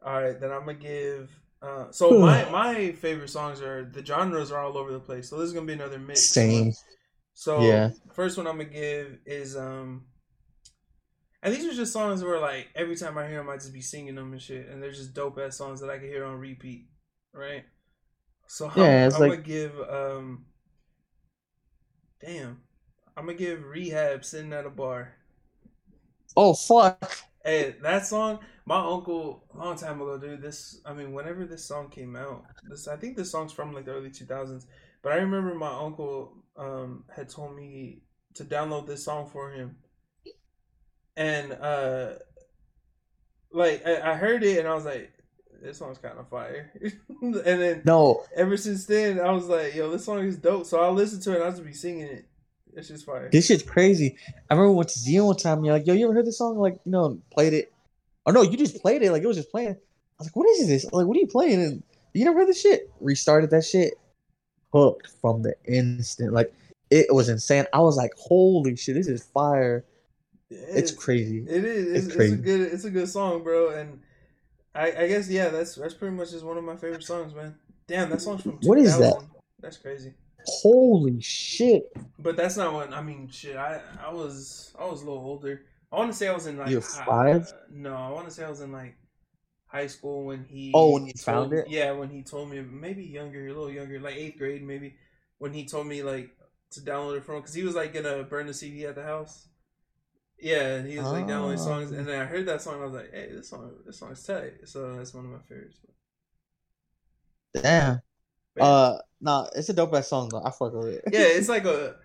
All 0.03 0.23
right, 0.23 0.41
then 0.41 0.51
I'm 0.51 0.61
gonna 0.61 0.75
give. 0.75 1.31
Uh, 1.63 1.91
so 1.91 2.19
my 2.19 2.49
my 2.51 2.93
favorite 2.93 3.29
songs 3.29 3.61
are 3.61 3.85
the 3.85 4.05
genres 4.05 4.51
are 4.51 4.61
all 4.65 4.79
over 4.79 4.93
the 4.93 5.01
place. 5.01 5.29
So 5.29 5.37
this 5.39 5.47
is 5.49 5.53
gonna 5.53 5.67
be 5.67 5.75
another 5.75 5.99
mix. 5.99 6.23
Same. 6.31 6.73
So 7.35 7.61
Yeah. 7.63 7.91
first 8.15 8.37
one 8.39 8.47
I'm 8.47 8.57
gonna 8.59 8.71
give 8.71 9.19
is 9.27 9.57
um 9.57 10.07
And 11.43 11.55
these 11.55 11.65
are 11.67 11.75
just 11.75 11.93
songs 11.93 12.23
where 12.25 12.41
like 12.41 12.69
every 12.75 12.97
time 12.97 13.17
I 13.19 13.27
hear 13.29 13.39
them, 13.39 13.49
I 13.51 13.57
just 13.57 13.73
be 13.75 13.81
singing 13.83 14.15
them 14.15 14.33
and 14.33 14.41
shit, 14.41 14.69
and 14.69 14.83
they're 14.83 14.91
just 14.93 15.15
dope 15.15 15.39
ass 15.39 15.57
songs 15.59 15.81
that 15.81 15.91
I 15.91 15.99
can 15.99 16.09
hear 16.09 16.25
on 16.25 16.39
repeat, 16.39 16.89
right? 17.33 17.65
So 18.47 18.71
Yeah, 18.77 18.83
I'm, 19.03 19.07
it's 19.09 19.15
I'm 19.17 19.21
like- 19.23 19.31
gonna 19.31 19.43
give 19.43 19.79
um, 19.81 20.47
damn, 22.21 22.61
I'm 23.17 23.27
gonna 23.27 23.39
give 23.39 23.65
Rehab 23.65 24.25
sitting 24.25 24.53
at 24.53 24.67
a 24.67 24.71
bar. 24.71 25.15
Oh 26.37 26.55
fuck. 26.55 27.17
Hey, 27.45 27.75
that 27.83 28.07
song, 28.07 28.41
my 28.71 28.87
uncle, 28.87 29.43
a 29.53 29.59
long 29.59 29.77
time 29.77 30.01
ago, 30.01 30.17
dude. 30.17 30.41
This, 30.41 30.81
I 30.87 30.93
mean, 30.93 31.13
whenever 31.13 31.45
this 31.45 31.65
song 31.65 31.91
came 31.91 32.15
out, 32.15 32.45
this, 32.69 32.87
I 32.87 32.97
think 32.97 33.17
this 33.17 33.33
song's 33.33 33.53
from 33.53 33.73
like 33.73 33.85
the 33.85 33.91
early 33.91 34.11
two 34.11 34.27
thousands. 34.27 34.69
But 35.03 35.13
I 35.13 35.17
remember 35.17 35.55
my 35.55 35.73
uncle 35.73 36.37
um 36.57 37.05
had 37.15 37.29
told 37.29 37.57
me 37.57 38.03
to 38.35 38.45
download 38.45 38.87
this 38.87 39.05
song 39.05 39.29
for 39.29 39.51
him, 39.51 39.75
and 41.17 41.53
uh, 41.53 42.11
like 43.53 43.85
I, 43.85 44.13
I 44.13 44.15
heard 44.15 44.45
it 44.45 44.61
and 44.61 44.69
I 44.69 44.75
was 44.75 44.85
like, 44.85 45.11
this 45.61 45.79
song's 45.79 45.99
kind 45.99 46.17
of 46.17 46.29
fire. 46.29 46.73
and 47.23 47.35
then 47.35 47.83
No, 47.85 48.23
ever 48.37 48.57
since 48.57 48.87
then, 48.87 49.19
I 49.19 49.33
was 49.33 49.47
like, 49.47 49.75
yo, 49.75 49.91
this 49.91 50.05
song 50.05 50.25
is 50.25 50.37
dope. 50.37 50.65
So 50.65 50.81
I 50.81 50.91
listened 50.91 51.23
to 51.23 51.33
it 51.33 51.37
and 51.37 51.45
I'll 51.45 51.51
just 51.51 51.65
be 51.65 51.73
singing 51.73 52.07
it. 52.07 52.27
It's 52.73 52.87
just 52.87 53.05
fire. 53.05 53.29
this 53.33 53.47
shit's 53.47 53.65
crazy. 53.65 54.17
I 54.49 54.55
remember 54.55 54.71
we 54.71 54.77
went 54.77 54.91
to 54.91 55.01
Zion 55.01 55.25
one 55.25 55.37
time. 55.37 55.59
And 55.59 55.67
you're 55.67 55.75
like, 55.75 55.89
yo, 55.89 55.95
you 55.95 56.05
ever 56.05 56.15
heard 56.15 56.27
this 56.27 56.39
song? 56.39 56.57
Like, 56.57 56.79
you 56.85 56.93
know, 56.93 57.21
played 57.33 57.53
it. 57.53 57.70
Oh 58.27 58.33
no, 58.33 58.43
you 58.43 58.57
just 58.57 58.81
played 58.83 59.03
it. 59.03 59.11
Like 59.13 59.23
it 59.23 59.27
was 59.27 59.37
just 59.37 59.51
playing. 59.51 59.71
I 59.71 59.77
was 60.19 60.27
like, 60.29 60.37
what 60.37 60.49
is 60.49 60.67
this? 60.69 60.85
Like, 60.93 61.07
what 61.07 61.17
are 61.17 61.21
you 61.21 61.27
playing? 61.27 61.63
And 61.63 61.83
you 62.13 62.25
never 62.25 62.41
heard 62.41 62.49
this 62.49 62.61
shit. 62.61 62.91
Restarted 63.01 63.51
that 63.51 63.65
shit. 63.65 63.95
Hooked 64.73 65.09
from 65.21 65.43
the 65.43 65.55
instant. 65.67 66.33
Like 66.33 66.53
it 66.91 67.13
was 67.15 67.29
insane. 67.29 67.67
I 67.73 67.81
was 67.81 67.97
like, 67.97 68.13
holy 68.17 68.77
shit, 68.77 68.95
this 68.97 69.07
is 69.09 69.23
fire. 69.23 69.85
It's 70.51 70.93
It- 70.93 70.99
crazy. 70.99 71.45
It 71.49 71.65
is. 71.65 71.87
It's, 71.87 71.97
It's 71.97 72.07
it's, 72.07 72.15
a 72.15 72.17
crazy. 72.17 72.37
good. 72.37 72.61
It's 72.73 72.85
a 72.85 72.91
good 72.91 73.09
song, 73.09 73.43
bro. 73.43 73.71
And 73.71 74.01
I, 74.75 74.93
I 74.93 75.07
guess 75.09 75.29
yeah, 75.29 75.49
that's 75.49 75.75
that's 75.77 75.95
pretty 75.95 76.15
much 76.15 76.31
just 76.31 76.45
one 76.45 76.59
of 76.59 76.65
my 76.65 76.77
favorite 76.77 77.03
songs, 77.05 77.35
man. 77.35 77.55
Damn, 77.87 78.11
that 78.11 78.21
song's 78.21 78.43
from 78.43 78.59
What 78.63 78.79
is 78.79 78.97
that? 78.99 79.23
That's 79.61 79.77
crazy. 79.77 80.15
Holy 80.47 81.21
shit. 81.21 81.93
But 82.19 82.37
that's 82.37 82.57
not 82.57 82.73
what 82.73 82.93
I 82.93 83.03
mean. 83.03 83.29
Shit, 83.31 83.57
I 83.57 83.81
I 84.05 84.13
was 84.13 84.73
I 84.79 84.85
was 84.87 85.03
a 85.03 85.05
little 85.05 85.23
older. 85.23 85.63
I 85.93 85.97
want 85.97 86.11
to 86.13 86.17
say 86.17 86.29
I 86.29 86.33
was 86.35 86.47
in 86.47 86.57
like 86.57 86.69
You 86.69 86.77
were 86.77 86.83
hi- 86.87 87.05
five? 87.05 87.53
no, 87.71 87.95
I 87.95 88.11
want 88.11 88.29
to 88.29 88.33
say 88.35 88.45
I 88.45 88.51
was 88.51 88.61
in 88.61 88.71
like 88.73 88.97
high 89.67 89.87
school 89.89 90.25
when 90.25 90.45
he. 90.45 90.71
Oh, 90.75 90.93
when 90.95 91.07
you 91.07 91.13
told- 91.13 91.25
found 91.25 91.53
it? 91.53 91.69
Yeah, 91.69 91.93
when 91.93 92.11
he 92.11 92.23
told 92.23 92.51
me 92.51 92.61
maybe 92.61 93.05
younger, 93.05 93.47
a 93.47 93.49
little 93.49 93.71
younger, 93.71 93.99
like 94.01 94.15
eighth 94.17 94.39
grade 94.39 94.63
maybe. 94.63 94.95
When 95.39 95.53
he 95.53 95.65
told 95.65 95.87
me 95.87 96.03
like 96.03 96.31
to 96.73 96.81
download 96.81 97.17
it 97.17 97.25
from 97.25 97.37
because 97.41 97.55
he 97.55 97.63
was 97.65 97.75
like 97.75 97.93
gonna 97.95 98.23
burn 98.25 98.47
the 98.47 98.55
CD 98.55 98.87
at 98.87 98.95
the 98.95 99.03
house. 99.03 99.49
Yeah, 100.39 100.77
and 100.77 100.89
he 100.89 100.97
was 100.99 101.09
like 101.09 101.27
downloading 101.27 101.61
Oh. 101.61 101.65
songs, 101.65 101.91
and 101.93 102.07
then 102.07 102.21
I 102.21 102.25
heard 102.25 102.47
that 102.47 102.63
song. 102.63 102.81
I 102.81 102.85
was 102.85 102.95
like, 102.95 103.13
"Hey, 103.13 103.31
this 103.33 103.49
song, 103.51 103.73
this 103.85 103.99
song's 103.99 104.23
tight." 104.25 104.55
So 104.69 104.95
that's 104.97 105.13
one 105.13 105.25
of 105.27 105.31
my 105.33 105.39
favorites. 105.49 105.77
Damn. 107.55 108.01
But, 108.55 108.63
yeah. 108.63 108.69
Uh 108.69 108.99
nah, 109.21 109.47
it's 109.55 109.69
a 109.69 109.73
dope 109.75 109.95
ass 109.95 110.09
song 110.09 110.29
though. 110.31 110.43
I 110.45 110.51
fuck 110.51 110.73
with 110.75 110.87
it. 110.95 111.05
yeah, 111.13 111.21
it's 111.21 111.49
like 111.57 111.65
a. 111.65 111.97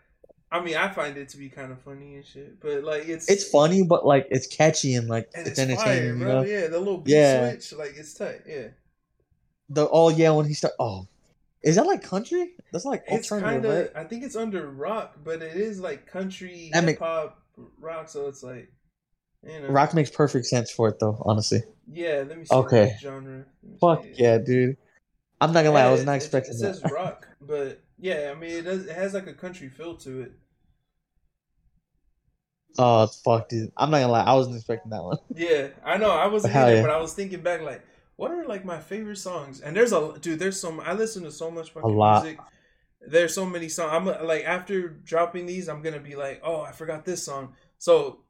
I 0.52 0.62
mean, 0.62 0.76
I 0.78 0.88
find 0.90 1.18
it 1.18 1.30
to 1.30 1.38
be 1.38 1.50
kind 1.50 1.72
of 1.72 1.82
funny 1.82 2.16
and 2.16 2.26
shit, 2.26 2.60
but 2.60 2.84
like 2.84 3.08
it's 3.08 3.30
it's 3.30 3.48
funny, 3.50 3.84
but 3.84 4.06
like 4.06 4.28
it's 4.30 4.48
catchy 4.48 4.94
and 4.96 5.08
like 5.10 5.30
and 5.36 5.48
it's, 5.48 5.58
it's, 5.60 5.82
fire, 5.84 5.92
entertaining, 5.94 6.20
you 6.20 6.26
bro. 6.26 6.42
know. 6.42 6.48
Yeah, 6.48 6.68
the 6.68 6.80
little 6.80 6.98
beat 7.00 7.14
Yeah. 7.16 7.50
switch, 7.50 7.74
like 7.74 7.94
it's 7.98 8.14
tight. 8.14 8.42
Yeah, 8.48 8.68
The 9.70 9.90
oh 9.90 10.10
yeah, 10.10 10.32
when 10.32 10.46
he 10.46 10.54
start 10.54 10.74
oh, 10.80 11.08
is 11.64 11.76
that 11.76 11.86
like 11.88 12.04
country? 12.04 12.54
That's 12.72 12.86
like 12.86 13.04
it's 13.08 13.28
kind 13.30 13.66
of. 13.66 13.74
right? 13.74 13.90
I 13.96 14.04
think 14.04 14.24
it's 14.24 14.36
under 14.36 14.70
rock, 14.70 15.16
but 15.24 15.42
it 15.42 15.56
is 15.58 15.80
like 15.80 16.06
country 16.06 16.70
hip 16.74 16.84
make- 16.84 17.00
hop 17.00 17.42
rock. 17.80 18.08
So 18.08 18.28
it's 18.28 18.44
like, 18.44 18.72
you 19.44 19.60
know, 19.62 19.68
Rock 19.68 19.94
makes 19.94 20.12
perfect 20.12 20.46
sense 20.46 20.70
for 20.72 20.90
it 20.90 21.00
though, 21.00 21.22
honestly. 21.26 21.64
Yeah, 21.92 22.24
let 22.28 22.38
me 22.38 22.46
see. 22.46 22.56
Okay. 22.56 22.96
genre. 23.02 23.46
Fuck 23.82 24.06
yeah, 24.14 24.38
dude. 24.38 24.78
I'm 25.42 25.52
not 25.54 25.64
gonna 25.64 25.74
lie, 25.74 25.84
I 25.84 25.92
was 25.92 26.06
not 26.06 26.16
expecting 26.16 26.54
It, 26.56 26.60
that. 26.62 26.76
says 26.78 26.92
rock, 26.92 27.28
but 27.42 27.82
yeah, 27.98 28.32
I 28.36 28.40
mean, 28.40 28.52
it 28.52 28.62
does. 28.64 28.86
It 28.86 28.96
has 28.96 29.14
like 29.14 29.28
a 29.28 29.34
country 29.34 29.70
feel 29.70 29.96
to 29.98 30.22
it. 30.22 30.32
Oh 32.78 33.08
fuck, 33.08 33.50
dude. 33.50 33.72
I'm 33.78 33.90
not 33.90 34.00
gonna 34.00 34.12
lie, 34.12 34.24
I 34.24 34.34
wasn't 34.34 34.58
expecting 34.58 34.92
that 34.92 35.04
one. 35.04 35.18
Yeah, 35.36 35.70
I 35.84 35.98
know. 35.98 36.12
I 36.12 36.28
wasn't 36.28 36.56
either, 36.56 36.76
yeah. 36.76 36.82
but 36.82 36.92
I 36.92 37.00
was 37.00 37.14
thinking 37.14 37.42
back, 37.42 37.62
like, 37.62 37.84
what 38.18 38.32
are 38.32 38.46
like 38.46 38.66
my 38.66 38.80
favorite 38.80 39.18
songs? 39.18 39.62
And 39.62 39.76
there's 39.76 39.94
a 39.94 40.18
dude. 40.20 40.40
There's 40.40 40.60
so 40.60 40.80
I 40.82 40.94
listen 40.94 41.24
to 41.24 41.32
so 41.32 41.50
much 41.50 41.72
fucking 41.72 41.96
lot. 41.96 42.24
music. 42.24 42.40
There's 43.08 43.34
so 43.34 43.46
many 43.46 43.70
songs. 43.70 43.92
I'm 43.94 44.28
like 44.28 44.46
after 44.46 44.90
dropping 44.90 45.46
these, 45.46 45.70
I'm 45.70 45.82
gonna 45.82 46.00
be 46.00 46.16
like, 46.16 46.42
oh, 46.44 46.62
I 46.62 46.72
forgot 46.72 47.06
this 47.06 47.24
song. 47.24 47.54
So 47.78 48.22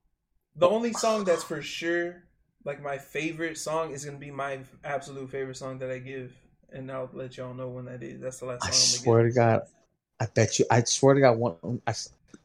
the 0.56 0.68
only 0.70 0.94
song 0.94 1.24
that's 1.24 1.44
for 1.44 1.62
sure 1.62 2.26
like 2.66 2.82
my 2.82 2.98
favorite 2.98 3.58
song 3.58 3.92
is 3.92 4.04
gonna 4.04 4.18
be 4.18 4.32
my 4.32 4.60
absolute 4.84 5.30
favorite 5.30 5.56
song 5.56 5.78
that 5.80 5.92
I 5.92 6.00
give, 6.00 6.34
and 6.74 6.92
I'll 6.92 7.10
let 7.14 7.38
y'all 7.38 7.54
know 7.54 7.68
when 7.68 7.86
that 7.86 8.04
is. 8.04 8.20
That's 8.22 8.40
the 8.40 8.46
last 8.46 8.66
I 8.66 8.72
swear 8.72 9.24
gonna 9.24 9.34
God, 9.34 9.62
I 10.20 10.28
bet 10.34 10.60
you. 10.60 10.66
I 10.70 10.84
swear 10.84 11.16
to 11.16 11.22
God, 11.22 11.38
one. 11.38 11.82
I, 11.88 11.94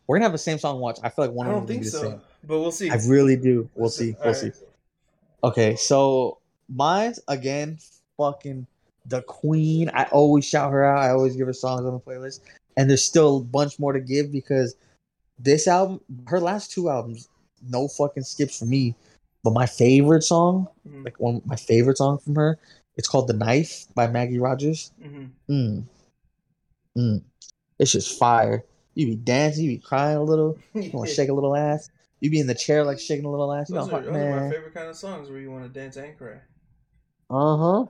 we're 0.07 0.17
gonna 0.17 0.25
have 0.25 0.33
the 0.33 0.39
same 0.39 0.59
song 0.59 0.81
watch. 0.81 0.99
I 1.03 1.09
feel 1.09 1.27
like 1.27 1.35
one 1.35 1.47
I 1.47 1.51
of 1.51 1.57
don't 1.57 1.67
think 1.67 1.85
so, 1.85 2.03
same. 2.03 2.21
but 2.45 2.61
we'll 2.61 2.73
see. 2.73 2.91
I 2.91 2.97
really 3.07 3.37
do. 3.37 3.69
We'll 3.75 3.91
see. 3.91 4.17
We'll 4.25 4.29
All 4.29 4.35
see. 4.35 4.53
Okay, 5.43 5.77
so 5.77 6.39
mine's 6.69 7.21
again, 7.29 7.79
fucking 8.17 8.67
the 9.07 9.23
queen. 9.23 9.91
I 9.95 10.05
always 10.05 10.45
shout 10.45 10.73
her 10.73 10.85
out. 10.85 10.99
I 10.99 11.11
always 11.11 11.37
give 11.37 11.47
her 11.47 11.53
songs 11.53 11.83
on 11.87 11.93
the 11.93 12.01
playlist, 12.01 12.41
and 12.77 12.89
there's 12.89 13.05
still 13.05 13.39
a 13.39 13.45
bunch 13.45 13.79
more 13.79 13.93
to 13.93 14.01
give 14.01 14.31
because 14.33 14.77
this 15.39 15.67
album, 15.67 16.01
her 16.27 16.41
last 16.41 16.71
two 16.71 16.91
albums, 16.91 17.29
no 17.69 17.89
fucking 17.89 18.25
skips 18.25 18.59
for 18.59 18.67
me. 18.67 18.95
But 19.43 19.55
my 19.55 19.67
favorite 19.67 20.23
song, 20.23 20.69
Mhm, 20.87 21.05
like 21.05 21.19
one 21.19 21.41
my 21.47 21.57
favorite 21.57 21.97
song 21.97 22.19
from 22.19 22.35
her, 22.37 22.59
it's 22.97 23.09
called 23.09 23.29
"The 23.29 23.35
Knife" 23.35 23.87
by 23.95 24.07
Maggie 24.09 24.39
Rogers. 24.39 24.93
mhm. 25.03 25.31
Mm, 25.49 25.85
mm, 26.97 27.23
it's 27.79 27.93
just 27.93 28.19
fire. 28.19 28.65
You 28.95 29.07
be 29.07 29.17
dancing, 29.17 29.65
you 29.65 29.71
be 29.73 29.79
crying 29.79 30.17
a 30.17 30.23
little, 30.23 30.59
you 30.75 30.91
want 30.93 31.09
to 31.09 31.15
shake 31.17 31.29
a 31.29 31.33
little 31.35 31.57
ass. 31.57 31.91
You 32.21 32.31
be 32.31 32.41
in 32.41 32.47
the 32.47 32.55
chair 32.55 32.85
like 32.85 32.99
shaking 32.99 33.25
a 33.25 33.31
little 33.31 33.53
ass. 33.53 33.71
You 33.71 33.77
know, 33.77 33.87
Those, 33.87 33.95
are, 33.95 34.03
those 34.03 34.17
are 34.17 34.41
my 34.43 34.51
favorite 34.51 34.75
kind 34.75 34.89
of 34.89 34.97
songs 34.97 35.31
where 35.31 35.39
you 35.41 35.51
want 35.51 35.65
to 35.65 35.71
dance 35.81 35.97
and 35.97 36.17
cry. 36.19 36.37
Uh 37.31 37.57
huh. 37.57 37.87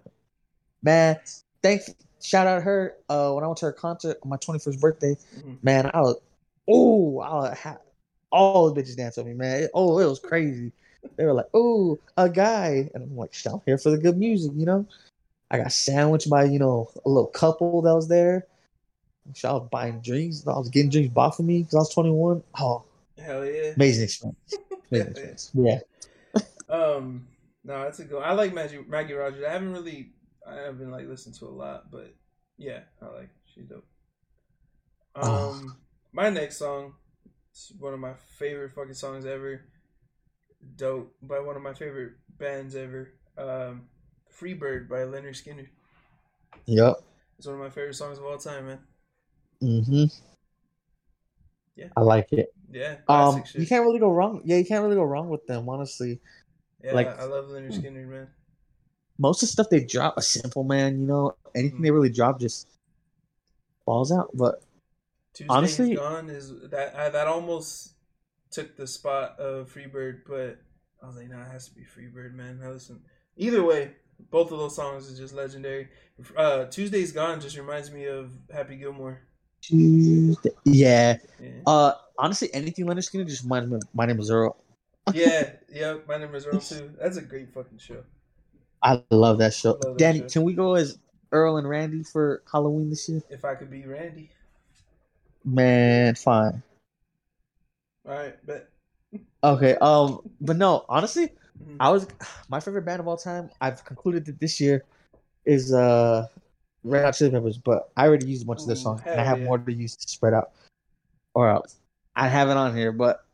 Man, 0.83 1.16
thanks. 1.62 1.91
Shout 2.23 2.47
out 2.47 2.62
her. 2.62 2.97
Uh, 3.09 3.33
when 3.33 3.45
I 3.45 3.47
went 3.47 3.59
to 3.59 3.66
her 3.66 3.73
concert 3.73 4.19
on 4.23 4.29
my 4.31 4.37
twenty 4.37 4.61
first 4.61 4.81
birthday, 4.81 5.16
Mhm. 5.39 5.59
man, 5.62 5.91
I 5.93 6.01
was 6.03 6.16
oh, 6.69 7.20
I 7.20 7.55
had 7.55 7.79
all 8.31 8.70
the 8.73 8.81
bitches 8.81 8.97
dance 8.97 9.16
with 9.16 9.27
me, 9.27 9.35
man. 9.35 9.69
Oh, 9.74 9.99
it 9.99 10.07
was 10.07 10.20
crazy. 10.20 10.73
They 11.16 11.24
were 11.24 11.32
like, 11.32 11.48
"Oh, 11.55 11.98
a 12.16 12.28
guy," 12.28 12.90
and 12.94 13.02
I'm 13.05 13.16
like, 13.16 13.32
"Shit, 13.32 13.52
"I'm 13.52 13.60
here 13.66 13.78
for 13.78 13.90
the 13.90 13.98
good 13.98 14.16
music," 14.18 14.52
you 14.55 14.66
know. 14.66 14.86
I 15.51 15.59
got 15.59 15.72
sandwiched 15.72 16.31
by 16.31 16.44
you 16.44 16.59
know 16.59 16.90
a 17.05 17.09
little 17.09 17.27
couple 17.28 17.82
that 17.82 17.94
was 17.94 18.09
there. 18.09 18.47
I 19.44 19.52
was 19.52 19.68
buying 19.70 20.01
drinks. 20.01 20.47
I 20.47 20.52
was 20.59 20.68
getting 20.70 20.90
drinks 20.90 21.12
bought 21.12 21.36
for 21.36 21.43
me 21.43 21.59
because 21.60 21.74
I 21.74 21.78
was 21.78 21.94
21. 21.94 22.43
Oh, 22.59 22.85
Hell 23.18 23.44
yeah. 23.44 23.72
amazing 23.77 24.05
experience. 24.05 24.55
Amazing 24.90 25.09
experience. 25.09 25.51
Yeah. 25.55 25.78
Um, 26.68 27.27
no, 27.64 27.82
that's 27.85 27.98
a 28.01 28.05
good. 28.05 28.22
I 28.22 28.32
like 28.32 28.52
Maggie 28.55 28.85
Maggie 28.89 29.14
Rogers. 29.14 29.44
I 29.47 29.52
haven't 29.52 29.72
really, 29.72 30.10
I 30.47 30.55
haven't 30.56 30.90
like 30.90 31.06
listened 31.06 31.35
to 31.36 31.47
a 31.47 31.51
lot, 31.51 31.90
but 31.90 32.14
yeah, 32.59 32.81
I 33.02 33.06
like. 33.06 33.28
She's 33.55 33.64
dope. 33.66 33.85
Um, 35.14 35.24
Oh. 35.24 35.72
my 36.12 36.31
next 36.31 36.56
song, 36.59 36.94
it's 37.51 37.72
one 37.78 37.93
of 37.94 38.01
my 38.01 38.14
favorite 38.39 38.72
fucking 38.74 38.94
songs 38.94 39.27
ever. 39.27 39.62
Dope 40.77 41.15
by 41.23 41.41
one 41.41 41.57
of 41.57 41.62
my 41.62 41.73
favorite 41.74 42.12
bands 42.39 42.74
ever. 42.77 43.12
Um, 43.39 43.82
Freebird 44.32 44.89
by 44.89 44.99
Lynyrd 44.99 45.35
Skynyrd. 45.43 45.69
Yep. 46.66 46.97
It's 47.39 47.47
one 47.47 47.57
of 47.57 47.61
my 47.62 47.70
favorite 47.70 47.95
songs 47.95 48.19
of 48.19 48.24
all 48.24 48.37
time, 48.39 48.66
man. 48.66 48.78
Mm-hmm. 49.62 50.05
Yeah. 51.77 51.89
I 51.97 52.01
like 52.03 52.32
it. 52.32 52.53
Yeah, 52.70 52.97
Um, 53.09 53.43
shit. 53.45 53.61
you 53.62 53.66
can't 53.66 53.85
really 53.85 53.99
go 53.99 54.11
wrong. 54.11 54.43
Yeah, 54.45 54.57
you 54.59 54.65
can't 54.65 54.82
really 54.82 54.97
go 54.97 55.03
wrong 55.03 55.28
with 55.28 55.47
them, 55.47 55.69
honestly. 55.69 56.20
yeah, 56.85 56.93
like- 56.93 57.09
I 57.19 57.24
love 57.24 57.47
Lynyrd 57.47 57.73
Skynyrd, 57.73 58.09
man. 58.09 58.28
Most 59.19 59.43
of 59.43 59.49
the 59.49 59.53
stuff 59.53 59.69
they 59.70 59.85
drop, 59.85 60.16
a 60.16 60.23
simple 60.23 60.65
man, 60.65 61.01
you 61.01 61.07
know, 61.07 61.37
anything 61.55 61.81
Mhm. 61.81 61.82
they 61.82 61.91
really 61.91 62.11
drop 62.11 62.39
just 62.41 62.69
falls 63.85 64.11
out. 64.12 64.31
But 64.35 64.62
Tuesday's 65.35 65.51
Honestly- 65.51 65.95
gone 65.95 66.31
is 66.31 66.53
that 66.70 66.95
I, 66.97 67.09
that 67.11 67.27
almost 67.27 67.95
took 68.51 68.77
the 68.77 68.86
spot 68.86 69.39
of 69.39 69.72
Freebird, 69.72 70.20
but 70.27 70.59
I 71.02 71.06
was 71.06 71.16
like, 71.16 71.31
nah, 71.31 71.43
it 71.43 71.51
has 71.52 71.68
to 71.68 71.74
be 71.74 71.82
Freebird, 71.82 72.35
man. 72.35 72.60
I 72.64 72.68
listen. 72.68 73.01
Either 73.36 73.62
way, 73.64 73.93
both 74.31 74.52
of 74.52 74.59
those 74.59 74.77
songs 74.77 75.09
is 75.09 75.18
just 75.18 75.35
legendary. 75.35 75.89
Uh, 76.36 76.64
Tuesday's 76.66 77.12
gone 77.12 77.40
just 77.40 77.56
reminds 77.56 77.90
me 77.90 78.06
of 78.06 78.32
Happy 78.52 78.77
Gilmore. 78.77 79.20
Tuesday, 79.62 80.51
yeah. 80.64 81.16
Yeah, 81.40 81.51
Uh, 81.66 81.93
honestly, 82.18 82.52
anything 82.55 82.86
Lynyrd 82.86 82.98
Skynyrd 83.09 83.28
just 83.28 83.44
reminds 83.44 83.68
me. 83.70 83.77
Of 83.77 83.82
my 83.94 84.06
name 84.06 84.18
is 84.20 84.31
Earl. 84.31 84.56
yeah, 85.14 85.52
yeah. 85.72 85.97
My 86.09 86.18
name 86.18 86.35
is 86.35 86.47
Earl 86.47 86.60
too. 86.60 86.93
That's 87.01 87.16
a 87.16 87.22
great 87.22 87.52
fucking 87.52 87.78
show. 87.78 88.02
I 88.82 89.02
love 89.10 89.39
that 89.39 89.55
show. 89.55 89.72
Love 89.72 89.82
that 89.82 89.98
Danny, 89.98 90.20
show. 90.20 90.28
can 90.28 90.43
we 90.44 90.55
go 90.55 90.74
as 90.74 90.98
Earl 91.32 91.59
and 91.59 91.68
Randy 91.68 92.02
for 92.02 92.43
Halloween 92.51 92.90
this 92.90 93.09
year? 93.09 93.22
If 93.28 93.44
I 93.44 93.55
could 93.55 93.70
be 93.70 93.85
Randy, 93.86 94.31
Man, 95.44 96.14
fine. 96.14 96.62
All 98.11 98.16
right, 98.16 98.37
but 98.45 98.70
Okay. 99.43 99.77
Um. 99.81 100.20
But 100.41 100.57
no, 100.57 100.85
honestly, 100.89 101.32
Mhm. 101.65 101.77
I 101.81 101.91
was 101.91 102.07
my 102.49 102.61
favorite 102.61 102.85
band 102.85 103.01
of 103.01 103.09
all 103.09 103.16
time. 103.16 103.51
I've 103.61 103.85
concluded 103.85 104.24
that 104.27 104.41
this 104.41 104.61
year 104.61 104.85
is 105.45 105.73
uh 105.73 106.27
Red 106.85 107.05
Hot 107.05 107.15
Chili 107.15 107.31
Peppers, 107.31 107.59
but 107.59 107.91
I 107.97 108.07
already 108.07 108.27
used 108.27 108.43
a 108.43 108.47
bunch 108.47 108.61
of 108.61 108.66
their 108.66 108.77
Ooh, 108.77 108.81
songs, 108.81 109.03
and 109.07 109.20
I 109.20 109.24
have 109.24 109.41
yeah. 109.41 109.45
more 109.47 109.59
to 109.59 109.73
use 109.73 109.97
to 109.97 110.09
spread 110.09 110.35
out. 110.35 110.51
Or 111.35 111.49
else 111.49 111.77
I 112.16 112.28
have 112.28 112.49
it 112.49 112.57
on 112.57 112.77
here, 112.77 112.93
but 112.93 113.24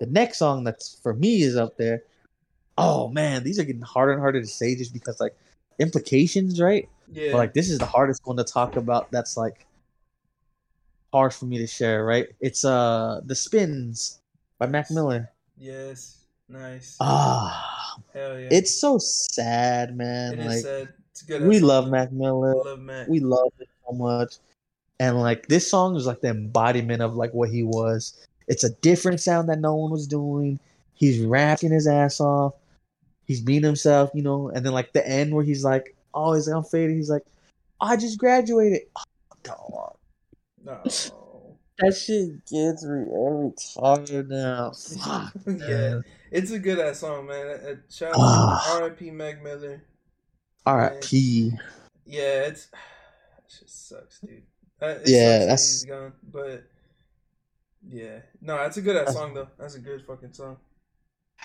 the 0.00 0.06
next 0.06 0.38
song 0.38 0.64
that's 0.64 0.98
for 1.02 1.14
me 1.14 1.42
is 1.42 1.56
up 1.56 1.76
there. 1.76 2.02
Oh 2.78 3.08
man, 3.08 3.44
these 3.44 3.58
are 3.58 3.64
getting 3.64 3.82
harder 3.82 4.12
and 4.12 4.20
harder 4.20 4.40
to 4.40 4.46
say 4.46 4.74
just 4.74 4.92
because 4.92 5.20
like 5.20 5.36
implications, 5.78 6.60
right? 6.60 6.88
Yeah. 7.12 7.32
But 7.32 7.38
like 7.38 7.54
this 7.54 7.70
is 7.70 7.78
the 7.78 7.86
hardest 7.86 8.22
one 8.24 8.36
to 8.38 8.44
talk 8.44 8.76
about. 8.76 9.10
That's 9.12 9.36
like 9.36 9.66
hard 11.12 11.34
for 11.34 11.44
me 11.46 11.58
to 11.58 11.66
share, 11.66 12.04
right? 12.04 12.28
It's 12.40 12.64
uh 12.64 13.20
the 13.24 13.34
Spins 13.34 14.20
by 14.58 14.66
Mac 14.66 14.90
Miller. 14.90 15.30
yes. 15.58 16.16
Nice. 16.48 16.96
Ah, 16.98 17.96
Hell 18.12 18.36
yeah. 18.40 18.48
it's 18.50 18.74
so 18.74 18.98
sad, 18.98 19.96
man. 19.96 20.32
It 20.32 20.38
is 20.40 20.46
like 20.46 20.58
sad. 20.62 20.88
It's 21.12 21.22
good. 21.22 21.42
we 21.46 21.60
love 21.60 21.84
song. 21.84 21.90
Mac 21.92 22.10
Miller. 22.10 22.54
We 22.56 22.62
love 22.64 22.78
Mac. 22.80 23.08
We 23.08 23.20
love 23.20 23.52
it 23.60 23.68
so 23.86 23.94
much. 23.94 24.34
And 24.98 25.20
like 25.20 25.46
this 25.46 25.70
song 25.70 25.94
is 25.94 26.06
like 26.08 26.20
the 26.22 26.28
embodiment 26.30 27.02
of 27.02 27.14
like 27.14 27.32
what 27.32 27.50
he 27.50 27.62
was. 27.62 28.26
It's 28.48 28.64
a 28.64 28.70
different 28.80 29.20
sound 29.20 29.48
that 29.48 29.60
no 29.60 29.76
one 29.76 29.92
was 29.92 30.08
doing. 30.08 30.58
He's 30.94 31.20
rapping 31.24 31.70
his 31.70 31.86
ass 31.86 32.18
off. 32.20 32.54
He's 33.26 33.40
being 33.40 33.62
himself, 33.62 34.10
you 34.12 34.22
know. 34.22 34.48
And 34.48 34.66
then 34.66 34.72
like 34.72 34.92
the 34.92 35.06
end 35.06 35.32
where 35.32 35.44
he's 35.44 35.62
like, 35.64 35.94
"Oh, 36.14 36.34
he's 36.34 36.48
unfaded." 36.48 36.96
He's 36.96 37.10
like, 37.10 37.22
"I 37.80 37.96
just 37.96 38.18
graduated." 38.18 38.82
Oh, 38.96 39.04
dog. 39.44 39.94
No. 40.64 40.80
That 41.78 41.96
shit 41.96 42.44
gets 42.46 42.84
me 42.84 43.06
every 43.08 43.52
time 43.74 44.28
now. 44.28 44.72
Fuck, 44.72 45.32
yeah. 45.46 46.00
It's 46.30 46.50
a 46.50 46.58
good 46.58 46.78
ass 46.78 46.98
song, 47.00 47.26
man. 47.26 47.46
Uh, 47.46 47.74
Shout 47.90 48.12
Ah. 48.16 48.76
out 48.76 48.82
R.I.P. 48.82 49.10
Mac 49.12 49.42
Miller. 49.42 49.82
R.I.P. 50.66 51.52
Yeah, 52.04 52.42
it's 52.48 52.66
that 52.70 53.44
shit 53.48 53.70
sucks, 53.70 54.20
dude. 54.20 54.42
Uh, 54.82 54.86
it 54.86 55.02
Yeah, 55.06 55.38
that 55.38 55.44
that's- 55.46 55.72
he's 55.82 55.84
gone, 55.86 56.12
but 56.30 56.64
yeah, 57.88 58.18
no, 58.42 58.56
that's 58.58 58.76
a 58.76 58.82
good 58.82 58.96
ass 58.96 59.14
song 59.14 59.32
though. 59.34 59.48
That's 59.58 59.74
a 59.74 59.80
good 59.80 60.04
fucking 60.06 60.34
song. 60.34 60.58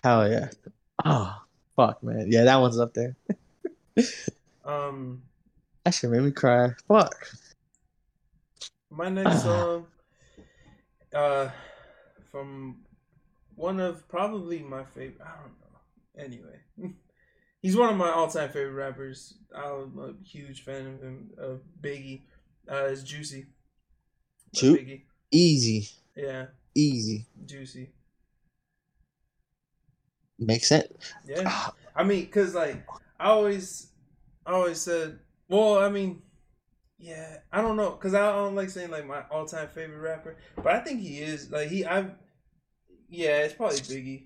Hell 0.03 0.29
yeah. 0.29 0.49
Oh, 1.05 1.33
fuck, 1.77 2.03
man. 2.03 2.27
Yeah, 2.29 2.43
that 2.43 2.57
one's 2.57 2.79
up 2.79 2.93
there. 2.93 3.15
Um, 4.65 5.21
That 5.83 5.93
shit 5.93 6.09
made 6.09 6.23
me 6.23 6.31
cry. 6.31 6.69
Fuck. 6.87 7.15
My 8.95 9.09
next 9.09 9.43
song, 9.43 9.87
uh, 11.13 11.49
from 12.31 12.77
one 13.55 13.79
of 13.79 14.07
probably 14.07 14.59
my 14.59 14.83
favorite. 14.83 15.21
I 15.21 15.35
don't 15.41 15.55
know. 15.59 16.23
Anyway, 16.23 16.59
he's 17.61 17.75
one 17.75 17.89
of 17.89 17.97
my 17.97 18.11
all-time 18.11 18.49
favorite 18.49 18.73
rappers. 18.73 19.35
I'm 19.55 19.97
a 19.99 20.13
huge 20.25 20.63
fan 20.63 20.87
of 20.87 21.01
him. 21.01 21.29
Of 21.37 21.61
Biggie, 21.81 22.23
uh, 22.71 22.85
is 22.85 23.03
Juicy. 23.03 23.47
Ju- 24.53 24.77
Biggie. 24.77 25.01
Easy. 25.31 25.89
Yeah, 26.15 26.45
Easy. 26.73 27.25
Juicy. 27.45 27.91
Makes 30.39 30.67
sense. 30.67 31.13
Yeah. 31.25 31.43
Ah, 31.45 31.73
I 31.95 32.03
mean, 32.03 32.29
cause 32.29 32.53
like 32.53 32.85
I 33.19 33.29
always, 33.29 33.87
I 34.45 34.51
always 34.51 34.81
said, 34.81 35.19
well, 35.47 35.79
I 35.79 35.89
mean, 35.89 36.21
yeah, 36.97 37.37
I 37.51 37.61
don't 37.61 37.75
know, 37.75 37.91
cause 37.91 38.13
I 38.13 38.31
don't 38.31 38.55
like 38.55 38.69
saying 38.69 38.91
like 38.91 39.05
my 39.05 39.23
all 39.29 39.45
time 39.45 39.67
favorite 39.69 39.99
rapper, 39.99 40.37
but 40.55 40.67
I 40.67 40.79
think 40.79 41.01
he 41.01 41.19
is 41.19 41.51
like 41.51 41.67
he 41.69 41.85
I, 41.85 42.07
yeah, 43.09 43.39
it's 43.39 43.53
probably 43.53 43.81
Biggie. 43.81 44.25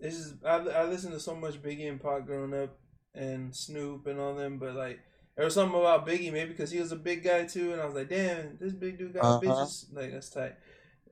It's 0.00 0.16
just 0.16 0.34
I 0.44 0.56
I 0.56 0.84
listened 0.86 1.14
to 1.14 1.20
so 1.20 1.34
much 1.36 1.62
Biggie 1.62 1.88
and 1.90 2.00
Pac 2.02 2.26
growing 2.26 2.54
up, 2.54 2.78
and 3.14 3.54
Snoop 3.54 4.06
and 4.06 4.20
all 4.20 4.34
them, 4.34 4.58
but 4.58 4.74
like 4.74 5.00
there 5.36 5.44
was 5.46 5.54
something 5.54 5.78
about 5.78 6.06
Biggie 6.06 6.32
maybe 6.32 6.50
because 6.50 6.70
he 6.70 6.80
was 6.80 6.92
a 6.92 6.96
big 6.96 7.24
guy 7.24 7.46
too, 7.46 7.72
and 7.72 7.80
I 7.80 7.86
was 7.86 7.94
like, 7.94 8.08
damn, 8.10 8.58
this 8.60 8.72
big 8.74 8.98
dude 8.98 9.14
got 9.14 9.26
Uh-huh. 9.26 9.40
bitches, 9.40 9.86
like 9.94 10.12
that's 10.12 10.30
tight. 10.30 10.56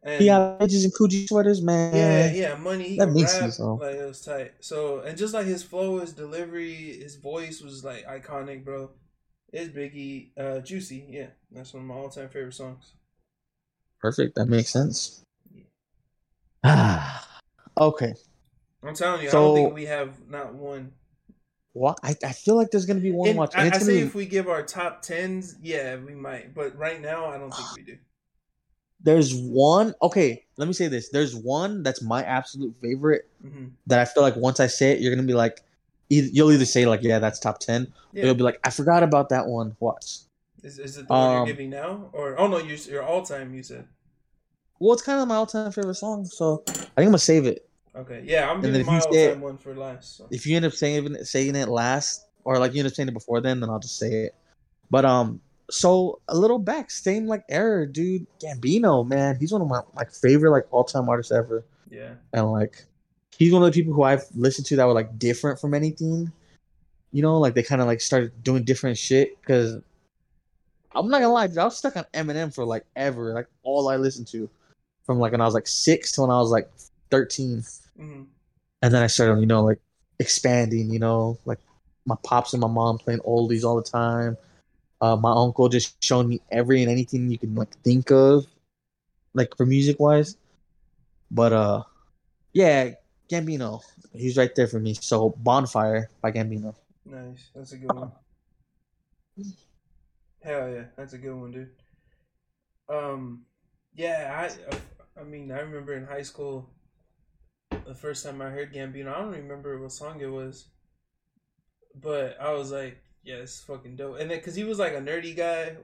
And 0.02 0.18
He 0.18 0.26
got 0.26 0.58
bitches 0.60 0.84
and 0.84 0.92
coochie 0.94 1.28
sweaters, 1.28 1.62
man. 1.62 1.90
yeah, 1.90 2.30
yeah, 2.32 2.54
money. 2.56 2.98
That 2.98 3.08
makes 3.10 3.40
rap, 3.40 3.40
you 3.40 3.50
so. 3.52 3.80
like 3.80 3.96
it 3.96 4.06
was 4.06 4.20
tight. 4.20 4.52
So 4.60 5.00
and 5.00 5.16
just 5.16 5.34
like 5.34 5.46
his 5.46 5.62
flow, 5.62 5.98
his 6.00 6.12
delivery, 6.12 6.98
his 7.00 7.16
voice 7.16 7.60
was 7.62 7.84
like 7.84 8.06
iconic, 8.06 8.64
bro. 8.64 8.90
It's 9.52 9.74
Biggie, 9.74 10.30
uh, 10.36 10.60
Juicy. 10.60 11.06
Yeah, 11.08 11.28
that's 11.50 11.72
one 11.72 11.82
of 11.82 11.88
my 11.88 11.94
all-time 11.94 12.28
favorite 12.28 12.54
songs. 12.54 12.92
Perfect. 14.00 14.36
That 14.36 14.46
makes 14.46 14.70
sense. 14.70 15.22
Ah. 16.62 17.26
okay. 17.78 18.14
I'm 18.82 18.94
telling 18.94 19.22
you, 19.22 19.28
I 19.28 19.32
don't 19.32 19.54
think 19.54 19.74
we 19.74 19.86
have 19.86 20.28
not 20.28 20.54
one. 20.54 20.92
What? 21.72 21.98
I, 22.02 22.14
I 22.24 22.32
feel 22.32 22.56
like 22.56 22.70
there's 22.70 22.86
gonna 22.86 23.00
be 23.00 23.12
one 23.12 23.30
And 23.30 23.38
watch. 23.38 23.54
I, 23.54 23.60
And 23.60 23.68
it's 23.68 23.76
I 23.76 23.80
gonna 23.80 23.92
say 23.92 24.00
be, 24.00 24.06
if 24.06 24.14
we 24.14 24.26
give 24.26 24.48
our 24.48 24.62
top 24.62 25.02
tens, 25.02 25.56
yeah, 25.62 25.96
we 25.96 26.14
might. 26.14 26.54
But 26.54 26.76
right 26.76 27.00
now, 27.00 27.26
I 27.26 27.38
don't 27.38 27.52
think 27.52 27.68
we 27.76 27.82
do. 27.82 27.98
there's 29.00 29.34
one. 29.34 29.94
Okay, 30.02 30.44
let 30.56 30.66
me 30.66 30.74
say 30.74 30.88
this. 30.88 31.08
There's 31.08 31.34
one 31.34 31.82
that's 31.82 32.02
my 32.02 32.22
absolute 32.22 32.76
favorite 32.80 33.28
hmm 33.40 33.66
that 33.86 34.00
I 34.00 34.04
feel 34.04 34.22
like 34.22 34.36
once 34.36 34.60
I 34.60 34.66
say 34.66 34.92
it, 34.92 35.00
you're 35.00 35.14
gonna 35.14 35.26
be 35.26 35.34
like, 35.34 35.62
either, 36.10 36.28
you'll 36.32 36.52
either 36.52 36.64
say 36.64 36.86
like, 36.86 37.02
yeah, 37.02 37.18
that's 37.18 37.38
top 37.38 37.58
ten, 37.58 37.82
or 37.84 37.88
Yeah, 38.12 38.24
you'll 38.26 38.34
be 38.34 38.42
like, 38.42 38.60
I 38.64 38.70
forgot 38.70 39.02
about 39.02 39.28
that 39.30 39.46
one. 39.46 39.76
Watch. 39.80 40.18
is, 40.62 40.78
is 40.78 40.96
it 40.98 41.06
the 41.08 41.12
one 41.14 41.30
you're 41.30 41.40
Um, 41.40 41.46
giving 41.46 41.70
now, 41.70 42.08
or 42.12 42.38
oh 42.38 42.46
no, 42.48 42.58
you 42.58 42.76
your 42.90 43.02
all-time? 43.02 43.54
You 43.54 43.62
said 43.62 43.84
Well, 44.80 44.92
it's 44.92 45.02
kind 45.02 45.20
of 45.20 45.28
my 45.28 45.36
all-time 45.36 45.70
favorite 45.72 45.94
song, 45.94 46.24
so 46.24 46.62
I 46.68 46.72
think 46.72 46.90
I'm 46.98 47.04
gonna 47.06 47.18
save 47.18 47.46
it. 47.46 47.68
okay. 47.96 48.22
Yeah, 48.24 48.50
I'm 48.50 48.60
giving 48.60 48.84
my 48.86 48.94
you 48.96 49.00
all-time 49.00 49.40
one 49.40 49.58
for 49.58 49.74
last. 49.74 50.16
So. 50.16 50.26
if 50.30 50.46
you 50.46 50.56
end 50.56 50.64
up 50.64 50.72
saying 50.72 51.14
it, 51.14 51.26
saying 51.26 51.56
it 51.56 51.68
last, 51.68 52.26
or 52.44 52.58
like 52.58 52.72
you 52.74 52.78
end 52.80 52.88
up 52.88 52.94
saying 52.94 53.08
it 53.08 53.14
before 53.14 53.40
then, 53.40 53.60
then 53.60 53.70
I'll 53.70 53.78
just 53.80 53.98
say 53.98 54.24
it. 54.24 54.34
But 54.90 55.04
um, 55.04 55.40
so 55.70 56.20
a 56.28 56.36
little 56.36 56.58
back, 56.58 56.90
same 56.90 57.26
like 57.26 57.44
error, 57.50 57.84
dude. 57.86 58.26
Gambino, 58.40 59.06
man, 59.06 59.36
he's 59.38 59.52
one 59.52 59.60
of 59.62 59.68
my 59.68 59.82
like 59.94 60.10
favorite 60.12 60.50
like 60.50 60.66
all 60.70 60.84
time 60.84 61.08
artists 61.08 61.30
ever, 61.32 61.64
Yeah. 61.90 62.14
and 62.32 62.50
like 62.52 62.84
he's 63.38 63.52
one 63.52 63.62
of 63.62 63.72
the 63.72 63.80
people 63.80 63.94
who 63.94 64.02
I've 64.02 64.24
listened 64.34 64.66
to 64.66 64.76
that 64.76 64.86
were 64.86 64.92
like 64.92 65.18
different 65.18 65.60
from 65.60 65.72
anything. 65.72 66.30
You 67.12 67.22
know, 67.22 67.38
like 67.38 67.54
they 67.54 67.62
kind 67.62 67.80
of 67.80 67.86
like 67.86 68.00
started 68.00 68.42
doing 68.42 68.64
different 68.64 68.98
shit 68.98 69.40
because 69.40 69.80
I'm 70.92 71.08
not 71.08 71.20
gonna 71.20 71.32
lie, 71.32 71.46
dude, 71.46 71.58
I 71.58 71.64
was 71.64 71.76
stuck 71.76 71.96
on 71.96 72.04
Eminem 72.12 72.54
for 72.54 72.64
like 72.64 72.84
ever, 72.96 73.32
like 73.32 73.46
all 73.62 73.88
I 73.88 73.96
listened 73.96 74.26
to 74.28 74.50
from 75.04 75.18
like 75.18 75.32
when 75.32 75.40
I 75.40 75.44
was 75.44 75.54
like 75.54 75.66
six 75.66 76.12
to 76.12 76.22
when 76.22 76.30
I 76.30 76.38
was 76.38 76.50
like 76.50 76.70
thirteen 77.10 77.62
hmm 77.96 78.24
and 78.82 78.94
then 78.94 79.02
I 79.02 79.06
started, 79.08 79.40
you 79.40 79.46
know, 79.46 79.64
like 79.64 79.80
expanding, 80.18 80.90
you 80.90 80.98
know, 80.98 81.38
like 81.44 81.58
my 82.06 82.16
pops 82.22 82.52
and 82.52 82.60
my 82.60 82.68
mom 82.68 82.98
playing 82.98 83.20
oldies 83.20 83.64
all 83.64 83.76
the 83.76 83.82
time. 83.82 84.36
Uh, 85.00 85.16
my 85.16 85.32
uncle 85.32 85.68
just 85.68 86.02
showing 86.02 86.28
me 86.28 86.40
every 86.50 86.82
and 86.82 86.90
anything 86.90 87.30
you 87.30 87.38
can 87.38 87.54
like 87.54 87.76
think 87.82 88.10
of, 88.10 88.46
like 89.34 89.56
for 89.56 89.66
music 89.66 89.98
wise. 90.00 90.36
But 91.30 91.52
uh, 91.52 91.82
yeah, 92.52 92.90
Gambino, 93.30 93.82
he's 94.12 94.36
right 94.36 94.54
there 94.54 94.66
for 94.66 94.80
me. 94.80 94.94
So 94.94 95.30
Bonfire 95.38 96.10
by 96.22 96.32
Gambino. 96.32 96.74
Nice. 97.04 97.50
That's 97.54 97.72
a 97.72 97.76
good 97.76 97.92
one. 97.92 98.12
Hell 100.42 100.70
yeah, 100.70 100.84
that's 100.96 101.12
a 101.12 101.18
good 101.18 101.34
one, 101.34 101.52
dude. 101.52 101.70
Um, 102.88 103.44
yeah, 103.94 104.48
I, 104.48 105.20
I 105.20 105.24
mean, 105.24 105.50
I 105.50 105.60
remember 105.60 105.94
in 105.94 106.06
high 106.06 106.22
school, 106.22 106.70
the 107.86 107.94
first 107.94 108.24
time 108.24 108.40
I 108.40 108.50
heard 108.50 108.72
Gambino, 108.72 109.14
I 109.14 109.20
don't 109.20 109.32
remember 109.32 109.80
what 109.80 109.92
song 109.92 110.20
it 110.20 110.30
was, 110.30 110.68
but 111.94 112.36
I 112.40 112.52
was 112.52 112.70
like, 112.70 112.98
yeah, 113.24 113.36
it's 113.36 113.60
fucking 113.60 113.96
dope. 113.96 114.18
And 114.20 114.30
then, 114.30 114.40
cause 114.40 114.54
he 114.54 114.64
was 114.64 114.78
like 114.78 114.94
a 114.94 115.00
nerdy 115.00 115.36
guy. 115.36 115.76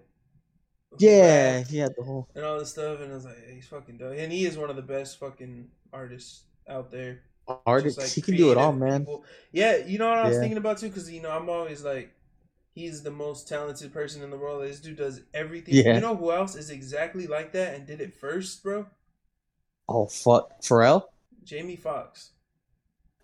Yeah, 0.99 1.63
he 1.65 1.79
had 1.79 1.95
the 1.97 2.05
whole. 2.05 2.29
And 2.35 2.45
all 2.45 2.59
this 2.59 2.71
stuff, 2.71 3.01
and 3.01 3.11
I 3.11 3.15
was 3.15 3.25
like, 3.25 3.45
hey, 3.45 3.57
he's 3.57 3.67
fucking 3.67 3.99
dope. 3.99 4.17
And 4.17 4.33
he 4.33 4.47
is 4.47 4.57
one 4.57 4.71
of 4.71 4.77
the 4.77 4.83
best 4.83 5.19
fucking 5.19 5.69
artists 5.93 6.45
out 6.69 6.91
there. 6.91 7.23
Artist, 7.67 7.99
like, 7.99 8.09
he 8.11 8.21
can 8.23 8.37
do 8.37 8.51
it 8.53 8.59
all, 8.59 8.73
man. 8.73 9.01
people. 9.01 9.25
Yeah, 9.53 9.77
you 9.77 9.99
know 9.99 10.09
what 10.09 10.19
I 10.19 10.27
was 10.29 10.35
Yeah. 10.35 10.41
thinking 10.41 10.59
about 10.59 10.79
too, 10.79 10.89
because 10.89 11.11
you 11.11 11.21
know 11.23 11.31
I'm 11.31 11.49
always 11.49 11.83
like, 11.85 12.13
he's 12.75 13.03
the 13.03 13.11
most 13.11 13.49
talented 13.49 13.93
person 13.93 14.23
in 14.23 14.31
the 14.31 14.37
world. 14.39 14.63
This 14.65 14.81
dude 14.81 14.97
does 14.97 15.23
everything. 15.33 15.75
Yeah. 15.75 15.95
You 15.95 16.01
know 16.01 16.17
who 16.17 16.33
else 16.33 16.55
is 16.57 16.71
exactly 16.71 17.27
like 17.27 17.53
that 17.53 17.75
and 17.75 17.87
did 17.87 18.01
it 18.01 18.15
first, 18.15 18.63
bro? 18.63 18.87
Oh 19.89 20.07
fuck, 20.07 20.61
Pharrell. 20.63 21.05
Jamie 21.45 21.77
Foxx. 21.77 22.31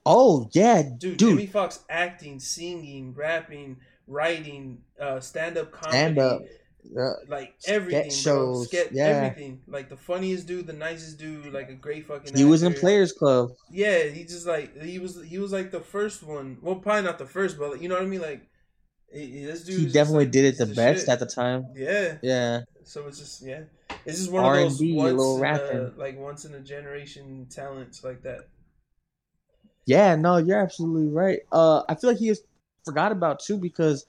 Oh 0.07 0.49
yeah, 0.53 0.83
Dude, 0.83 0.99
dude. 0.99 1.19
Jamie 1.19 1.47
Foxx 1.47 1.81
acting, 1.89 2.41
singing, 2.41 3.15
rapping, 3.15 3.79
writing, 4.07 4.83
uh, 5.01 5.21
stand-up 5.21 5.73
comedy, 5.73 5.97
Stand-up. 5.99 6.43
Yeah. 6.85 7.12
like 7.28 7.55
Sketch 7.59 7.74
everything, 7.74 8.02
bro. 8.02 8.11
shows, 8.11 8.69
Sketch, 8.69 8.89
yeah. 8.93 9.05
everything. 9.05 9.61
Like 9.66 9.89
the 9.89 9.97
funniest 9.97 10.47
dude, 10.47 10.66
the 10.66 10.73
nicest 10.73 11.19
dude, 11.19 11.52
like 11.52 11.69
a 11.69 11.74
great 11.74 12.07
fucking. 12.07 12.36
He 12.36 12.44
was 12.44 12.62
in. 12.62 12.74
Players 12.74 13.12
Club. 13.12 13.51
Yeah, 13.70 14.05
he 14.05 14.24
just 14.24 14.47
like 14.47 14.81
he 14.82 14.98
was 14.98 15.23
he 15.24 15.39
was 15.39 15.52
like 15.52 15.70
the 15.70 15.81
first 15.81 16.23
one. 16.23 16.59
Well, 16.62 16.77
probably 16.77 17.02
not 17.02 17.19
the 17.19 17.27
first, 17.27 17.59
but 17.59 17.73
like, 17.73 17.82
you 17.82 17.89
know 17.89 17.97
what 17.97 18.05
I 18.05 18.07
mean. 18.07 18.23
Like 18.23 18.48
this 19.12 19.65
dude. 19.65 19.81
He 19.81 19.86
definitely 19.86 20.27
like, 20.27 20.32
did 20.32 20.44
it 20.44 20.59
the 20.59 20.66
best 20.66 21.01
shit. 21.01 21.09
at 21.09 21.20
the 21.20 21.27
time. 21.27 21.66
Yeah. 21.74 22.16
Yeah. 22.23 22.61
So 22.85 23.07
it's 23.07 23.19
just 23.19 23.43
yeah. 23.43 23.62
It's 24.07 24.19
just 24.19 24.32
one 24.32 24.44
of 24.44 24.55
those 24.55 24.81
R&B, 24.81 24.94
once 24.94 25.16
little 25.19 25.39
rapping. 25.39 25.93
like 25.97 26.19
once 26.19 26.44
in 26.44 26.55
a 26.55 26.61
generation 26.61 27.47
talents 27.51 28.02
like 28.02 28.23
that. 28.23 28.48
Yeah, 29.86 30.15
no, 30.15 30.36
you're 30.36 30.61
absolutely 30.61 31.09
right. 31.09 31.40
Uh, 31.51 31.82
I 31.89 31.97
feel 31.97 32.11
like 32.11 32.19
he 32.19 32.28
is 32.28 32.43
forgot 32.85 33.12
about 33.12 33.40
too 33.40 33.59
because, 33.59 34.07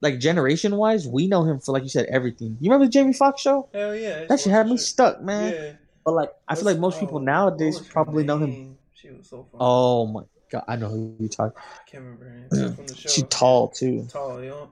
like, 0.00 0.18
generation 0.18 0.76
wise, 0.76 1.06
we 1.06 1.26
know 1.26 1.44
him 1.44 1.60
for 1.60 1.72
like 1.72 1.82
you 1.82 1.88
said 1.88 2.06
everything. 2.06 2.56
You 2.60 2.70
remember 2.70 2.86
the 2.86 2.90
Jamie 2.92 3.12
Foxx 3.12 3.42
show? 3.42 3.68
Hell 3.72 3.94
yeah, 3.94 4.24
That 4.26 4.40
shit 4.40 4.52
had 4.52 4.66
me 4.66 4.76
stuck, 4.76 5.20
man. 5.22 5.52
Yeah, 5.52 5.72
But 6.04 6.14
like, 6.14 6.30
I 6.48 6.54
feel 6.54 6.64
like 6.64 6.78
most 6.78 7.00
people 7.00 7.18
oh, 7.18 7.22
nowadays 7.22 7.78
was 7.78 7.86
her 7.86 7.92
probably 7.92 8.24
know 8.24 8.38
him. 8.38 8.78
She 8.94 9.10
was 9.10 9.28
so 9.28 9.44
fun. 9.50 9.58
Oh 9.60 10.06
my 10.06 10.22
god, 10.50 10.64
I 10.68 10.76
know 10.76 10.88
who 10.88 11.16
you 11.18 11.28
talk. 11.28 11.54
I 11.56 11.90
can't 11.90 12.04
remember 12.04 12.24
her 12.24 12.58
name. 12.60 12.74
From 12.76 12.86
the 12.86 12.94
show. 12.94 13.08
She 13.08 13.22
tall 13.22 13.68
too. 13.68 14.06
tall, 14.10 14.42
you 14.42 14.50
know. 14.50 14.70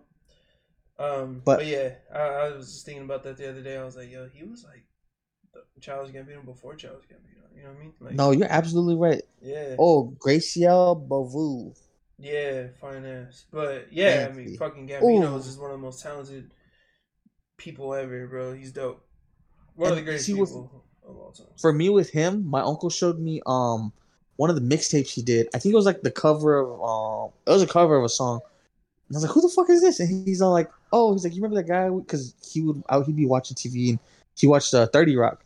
Um, 0.98 1.42
but, 1.44 1.59
But- 1.59 1.66
yeah, 1.66 1.90
I, 2.12 2.18
I 2.18 2.48
was 2.56 2.72
just 2.72 2.84
thinking 2.84 3.05
about 3.05 3.22
that 3.24 3.36
the 3.36 3.48
other 3.48 3.62
day. 3.62 3.76
I 3.76 3.84
was 3.84 3.96
like, 3.96 4.10
yo, 4.10 4.28
he 4.32 4.42
was 4.44 4.64
like 4.64 4.84
the 5.55 5.80
Childish 5.80 6.14
Gambino 6.14 6.44
before 6.44 6.74
Childish 6.74 7.05
Gambino. 7.06 7.56
You 7.56 7.62
know 7.62 7.68
what 7.70 7.76
I 7.76 7.80
mean? 7.80 7.92
Like, 8.00 8.14
No, 8.14 8.30
you're 8.32 8.50
absolutely 8.50 8.96
right. 8.96 9.22
yeah, 9.40 9.76
Oh, 9.78 10.14
Garcelle 10.18 10.96
Beauvais. 11.09 11.74
Yeah, 12.19 12.69
fine 12.81 13.05
ass. 13.05 13.45
But 13.53 13.89
yeah, 13.93 14.28
I 14.31 14.35
mean, 14.35 14.57
fucking 14.57 14.89
Gambino 14.89 15.32
Ooh. 15.32 15.36
is 15.36 15.47
just 15.47 15.61
one 15.61 15.70
of 15.70 15.77
the 15.78 15.82
most 15.82 16.03
talented 16.03 16.51
people 17.57 17.95
ever, 17.95 18.27
bro. 18.27 18.53
He's 18.53 18.73
dope. 18.73 19.05
One 19.74 19.90
of 19.90 19.97
the 19.97 20.03
greatest 20.03 20.27
he 20.27 20.35
was- 20.35 20.51
people 20.51 20.85
of 21.09 21.16
all 21.16 21.32
time. 21.32 21.47
For 21.61 21.73
me, 21.73 21.89
with 21.89 22.11
him, 22.11 22.47
my 22.47 22.61
uncle 22.61 22.90
showed 22.90 23.19
me 23.19 23.40
um 23.47 23.93
one 24.36 24.51
of 24.51 24.57
the 24.57 24.62
mixtapes 24.77 25.11
he 25.11 25.23
did. 25.23 25.49
I 25.55 25.59
think 25.59 25.73
it 25.73 25.77
was 25.77 25.86
like 25.86 26.03
the 26.03 26.11
cover 26.11 26.59
of 26.59 26.82
um 26.82 27.32
it 27.47 27.51
was 27.51 27.62
a 27.62 27.66
cover 27.66 27.97
of 27.97 28.05
a 28.05 28.09
song. 28.09 28.40
And 29.09 29.16
I 29.16 29.19
was 29.19 29.23
like, 29.24 29.32
"Who 29.32 29.40
the 29.40 29.49
fuck 29.49 29.70
is 29.70 29.81
this?" 29.81 30.01
And 30.01 30.27
he's 30.27 30.43
all 30.43 30.53
like, 30.53 30.70
"Oh, 30.93 31.12
he's 31.12 31.24
like, 31.24 31.35
you 31.35 31.43
remember 31.43 31.62
that 31.62 31.69
guy? 31.69 31.89
Because 31.89 32.35
he 32.47 32.61
would 32.61 32.82
out 32.90 33.07
he'd 33.07 33.16
be 33.16 33.27
watching 33.27 33.57
TV 33.57 33.90
and 33.90 33.99
he 34.36 34.47
watched 34.47 34.74
uh, 34.74 34.86
Thirty 34.86 35.16
Rock, 35.16 35.45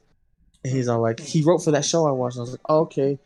and 0.65 0.73
he's 0.73 0.89
all 0.89 1.01
like, 1.01 1.21
he 1.21 1.43
wrote 1.43 1.59
for 1.59 1.71
that 1.71 1.85
show 1.85 2.07
I 2.07 2.11
watched. 2.11 2.37
And 2.37 2.41
I 2.41 2.45
was 2.45 2.51
like, 2.53 2.61
oh, 2.69 2.81
okay. 2.81 3.19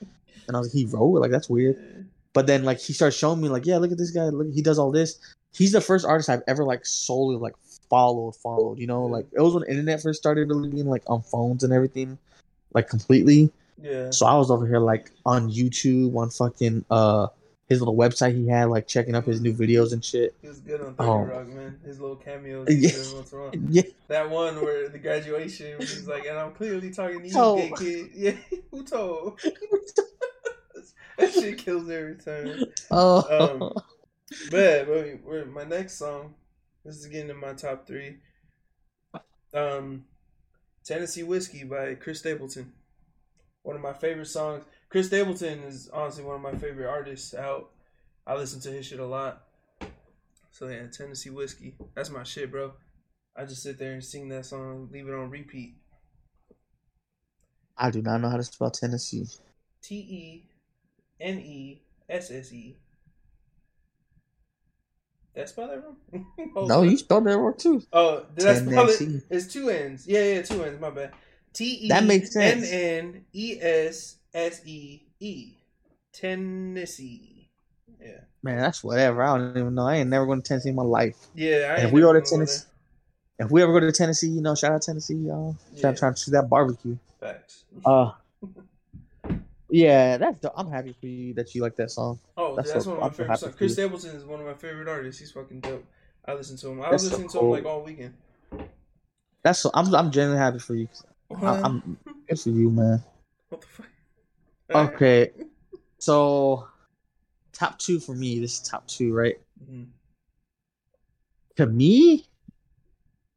And 0.47 0.57
I 0.57 0.61
was 0.61 0.69
like, 0.69 0.75
he 0.75 0.85
wrote 0.85 1.21
like 1.21 1.31
that's 1.31 1.49
weird. 1.49 2.06
But 2.37 2.47
then 2.47 2.65
like 2.65 2.79
he 2.79 2.93
starts 2.93 3.17
showing 3.17 3.41
me 3.41 3.49
like, 3.49 3.65
yeah, 3.65 3.79
look 3.79 3.91
at 3.93 3.97
this 3.99 4.11
guy. 4.11 4.25
Look, 4.25 4.53
he 4.53 4.61
does 4.61 4.79
all 4.79 4.93
this. 4.93 5.19
He's 5.55 5.73
the 5.73 5.81
first 5.81 6.05
artist 6.05 6.29
I've 6.29 6.43
ever 6.47 6.65
like 6.65 6.85
solely 6.85 7.37
like 7.37 7.55
followed, 7.89 8.37
followed. 8.37 8.79
You 8.79 8.87
know, 8.87 9.07
Yeah. 9.07 9.13
like 9.13 9.27
it 9.33 9.41
was 9.41 9.55
when 9.55 9.63
the 9.63 9.71
internet 9.71 10.03
first 10.03 10.19
started 10.21 10.47
really 10.49 10.69
being 10.69 10.87
like 10.87 11.03
on 11.07 11.23
phones 11.23 11.65
and 11.65 11.73
everything, 11.73 12.19
like 12.75 12.89
completely. 12.91 13.51
Yeah. 13.83 14.11
So 14.11 14.27
I 14.27 14.37
was 14.37 14.51
over 14.51 14.67
here 14.67 14.81
like 14.81 15.11
on 15.25 15.51
YouTube 15.51 16.15
on 16.15 16.29
fucking 16.29 16.85
uh 16.91 17.29
his 17.69 17.81
little 17.81 17.97
website 17.97 18.35
he 18.37 18.47
had 18.47 18.67
like 18.69 18.87
checking 18.87 19.15
up 19.15 19.25
his 19.25 19.41
new 19.41 19.55
videos 19.55 19.93
and 19.95 20.05
shit. 20.05 20.35
He 20.43 20.49
was 20.49 20.61
good 20.61 20.81
on 20.83 20.95
30 20.95 21.09
Oh. 21.11 21.19
Rock, 21.25 21.49
man. 21.49 21.81
His 21.87 21.99
little 22.01 22.17
cameos. 22.17 22.69
Yeah. 22.71 22.91
every 22.91 23.15
once 23.15 23.33
in 23.33 23.39
a 23.39 23.43
while. 23.43 23.51
Yeah, 23.71 23.83
That 24.09 24.31
one 24.31 24.57
where 24.63 24.89
the 24.91 24.99
graduation, 24.99 25.75
he's 25.81 26.07
like, 26.07 26.27
and 26.27 26.39
I'm 26.39 26.53
clearly 26.53 26.91
talking 26.93 27.23
to 27.23 27.27
you, 27.29 27.35
Oh. 27.37 27.57
gay 27.57 27.73
kid. 27.79 28.11
Yeah, 28.15 28.33
who 28.71 28.85
told? 28.85 29.41
that 31.19 31.33
shit 31.33 31.59
kills 31.59 31.89
every 31.91 32.17
time. 32.17 32.65
oh, 32.91 33.23
Um, 33.31 33.83
But 34.51 34.87
but 34.87 35.21
we're, 35.25 35.45
my 35.47 35.65
next 35.65 35.95
song, 35.99 36.35
this 36.85 36.97
is 36.97 37.07
getting 37.07 37.31
in 37.31 37.37
my 37.37 37.53
top 37.53 37.87
three. 37.87 38.19
Um, 39.55 40.05
Tennessee 40.85 41.23
Whiskey 41.23 41.65
by 41.65 41.95
Chris 41.95 42.19
Stapleton. 42.21 42.73
One 43.63 43.77
of 43.77 43.83
my 43.83 43.93
favorite 43.93 44.27
songs. 44.27 44.65
Chris 44.89 45.07
Stapleton 45.09 45.61
is 45.65 45.89
honestly 45.93 46.25
one 46.25 46.37
of 46.37 46.43
my 46.43 46.55
favorite 46.55 46.89
artists 46.89 47.35
out. 47.35 47.71
I 48.27 48.35
listen 48.35 48.61
to 48.63 48.71
his 48.71 48.87
shit 48.87 49.01
a 49.01 49.07
lot. 49.07 49.43
So 50.51 50.69
yeah, 50.69 50.87
Tennessee 50.87 51.31
Whiskey. 51.31 51.77
That's 51.95 52.11
my 52.11 52.23
shit, 52.23 52.51
bro. 52.51 52.73
I 53.37 53.45
just 53.45 53.63
sit 53.63 53.79
there 53.79 53.93
and 53.93 54.05
sing 54.05 54.29
that 54.31 54.47
song, 54.47 54.89
leave 54.91 55.09
it 55.09 55.15
on 55.15 55.31
repeat. 55.31 55.77
I 57.77 57.91
do 57.91 58.01
not 58.03 58.21
know 58.21 58.31
how 58.31 58.39
to 58.39 58.43
spell 58.45 58.71
Tennessee. 58.71 59.27
T 59.83 59.97
E 59.97 60.45
N 61.21 61.39
E 61.39 61.83
S 62.09 62.31
S 62.31 62.53
E. 62.53 62.77
I 65.39 65.45
spell 65.45 65.69
that 65.69 65.83
wrong? 65.85 66.27
Hold 66.55 66.69
No, 66.69 66.83
you 66.83 66.97
spelled 66.97 67.27
that 67.27 67.37
wrong 67.37 67.55
too. 67.59 67.83
Oh, 67.93 68.25
did 68.35 68.47
I 68.47 68.55
spell 68.55 68.89
it? 68.89 69.23
It's 69.29 69.53
two 69.53 69.69
N's. 69.69 70.07
Yeah, 70.07 70.25
yeah, 70.25 70.43
two 70.43 70.63
N's. 70.65 70.81
My 70.81 70.91
bad. 70.91 71.13
T 71.53 71.65
E 71.65 71.89
That 71.89 72.05
makes 72.05 72.33
sense. 72.33 72.71
N 72.71 73.25
E 73.35 73.59
S 73.61 74.17
S 74.33 74.63
E 74.67 75.03
E. 75.21 75.53
Tennessee. 76.13 77.51
Yeah. 78.01 78.21
Man, 78.43 78.59
that's 78.59 78.83
whatever. 78.83 79.23
I 79.23 79.37
don't 79.37 79.57
even 79.57 79.75
know. 79.75 79.87
I 79.87 79.97
ain't 79.97 80.09
never 80.09 80.25
going 80.25 80.41
to 80.41 80.49
Tennessee 80.49 80.71
in 80.71 80.75
my 80.75 80.83
life. 80.83 81.17
Yeah. 81.35 81.81
If 81.81 81.93
we 81.93 82.01
go 82.01 82.13
to 82.15 82.23
Tennessee, 82.23 82.65
if 83.39 83.51
we 83.51 83.63
ever 83.63 83.73
go 83.73 83.81
to 83.81 83.93
Tennessee, 83.93 84.29
you 84.29 84.41
know, 84.41 84.55
shout 84.55 84.73
out 84.73 84.83
Tennessee, 84.83 85.15
y'all. 85.15 85.57
Shout 85.75 85.83
Yeah. 85.83 85.89
out 85.91 85.97
trying 85.99 86.15
to 86.15 86.21
see 86.21 86.31
that 86.33 86.49
barbecue. 86.49 86.97
Facts. 87.21 87.65
Uh, 87.85 88.13
yeah, 89.77 90.17
that's. 90.17 90.39
dope. 90.41 90.53
I'm 90.57 90.71
happy 90.71 90.95
for 90.99 91.07
you 91.07 91.35
that 91.35 91.55
you 91.55 91.63
like 91.63 91.77
that 91.77 91.91
song. 91.91 92.19
Oh, 92.37 92.57
That's 92.57 92.73
that's, 92.73 92.87
one 92.87 92.97
of 92.97 93.01
my 93.01 93.07
I'm 93.07 93.13
favorite 93.13 93.39
songs. 93.39 93.55
Chris. 93.57 93.73
Stapleton 93.75 94.17
is 94.17 94.25
one 94.25 94.41
of 94.41 94.47
my 94.47 94.55
favorite 94.55 94.89
artists. 94.89 95.21
He's 95.21 95.33
fucking 95.33 95.61
dope. 95.61 95.87
I 96.25 96.35
listen 96.35 96.57
to 96.57 96.69
him. 96.71 96.81
I 96.81 96.91
That's 96.91 97.03
was 97.03 97.13
so 97.13 97.17
listening 97.19 97.29
to 97.29 97.39
him 97.47 97.51
like 97.51 97.65
all 97.67 97.83
weekend. 97.83 98.15
That's. 99.43 99.59
So, 99.59 99.71
I'm. 99.75 99.95
I'm 99.95 100.11
genuinely 100.11 100.39
happy 100.39 100.59
for 100.59 100.75
you. 100.75 100.89
I, 101.43 101.61
I'm 101.63 101.99
good 102.29 102.41
for 102.41 102.49
you, 102.51 102.71
man. 102.71 103.03
What 103.51 103.61
the 103.61 103.67
fuck? 103.67 103.87
Okay, 104.75 105.31
so 105.99 106.67
top 107.53 107.79
two 107.79 108.01
for 108.01 108.15
me. 108.15 108.41
This 108.41 108.55
is 108.55 108.69
top 108.69 108.87
two, 108.87 109.13
right? 109.15 109.37
Mhm. 109.71 109.87
To 111.57 111.67
me, 111.67 112.27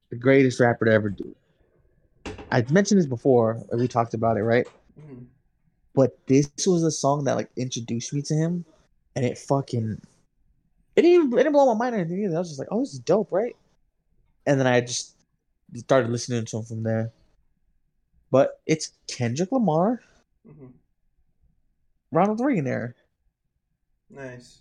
the 0.10 0.16
greatest 0.16 0.60
rapper 0.60 0.86
to 0.86 0.92
ever 0.92 1.10
do. 1.10 1.36
I 2.52 2.66
mentioned 2.70 3.00
this 3.00 3.06
before. 3.06 3.62
We 3.74 3.88
talked 3.88 4.14
about 4.14 4.38
it, 4.38 4.44
right? 4.44 4.68
Mhm. 5.00 5.26
But 6.00 6.18
this 6.28 6.50
was 6.66 6.84
a 6.84 6.92
song 6.92 7.26
that 7.26 7.36
like 7.36 7.50
introduced 7.58 8.14
me 8.14 8.22
to 8.22 8.34
him, 8.34 8.64
and 9.18 9.26
it 9.26 9.38
fucking 9.38 10.00
it 10.96 11.02
didn't 11.02 11.12
even 11.12 11.34
it 11.34 11.44
didn't 11.44 11.52
blow 11.52 11.74
my 11.74 11.78
mind 11.78 11.94
or 11.94 12.00
anything 12.00 12.24
either. 12.24 12.38
I 12.38 12.40
was 12.40 12.48
just 12.48 12.58
like, 12.60 12.70
oh, 12.72 12.80
this 12.80 12.94
is 12.94 13.00
dope, 13.00 13.34
right? 13.34 13.54
And 14.46 14.58
then 14.58 14.66
I 14.66 14.80
just 14.80 15.18
started 15.76 16.10
listening 16.10 16.46
to 16.46 16.58
him 16.60 16.64
from 16.64 16.84
there. 16.84 17.12
But 18.32 18.62
it's 18.66 18.94
Kendrick 19.08 19.52
Lamar, 19.52 20.02
Mhm. 20.48 20.72
Ronald 22.14 22.40
Reagan 22.40 22.68
era. 22.68 22.94
Nice. 24.10 24.60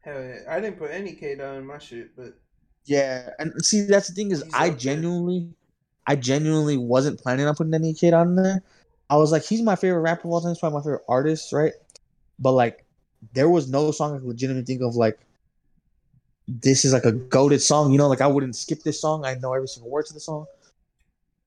Hell 0.00 0.22
yeah. 0.24 0.38
I 0.48 0.58
didn't 0.58 0.78
put 0.78 0.90
any 0.90 1.12
K 1.12 1.34
down 1.34 1.56
in 1.56 1.66
my 1.66 1.76
shit, 1.76 2.16
but 2.16 2.32
Yeah, 2.86 3.28
and 3.38 3.52
see 3.62 3.82
that's 3.82 4.08
the 4.08 4.14
thing 4.14 4.30
is 4.30 4.42
He's 4.42 4.54
I 4.54 4.70
there. 4.70 4.78
genuinely, 4.78 5.52
I 6.08 6.16
genuinely 6.16 6.78
wasn't 6.78 7.20
planning 7.20 7.46
on 7.46 7.54
putting 7.54 7.74
any 7.74 7.92
kid 7.92 8.14
on 8.14 8.34
there. 8.34 8.62
I 9.10 9.16
was 9.16 9.30
like, 9.30 9.44
he's 9.44 9.62
my 9.62 9.76
favorite 9.76 10.00
rapper 10.00 10.26
of 10.26 10.32
all 10.32 10.40
time. 10.40 10.50
He's 10.50 10.58
probably 10.58 10.78
my 10.78 10.82
favorite 10.82 11.04
artist, 11.08 11.52
right? 11.52 11.74
But 12.38 12.52
like, 12.52 12.84
there 13.34 13.48
was 13.48 13.68
no 13.68 13.90
song 13.90 14.14
I 14.14 14.18
could 14.18 14.26
legitimately 14.26 14.64
think 14.64 14.82
of 14.82 14.96
like, 14.96 15.18
this 16.48 16.84
is 16.86 16.94
like 16.94 17.04
a 17.04 17.12
goaded 17.12 17.60
song. 17.60 17.92
You 17.92 17.98
know, 17.98 18.08
like 18.08 18.22
I 18.22 18.26
wouldn't 18.26 18.56
skip 18.56 18.82
this 18.82 19.00
song. 19.00 19.24
I 19.26 19.34
know 19.34 19.52
every 19.52 19.68
single 19.68 19.90
word 19.90 20.06
to 20.06 20.14
the 20.14 20.20
song. 20.20 20.46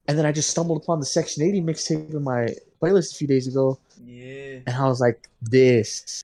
And 0.07 0.17
then 0.17 0.25
I 0.25 0.31
just 0.31 0.51
stumbled 0.51 0.81
upon 0.83 0.99
the 0.99 1.05
Section 1.05 1.43
80 1.43 1.61
mixtape 1.61 2.13
in 2.13 2.23
my 2.23 2.53
playlist 2.81 3.13
a 3.13 3.15
few 3.15 3.27
days 3.27 3.47
ago, 3.47 3.79
yeah. 4.03 4.59
and 4.65 4.69
I 4.69 4.85
was 4.87 4.99
like, 4.99 5.29
this 5.41 6.23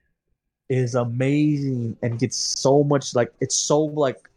is 0.68 0.94
amazing 0.94 1.96
and 2.02 2.18
gets 2.18 2.36
so 2.36 2.84
much 2.84 3.14
like 3.14 3.32
it's 3.40 3.56
so 3.56 3.80
like 3.80 4.28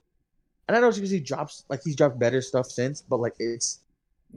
and 0.68 0.78
I 0.78 0.80
know 0.80 0.90
because 0.90 1.10
he 1.10 1.20
drops 1.20 1.66
like 1.68 1.82
he's 1.84 1.98
dropped 1.98 2.18
better 2.18 2.42
stuff 2.42 2.68
since, 2.68 3.02
but 3.02 3.20
like 3.20 3.36
it's 3.40 3.80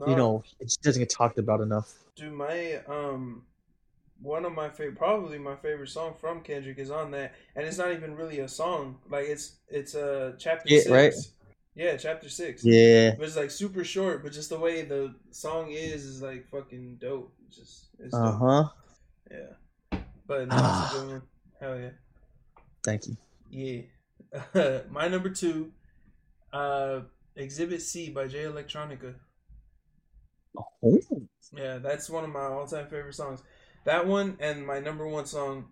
you 0.07 0.15
know, 0.15 0.43
it 0.59 0.65
just 0.65 0.81
doesn't 0.81 1.01
get 1.01 1.09
talked 1.09 1.37
about 1.37 1.61
enough. 1.61 1.93
Dude, 2.15 2.33
my 2.33 2.79
um, 2.87 3.43
one 4.21 4.45
of 4.45 4.53
my 4.53 4.69
favorite, 4.69 4.97
probably 4.97 5.37
my 5.37 5.55
favorite 5.55 5.89
song 5.89 6.15
from 6.19 6.41
Kendrick 6.41 6.77
is 6.79 6.91
on 6.91 7.11
that, 7.11 7.33
and 7.55 7.65
it's 7.65 7.77
not 7.77 7.91
even 7.91 8.15
really 8.15 8.39
a 8.39 8.47
song. 8.47 8.97
Like 9.09 9.25
it's 9.25 9.57
it's 9.67 9.95
a 9.95 10.27
uh, 10.27 10.31
chapter 10.37 10.69
Yeah, 10.69 10.79
six. 10.79 10.89
right? 10.89 11.13
Yeah, 11.75 11.97
chapter 11.97 12.29
six. 12.29 12.63
Yeah. 12.63 13.15
But 13.17 13.27
it's 13.27 13.35
like 13.35 13.51
super 13.51 13.83
short, 13.83 14.23
but 14.23 14.31
just 14.31 14.49
the 14.49 14.57
way 14.59 14.83
the 14.83 15.13
song 15.31 15.71
is 15.71 16.05
is 16.05 16.21
like 16.21 16.47
fucking 16.49 16.97
dope. 17.01 17.33
It's 17.47 17.57
just 17.57 17.85
it's. 17.99 18.13
Uh 18.13 18.31
huh. 18.31 18.69
Yeah. 19.29 19.99
But 20.27 20.47
no, 20.47 20.55
it's 20.55 20.95
a 20.95 20.99
good 20.99 21.09
one. 21.09 21.21
Hell 21.59 21.79
yeah. 21.79 21.89
Thank 22.83 23.07
you. 23.07 23.17
Yeah. 23.49 24.79
my 24.89 25.07
number 25.07 25.29
two, 25.29 25.71
uh, 26.51 27.01
Exhibit 27.35 27.81
C 27.81 28.09
by 28.09 28.27
Jay 28.27 28.43
Electronica. 28.43 29.15
Oh, 30.57 30.99
Yeah, 31.55 31.77
that's 31.77 32.09
one 32.09 32.23
of 32.23 32.29
my 32.29 32.45
all-time 32.45 32.87
favorite 32.87 33.15
songs. 33.15 33.41
That 33.85 34.07
one 34.07 34.37
and 34.39 34.65
my 34.65 34.79
number 34.79 35.07
one 35.07 35.25
song. 35.25 35.65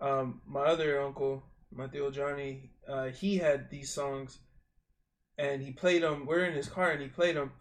Um, 0.00 0.42
my 0.46 0.64
other 0.64 1.00
uncle, 1.00 1.44
my 1.72 1.86
Johnny, 1.86 2.70
uh, 2.88 3.06
he 3.06 3.38
had 3.38 3.70
these 3.70 3.90
songs, 3.90 4.38
and 5.38 5.62
he 5.62 5.72
played 5.72 6.02
them. 6.02 6.26
We're 6.26 6.44
in 6.44 6.54
his 6.54 6.68
car, 6.68 6.90
and 6.90 7.00
he 7.00 7.08
played 7.08 7.36
them. 7.36 7.52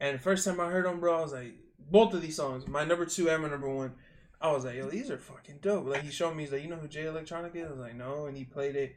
And 0.00 0.18
the 0.18 0.22
first 0.22 0.44
time 0.44 0.60
I 0.60 0.70
heard 0.70 0.86
them, 0.86 1.00
bro, 1.00 1.18
I 1.18 1.22
was 1.22 1.32
like, 1.32 1.54
both 1.90 2.14
of 2.14 2.22
these 2.22 2.36
songs, 2.36 2.66
my 2.66 2.84
number 2.84 3.06
two 3.06 3.30
and 3.30 3.42
my 3.42 3.48
number 3.48 3.72
one, 3.72 3.94
I 4.40 4.52
was 4.52 4.64
like, 4.64 4.76
yo, 4.76 4.88
these 4.88 5.10
are 5.10 5.18
fucking 5.18 5.58
dope. 5.60 5.86
Like 5.86 6.02
he 6.02 6.10
showed 6.10 6.34
me, 6.34 6.44
he's 6.44 6.52
like, 6.52 6.62
you 6.62 6.68
know 6.68 6.76
who 6.76 6.88
Jay 6.88 7.04
Electronica 7.04 7.56
is? 7.56 7.66
I 7.66 7.70
was 7.70 7.80
like, 7.80 7.96
no, 7.96 8.26
and 8.26 8.36
he 8.36 8.44
played 8.44 8.76
it, 8.76 8.94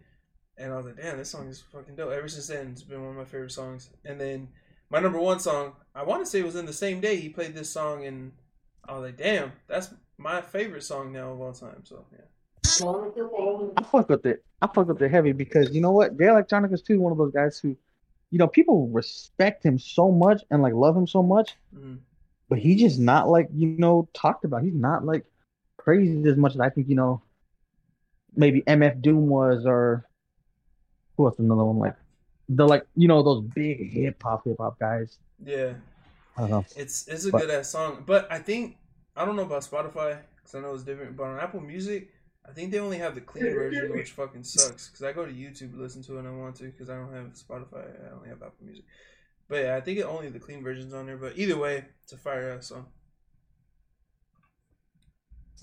and 0.57 0.71
I 0.71 0.77
was 0.77 0.85
like, 0.85 0.97
damn, 0.97 1.17
this 1.17 1.31
song 1.31 1.47
is 1.47 1.63
fucking 1.71 1.95
dope. 1.95 2.11
Ever 2.11 2.27
since 2.27 2.47
then, 2.47 2.69
it's 2.71 2.83
been 2.83 3.01
one 3.01 3.11
of 3.11 3.17
my 3.17 3.25
favorite 3.25 3.51
songs. 3.51 3.89
And 4.05 4.19
then 4.19 4.49
my 4.91 4.99
number 4.99 5.19
one 5.19 5.39
song, 5.39 5.73
I 5.95 6.03
want 6.03 6.23
to 6.23 6.29
say 6.29 6.39
it 6.39 6.45
was 6.45 6.55
in 6.55 6.65
the 6.65 6.73
same 6.73 6.99
day 6.99 7.15
he 7.17 7.29
played 7.29 7.55
this 7.55 7.69
song, 7.69 8.05
and 8.05 8.31
I 8.87 8.93
was 8.93 9.03
like, 9.03 9.17
damn, 9.17 9.51
that's 9.67 9.93
my 10.17 10.41
favorite 10.41 10.83
song 10.83 11.11
now 11.11 11.31
of 11.31 11.41
all 11.41 11.53
time. 11.53 11.83
So 11.83 12.05
yeah. 12.11 12.25
I 13.77 13.83
fuck 13.83 14.09
with 14.09 14.25
it. 14.25 14.43
I 14.61 14.67
fuck 14.67 14.87
with 14.87 15.01
it 15.01 15.11
heavy 15.11 15.31
because 15.31 15.71
you 15.73 15.81
know 15.81 15.91
what? 15.91 16.17
Jay 16.17 16.25
Electronicas 16.25 16.83
too, 16.85 16.99
one 16.99 17.11
of 17.11 17.17
those 17.17 17.31
guys 17.33 17.57
who, 17.57 17.75
you 18.29 18.37
know, 18.37 18.47
people 18.47 18.87
respect 18.89 19.65
him 19.65 19.79
so 19.79 20.11
much 20.11 20.43
and 20.51 20.61
like 20.61 20.73
love 20.73 20.95
him 20.95 21.07
so 21.07 21.23
much, 21.23 21.55
Mhm. 21.75 21.99
but 22.49 22.59
he's 22.59 22.79
just 22.79 22.99
not 22.99 23.27
like 23.29 23.49
you 23.53 23.67
know 23.67 24.07
talked 24.13 24.45
about. 24.45 24.63
He's 24.63 24.75
not 24.75 25.05
like 25.05 25.25
praised 25.77 26.25
as 26.27 26.37
much 26.37 26.53
as 26.53 26.61
I 26.61 26.69
think 26.69 26.87
you 26.87 26.95
know. 26.95 27.21
Maybe 28.35 28.61
MF 28.61 29.01
Doom 29.01 29.27
was, 29.27 29.65
or 29.65 30.05
who 31.17 31.25
else? 31.25 31.37
Another 31.39 31.65
one 31.65 31.79
like 31.79 31.95
the 32.55 32.67
like 32.67 32.85
you 32.95 33.07
know 33.07 33.23
those 33.23 33.43
big 33.55 33.91
hip 33.91 34.21
hop 34.21 34.43
hip 34.45 34.57
hop 34.59 34.77
guys. 34.79 35.17
Yeah. 35.43 35.73
I 36.37 36.41
don't 36.41 36.49
know. 36.51 36.65
It's 36.75 37.07
it's 37.07 37.25
a 37.25 37.31
But- 37.31 37.41
good 37.41 37.49
ass 37.51 37.69
song, 37.69 38.03
but 38.05 38.31
I 38.31 38.39
think 38.39 38.77
I 39.15 39.25
don't 39.25 39.35
know 39.35 39.43
about 39.43 39.63
Spotify 39.63 40.19
because 40.35 40.55
I 40.55 40.59
know 40.61 40.73
it's 40.73 40.83
different. 40.83 41.15
But 41.17 41.23
on 41.23 41.39
Apple 41.39 41.61
Music, 41.61 42.09
I 42.47 42.51
think 42.51 42.71
they 42.71 42.79
only 42.79 42.97
have 42.97 43.15
the 43.15 43.21
clean 43.21 43.45
version, 43.53 43.91
which 43.91 44.11
fucking 44.11 44.43
sucks. 44.43 44.89
Because 44.89 45.03
I 45.03 45.11
go 45.13 45.25
to 45.25 45.31
YouTube 45.31 45.71
to 45.73 45.77
listen 45.81 46.01
to 46.03 46.15
it 46.15 46.19
and 46.19 46.27
I 46.27 46.31
want 46.31 46.55
to 46.57 46.63
because 46.65 46.89
I 46.89 46.95
don't 46.95 47.13
have 47.13 47.27
Spotify. 47.33 47.85
I 48.07 48.15
only 48.15 48.29
have 48.29 48.41
Apple 48.41 48.65
Music. 48.65 48.85
But 49.47 49.63
yeah, 49.63 49.75
I 49.75 49.81
think 49.81 49.99
it 49.99 50.03
only 50.03 50.29
the 50.29 50.39
clean 50.39 50.63
version's 50.63 50.93
on 50.93 51.05
there. 51.05 51.17
But 51.17 51.37
either 51.37 51.57
way, 51.57 51.85
it's 52.03 52.13
a 52.13 52.17
fire 52.17 52.51
ass 52.57 52.67
song. 52.67 52.85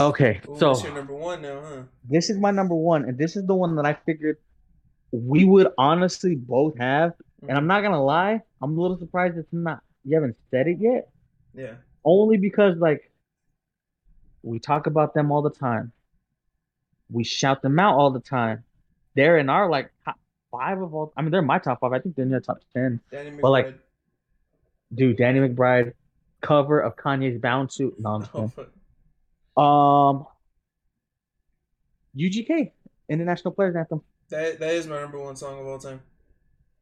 Okay, 0.01 0.41
Ooh, 0.49 0.57
so 0.59 0.75
number 0.95 1.13
one 1.15 1.43
now, 1.43 1.61
huh? 1.61 1.83
this 2.09 2.31
is 2.31 2.39
my 2.39 2.53
number 2.53 2.75
one, 2.77 3.05
and 3.05 3.19
this 3.19 3.35
is 3.35 3.45
the 3.47 3.55
one 3.55 3.75
that 3.77 3.85
I 3.85 3.95
figured 4.07 4.37
we 5.13 5.45
would 5.45 5.69
honestly 5.79 6.35
both 6.35 6.77
have. 6.79 7.15
And 7.49 7.57
I'm 7.57 7.67
not 7.67 7.83
gonna 7.83 8.03
lie, 8.03 8.43
I'm 8.61 8.77
a 8.77 8.81
little 8.81 8.99
surprised 8.99 9.39
it's 9.39 9.53
not. 9.53 9.81
You 10.05 10.15
haven't 10.17 10.37
said 10.51 10.67
it 10.67 10.79
yet, 10.81 11.11
Yeah. 11.55 11.75
only 12.05 12.37
because 12.37 12.77
like 12.79 13.11
we 14.43 14.59
talk 14.59 14.87
about 14.87 15.15
them 15.15 15.31
all 15.31 15.43
the 15.43 15.51
time. 15.51 15.93
We 17.11 17.25
shout 17.25 17.63
them 17.63 17.79
out 17.79 17.95
all 17.97 18.11
the 18.11 18.21
time. 18.21 18.65
They're 19.15 19.39
in 19.39 19.49
our 19.49 19.69
like 19.69 19.91
top 20.05 20.19
five 20.51 20.81
of 20.81 20.95
all. 20.95 21.13
I 21.17 21.23
mean, 21.23 21.31
they're 21.31 21.43
my 21.43 21.59
top 21.59 21.81
five. 21.81 21.93
I 21.93 21.99
think 22.01 22.17
they're 22.17 22.25
in 22.25 22.31
your 22.31 22.41
top 22.41 22.61
ten. 22.75 23.01
Danny 23.11 23.31
McBride. 23.31 23.41
But, 23.41 23.51
like, 23.51 23.79
Dude, 24.95 25.17
Danny 25.19 25.41
McBride 25.41 25.93
cover 26.41 26.81
of 26.81 26.97
Kanye's 26.97 27.39
Bound 27.41 27.71
to. 27.71 27.95
No, 27.99 28.11
I'm 28.15 28.23
just 28.23 28.59
oh. 29.57 29.63
Um, 29.63 30.27
UGK 32.17 32.73
International 33.09 33.53
Players 33.53 33.77
Anthem. 33.77 34.03
That 34.31 34.59
that 34.61 34.75
is 34.75 34.87
my 34.87 35.01
number 35.01 35.19
one 35.19 35.37
song 35.37 35.61
of 35.61 35.67
all 35.67 35.79
time. 35.79 36.01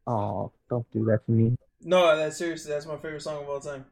Oh, 0.07 0.53
don't 0.71 0.91
do 0.93 1.05
that 1.07 1.25
to 1.27 1.33
me. 1.33 1.57
No, 1.83 2.17
that's 2.17 2.37
seriously 2.37 2.73
that's 2.73 2.87
my 2.87 2.97
favorite 2.97 3.23
song 3.23 3.43
of 3.43 3.49
all 3.49 3.61
time. 3.61 3.85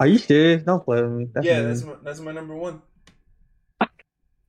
Are 0.00 0.06
you 0.06 0.18
serious? 0.18 0.62
Don't 0.62 0.84
play 0.84 1.02
with 1.02 1.12
me. 1.12 1.28
That's 1.32 1.46
yeah, 1.46 1.60
mean. 1.60 1.68
that's 1.68 1.82
my, 1.84 1.94
that's 2.02 2.20
my 2.20 2.32
number 2.32 2.54
one. 2.56 2.82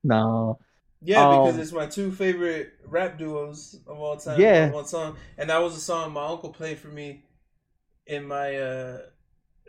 no. 0.04 0.58
Yeah, 1.02 1.28
because 1.28 1.54
Um, 1.54 1.60
it's 1.60 1.72
my 1.72 1.86
two 1.86 2.10
favorite 2.10 2.72
rap 2.86 3.18
duos 3.18 3.78
of 3.86 3.98
all 4.00 4.16
time. 4.16 4.40
Yeah. 4.40 4.66
on 4.66 4.72
one 4.72 4.86
song, 4.86 5.16
and 5.38 5.50
that 5.50 5.58
was 5.58 5.76
a 5.76 5.80
song 5.80 6.12
my 6.12 6.26
uncle 6.26 6.50
played 6.50 6.78
for 6.78 6.88
me 6.88 7.24
in 8.06 8.24
my. 8.26 8.56
uh 8.56 8.98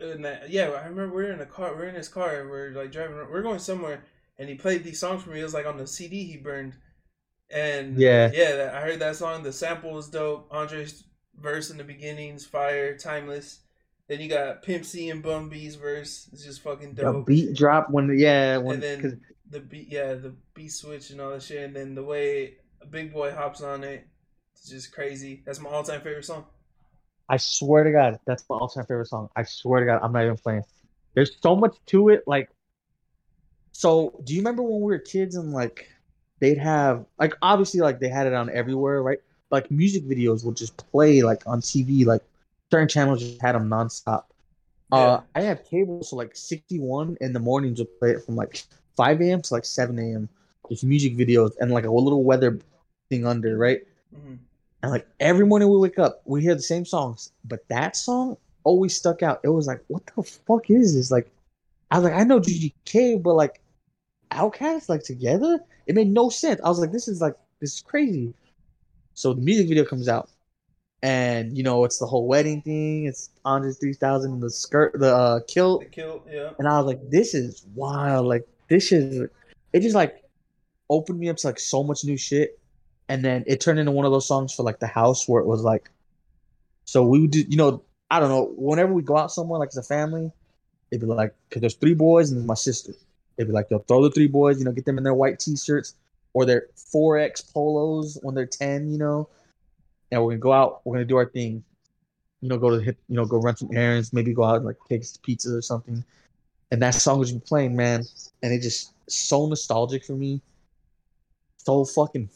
in 0.00 0.22
that, 0.22 0.48
yeah, 0.48 0.68
I 0.68 0.86
remember 0.86 1.12
we 1.16 1.24
are 1.24 1.32
in 1.32 1.40
a 1.40 1.46
car. 1.46 1.74
We 1.74 1.82
are 1.82 1.88
in 1.88 1.96
his 1.96 2.08
car. 2.08 2.40
and 2.40 2.48
We're 2.50 2.70
like 2.70 2.92
driving. 2.92 3.16
around- 3.16 3.30
We're 3.32 3.42
going 3.42 3.58
somewhere, 3.58 4.04
and 4.38 4.48
he 4.48 4.54
played 4.54 4.84
these 4.84 5.00
songs 5.00 5.24
for 5.24 5.30
me. 5.30 5.40
It 5.40 5.42
was 5.44 5.54
like 5.54 5.66
on 5.66 5.76
the 5.76 5.88
CD 5.88 6.22
he 6.24 6.36
burned, 6.36 6.74
and 7.50 7.96
Yeah. 7.98 8.30
yeah, 8.32 8.70
I 8.74 8.80
heard 8.80 8.98
that 9.00 9.16
song. 9.16 9.42
The 9.42 9.52
sample 9.52 9.92
was 9.92 10.08
dope. 10.08 10.48
Andre's 10.50 11.04
verse 11.40 11.70
in 11.70 11.78
the 11.78 11.84
beginning's 11.84 12.44
fire, 12.44 12.96
timeless. 12.96 13.60
Then 14.08 14.20
you 14.20 14.28
got 14.28 14.62
Pimp 14.62 14.84
C 14.84 15.10
and 15.10 15.22
Bun 15.22 15.48
B's 15.48 15.74
verse. 15.76 16.28
It's 16.32 16.44
just 16.44 16.62
fucking 16.62 16.94
The 16.94 17.02
dope. 17.02 17.26
beat 17.26 17.54
drop 17.54 17.90
when 17.90 18.18
yeah 18.18 18.56
when 18.56 18.74
and 18.74 18.82
then 18.82 19.02
'cause 19.02 19.14
the 19.50 19.60
beat, 19.60 19.88
yeah, 19.88 20.14
the 20.14 20.34
beat 20.54 20.72
switch 20.72 21.10
and 21.10 21.20
all 21.20 21.30
that 21.30 21.42
shit, 21.42 21.62
and 21.64 21.74
then 21.76 21.94
the 21.94 22.02
way 22.02 22.56
Big 22.90 23.12
Boi 23.12 23.30
hops 23.32 23.60
on 23.62 23.82
it, 23.84 24.06
it's 24.54 24.68
just 24.68 24.92
crazy. 24.92 25.42
That's 25.46 25.60
my 25.60 25.70
all-time 25.70 26.00
favorite 26.02 26.24
song. 26.24 26.46
I 27.30 27.36
swear 27.38 27.84
to 27.84 27.92
God, 27.92 28.18
that's 28.26 28.44
my 28.48 28.56
all-time 28.56 28.84
favorite 28.86 29.06
song. 29.08 29.28
I 29.36 29.42
swear 29.42 29.80
to 29.80 29.86
God, 29.86 30.00
I'm 30.02 30.12
not 30.12 30.24
even 30.24 30.36
playing. 30.36 30.64
There's 31.14 31.36
so 31.42 31.56
much 31.56 31.76
to 31.86 32.10
it. 32.10 32.24
Like, 32.26 32.50
so 33.72 34.20
do 34.24 34.34
you 34.34 34.40
remember 34.40 34.62
when 34.62 34.80
we 34.80 34.86
were 34.92 34.98
kids 34.98 35.36
and 35.36 35.52
like 35.52 35.88
they'd 36.40 36.58
have 36.58 37.04
like 37.18 37.34
obviously 37.42 37.80
like 37.80 38.00
they 38.00 38.08
had 38.08 38.26
it 38.26 38.34
on 38.34 38.50
everywhere, 38.50 39.02
right? 39.02 39.18
Like 39.50 39.70
music 39.70 40.04
videos 40.04 40.44
would 40.44 40.56
just 40.56 40.76
play 40.90 41.22
like 41.22 41.42
on 41.46 41.60
TV, 41.62 42.04
like 42.04 42.22
certain 42.70 42.88
channels 42.88 43.20
just 43.20 43.40
had 43.40 43.54
them 43.54 43.68
nonstop. 43.68 44.24
Uh, 44.92 45.20
I 45.34 45.42
had 45.42 45.64
cable, 45.64 46.02
so 46.02 46.16
like 46.16 46.34
61 46.36 47.16
in 47.20 47.32
the 47.32 47.40
mornings 47.40 47.78
would 47.78 47.98
play 47.98 48.10
it 48.12 48.24
from 48.24 48.36
like 48.36 48.62
5 48.96 49.30
a.m. 49.32 49.42
to 49.42 49.54
like 49.54 49.64
7 49.64 50.14
a.m. 50.14 50.28
Just 50.68 50.84
music 50.84 51.16
videos 51.16 51.52
and 51.60 51.70
like 51.70 51.84
a 51.84 51.90
little 51.90 52.24
weather 52.24 52.58
thing 53.10 53.26
under, 53.26 53.56
right? 53.56 53.80
hmm 54.14 54.34
And 54.82 54.92
like 54.92 55.06
every 55.20 55.46
morning 55.46 55.68
we 55.68 55.78
wake 55.78 55.98
up, 55.98 56.22
we 56.24 56.42
hear 56.42 56.54
the 56.54 56.62
same 56.62 56.84
songs, 56.84 57.32
but 57.44 57.66
that 57.68 57.96
song 57.96 58.36
always 58.64 58.94
stuck 58.96 59.22
out. 59.22 59.40
It 59.42 59.48
was 59.48 59.66
like, 59.66 59.82
what 59.88 60.02
the 60.14 60.22
fuck 60.22 60.70
is 60.70 60.94
this? 60.94 61.10
Like, 61.10 61.30
I 61.90 61.98
was 61.98 62.04
like, 62.04 62.14
I 62.14 62.24
know 62.24 62.40
GGK, 62.40 63.16
but 63.16 63.34
like, 63.34 63.60
OutKast 64.30 64.88
like 64.88 65.02
together, 65.02 65.60
it 65.86 65.94
made 65.94 66.08
no 66.08 66.28
sense. 66.28 66.60
I 66.64 66.68
was 66.68 66.78
like, 66.78 66.92
this 66.92 67.08
is 67.08 67.20
like, 67.20 67.34
this 67.60 67.74
is 67.74 67.80
crazy. 67.80 68.34
So 69.14 69.34
the 69.34 69.40
music 69.40 69.68
video 69.68 69.84
comes 69.84 70.08
out, 70.08 70.30
and 71.02 71.56
you 71.56 71.62
know, 71.62 71.84
it's 71.84 71.98
the 71.98 72.06
whole 72.06 72.26
wedding 72.26 72.62
thing. 72.62 73.06
It's 73.06 73.30
Andre 73.44 73.72
3000, 73.72 74.40
the 74.40 74.50
skirt, 74.50 74.98
the 74.98 75.14
uh, 75.14 75.40
kilt, 75.48 75.80
The 75.80 75.86
kill, 75.86 76.22
yeah. 76.30 76.50
and 76.58 76.68
I 76.68 76.78
was 76.78 76.86
like, 76.86 77.10
this 77.10 77.34
is 77.34 77.66
wild. 77.74 78.26
Like 78.26 78.46
this 78.68 78.92
is 78.92 79.28
it 79.72 79.80
just 79.80 79.94
like 79.94 80.22
opened 80.90 81.18
me 81.18 81.28
up 81.28 81.36
to 81.38 81.46
like 81.48 81.58
so 81.58 81.82
much 81.82 82.04
new 82.04 82.16
shit. 82.16 82.58
And 83.10 83.24
then 83.24 83.44
it 83.46 83.60
turned 83.60 83.78
into 83.78 83.92
one 83.92 84.04
of 84.04 84.12
those 84.12 84.28
songs 84.28 84.52
for 84.52 84.62
like 84.62 84.80
the 84.80 84.86
house 84.86 85.26
where 85.26 85.40
it 85.40 85.46
was 85.46 85.62
like 85.62 85.90
so 86.84 87.02
we 87.02 87.20
would 87.20 87.30
do 87.30 87.44
you 87.48 87.56
know, 87.56 87.82
I 88.10 88.20
don't 88.20 88.30
know, 88.30 88.52
whenever 88.56 88.92
we 88.92 89.02
go 89.02 89.16
out 89.16 89.30
somewhere 89.30 89.58
like 89.58 89.68
as 89.68 89.76
a 89.76 89.82
family, 89.82 90.32
it'd 90.90 91.00
be 91.00 91.06
like 91.06 91.34
because 91.48 91.60
there's 91.60 91.74
three 91.74 91.94
boys 91.94 92.30
and 92.30 92.38
there's 92.38 92.46
my 92.46 92.54
sister. 92.54 92.92
It'd 93.38 93.48
be 93.48 93.54
like 93.54 93.68
they'll 93.68 93.78
throw 93.80 94.02
the 94.02 94.10
three 94.10 94.26
boys, 94.26 94.58
you 94.58 94.64
know, 94.64 94.72
get 94.72 94.84
them 94.84 94.98
in 94.98 95.04
their 95.04 95.14
white 95.14 95.38
t 95.38 95.56
shirts 95.56 95.94
or 96.34 96.44
their 96.44 96.66
four 96.74 97.18
X 97.18 97.40
polos 97.40 98.18
when 98.22 98.34
they're 98.34 98.46
ten, 98.46 98.90
you 98.90 98.98
know. 98.98 99.28
And 100.10 100.22
we're 100.22 100.32
gonna 100.32 100.40
go 100.40 100.52
out, 100.52 100.80
we're 100.84 100.96
gonna 100.96 101.06
do 101.06 101.16
our 101.16 101.26
thing. 101.26 101.64
You 102.40 102.48
know, 102.48 102.58
go 102.58 102.70
to 102.70 102.82
hit 102.82 102.96
you 103.08 103.16
know, 103.16 103.24
go 103.24 103.38
run 103.38 103.56
some 103.56 103.70
errands, 103.72 104.12
maybe 104.12 104.34
go 104.34 104.44
out 104.44 104.56
and 104.56 104.64
like 104.64 104.76
take 104.88 105.04
pizza 105.22 105.54
or 105.54 105.62
something 105.62 106.04
and 106.70 106.82
that 106.82 106.94
song 106.94 107.18
was 107.18 107.32
playing, 107.32 107.76
man, 107.76 108.04
and 108.42 108.52
it 108.52 108.60
just 108.60 108.92
so 109.08 109.46
nostalgic 109.46 110.04
for 110.04 110.12
me. 110.12 110.40
So 111.56 111.84
fucking 111.84 112.28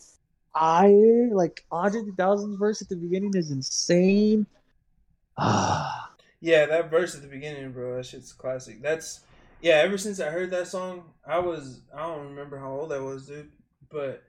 fire! 0.52 1.28
Like 1.32 1.64
Andre 1.70 2.02
3000's 2.02 2.56
verse 2.56 2.82
at 2.82 2.88
the 2.88 2.96
beginning 2.96 3.32
is 3.34 3.50
insane. 3.50 4.46
Ah, 5.36 6.10
Yeah, 6.40 6.66
that 6.66 6.90
verse 6.90 7.14
at 7.14 7.22
the 7.22 7.28
beginning, 7.28 7.70
bro, 7.70 7.96
that 7.96 8.06
shit's 8.06 8.32
classic. 8.32 8.82
That's 8.82 9.20
yeah. 9.62 9.76
Ever 9.76 9.96
since 9.96 10.20
I 10.20 10.28
heard 10.28 10.50
that 10.50 10.68
song, 10.68 11.04
I 11.26 11.38
was 11.38 11.80
I 11.94 12.02
don't 12.02 12.28
remember 12.28 12.58
how 12.58 12.72
old 12.72 12.92
I 12.92 12.98
was, 12.98 13.26
dude. 13.26 13.50
But 13.90 14.22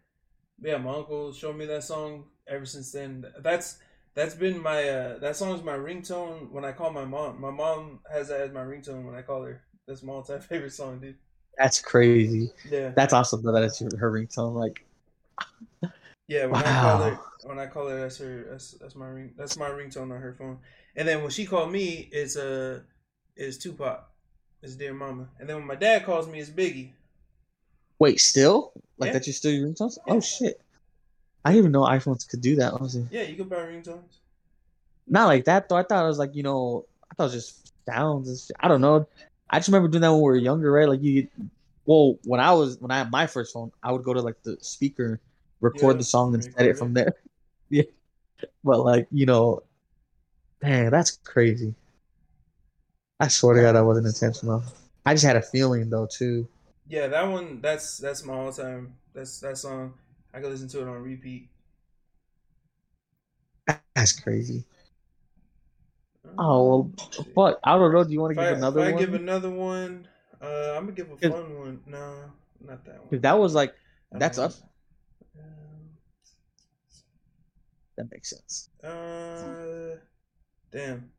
yeah, 0.61 0.77
my 0.77 0.93
uncle 0.95 1.34
showed 1.34 1.57
me 1.57 1.65
that 1.65 1.84
song. 1.84 2.26
Ever 2.47 2.65
since 2.65 2.91
then, 2.91 3.26
that's 3.39 3.77
that's 4.15 4.35
been 4.35 4.61
my 4.61 4.88
uh, 4.88 5.19
that 5.19 5.35
song's 5.35 5.64
my 5.64 5.73
ringtone 5.76 6.51
when 6.51 6.65
I 6.65 6.72
call 6.72 6.91
my 6.91 7.05
mom. 7.05 7.41
My 7.41 7.49
mom 7.51 7.99
has 8.11 8.27
that 8.27 8.41
as 8.41 8.51
my 8.51 8.61
ringtone 8.61 9.05
when 9.05 9.15
I 9.15 9.22
call 9.22 9.43
her. 9.43 9.61
That's 9.88 10.03
my 10.03 10.14
all-time 10.14 10.41
favorite 10.49 10.73
song, 10.73 10.99
dude. 10.99 11.18
that's 11.57 11.81
crazy. 11.81 12.51
Yeah, 12.69 12.89
That's 12.89 13.14
awesome 13.14 13.43
though. 13.43 13.51
That 13.51 13.64
it's 13.64 13.80
her 13.80 14.11
ringtone. 14.11 14.53
Like, 14.53 14.85
yeah. 16.27 16.45
When 16.45 16.61
I 16.64 16.81
call 16.81 16.97
her, 17.03 17.11
wow. 17.11 17.19
when 17.43 17.60
I 17.60 17.65
call 17.68 17.88
her, 17.89 17.99
that's 17.99 18.18
her. 18.19 18.47
That's 18.51 18.72
that's 18.72 18.95
my 18.95 19.07
ring. 19.07 19.34
That's 19.38 19.57
my 19.57 19.69
ringtone 19.69 20.11
on 20.14 20.22
her 20.22 20.34
phone. 20.34 20.60
And 20.95 21.07
then 21.07 21.22
when 21.22 21.31
she 21.31 21.45
called 21.45 21.72
me, 21.72 22.10
it's 22.11 22.38
uh, 22.38 22.81
it's 23.35 23.57
Tupac. 23.57 24.10
It's 24.64 24.76
Dear 24.76 24.94
Mama. 24.94 25.27
And 25.40 25.48
then 25.48 25.57
when 25.57 25.68
my 25.68 25.76
dad 25.76 26.06
calls 26.06 26.27
me, 26.27 26.40
it's 26.40 26.49
Biggie. 26.49 26.91
Wait, 27.99 28.19
still? 28.19 28.72
Like 28.98 29.10
Yeah. 29.10 29.14
that's 29.14 29.27
your 29.27 29.34
still 29.34 29.52
your 29.52 29.68
ringtones? 29.68 29.98
Yeah. 30.07 30.14
Oh 30.14 30.22
shit! 30.22 30.60
I 31.44 31.49
didn't 31.52 31.60
even 31.60 31.72
know 31.73 31.81
iPhones 31.81 32.27
could 32.27 32.41
do 32.41 32.56
that. 32.56 32.73
Honestly, 32.73 33.06
Yeah, 33.11 33.23
you 33.23 33.35
can 33.35 33.48
buy 33.49 33.57
ringtones. 33.57 34.19
not 35.06 35.27
like 35.27 35.45
that 35.45 35.68
though. 35.68 35.76
I 35.76 35.84
thought 35.84 36.06
it 36.06 36.07
was 36.07 36.18
like 36.18 36.34
you 36.35 36.44
know, 36.44 36.85
I 37.11 37.15
thought 37.15 37.23
it 37.26 37.35
was 37.35 37.45
just 37.45 37.73
sounds. 37.85 38.30
And 38.30 38.40
shit. 38.40 38.56
I 38.60 38.68
don't 38.69 38.81
know. 38.81 39.07
I 39.49 39.60
just 39.60 39.68
remember 39.68 39.90
doing 39.90 40.02
that 40.02 40.11
when 40.11 40.22
we 40.22 40.23
were 40.26 40.35
younger, 40.38 40.72
right? 40.72 40.88
Like 40.88 41.03
you, 41.03 41.27
well, 41.85 42.18
when 42.23 42.40
I 42.40 42.53
was 42.53 42.80
when 42.80 42.90
I 42.91 42.98
had 42.99 43.11
my 43.11 43.27
first 43.27 43.53
phone, 43.53 43.72
I 43.84 43.91
would 43.91 44.03
go 44.03 44.14
to 44.14 44.22
like 44.22 44.41
the 44.44 44.57
speaker, 44.61 45.19
record 45.60 45.95
Yeah, 45.95 45.98
the 45.98 46.03
song, 46.06 46.34
and 46.34 46.44
set 46.44 46.65
it 46.65 46.77
from 46.77 46.94
there. 46.94 47.14
yeah, 47.69 47.84
but 48.64 48.80
like 48.80 49.07
you 49.11 49.26
know, 49.26 49.61
dang, 50.61 50.90
that's 50.90 51.18
crazy. 51.23 51.76
I 53.23 53.29
swear 53.29 53.55
to 53.55 53.61
God, 53.61 53.71
that 53.71 53.85
wasn't 53.85 54.07
intentional. 54.07 54.65
I 55.05 55.13
just 55.13 55.23
had 55.23 55.37
a 55.37 55.41
feeling 55.41 55.89
though 55.89 56.07
too. 56.11 56.45
Yeah, 56.87 57.07
that 57.07 57.29
one. 57.31 57.61
That's 57.61 57.97
that's 57.97 58.25
my 58.25 58.33
all 58.33 58.51
time. 58.51 58.95
That's 59.13 59.39
that 59.39 59.57
song. 59.57 59.93
I 60.33 60.41
can 60.41 60.49
listen 60.49 60.67
to 60.69 60.81
it 60.81 60.87
on 60.87 61.01
repeat. 61.03 61.49
That's 63.95 64.11
crazy. 64.19 64.65
Oh 66.37 66.67
well, 66.67 66.91
fuck. 67.35 67.59
I 67.63 67.77
don't 67.77 67.93
know. 67.93 68.03
Do 68.03 68.11
you 68.11 68.19
want 68.19 68.31
to 68.31 68.35
If 68.35 68.39
give 68.39 68.49
I, 68.49 68.51
another 68.57 68.81
if 68.81 68.87
I 68.87 68.91
one? 68.91 68.99
give 68.99 69.13
another 69.13 69.49
one, 69.49 70.07
uh, 70.41 70.73
I'm 70.75 70.83
gonna 70.85 70.91
give 70.91 71.11
a 71.11 71.17
fun 71.17 71.57
one. 71.59 71.81
No, 71.85 72.31
not 72.65 72.83
that 72.85 72.99
one. 72.99 73.09
'Cause 73.09 73.21
that 73.21 73.39
was 73.39 73.53
like 73.55 73.73
that's 74.19 74.37
don't 74.37 74.45
up. 74.45 74.51
know. 74.51 74.69
That 77.97 78.11
makes 78.11 78.29
sense. 78.31 78.69
Uh, 78.83 79.97
damn. 80.71 81.11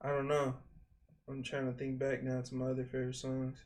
I 0.00 0.08
don't 0.10 0.28
know. 0.28 0.54
I'm 1.30 1.42
trying 1.42 1.66
to 1.66 1.78
think 1.78 1.98
back 1.98 2.22
now 2.22 2.40
to 2.40 2.54
my 2.54 2.66
other 2.66 2.84
favorite 2.84 3.14
songs. 3.14 3.56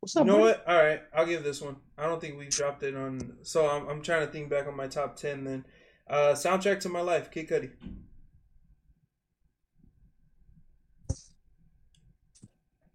What's 0.00 0.14
up? 0.16 0.26
You 0.26 0.32
know 0.32 0.38
what? 0.38 0.62
All 0.66 0.76
right, 0.76 1.00
I'll 1.14 1.26
give 1.26 1.42
this 1.42 1.62
one. 1.62 1.76
I 1.96 2.06
don't 2.06 2.20
think 2.20 2.38
we 2.38 2.48
dropped 2.48 2.82
it 2.82 2.94
on. 2.94 3.38
So 3.42 3.66
I'm, 3.66 3.88
I'm 3.88 4.02
trying 4.02 4.26
to 4.26 4.32
think 4.32 4.50
back 4.50 4.66
on 4.66 4.76
my 4.76 4.88
top 4.88 5.16
ten. 5.16 5.44
Then, 5.44 5.64
uh, 6.08 6.32
soundtrack 6.32 6.80
to 6.80 6.88
my 6.88 7.00
life, 7.00 7.30
Kid 7.30 7.48
Cudi. 7.48 7.70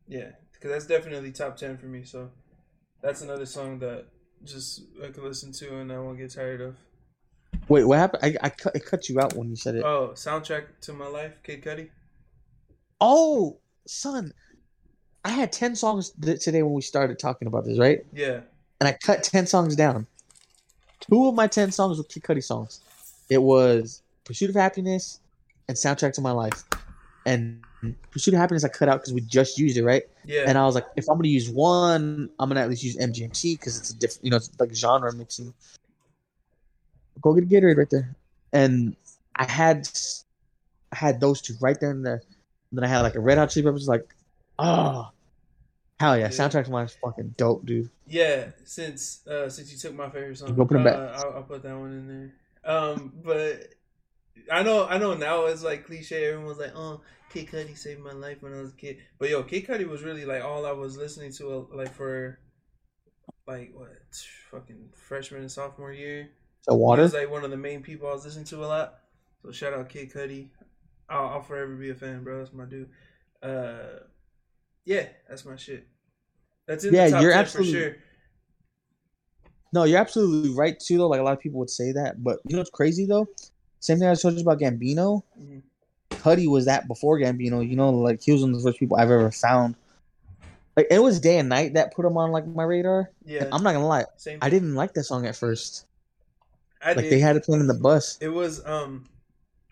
Yeah, 0.07 0.31
because 0.53 0.71
that's 0.71 0.85
definitely 0.85 1.31
top 1.31 1.57
ten 1.57 1.77
for 1.77 1.87
me. 1.87 2.03
So 2.03 2.29
that's 3.01 3.21
another 3.21 3.45
song 3.45 3.79
that 3.79 4.05
just 4.43 4.83
I 5.03 5.07
could 5.07 5.23
listen 5.23 5.51
to 5.53 5.77
and 5.79 5.91
I 5.91 5.97
won't 5.99 6.19
get 6.19 6.33
tired 6.33 6.61
of. 6.61 6.75
Wait, 7.67 7.83
what 7.83 7.97
happened? 7.97 8.23
I, 8.23 8.45
I 8.45 8.49
cut, 8.49 8.75
it 8.75 8.85
cut 8.85 9.09
you 9.09 9.19
out 9.19 9.33
when 9.33 9.49
you 9.49 9.55
said 9.55 9.75
it. 9.75 9.83
Oh, 9.83 10.11
soundtrack 10.13 10.65
to 10.81 10.93
my 10.93 11.07
life, 11.07 11.41
Kid 11.43 11.63
Cudi. 11.63 11.89
Oh, 13.01 13.57
son, 13.85 14.33
I 15.25 15.29
had 15.29 15.51
ten 15.51 15.75
songs 15.75 16.11
th- 16.21 16.43
today 16.43 16.63
when 16.63 16.73
we 16.73 16.81
started 16.81 17.19
talking 17.19 17.47
about 17.47 17.65
this, 17.65 17.79
right? 17.79 18.05
Yeah. 18.13 18.41
And 18.79 18.87
I 18.87 18.97
cut 19.03 19.23
ten 19.23 19.47
songs 19.47 19.75
down. 19.75 20.07
Two 20.99 21.27
of 21.27 21.35
my 21.35 21.47
ten 21.47 21.71
songs 21.71 21.97
were 21.97 22.03
Kid 22.03 22.23
Cudi 22.23 22.43
songs. 22.43 22.81
It 23.29 23.41
was 23.41 24.01
"Pursuit 24.23 24.49
of 24.49 24.55
Happiness" 24.55 25.19
and 25.67 25.77
"Soundtrack 25.77 26.13
to 26.13 26.21
My 26.21 26.31
Life." 26.31 26.63
And 27.25 27.61
"Pursuit 28.11 28.33
of 28.33 28.39
Happiness" 28.39 28.63
I 28.63 28.69
cut 28.69 28.89
out 28.89 29.01
because 29.01 29.13
we 29.13 29.21
just 29.21 29.57
used 29.57 29.77
it, 29.77 29.83
right? 29.83 30.03
Yeah. 30.25 30.43
And 30.47 30.57
I 30.57 30.65
was 30.65 30.75
like, 30.75 30.85
if 30.95 31.09
I'm 31.09 31.17
gonna 31.17 31.29
use 31.29 31.49
one, 31.49 32.29
I'm 32.39 32.49
gonna 32.49 32.61
at 32.61 32.69
least 32.69 32.83
use 32.83 32.97
MGMT 32.97 33.59
because 33.59 33.77
it's 33.77 33.89
a 33.91 33.95
different, 33.95 34.25
you 34.25 34.31
know, 34.31 34.37
it's 34.37 34.49
like 34.59 34.73
genre 34.73 35.11
mixing. 35.13 35.53
Go 37.21 37.33
get 37.33 37.43
a 37.43 37.47
Gatorade 37.47 37.77
right 37.77 37.89
there. 37.89 38.15
And 38.53 38.95
I 39.35 39.45
had, 39.49 39.89
I 40.91 40.95
had 40.95 41.19
those 41.19 41.41
two 41.41 41.55
right 41.59 41.79
there 41.79 41.91
in 41.91 42.03
there. 42.03 42.21
Then 42.71 42.83
I 42.83 42.87
had 42.87 43.01
like 43.01 43.15
a 43.15 43.19
Red 43.19 43.37
Hot 43.37 43.49
Chili 43.49 43.65
Peppers, 43.65 43.87
like, 43.87 44.13
oh, 44.59 45.09
hell 45.99 46.17
yeah! 46.17 46.23
Yeah. 46.25 46.29
Soundtrack 46.29 46.69
my 46.69 46.83
is 46.83 46.97
fucking 47.01 47.35
dope, 47.37 47.65
dude. 47.65 47.89
Yeah, 48.05 48.47
since 48.65 49.25
uh, 49.27 49.49
since 49.49 49.71
you 49.71 49.77
took 49.77 49.95
my 49.95 50.09
favorite 50.09 50.37
song, 50.37 50.55
Go 50.55 50.65
put 50.65 50.83
back. 50.83 50.95
uh, 50.95 51.13
I'll, 51.25 51.33
I'll 51.37 51.43
put 51.43 51.63
that 51.63 51.77
one 51.77 51.91
in 51.93 52.07
there. 52.07 52.33
Um, 52.73 53.13
but 53.23 53.73
I 54.51 54.63
know 54.63 54.85
I 54.87 54.97
know 54.97 55.13
now 55.13 55.45
it's 55.45 55.63
like 55.63 55.85
cliche. 55.85 56.25
Everyone's 56.29 56.57
like, 56.59 56.73
"Oh, 56.75 57.01
Kid 57.31 57.47
Cudi 57.47 57.77
saved 57.77 58.01
my 58.01 58.11
life 58.13 58.41
when 58.41 58.53
I 58.53 58.59
was 58.61 58.71
a 58.73 58.75
kid." 58.75 58.97
But 59.19 59.29
yo, 59.29 59.43
Kid 59.43 59.65
Cudi 59.67 59.87
was 59.87 60.03
really 60.03 60.25
like 60.25 60.43
all 60.43 60.65
I 60.65 60.71
was 60.73 60.97
listening 60.97 61.31
to, 61.33 61.67
uh, 61.71 61.75
like 61.75 61.93
for 61.93 62.39
like 63.47 63.71
what 63.73 63.89
fucking 64.51 64.89
freshman 64.93 65.41
and 65.41 65.51
sophomore 65.51 65.93
year. 65.93 66.29
So 66.61 66.73
He 66.73 66.77
water. 66.77 67.03
was 67.03 67.13
like 67.13 67.31
one 67.31 67.45
of 67.45 67.51
the 67.51 67.57
main 67.57 67.81
people 67.81 68.09
I 68.09 68.13
was 68.13 68.25
listening 68.25 68.45
to 68.45 68.63
a 68.63 68.67
lot. 68.67 68.99
So 69.41 69.51
shout 69.51 69.73
out 69.73 69.87
Kid 69.89 70.11
Cudi. 70.11 70.49
I'll, 71.09 71.27
I'll 71.27 71.41
forever 71.41 71.73
be 71.75 71.89
a 71.89 71.95
fan, 71.95 72.23
bro. 72.23 72.39
That's 72.39 72.53
my 72.53 72.65
dude. 72.65 72.89
Uh, 73.41 73.99
yeah, 74.85 75.05
that's 75.29 75.45
my 75.45 75.55
shit. 75.55 75.87
That's 76.67 76.83
in 76.83 76.93
Yeah, 76.93 77.05
the 77.05 77.11
top 77.11 77.21
you're 77.21 77.31
10 77.31 77.39
absolutely- 77.39 77.73
for 77.73 77.79
sure. 77.79 77.95
No, 79.73 79.83
you're 79.83 79.99
absolutely 79.99 80.53
right 80.55 80.79
too, 80.79 80.97
though. 80.97 81.07
Like 81.09 81.19
a 81.19 81.23
lot 81.23 81.33
of 81.33 81.39
people 81.39 81.59
would 81.59 81.69
say 81.69 81.91
that, 81.91 82.23
but 82.23 82.39
you 82.45 82.53
know 82.55 82.59
what's 82.59 82.69
crazy 82.69 83.05
though? 83.05 83.27
Same 83.79 83.99
thing 83.99 84.07
I 84.07 84.15
told 84.15 84.35
you 84.35 84.41
about 84.41 84.59
Gambino. 84.59 85.23
Mhm. 85.39 85.61
Cudi 86.11 86.47
was 86.49 86.65
that 86.65 86.87
before 86.87 87.19
Gambino. 87.19 87.67
You 87.67 87.75
know, 87.75 87.89
like 87.91 88.21
he 88.21 88.31
was 88.31 88.41
one 88.41 88.51
of 88.51 88.57
the 88.57 88.63
first 88.63 88.79
people 88.79 88.97
I've 88.97 89.11
ever 89.11 89.29
found. 89.29 89.75
Like 90.77 90.87
it 90.89 90.99
was 90.99 91.19
day 91.19 91.37
and 91.37 91.49
night 91.49 91.73
that 91.73 91.93
put 91.93 92.05
him 92.05 92.17
on 92.17 92.31
like 92.31 92.47
my 92.47 92.63
radar. 92.63 93.11
Yeah, 93.25 93.43
And 93.43 93.53
I'm 93.53 93.61
not 93.61 93.73
gonna 93.73 93.87
lie, 93.87 94.05
same. 94.15 94.39
I 94.41 94.49
didn't 94.49 94.73
like 94.75 94.93
that 94.93 95.03
song 95.03 95.25
at 95.27 95.35
first. 95.35 95.85
I 96.81 96.93
Like 96.93 97.03
did. 97.05 97.11
they 97.11 97.19
had 97.19 97.35
it 97.35 97.43
playing 97.43 97.61
in 97.61 97.67
the 97.67 97.73
bus. 97.73 98.17
It 98.21 98.29
was 98.29 98.65
um 98.65 99.03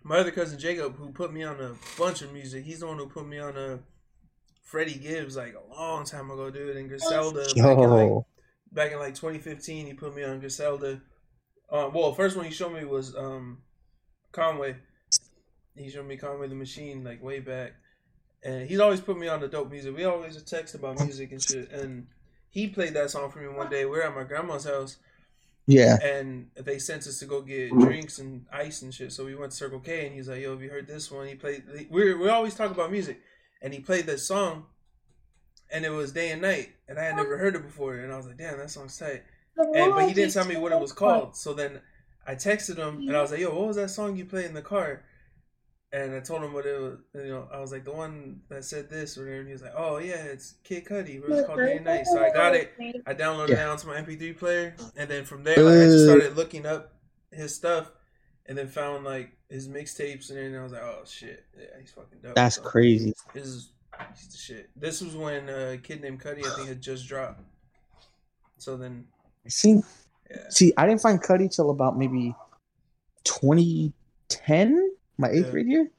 my 0.06 0.19
other 0.19 0.32
cousin 0.32 0.60
Jacob 0.60 0.95
who 0.95 1.10
put 1.10 1.34
me 1.34 1.44
on 1.44 1.60
a 1.60 1.73
bunch 1.98 2.22
of 2.22 2.32
music. 2.32 2.64
He's 2.64 2.80
the 2.80 2.88
one 2.88 2.98
who 2.98 3.07
put 3.07 3.27
me 3.27 3.40
on 3.40 3.57
a 3.57 3.80
Freddie 4.61 4.99
Gibbs 4.99 5.36
like 5.36 5.56
a 5.56 5.73
long 5.73 6.06
time 6.06 6.30
ago, 6.30 6.52
dude, 6.52 6.77
and 6.77 6.88
Griselda 6.88 7.44
back 7.56 7.77
in 7.77 7.90
like 7.90 8.23
back 8.72 8.91
in 8.91 8.99
like 8.99 9.15
2015. 9.15 9.88
He 9.88 9.94
put 9.94 10.15
me 10.15 10.23
on 10.23 10.40
Griselda. 10.40 11.02
Uh, 11.69 11.90
well, 11.91 12.14
first 12.14 12.38
one 12.38 12.45
he 12.45 12.52
showed 12.52 12.73
me 12.73 12.86
was 12.86 13.15
um 13.15 13.64
Conway. 14.32 14.76
He 15.76 15.90
showed 15.90 16.07
me 16.07 16.18
Conway 16.18 16.48
the 16.48 16.56
Machine 16.56 17.03
like 17.03 17.23
way 17.23 17.40
back, 17.40 17.73
and 18.44 18.69
he's 18.69 18.80
always 18.80 19.02
put 19.02 19.18
me 19.18 19.27
on 19.27 19.40
the 19.40 19.48
dope 19.48 19.72
music. 19.72 19.98
We 19.98 20.03
always 20.03 20.41
text 20.44 20.76
about 20.76 20.99
music 20.99 21.32
and 21.32 21.41
shit, 21.41 21.72
and 21.72 22.06
he 22.52 22.68
played 22.68 22.94
that 22.94 23.10
song 23.10 23.32
for 23.32 23.40
me 23.40 23.48
one 23.48 23.72
day. 23.72 23.86
We 23.86 23.98
are 23.98 24.03
at 24.03 24.15
my 24.15 24.23
grandma's 24.23 24.65
house 24.65 24.98
yeah, 25.68 25.98
and 26.04 26.48
they 26.56 26.78
sent 26.78 27.08
us 27.08 27.20
to 27.20 27.26
go 27.26 27.42
get 27.42 27.72
mm-hmm. 27.72 27.84
drinks 27.84 28.20
and 28.20 28.46
ice 28.52 28.82
and 28.82 28.94
shit. 28.94 29.12
So 29.12 29.26
we 29.26 29.36
went 29.36 29.52
to 29.52 29.58
Circle 29.58 29.80
K, 29.80 30.06
and 30.06 30.16
he's 30.16 30.30
like, 30.30 30.42
"Yo, 30.42 30.52
have 30.52 30.62
you 30.62 30.70
heard 30.70 30.88
this 30.88 31.10
one?" 31.10 31.28
He 31.28 31.36
played. 31.36 31.64
We 31.90 32.14
we 32.14 32.30
always 32.30 32.56
talk 32.56 32.72
about 32.72 32.92
music, 32.92 33.20
and 33.62 33.74
he 33.74 33.80
played 33.80 34.06
this 34.06 34.28
song, 34.28 34.66
and 35.72 35.84
it 35.84 35.90
was 35.90 36.12
day 36.12 36.32
and 36.32 36.42
night, 36.42 36.70
and 36.88 37.00
I 37.00 37.04
had 37.04 37.16
never 37.16 37.38
heard 37.38 37.56
it 37.56 37.64
before, 37.64 37.96
and 37.96 38.14
I 38.14 38.18
was 38.18 38.28
like, 38.28 38.38
"Damn, 38.38 38.60
that 38.60 38.70
song's 38.70 38.98
tight." 38.98 39.24
And 39.58 39.94
but 39.94 40.08
he 40.08 40.14
didn't 40.14 40.34
tell 40.34 40.46
me 40.46 40.58
what 40.58 40.72
it 40.72 40.80
was 40.80 40.92
called. 40.94 41.36
So 41.36 41.54
then 41.54 41.82
I 42.28 42.36
texted 42.36 42.78
him, 42.78 43.08
and 43.08 43.18
I 43.18 43.22
was 43.22 43.32
like, 43.32 43.40
"Yo, 43.40 43.56
what 43.56 43.68
was 43.68 43.78
that 43.78 43.90
song 43.90 44.16
you 44.16 44.26
played 44.26 44.46
in 44.46 44.54
the 44.54 44.62
car?" 44.62 45.04
And 45.96 46.14
I 46.14 46.20
told 46.20 46.44
him 46.44 46.52
what 46.52 46.66
it 46.66 46.78
was. 46.78 46.98
You 47.14 47.30
know, 47.30 47.48
I 47.54 47.60
was 47.62 47.72
like 47.72 47.86
the 47.86 47.94
one 47.94 48.42
that 48.50 48.66
said 48.66 48.90
this 48.90 49.18
or 49.18 49.22
whatever. 49.22 49.40
And 49.40 49.48
he 49.48 49.54
was 49.54 49.62
like, 49.62 49.72
"Oh 49.78 49.98
yeah, 49.98 50.16
it's 50.34 50.56
Kid 50.66 50.84
Cudi. 50.84 51.22
But 51.22 51.32
it's 51.32 51.48
called 51.48 51.60
Day 51.60 51.78
and 51.78 51.86
Night." 51.86 52.06
So 52.06 52.22
I 52.22 52.34
got 52.34 52.54
it. 52.54 52.74
I 53.08 53.14
downloaded 53.14 53.50
Yeah. 53.50 53.64
it 53.64 53.70
onto 53.70 53.88
my 53.88 53.96
MP3 54.02 54.38
player, 54.38 54.76
and 54.98 55.10
then 55.10 55.24
from 55.24 55.44
there, 55.46 55.56
like, 55.64 55.78
I 55.78 55.86
just 55.86 56.04
started 56.06 56.36
looking 56.36 56.66
up 56.66 56.96
his 57.32 57.56
stuff, 57.56 57.92
and 58.46 58.58
then 58.58 58.68
found 58.68 59.06
like 59.06 59.38
his 59.50 59.70
mixtapes, 59.70 60.30
and 60.32 60.38
then 60.38 60.60
I 60.60 60.64
was 60.64 60.74
like, 60.74 60.82
"Oh 60.84 61.04
shit, 61.06 61.46
yeah, 61.58 61.66
he's 61.80 61.92
fucking 61.92 62.20
dope." 62.22 62.36
that's 62.36 62.58
So, 62.58 62.62
crazy. 62.64 63.14
This 63.34 63.46
is 63.48 63.72
he's 64.18 64.28
the 64.28 64.38
shit. 64.38 64.70
This 64.76 65.02
was 65.02 65.16
when 65.16 65.50
uh, 65.50 65.72
a 65.76 65.78
kid 65.78 66.02
named 66.02 66.20
Cudi, 66.22 66.46
I 66.46 66.56
think, 66.58 66.68
had 66.68 66.82
just 66.82 67.08
dropped. 67.08 67.42
So 68.58 68.76
then, 68.76 69.06
See, 69.48 69.82
yeah, 70.30 70.38
see, 70.50 70.74
I 70.76 70.88
didn't 70.88 71.02
find 71.02 71.22
Cudi 71.24 71.50
till 71.56 71.70
about 71.70 71.98
maybe 71.98 72.36
2010, 73.24 74.85
my 75.18 75.30
eighth 75.30 75.46
Yeah. 75.46 75.52
grade 75.52 75.68
year. 75.68 75.92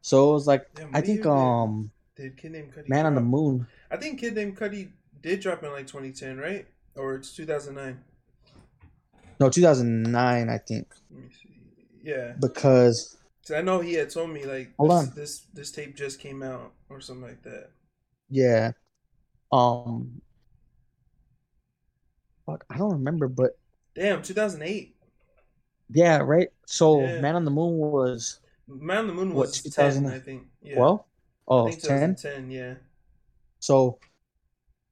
So 0.00 0.30
it 0.30 0.32
was 0.34 0.46
like 0.46 0.66
Damn, 0.74 0.94
I 0.94 1.00
think 1.00 1.24
um 1.26 1.90
did 2.16 2.36
kid 2.36 2.52
named 2.52 2.72
Cudi? 2.74 2.88
Man 2.88 3.06
on 3.06 3.14
the? 3.14 3.20
Moon. 3.20 3.66
I 3.90 3.96
think 3.96 4.20
kid 4.20 4.34
named 4.34 4.56
Cudi 4.56 4.90
did 5.22 5.40
drop 5.40 5.62
in 5.62 5.70
like 5.72 5.86
2010, 5.86 6.38
right? 6.38 6.66
Or 6.96 7.14
it's 7.14 7.34
2009. 7.34 7.98
No, 9.40 9.48
2009, 9.50 10.48
I 10.48 10.58
think, 10.58 10.86
Let 11.10 11.22
me 11.24 11.28
see. 11.30 11.48
Yeah, 12.02 12.32
because 12.38 13.16
I 13.54 13.60
know 13.62 13.80
he 13.80 13.94
had 13.94 14.10
told 14.10 14.30
me 14.30 14.44
like 14.44 14.72
Hold 14.76 14.90
this, 14.90 15.08
on. 15.08 15.14
this 15.14 15.38
this 15.54 15.70
tape 15.72 15.96
just 15.96 16.20
came 16.20 16.42
out 16.42 16.72
or 16.90 17.00
something 17.00 17.22
like 17.28 17.42
that. 17.42 17.70
yeah, 18.28 18.72
um, 19.52 20.20
fuck, 22.46 22.64
I 22.70 22.78
don't 22.78 22.92
remember, 22.92 23.28
but 23.28 23.52
Damn, 23.94 24.22
2008. 24.22 24.96
yeah, 25.90 26.18
right. 26.18 26.48
So 26.66 27.00
Yeah. 27.00 27.20
Man 27.20 27.36
on 27.36 27.44
the 27.44 27.50
Moon 27.50 27.76
was 27.78 28.40
Man 28.80 28.98
on 28.98 29.06
the 29.08 29.12
Moon 29.14 29.34
What, 29.34 29.48
was 29.48 29.62
2000 29.62 30.04
10, 30.04 30.12
I 30.12 30.18
think. 30.18 30.42
Yeah. 30.62 30.74
12. 30.76 31.00
I 31.00 31.02
Oh, 31.48 31.68
think 31.70 32.16
10. 32.16 32.50
yeah. 32.50 32.74
So 33.58 33.98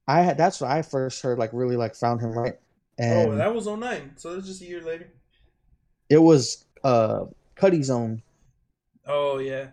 I 0.07 0.21
had 0.21 0.37
that's 0.37 0.59
what 0.61 0.69
I 0.71 0.81
first 0.81 1.21
heard 1.21 1.37
like 1.39 1.51
really 1.53 1.75
like 1.77 1.95
found 1.95 2.19
him 2.21 2.31
right, 2.31 2.57
and 2.97 3.31
oh, 3.31 3.35
that 3.35 3.53
was 3.53 3.67
09, 3.67 4.11
so 4.17 4.35
it's 4.37 4.47
just 4.47 4.61
a 4.61 4.65
year 4.65 4.81
later. 4.81 5.07
it 6.09 6.17
was 6.17 6.65
uh 6.83 7.25
Cudi 7.55 7.83
Zone, 7.83 8.21
Oh, 9.07 9.37
yeah. 9.37 9.67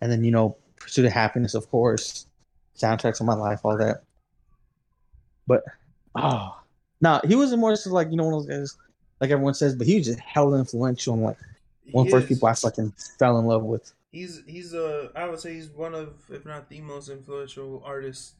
and 0.00 0.10
then 0.12 0.24
you 0.24 0.30
know 0.30 0.56
Pursuit 0.76 1.04
of 1.06 1.12
Happiness, 1.12 1.54
of 1.54 1.68
course, 1.70 2.26
soundtracks 2.78 3.20
of 3.20 3.26
my 3.26 3.34
life, 3.34 3.60
all 3.64 3.76
that. 3.76 4.02
But 5.46 5.62
oh, 6.14 6.58
no, 7.00 7.20
he 7.26 7.34
wasn't 7.36 7.60
more 7.60 7.72
just 7.72 7.86
like 7.88 8.10
you 8.10 8.16
know 8.16 8.24
one 8.24 8.34
of 8.34 8.46
those 8.46 8.58
guys 8.58 8.76
like 9.20 9.30
everyone 9.30 9.54
says, 9.54 9.74
but 9.74 9.86
he 9.86 9.96
was 9.96 10.06
just 10.06 10.20
hella 10.20 10.58
influential 10.58 11.14
and 11.14 11.22
like 11.24 11.38
one 11.92 12.06
of 12.06 12.10
the 12.10 12.16
first 12.18 12.28
people 12.28 12.48
I 12.48 12.54
fucking 12.54 12.92
fell 13.18 13.38
in 13.38 13.46
love 13.46 13.62
with. 13.62 13.92
He's 14.12 14.42
he's 14.46 14.74
uh 14.74 15.08
I 15.14 15.28
would 15.28 15.40
say 15.40 15.54
he's 15.54 15.68
one 15.68 15.94
of 15.94 16.14
if 16.30 16.46
not 16.46 16.68
the 16.68 16.80
most 16.80 17.08
influential 17.08 17.82
artists 17.84 18.34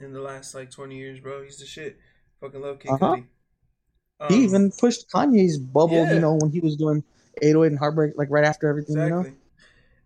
in 0.00 0.12
the 0.12 0.20
last 0.20 0.54
like 0.54 0.70
20 0.70 0.96
years, 0.96 1.20
bro. 1.20 1.42
He's 1.42 1.58
the 1.58 1.66
shit. 1.66 1.98
Fucking 2.40 2.60
love 2.60 2.80
Kid 2.80 2.92
Uh-huh. 2.92 3.16
Cudi. 3.16 3.24
Um, 4.20 4.28
he 4.28 4.44
even 4.44 4.70
pushed 4.70 5.08
Kanye's 5.10 5.58
bubble, 5.58 6.04
yeah. 6.04 6.12
you 6.14 6.20
know, 6.20 6.34
when 6.34 6.50
he 6.50 6.60
was 6.60 6.76
doing 6.76 7.02
808 7.40 7.68
and 7.68 7.78
Heartbreak, 7.78 8.12
like 8.16 8.28
right 8.30 8.44
after 8.44 8.68
everything, 8.68 8.96
you 8.96 9.08
know. 9.08 9.20
Exactly. 9.20 9.40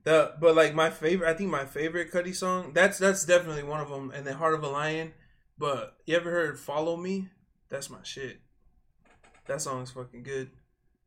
The 0.05 0.35
but 0.39 0.55
like 0.55 0.74
my 0.74 0.90
favorite, 0.90 1.28
I 1.28 1.35
think 1.35 1.51
my 1.51 1.64
favorite 1.64 2.12
Cudi 2.12 2.35
song. 2.35 2.72
That's 2.74 2.98
that's 2.98 3.24
definitely 3.24 3.62
one 3.62 3.81
of 3.81 3.89
them. 3.89 4.10
And 4.14 4.26
then 4.26 4.35
Heart 4.35 4.55
of 4.55 4.62
a 4.62 4.68
Lion. 4.68 5.12
But 5.56 5.97
you 6.05 6.16
ever 6.16 6.31
heard 6.31 6.59
Follow 6.59 6.97
Me? 6.97 7.28
That's 7.70 7.89
my 7.89 8.02
shit. 8.02 8.40
That 9.47 9.62
song 9.62 9.82
is 9.82 9.90
fucking 9.90 10.22
good. 10.22 10.51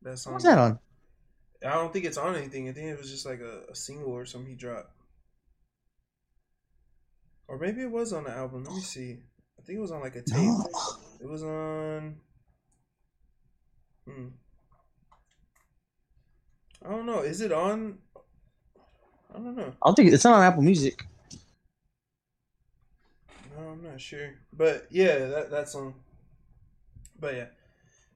That 0.02 0.18
song. 0.18 0.32
What 0.32 0.36
was 0.38 0.44
that 0.44 0.58
on? 0.58 0.78
I 1.64 1.74
don't 1.74 1.92
think 1.92 2.04
it's 2.04 2.18
on 2.18 2.36
anything. 2.36 2.68
I 2.68 2.72
think 2.72 2.86
it 2.86 2.98
was 2.98 3.10
just 3.10 3.26
like 3.26 3.40
a, 3.40 3.62
a 3.70 3.74
single 3.74 4.12
or 4.12 4.24
something 4.26 4.50
he 4.50 4.56
dropped. 4.56 4.92
Or 7.48 7.58
maybe 7.58 7.82
it 7.82 7.90
was 7.90 8.12
on 8.12 8.24
the 8.24 8.30
album. 8.30 8.64
Let 8.64 8.74
me 8.74 8.80
see. 8.80 9.18
I 9.58 9.62
think 9.62 9.78
it 9.78 9.82
was 9.82 9.90
on 9.90 10.00
like 10.00 10.16
a 10.16 10.22
tape. 10.22 10.54
It 11.20 11.28
was 11.28 11.42
on. 11.42 12.16
Hmm. 14.06 14.28
I 16.84 16.90
don't 16.90 17.06
know. 17.06 17.20
Is 17.20 17.40
it 17.40 17.52
on? 17.52 17.98
I 19.34 19.38
don't 19.38 19.56
know. 19.56 19.72
I 19.82 19.88
don't 19.88 19.94
think 19.94 20.12
it's 20.12 20.24
not 20.24 20.34
on 20.34 20.44
Apple 20.44 20.62
Music. 20.62 21.04
No, 23.56 23.70
I'm 23.70 23.82
not 23.82 24.00
sure. 24.00 24.34
But 24.52 24.86
yeah, 24.90 25.18
that 25.26 25.50
that's 25.50 25.74
on. 25.74 25.94
But 27.18 27.34
yeah, 27.34 27.46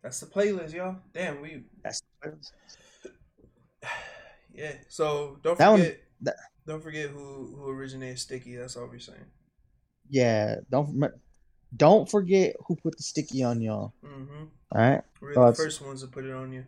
that's 0.02 0.20
the 0.20 0.27
playlist, 0.27 0.73
y'all. 0.73 0.97
Damn, 1.12 1.43
we 1.43 1.64
That's 1.82 2.02
yeah. 4.54 4.74
So 4.88 5.38
don't 5.42 5.58
That 5.58 5.68
one- 5.70 5.80
forget. 5.80 6.00
that- 6.22 6.36
don't 6.66 6.82
forget 6.82 7.10
who 7.10 7.56
who 7.56 7.68
originated 7.70 8.18
Sticky. 8.18 8.56
That's 8.56 8.76
all 8.76 8.86
we're 8.86 8.98
saying. 9.00 9.26
yeah. 10.08 10.56
Don't 10.70 11.02
don't 11.76 12.08
forget 12.08 12.54
who 12.66 12.76
put 12.76 12.96
the 12.96 13.02
sticky 13.02 13.42
on 13.42 13.60
y'all. 13.60 13.94
Mm-hmm. 14.04 14.44
All 14.72 14.80
right, 14.80 15.02
We're 15.20 15.34
the 15.34 15.54
first 15.54 15.80
ones 15.82 16.02
to 16.02 16.06
put 16.06 16.24
it 16.24 16.32
on 16.32 16.52
you. 16.52 16.64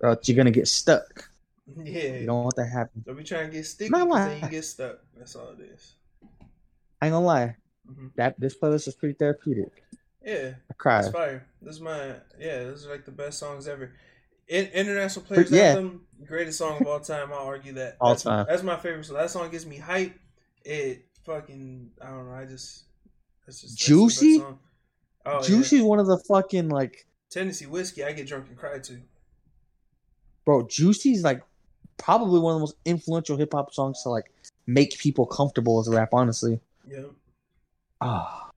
or 0.00 0.10
else 0.10 0.28
you're 0.28 0.36
gonna 0.36 0.50
get 0.50 0.68
stuck. 0.68 1.28
Yeah. 1.76 2.16
You 2.16 2.26
don't 2.26 2.42
want 2.42 2.56
that 2.56 2.64
to 2.64 2.70
happen. 2.70 3.02
Don't 3.06 3.16
be 3.16 3.22
trying 3.22 3.48
to 3.48 3.56
get 3.56 3.64
sticky 3.64 3.90
No, 3.90 4.04
because 4.04 4.10
why? 4.10 4.28
then 4.28 4.42
you 4.42 4.48
get 4.50 4.64
stuck. 4.64 4.98
That's 5.16 5.36
all 5.36 5.50
it 5.50 5.60
is. 5.60 5.92
I 7.00 7.06
ain't 7.06 7.12
gonna 7.12 7.20
lie. 7.24 7.56
hmm 7.86 8.08
That 8.16 8.38
this 8.38 8.58
playlist 8.58 8.88
is 8.88 8.94
pretty 8.96 9.14
therapeutic. 9.14 9.70
Yeah, 10.24 10.54
I 10.70 10.74
cried. 10.76 11.04
it's 11.04 11.12
fire. 11.14 11.46
This 11.62 11.76
is 11.76 11.80
my 11.80 12.16
yeah. 12.38 12.64
This 12.64 12.80
is 12.80 12.86
like 12.88 13.04
the 13.04 13.12
best 13.12 13.38
songs 13.38 13.68
ever. 13.68 13.92
In, 14.48 14.66
International 14.66 15.24
Players 15.24 15.50
Yeah. 15.50 15.62
Anthem, 15.70 16.06
greatest 16.26 16.58
song 16.58 16.80
of 16.80 16.86
all 16.86 17.00
time. 17.00 17.32
I'll 17.32 17.46
argue 17.46 17.72
that. 17.74 17.96
All 18.00 18.10
that's, 18.10 18.22
time. 18.24 18.46
That's 18.48 18.62
my 18.62 18.76
favorite 18.76 19.04
So 19.06 19.14
That 19.14 19.30
song 19.30 19.50
gives 19.50 19.66
me 19.66 19.76
hype. 19.78 20.14
It 20.64 21.06
fucking 21.24 21.90
I 22.00 22.10
don't 22.10 22.28
know. 22.28 22.34
I 22.34 22.44
just 22.44 22.84
that's 23.46 23.60
just 23.60 23.74
that's 23.74 23.84
Juicy? 23.86 24.38
song. 24.38 24.58
Oh, 25.24 25.42
Juicy 25.42 25.76
Yeah. 25.76 25.82
is 25.82 25.86
one 25.86 25.98
of 26.00 26.06
the 26.06 26.18
fucking 26.18 26.68
like, 26.68 27.06
Tennessee 27.30 27.66
whiskey. 27.66 28.04
I 28.04 28.12
get 28.12 28.26
drunk 28.26 28.48
and 28.48 28.56
cry 28.56 28.78
to. 28.78 28.98
bro. 30.44 30.66
Juicy's 30.66 31.22
like 31.24 31.42
probably 31.96 32.40
one 32.40 32.54
of 32.54 32.56
the 32.56 32.60
most 32.60 32.76
influential 32.84 33.36
hip 33.36 33.52
hop 33.52 33.72
songs 33.72 34.02
to 34.02 34.10
like 34.10 34.30
make 34.66 34.98
people 34.98 35.26
comfortable 35.26 35.76
with 35.78 35.88
rap. 35.88 36.10
Honestly, 36.12 36.60
Yeah. 36.88 37.04
ah, 38.00 38.50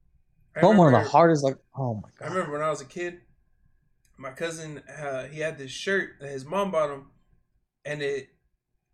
I 0.56 0.66
one 0.66 0.94
of 0.94 1.04
the 1.04 1.08
hardest. 1.08 1.44
Like, 1.44 1.58
oh 1.78 1.96
my 1.96 2.10
god. 2.20 2.26
I 2.26 2.28
remember 2.34 2.54
when 2.54 2.62
I 2.62 2.70
was 2.70 2.82
a 2.82 2.86
kid, 2.86 3.22
my 4.18 4.32
cousin 4.32 4.80
uh, 4.90 5.26
he 5.26 5.40
had 5.40 5.58
this 5.58 5.72
shirt 5.72 6.12
that 6.22 6.30
his 6.30 6.46
mom 6.46 6.72
bought 6.72 6.90
him, 6.92 7.08
and 7.84 8.02
it 8.02 8.30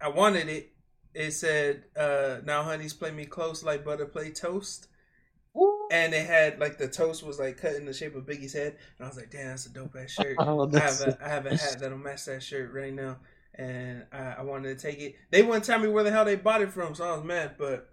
I 0.02 0.10
wanted 0.10 0.50
it. 0.50 0.70
It 1.14 1.32
said, 1.32 1.84
uh, 1.98 2.38
"Now 2.46 2.64
honeys 2.64 2.94
play 2.94 3.12
me 3.12 3.26
close 3.26 3.64
like 3.64 3.84
butter 3.86 4.06
play 4.06 4.32
toast," 4.32 4.88
and 5.92 6.14
it 6.14 6.26
had 6.26 6.60
like 6.60 6.78
the 6.78 6.88
toast 6.88 7.22
was 7.24 7.38
like 7.40 7.58
cut 7.58 7.76
in 7.76 7.86
the 7.86 7.94
shape 7.94 8.16
of 8.16 8.26
Biggie's 8.26 8.54
head, 8.54 8.78
and 8.98 9.06
I 9.06 9.10
was 9.10 9.18
like, 9.18 9.30
"Damn, 9.32 9.48
that's 9.48 9.66
a 9.66 9.74
dope 9.74 9.96
ass 10.02 10.12
shirt." 10.12 10.38
Oh, 10.40 10.70
I 10.74 10.80
have 10.80 11.02
a 11.02 11.18
I 11.24 11.30
have 11.30 11.46
a 11.46 11.50
hat 11.56 11.78
that'll 11.80 11.98
match 11.98 12.26
that 12.26 12.42
shirt 12.42 12.74
right 12.74 12.94
now, 12.94 13.18
and 13.56 14.06
I, 14.14 14.36
I 14.40 14.42
wanted 14.44 14.78
to 14.80 14.88
take 14.88 15.00
it. 15.00 15.16
They 15.32 15.42
wouldn't 15.44 15.66
tell 15.66 15.80
me 15.80 15.90
where 15.90 16.04
the 16.06 16.12
hell 16.12 16.26
they 16.26 16.36
bought 16.38 16.62
it 16.62 16.72
from, 16.72 16.96
so 16.96 17.04
I 17.04 17.16
was 17.16 17.26
mad. 17.26 17.56
But 17.58 17.90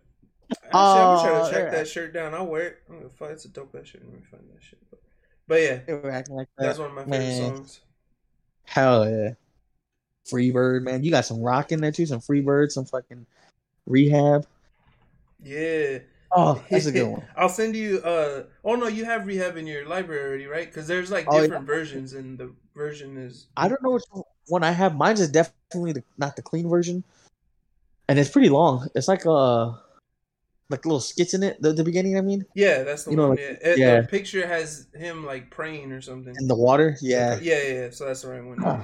I'm 0.65 0.71
gonna 0.73 1.23
try 1.23 1.41
Oh, 1.41 1.45
to 1.45 1.51
track 1.53 1.65
yeah. 1.65 1.71
that 1.79 1.89
shirt 1.89 2.15
down. 2.15 2.35
I'll 2.35 2.47
wear 2.47 2.63
it. 2.69 2.77
I'm 2.89 2.99
gonna 2.99 3.11
find 3.11 3.33
it's 3.33 3.45
a 3.45 3.49
dope 3.49 3.75
ass 3.79 3.89
shirt. 3.89 4.03
Let 4.05 4.15
me 4.15 4.21
find 4.31 4.45
that 4.55 4.63
shit. 4.63 4.79
But, 5.49 5.61
yeah, 5.63 5.79
They 5.87 5.95
were 5.95 6.11
acting 6.11 6.37
like 6.37 6.49
that. 6.59 6.65
that's 6.67 6.79
one 6.79 6.91
of 6.91 6.95
my 6.95 7.05
favorite 7.05 7.19
man. 7.19 7.57
songs. 7.57 7.81
Hell 8.65 9.11
yeah. 9.11 9.31
Freebird, 10.31 10.83
man. 10.83 11.03
You 11.03 11.11
got 11.11 11.25
some 11.25 11.41
rock 11.41 11.73
in 11.73 11.81
there 11.81 11.91
too, 11.91 12.07
some 12.07 12.21
Freebird, 12.21 12.71
some 12.71 12.85
fucking 12.85 13.27
rehab. 13.87 14.47
Yeah, 15.43 16.01
Oh, 16.31 16.63
that's 16.71 16.87
a 16.87 16.93
good 16.93 17.09
one. 17.09 17.27
I'll 17.37 17.49
send 17.49 17.75
you. 17.75 17.99
Uh, 18.01 18.45
oh 18.65 18.75
no, 18.75 18.87
you 18.87 19.05
have 19.07 19.27
rehab 19.27 19.57
in 19.57 19.67
your 19.67 19.87
library 19.89 20.29
already, 20.29 20.47
right? 20.47 20.67
Because 20.67 20.87
there's 20.87 21.11
like 21.11 21.25
Oh, 21.29 21.41
different 21.41 21.65
versions, 21.67 22.13
and 22.13 22.37
the 22.37 22.53
version 22.75 23.17
is. 23.17 23.47
I 23.57 23.69
don't 23.69 23.83
know 23.83 23.93
which 23.93 24.05
one 24.49 24.63
I 24.63 24.73
have. 24.73 24.95
Mine's 24.95 25.21
is 25.21 25.31
definitely 25.31 25.93
the, 25.93 26.05
not 26.19 26.37
the 26.37 26.43
clean 26.43 26.69
version. 26.69 27.03
And 28.09 28.19
it's 28.19 28.31
pretty 28.31 28.49
long. 28.51 28.89
It's 28.95 29.09
like 29.09 29.25
uh 29.27 29.73
like 30.71 30.85
little 30.85 31.01
skits 31.01 31.35
in 31.35 31.43
it, 31.43 31.61
the, 31.63 31.73
the 31.73 31.85
beginning, 31.85 32.19
I 32.19 32.21
mean. 32.21 32.45
Yeah, 32.55 32.83
that's 32.83 33.05
the 33.05 33.13
You 33.13 33.17
know, 33.17 33.29
one. 33.29 33.37
like- 33.37 33.41
yeah. 33.41 33.69
It- 33.71 33.79
yeah. 33.79 34.01
the 34.03 34.07
picture 34.09 34.47
has 34.47 34.87
him 34.95 35.25
like 35.25 35.51
praying 35.51 35.93
or 35.93 36.01
something. 36.01 36.35
In 36.39 36.47
the 36.49 36.55
water. 36.55 36.97
Yeah. 37.01 37.39
yeah, 37.41 37.63
yeah. 37.63 37.73
yeah. 37.73 37.91
So 37.91 38.07
that's 38.07 38.23
the 38.23 38.29
right 38.29 38.45
one. 38.45 38.59
Yeah. 38.63 38.83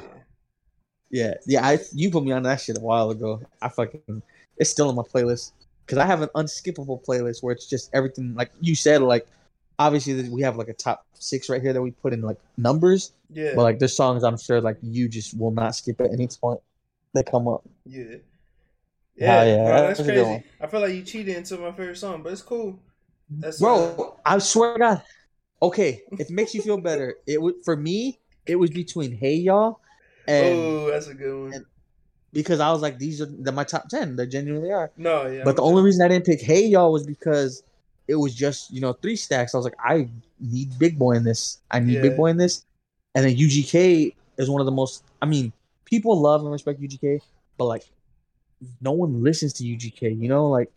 Yeah. 1.10 1.34
Yeah, 1.46 1.66
I 1.66 1.78
you 1.92 2.10
put 2.10 2.24
me 2.24 2.32
on 2.32 2.42
that 2.44 2.60
shit 2.60 2.76
a 2.78 2.80
while 2.80 3.10
ago. 3.10 3.40
I 3.62 3.68
fucking 3.68 4.22
it's 4.56 4.70
still 4.70 4.88
in 4.90 4.96
my 4.96 5.02
playlist. 5.02 5.52
Cause 5.86 5.98
I 5.98 6.06
have 6.06 6.22
an 6.22 6.30
unskippable 6.34 7.04
playlist 7.04 7.42
where 7.42 7.52
it's 7.52 7.68
just 7.68 7.90
everything 7.92 8.34
like 8.34 8.50
you 8.60 8.74
said, 8.74 9.02
like 9.02 9.26
obviously 9.78 10.28
we 10.30 10.40
have 10.40 10.56
like 10.56 10.68
a 10.68 10.72
top 10.72 11.04
six 11.12 11.50
right 11.50 11.60
here 11.60 11.74
that 11.74 11.82
we 11.82 11.90
put 11.90 12.14
in 12.14 12.22
like 12.22 12.38
numbers. 12.56 13.12
Yeah. 13.30 13.52
But 13.54 13.62
like 13.62 13.78
there's 13.78 13.94
songs 13.94 14.24
I'm 14.24 14.38
sure 14.38 14.60
like 14.62 14.78
you 14.80 15.08
just 15.08 15.38
will 15.38 15.50
not 15.50 15.76
skip 15.76 16.00
at 16.00 16.10
any 16.10 16.26
point. 16.28 16.60
They 17.14 17.22
come 17.22 17.46
up. 17.46 17.62
Yeah. 17.84 18.16
Yeah, 19.16 19.44
Yeah, 19.44 19.44
yeah, 19.44 19.56
no, 19.56 19.86
that's 19.86 19.98
that's 19.98 20.08
crazy. 20.08 20.44
I 20.60 20.66
feel 20.66 20.80
like 20.80 20.92
you 20.94 21.02
cheated 21.02 21.36
into 21.36 21.58
my 21.58 21.70
favorite 21.72 21.96
song, 21.96 22.22
but 22.22 22.32
it's 22.32 22.42
cool. 22.42 22.78
That's 23.30 23.62
uh, 23.62 23.64
Bro, 23.64 24.20
I 24.24 24.38
swear 24.38 24.74
to 24.74 24.78
God. 24.78 25.02
Okay, 25.62 26.02
if 26.12 26.20
it 26.20 26.30
makes 26.30 26.54
you 26.54 26.62
feel 26.62 26.78
better, 26.78 27.16
it 27.26 27.40
would 27.40 27.56
for 27.64 27.76
me, 27.76 28.18
it 28.46 28.56
was 28.56 28.70
between 28.70 29.16
Hey 29.16 29.36
Y'all 29.36 29.80
and 30.26 30.58
oh, 30.58 30.90
that's 30.90 31.06
a 31.06 31.14
good 31.14 31.50
one. 31.52 31.66
because 32.32 32.60
I 32.60 32.70
was 32.72 32.82
like, 32.82 32.98
these 32.98 33.20
are 33.20 33.26
they're 33.26 33.52
my 33.52 33.64
top 33.64 33.88
ten. 33.88 34.16
They 34.16 34.26
genuinely 34.26 34.72
are. 34.72 34.90
no, 34.96 35.26
yeah. 35.26 35.42
But 35.44 35.56
the 35.56 35.62
I'm 35.62 35.68
only 35.68 35.82
reason 35.82 36.04
I 36.04 36.08
didn't 36.08 36.26
pick 36.26 36.40
Hey 36.42 36.66
Y'all 36.66 36.92
was 36.92 37.06
because 37.06 37.62
it 38.08 38.16
was 38.16 38.34
just, 38.34 38.70
you 38.70 38.80
know, 38.80 38.92
three 38.92 39.16
stacks. 39.16 39.54
I 39.54 39.58
was 39.58 39.64
like, 39.64 39.76
I 39.82 40.08
need 40.40 40.78
Big 40.78 40.98
Boi 40.98 41.12
in 41.12 41.24
this. 41.24 41.58
I 41.70 41.78
need 41.80 41.94
Yeah. 41.94 42.02
Big 42.02 42.16
Boi 42.16 42.26
in 42.26 42.36
this. 42.36 42.64
And 43.14 43.24
then 43.24 43.34
UGK 43.36 44.14
is 44.36 44.50
one 44.50 44.60
of 44.60 44.66
the 44.66 44.72
most 44.72 45.04
I 45.22 45.26
mean, 45.26 45.52
people 45.84 46.20
love 46.20 46.42
and 46.42 46.50
respect 46.50 46.80
UGK, 46.80 47.20
but 47.56 47.64
like 47.66 47.84
no 48.80 48.92
one 48.92 49.22
listens 49.22 49.52
to 49.54 49.64
UGK, 49.64 50.20
you 50.20 50.28
know, 50.28 50.48
like 50.48 50.72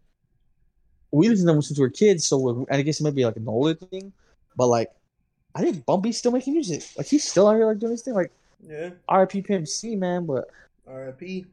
we 1.12 1.30
listen 1.30 1.46
to 1.48 1.54
them 1.54 1.62
since 1.62 1.80
we 1.80 1.84
were 1.84 1.90
kids, 1.90 2.26
so 2.26 2.66
I 2.70 2.82
guess 2.82 3.00
it 3.00 3.04
might 3.04 3.16
be 3.16 3.26
like 3.26 3.38
an 3.38 3.48
older 3.48 3.74
thing, 3.74 4.14
but 4.56 4.68
like 4.68 4.92
I 5.56 5.62
think 5.62 5.86
Bun 5.86 6.02
B's 6.02 6.18
still 6.18 6.32
making 6.32 6.54
music. 6.54 6.84
Like 6.98 7.08
he's 7.08 7.28
still 7.28 7.48
out 7.48 7.56
here 7.56 7.66
like 7.66 7.80
doing 7.80 7.92
his 7.92 8.04
thing. 8.04 8.14
Like 8.14 8.32
yeah. 8.62 8.92
RP 9.10 9.46
Pimp 9.46 9.68
C, 9.68 9.96
man, 9.96 10.26
but 10.26 10.50
R.I.P. 10.88 11.46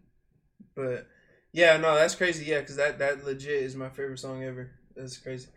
But 0.75 1.07
yeah, 1.53 1.77
no, 1.77 1.95
that's 1.95 2.15
crazy. 2.15 2.45
Yeah, 2.45 2.61
because 2.61 2.77
that 2.77 2.99
that 2.99 3.25
legit 3.25 3.63
is 3.63 3.77
my 3.77 3.89
favorite 3.89 4.19
song 4.19 4.43
ever. 4.43 4.71
That's 4.97 5.17
crazy. 5.17 5.49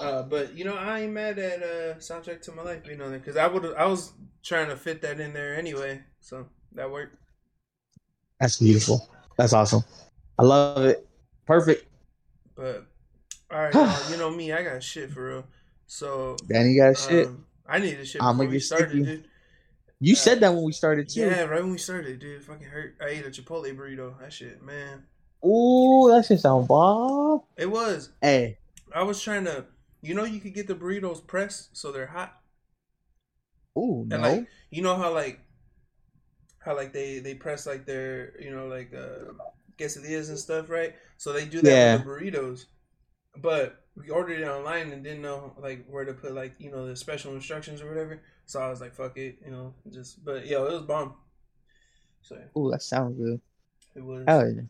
Uh, 0.00 0.22
but 0.22 0.56
you 0.56 0.64
know, 0.64 0.74
I 0.74 1.00
ain't 1.00 1.12
mad 1.12 1.38
at 1.38 1.62
uh, 1.62 1.94
soundtrack 1.98 2.42
to 2.42 2.52
my 2.52 2.62
life 2.62 2.84
being 2.84 3.00
on 3.00 3.10
there 3.10 3.18
because 3.18 3.36
I 3.36 3.46
would 3.46 3.74
I 3.74 3.86
was 3.86 4.12
trying 4.42 4.68
to 4.68 4.76
fit 4.76 5.00
that 5.02 5.20
in 5.20 5.32
there 5.32 5.56
anyway, 5.56 6.02
so 6.20 6.46
that 6.72 6.90
worked. 6.90 7.16
that's 8.40 8.58
beautiful. 8.58 9.08
That's 9.36 9.52
awesome. 9.52 9.82
I 10.38 10.42
love 10.44 10.84
it. 10.84 11.06
Perfect. 11.46 11.86
But 12.54 12.86
all 13.50 13.62
right, 13.62 13.74
y'all, 13.74 13.96
you 14.10 14.16
know 14.16 14.30
me, 14.30 14.52
I 14.52 14.62
got 14.62 14.82
shit 14.82 15.10
for 15.10 15.28
real. 15.28 15.44
So 15.86 16.36
Danny 16.48 16.76
got 16.76 16.98
shit. 16.98 17.26
um, 17.28 17.44
I 17.68 17.78
needed 17.78 18.06
shit 18.06 18.22
I'ma 18.22 18.32
before 18.32 18.50
we 18.50 18.58
started, 18.60 18.90
sticky. 18.90 19.04
dude. 19.04 19.28
You 19.98 20.14
said 20.14 20.40
that 20.40 20.52
when 20.52 20.62
we 20.64 20.72
started 20.72 21.08
too. 21.08 21.20
Yeah, 21.20 21.42
right 21.42 21.62
when 21.62 21.72
we 21.72 21.78
started, 21.78 22.18
dude. 22.18 22.44
Fucking 22.44 22.66
hurt. 22.66 22.96
I 23.00 23.08
ate 23.08 23.26
a 23.26 23.30
Chipotle 23.30 23.74
burrito. 23.74 24.18
That 24.20 24.32
shit, 24.32 24.62
man. 24.62 25.04
Ooh, 25.44 26.10
that 26.10 26.26
shit 26.26 26.40
sound 26.40 26.68
bomb. 26.68 27.42
It 27.56 27.70
was. 27.70 28.10
Hey, 28.20 28.58
I 28.94 29.02
was 29.04 29.22
trying 29.22 29.44
to. 29.44 29.66
You 30.02 30.14
know, 30.14 30.24
you 30.24 30.40
could 30.40 30.54
get 30.54 30.66
the 30.66 30.74
burritos 30.74 31.26
pressed 31.26 31.76
so 31.76 31.90
they're 31.90 32.06
hot. 32.06 32.40
ooh, 33.78 34.04
no. 34.06 34.18
Like 34.18 34.46
you 34.70 34.82
know 34.82 34.96
how 34.96 35.12
like 35.12 35.40
how 36.66 36.76
like 36.76 36.92
they 36.92 37.20
they 37.20 37.34
press 37.34 37.66
like 37.66 37.86
their 37.86 38.38
you 38.42 38.50
know 38.54 38.66
like 38.66 38.92
uh 38.92 39.32
quesadillas 39.78 40.28
and 40.28 40.38
stuff, 40.38 40.68
right? 40.68 40.94
So 41.16 41.32
they 41.32 41.46
do 41.46 41.62
that 41.62 41.70
Yeah. 41.70 41.96
with 41.96 42.04
the 42.04 42.10
burritos. 42.10 42.66
But 43.38 43.84
we 43.96 44.10
ordered 44.10 44.40
it 44.40 44.48
online 44.48 44.90
and 44.92 45.04
didn't 45.04 45.22
know 45.22 45.54
like 45.58 45.86
where 45.88 46.04
to 46.04 46.12
put 46.12 46.34
like 46.34 46.54
you 46.58 46.70
know 46.70 46.86
the 46.86 46.96
special 46.96 47.34
instructions 47.34 47.80
or 47.80 47.88
whatever. 47.88 48.20
So 48.46 48.60
I 48.60 48.68
was 48.68 48.80
like, 48.80 48.94
fuck 48.94 49.16
it, 49.16 49.38
you 49.44 49.50
know, 49.50 49.74
just 49.90 50.24
but 50.24 50.46
yo, 50.46 50.66
it 50.66 50.72
was 50.72 50.82
bomb. 50.82 51.14
So 52.22 52.36
Ooh, 52.58 52.70
that 52.72 52.82
sounds 52.82 53.16
good. 53.16 53.40
it 53.94 54.04
was. 54.04 54.24
Hell 54.26 54.48
yeah. 54.48 54.62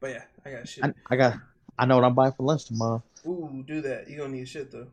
But 0.00 0.10
yeah, 0.10 0.22
I 0.44 0.50
got 0.50 0.68
shit. 0.68 0.84
I, 0.84 0.92
I 1.10 1.16
got. 1.16 1.38
I 1.76 1.86
know 1.86 1.96
what 1.96 2.04
I'm 2.04 2.14
buying 2.14 2.32
for 2.32 2.44
lunch 2.44 2.66
tomorrow. 2.66 3.02
Ooh, 3.26 3.64
do 3.66 3.80
that. 3.80 4.08
You 4.08 4.18
gonna 4.18 4.28
need 4.32 4.48
shit 4.48 4.70
though. 4.70 4.88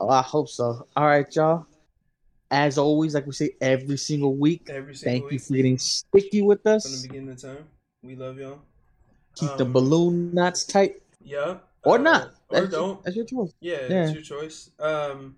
Oh, 0.00 0.08
I 0.08 0.22
hope 0.22 0.48
so. 0.48 0.86
All 0.96 1.06
right, 1.06 1.26
y'all. 1.36 1.66
As 2.50 2.78
always, 2.78 3.14
like 3.14 3.26
we 3.26 3.32
say 3.32 3.52
every 3.60 3.96
single 3.96 4.34
week, 4.36 4.68
Every 4.70 4.94
single 4.94 5.20
thank 5.22 5.32
you 5.32 5.38
for 5.38 5.54
getting 5.54 5.78
sticky 5.78 6.42
with 6.42 6.66
us. 6.66 6.84
from 6.84 7.02
the 7.02 7.08
beginning 7.08 7.30
of 7.34 7.40
time. 7.42 7.64
We 8.02 8.16
love 8.16 8.38
y'all. 8.38 8.60
Keep 9.36 9.56
the 9.56 9.64
Um, 9.64 9.72
balloon 9.72 10.34
knots 10.34 10.64
tight, 10.64 11.02
Yeah. 11.24 11.58
or 11.84 11.98
uh, 11.98 12.02
not. 12.02 12.34
Or 12.50 12.60
That's, 12.60 12.70
don't. 12.70 13.02
That's 13.02 13.16
your 13.16 13.24
choice. 13.24 13.52
Yeah, 13.60 13.86
Yeah. 13.88 14.04
it's 14.04 14.12
your 14.12 14.22
choice. 14.22 14.70
Um, 14.78 15.36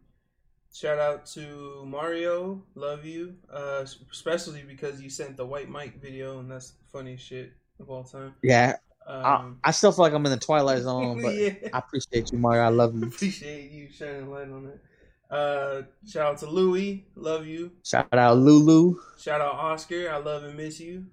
shout 0.74 0.98
out 0.98 1.24
to 1.26 1.84
Mario, 1.86 2.62
love 2.74 3.06
you, 3.06 3.36
uh, 3.50 3.86
especially 4.10 4.62
because 4.62 5.00
you 5.00 5.08
sent 5.08 5.36
the 5.36 5.46
White 5.46 5.70
Mike 5.70 6.00
video, 6.02 6.40
and 6.40 6.50
that's 6.50 6.72
the 6.72 6.84
funniest 6.92 7.24
shit 7.24 7.52
of 7.80 7.88
all 7.88 8.04
time. 8.04 8.34
Yeah, 8.42 8.76
I, 9.06 9.36
Um, 9.36 9.60
I 9.64 9.70
still 9.70 9.92
feel 9.92 10.02
like 10.02 10.12
I'm 10.12 10.26
in 10.26 10.32
the 10.32 10.38
twilight 10.38 10.82
zone, 10.82 11.22
but 11.22 11.34
yeah. 11.34 11.54
I 11.72 11.78
appreciate 11.78 12.30
you, 12.32 12.38
Mario. 12.38 12.62
I 12.64 12.68
love 12.68 12.94
you. 12.94 13.04
appreciate 13.06 13.70
you 13.70 13.88
shining 13.90 14.28
light 14.30 14.50
on 14.50 14.66
it. 14.66 14.80
Uh, 15.30 15.82
shout 16.06 16.26
out 16.26 16.38
to 16.38 16.46
Louie, 16.46 17.06
love 17.16 17.46
you. 17.46 17.72
Shout 17.84 18.12
out 18.12 18.36
Lulu. 18.38 18.96
Shout 19.18 19.40
out 19.40 19.54
Oscar, 19.54 20.10
I 20.10 20.18
love 20.18 20.44
and 20.44 20.56
miss 20.56 20.78
you. 20.80 21.06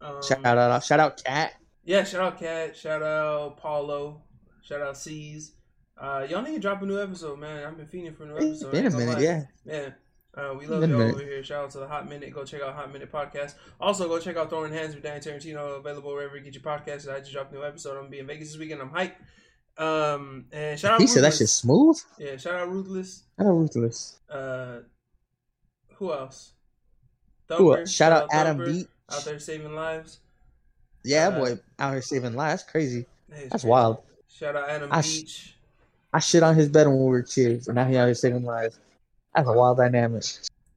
Um, 0.00 0.22
Shout 0.22 0.44
out, 0.44 0.84
shout 0.84 1.00
out 1.00 1.22
Cat. 1.24 1.54
Yeah, 1.84 2.04
shout 2.04 2.20
out 2.20 2.38
Cat. 2.38 2.76
Shout 2.76 3.02
out 3.02 3.56
Paulo. 3.56 4.22
Shout 4.62 4.80
out 4.80 4.96
C's. 4.96 5.52
Uh, 6.00 6.24
y'all 6.28 6.42
need 6.42 6.54
to 6.54 6.60
drop 6.60 6.80
a 6.82 6.86
new 6.86 7.00
episode, 7.00 7.40
man. 7.40 7.64
I've 7.64 7.76
been 7.76 7.86
feeding 7.86 8.14
for 8.14 8.24
a 8.24 8.26
new 8.26 8.36
episode. 8.36 8.70
been 8.70 8.86
a 8.86 8.90
minute, 8.90 9.20
yeah. 9.20 9.42
Man, 9.64 9.94
uh, 10.36 10.54
we 10.56 10.66
love 10.66 10.88
y'all 10.88 11.02
over 11.02 11.18
here. 11.18 11.42
Shout 11.42 11.64
out 11.64 11.70
to 11.70 11.78
the 11.78 11.88
Hot 11.88 12.08
Minute. 12.08 12.32
Go 12.32 12.44
check 12.44 12.62
out 12.62 12.74
Hot 12.74 12.92
Minute 12.92 13.10
Podcast. 13.10 13.54
Also, 13.80 14.06
go 14.06 14.20
check 14.20 14.36
out 14.36 14.50
Throwing 14.50 14.72
Hands 14.72 14.94
with 14.94 15.02
Danny 15.02 15.18
Tarantino. 15.18 15.78
Available 15.78 16.12
wherever 16.12 16.36
you 16.36 16.44
get 16.44 16.54
your 16.54 16.62
podcasts. 16.62 17.12
I 17.12 17.18
just 17.18 17.32
dropped 17.32 17.52
a 17.52 17.56
new 17.56 17.64
episode. 17.64 17.92
I'm 17.92 18.02
gonna 18.02 18.10
be 18.10 18.18
in 18.20 18.26
Vegas 18.28 18.50
this 18.50 18.58
weekend. 18.58 18.80
I'm 18.80 18.90
hyped. 18.90 19.14
Um, 19.78 20.46
and 20.52 20.78
shout 20.78 20.94
out 20.94 21.00
He 21.00 21.06
said 21.06 21.22
that 21.24 21.34
shit's 21.34 21.52
smooth. 21.52 21.98
Yeah, 22.18 22.36
shout 22.36 22.56
out 22.56 22.68
Ruthless. 22.68 23.22
Shout 23.38 23.46
out 23.46 23.52
Ruthless. 23.52 24.18
Uh, 24.28 24.78
who 25.94 26.12
else? 26.12 26.52
Who 27.48 27.54
Thumper. 27.56 27.78
else? 27.80 27.90
Shout 27.92 28.12
out 28.12 28.28
Adam 28.32 28.58
Thumper, 28.58 28.72
Beat. 28.72 28.88
Out 29.10 29.24
there 29.24 29.38
saving 29.38 29.74
lives. 29.74 30.18
Yeah, 31.04 31.28
Uh, 31.28 31.38
boy, 31.38 31.60
out 31.78 31.92
here 31.92 32.02
saving 32.02 32.34
lives. 32.34 32.64
Crazy. 32.64 33.06
That's 33.28 33.50
crazy. 33.50 33.68
wild. 33.68 34.02
Shout 34.28 34.56
out 34.56 34.68
Adam 34.68 34.88
I 34.92 35.00
sh- 35.00 35.20
Beach. 35.20 35.54
I 36.12 36.18
shit 36.20 36.42
on 36.42 36.54
his 36.54 36.68
bed 36.68 36.86
when 36.88 36.98
we 36.98 37.04
were 37.10 37.22
kids, 37.22 37.68
and 37.68 37.76
now 37.76 37.84
he 37.86 37.96
out 37.96 38.06
here 38.06 38.14
saving 38.14 38.44
lives. 38.44 38.78
That's 39.34 39.48
a 39.48 39.52
wild 39.52 39.76
dynamic. 39.78 40.24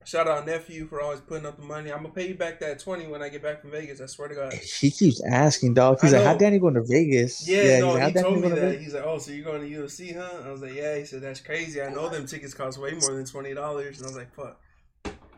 Shout 0.04 0.28
out 0.28 0.48
nephew 0.48 0.88
for 0.88 1.00
always 1.02 1.22
putting 1.22 1.46
up 1.46 1.58
the 1.58 1.64
money. 1.64 1.92
I'm 1.92 2.02
gonna 2.02 2.14
pay 2.14 2.28
you 2.28 2.34
back 2.34 2.60
that 2.62 2.80
twenty 2.80 3.06
when 3.08 3.22
I 3.22 3.30
get 3.30 3.44
back 3.44 3.62
from 3.62 3.70
Vegas. 3.72 4.02
I 4.02 4.08
swear 4.08 4.30
to 4.30 4.36
God. 4.36 4.54
He 4.54 4.90
keeps 4.90 5.22
asking, 5.24 5.76
dog. 5.76 6.00
He's 6.02 6.14
I 6.14 6.18
like, 6.18 6.26
"How. 6.28 6.38
Danny 6.38 6.58
going 6.58 6.74
to 6.74 6.82
Vegas?" 6.84 7.48
Yeah, 7.48 7.62
he's 7.64 7.80
no, 7.82 7.90
like, 7.94 8.02
"How 8.02 8.08
he 8.08 8.14
Danny 8.14 8.24
told 8.30 8.42
me 8.42 8.50
that. 8.50 8.60
Vegas?" 8.60 8.84
He's 8.84 8.94
like, 8.96 9.04
"Oh, 9.06 9.18
so 9.20 9.32
you're 9.32 9.46
going 9.46 9.62
to 9.62 9.68
UFC, 9.68 10.16
huh?" 10.16 10.42
I 10.44 10.52
was 10.52 10.62
like, 10.62 10.74
"Yeah." 10.74 10.98
He 10.98 11.06
said, 11.06 11.22
"That's 11.22 11.40
crazy. 11.40 11.82
I 11.82 11.90
know 11.94 12.10
them 12.10 12.26
tickets 12.26 12.54
cost 12.56 12.80
way 12.80 12.92
more 12.94 13.14
than 13.14 13.26
twenty 13.26 13.54
dollars." 13.54 13.98
And 14.00 14.06
I 14.08 14.10
was 14.10 14.18
like, 14.18 14.34
"Fuck." 14.34 14.60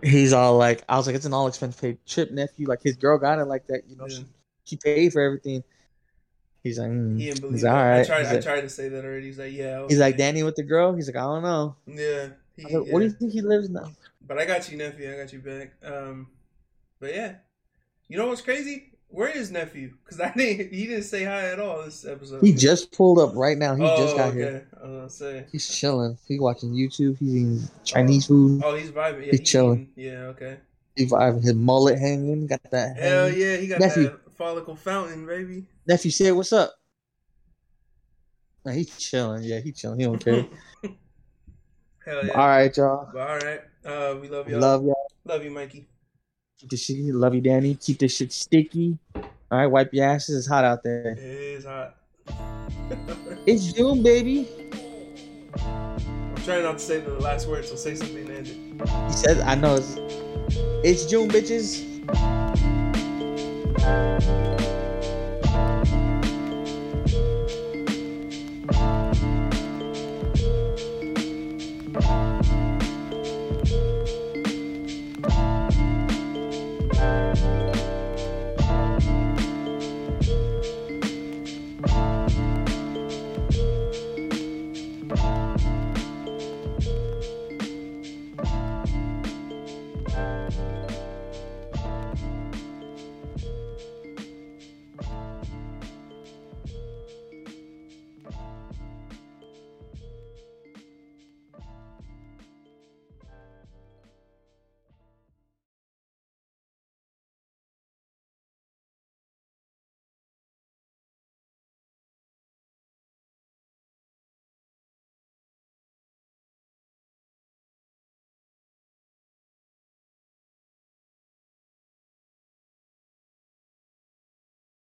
He's 0.02 0.32
all 0.32 0.58
like, 0.58 0.84
"I 0.88 0.96
was 0.98 1.08
like, 1.08 1.16
it's 1.18 1.26
an 1.26 1.34
all 1.34 1.48
expense 1.48 1.76
paid 1.80 1.98
trip, 2.06 2.32
nephew. 2.32 2.68
Like 2.68 2.82
his 2.82 2.96
girl 2.96 3.18
got 3.18 3.40
it 3.40 3.46
like 3.46 3.68
that. 3.68 3.82
You 3.90 3.98
know, 3.98 4.08
Yeah. 4.08 4.18
she, 4.18 4.26
she 4.64 4.78
paid 4.78 5.12
for 5.12 5.22
everything." 5.22 5.64
He's 6.64 6.80
like, 6.80 6.90
mm. 6.90 7.20
He 7.20 7.26
didn't 7.26 7.42
believe 7.42 7.56
he's 7.56 7.64
it. 7.64 7.68
like, 7.68 7.76
I 7.76 8.04
tried. 8.06 8.26
I 8.26 8.34
like, 8.36 8.44
tried 8.44 8.62
to 8.62 8.70
say 8.70 8.88
that 8.88 9.04
already. 9.04 9.26
He's 9.26 9.40
like, 9.40 9.52
"Yeah." 9.52 9.86
he's 9.90 10.00
like. 10.00 10.16
Danny 10.16 10.44
with 10.44 10.56
the 10.56 10.64
girl. 10.64 10.94
He's 10.96 11.08
like, 11.08 11.18
I 11.18 11.22
don't 11.26 11.44
know. 11.44 11.76
Yeah. 11.86 12.28
He, 12.56 12.64
like, 12.64 12.72
yeah. 12.72 12.80
Where 12.94 13.00
do 13.00 13.06
you 13.08 13.12
think 13.12 13.34
he 13.34 13.42
lives 13.42 13.70
now? 13.70 13.92
But 14.26 14.38
I 14.38 14.46
got 14.46 14.72
you, 14.72 14.78
nephew. 14.78 15.12
I 15.14 15.18
got 15.18 15.34
you 15.34 15.40
back. 15.40 15.74
Um, 15.84 16.28
but 17.00 17.14
yeah, 17.14 17.36
you 18.08 18.18
know 18.18 18.28
what's 18.28 18.42
crazy? 18.42 18.94
Where 19.10 19.28
is 19.30 19.52
nephew? 19.52 19.94
Because 20.04 20.20
I 20.20 20.34
didn't. 20.38 20.74
He 20.74 20.88
didn't 20.88 21.04
say 21.04 21.24
hi 21.24 21.50
at 21.50 21.60
all 21.60 21.84
this 21.84 22.06
episode. 22.06 22.42
He 22.44 22.54
just 22.54 22.92
pulled 22.92 23.20
up 23.20 23.36
right 23.36 23.58
now. 23.58 23.76
He 23.76 23.84
oh, 23.84 23.98
just 23.98 24.18
got 24.18 24.30
okay. 24.30 24.38
here. 24.38 24.68
I 24.82 24.88
was 24.88 24.96
gonna 24.96 25.10
say. 25.10 25.46
He's 25.52 25.68
chilling. 25.70 26.18
He's 26.28 26.40
watching 26.40 26.72
YouTube. 26.72 27.18
He's 27.20 27.36
eating 27.36 27.70
Chinese 27.84 28.26
food. 28.26 28.62
Oh, 28.64 28.76
he's 28.76 28.92
vibing. 28.92 29.26
Yeah, 29.26 29.32
He's 29.32 29.40
he 29.40 29.46
chilling. 29.46 29.90
eating. 29.96 30.14
Yeah. 30.14 30.20
Okay. 30.28 30.58
He 30.96 31.06
vibing. 31.06 31.44
His 31.44 31.54
mullet 31.54 32.00
hanging. 32.00 32.48
Got 32.48 32.64
that. 32.72 32.98
Hell 32.98 33.30
yeah, 33.30 33.58
he 33.58 33.68
got 33.68 33.80
Nephew. 33.80 34.04
that 34.04 34.36
follicle 34.36 34.76
fountain, 34.76 35.28
baby. 35.28 35.66
Nephew 35.86 36.12
said, 36.12 36.34
"What's 36.34 36.54
up?" 36.54 36.74
Man, 38.66 38.76
he's 38.76 38.98
chilling. 38.98 39.44
Yeah, 39.44 39.60
he 39.60 39.74
chilling. 39.74 40.00
He 40.00 40.06
don't 40.06 40.24
care. 40.24 40.46
Hell 42.06 42.26
yeah. 42.26 42.32
All 42.34 42.48
right, 42.48 42.76
y'all. 42.76 43.10
All 43.16 43.38
right. 43.38 43.62
Uh, 43.86 44.16
we 44.22 44.30
love 44.30 44.48
y'all. 44.50 44.60
Love 44.60 44.84
y'all. 44.84 45.12
Love 45.26 45.44
you, 45.44 45.52
Mikey. 45.52 45.88
Keep 46.60 46.70
this 46.70 46.84
shit. 46.86 46.98
Love 47.14 47.36
you, 47.36 47.42
Danny. 47.42 47.76
Keep 47.76 48.00
this 48.00 48.16
shit 48.16 48.32
sticky. 48.32 48.98
All 49.16 49.24
right, 49.52 49.68
wipe 49.68 49.94
your 49.94 50.06
asses. 50.06 50.38
It's 50.38 50.48
hot 50.48 50.64
out 50.64 50.84
there. 50.84 51.12
It 51.12 51.20
is 51.20 51.66
hot. 51.66 51.98
It's 53.46 53.74
June, 53.74 54.02
baby. 54.02 54.48
I'm 55.54 56.36
trying 56.46 56.64
not 56.64 56.78
to 56.78 56.80
say 56.80 57.02
the 57.02 57.12
last 57.20 57.46
word, 57.46 57.66
so 57.66 57.76
say 57.76 57.94
something 57.94 58.30
end 58.32 58.48
it. 58.48 58.56
He 59.08 59.14
says, 59.14 59.42
"I 59.42 59.56
know 59.56 59.76
it's, 59.76 59.98
it's 60.84 61.06
June, 61.06 61.28
bitches." 61.28 61.84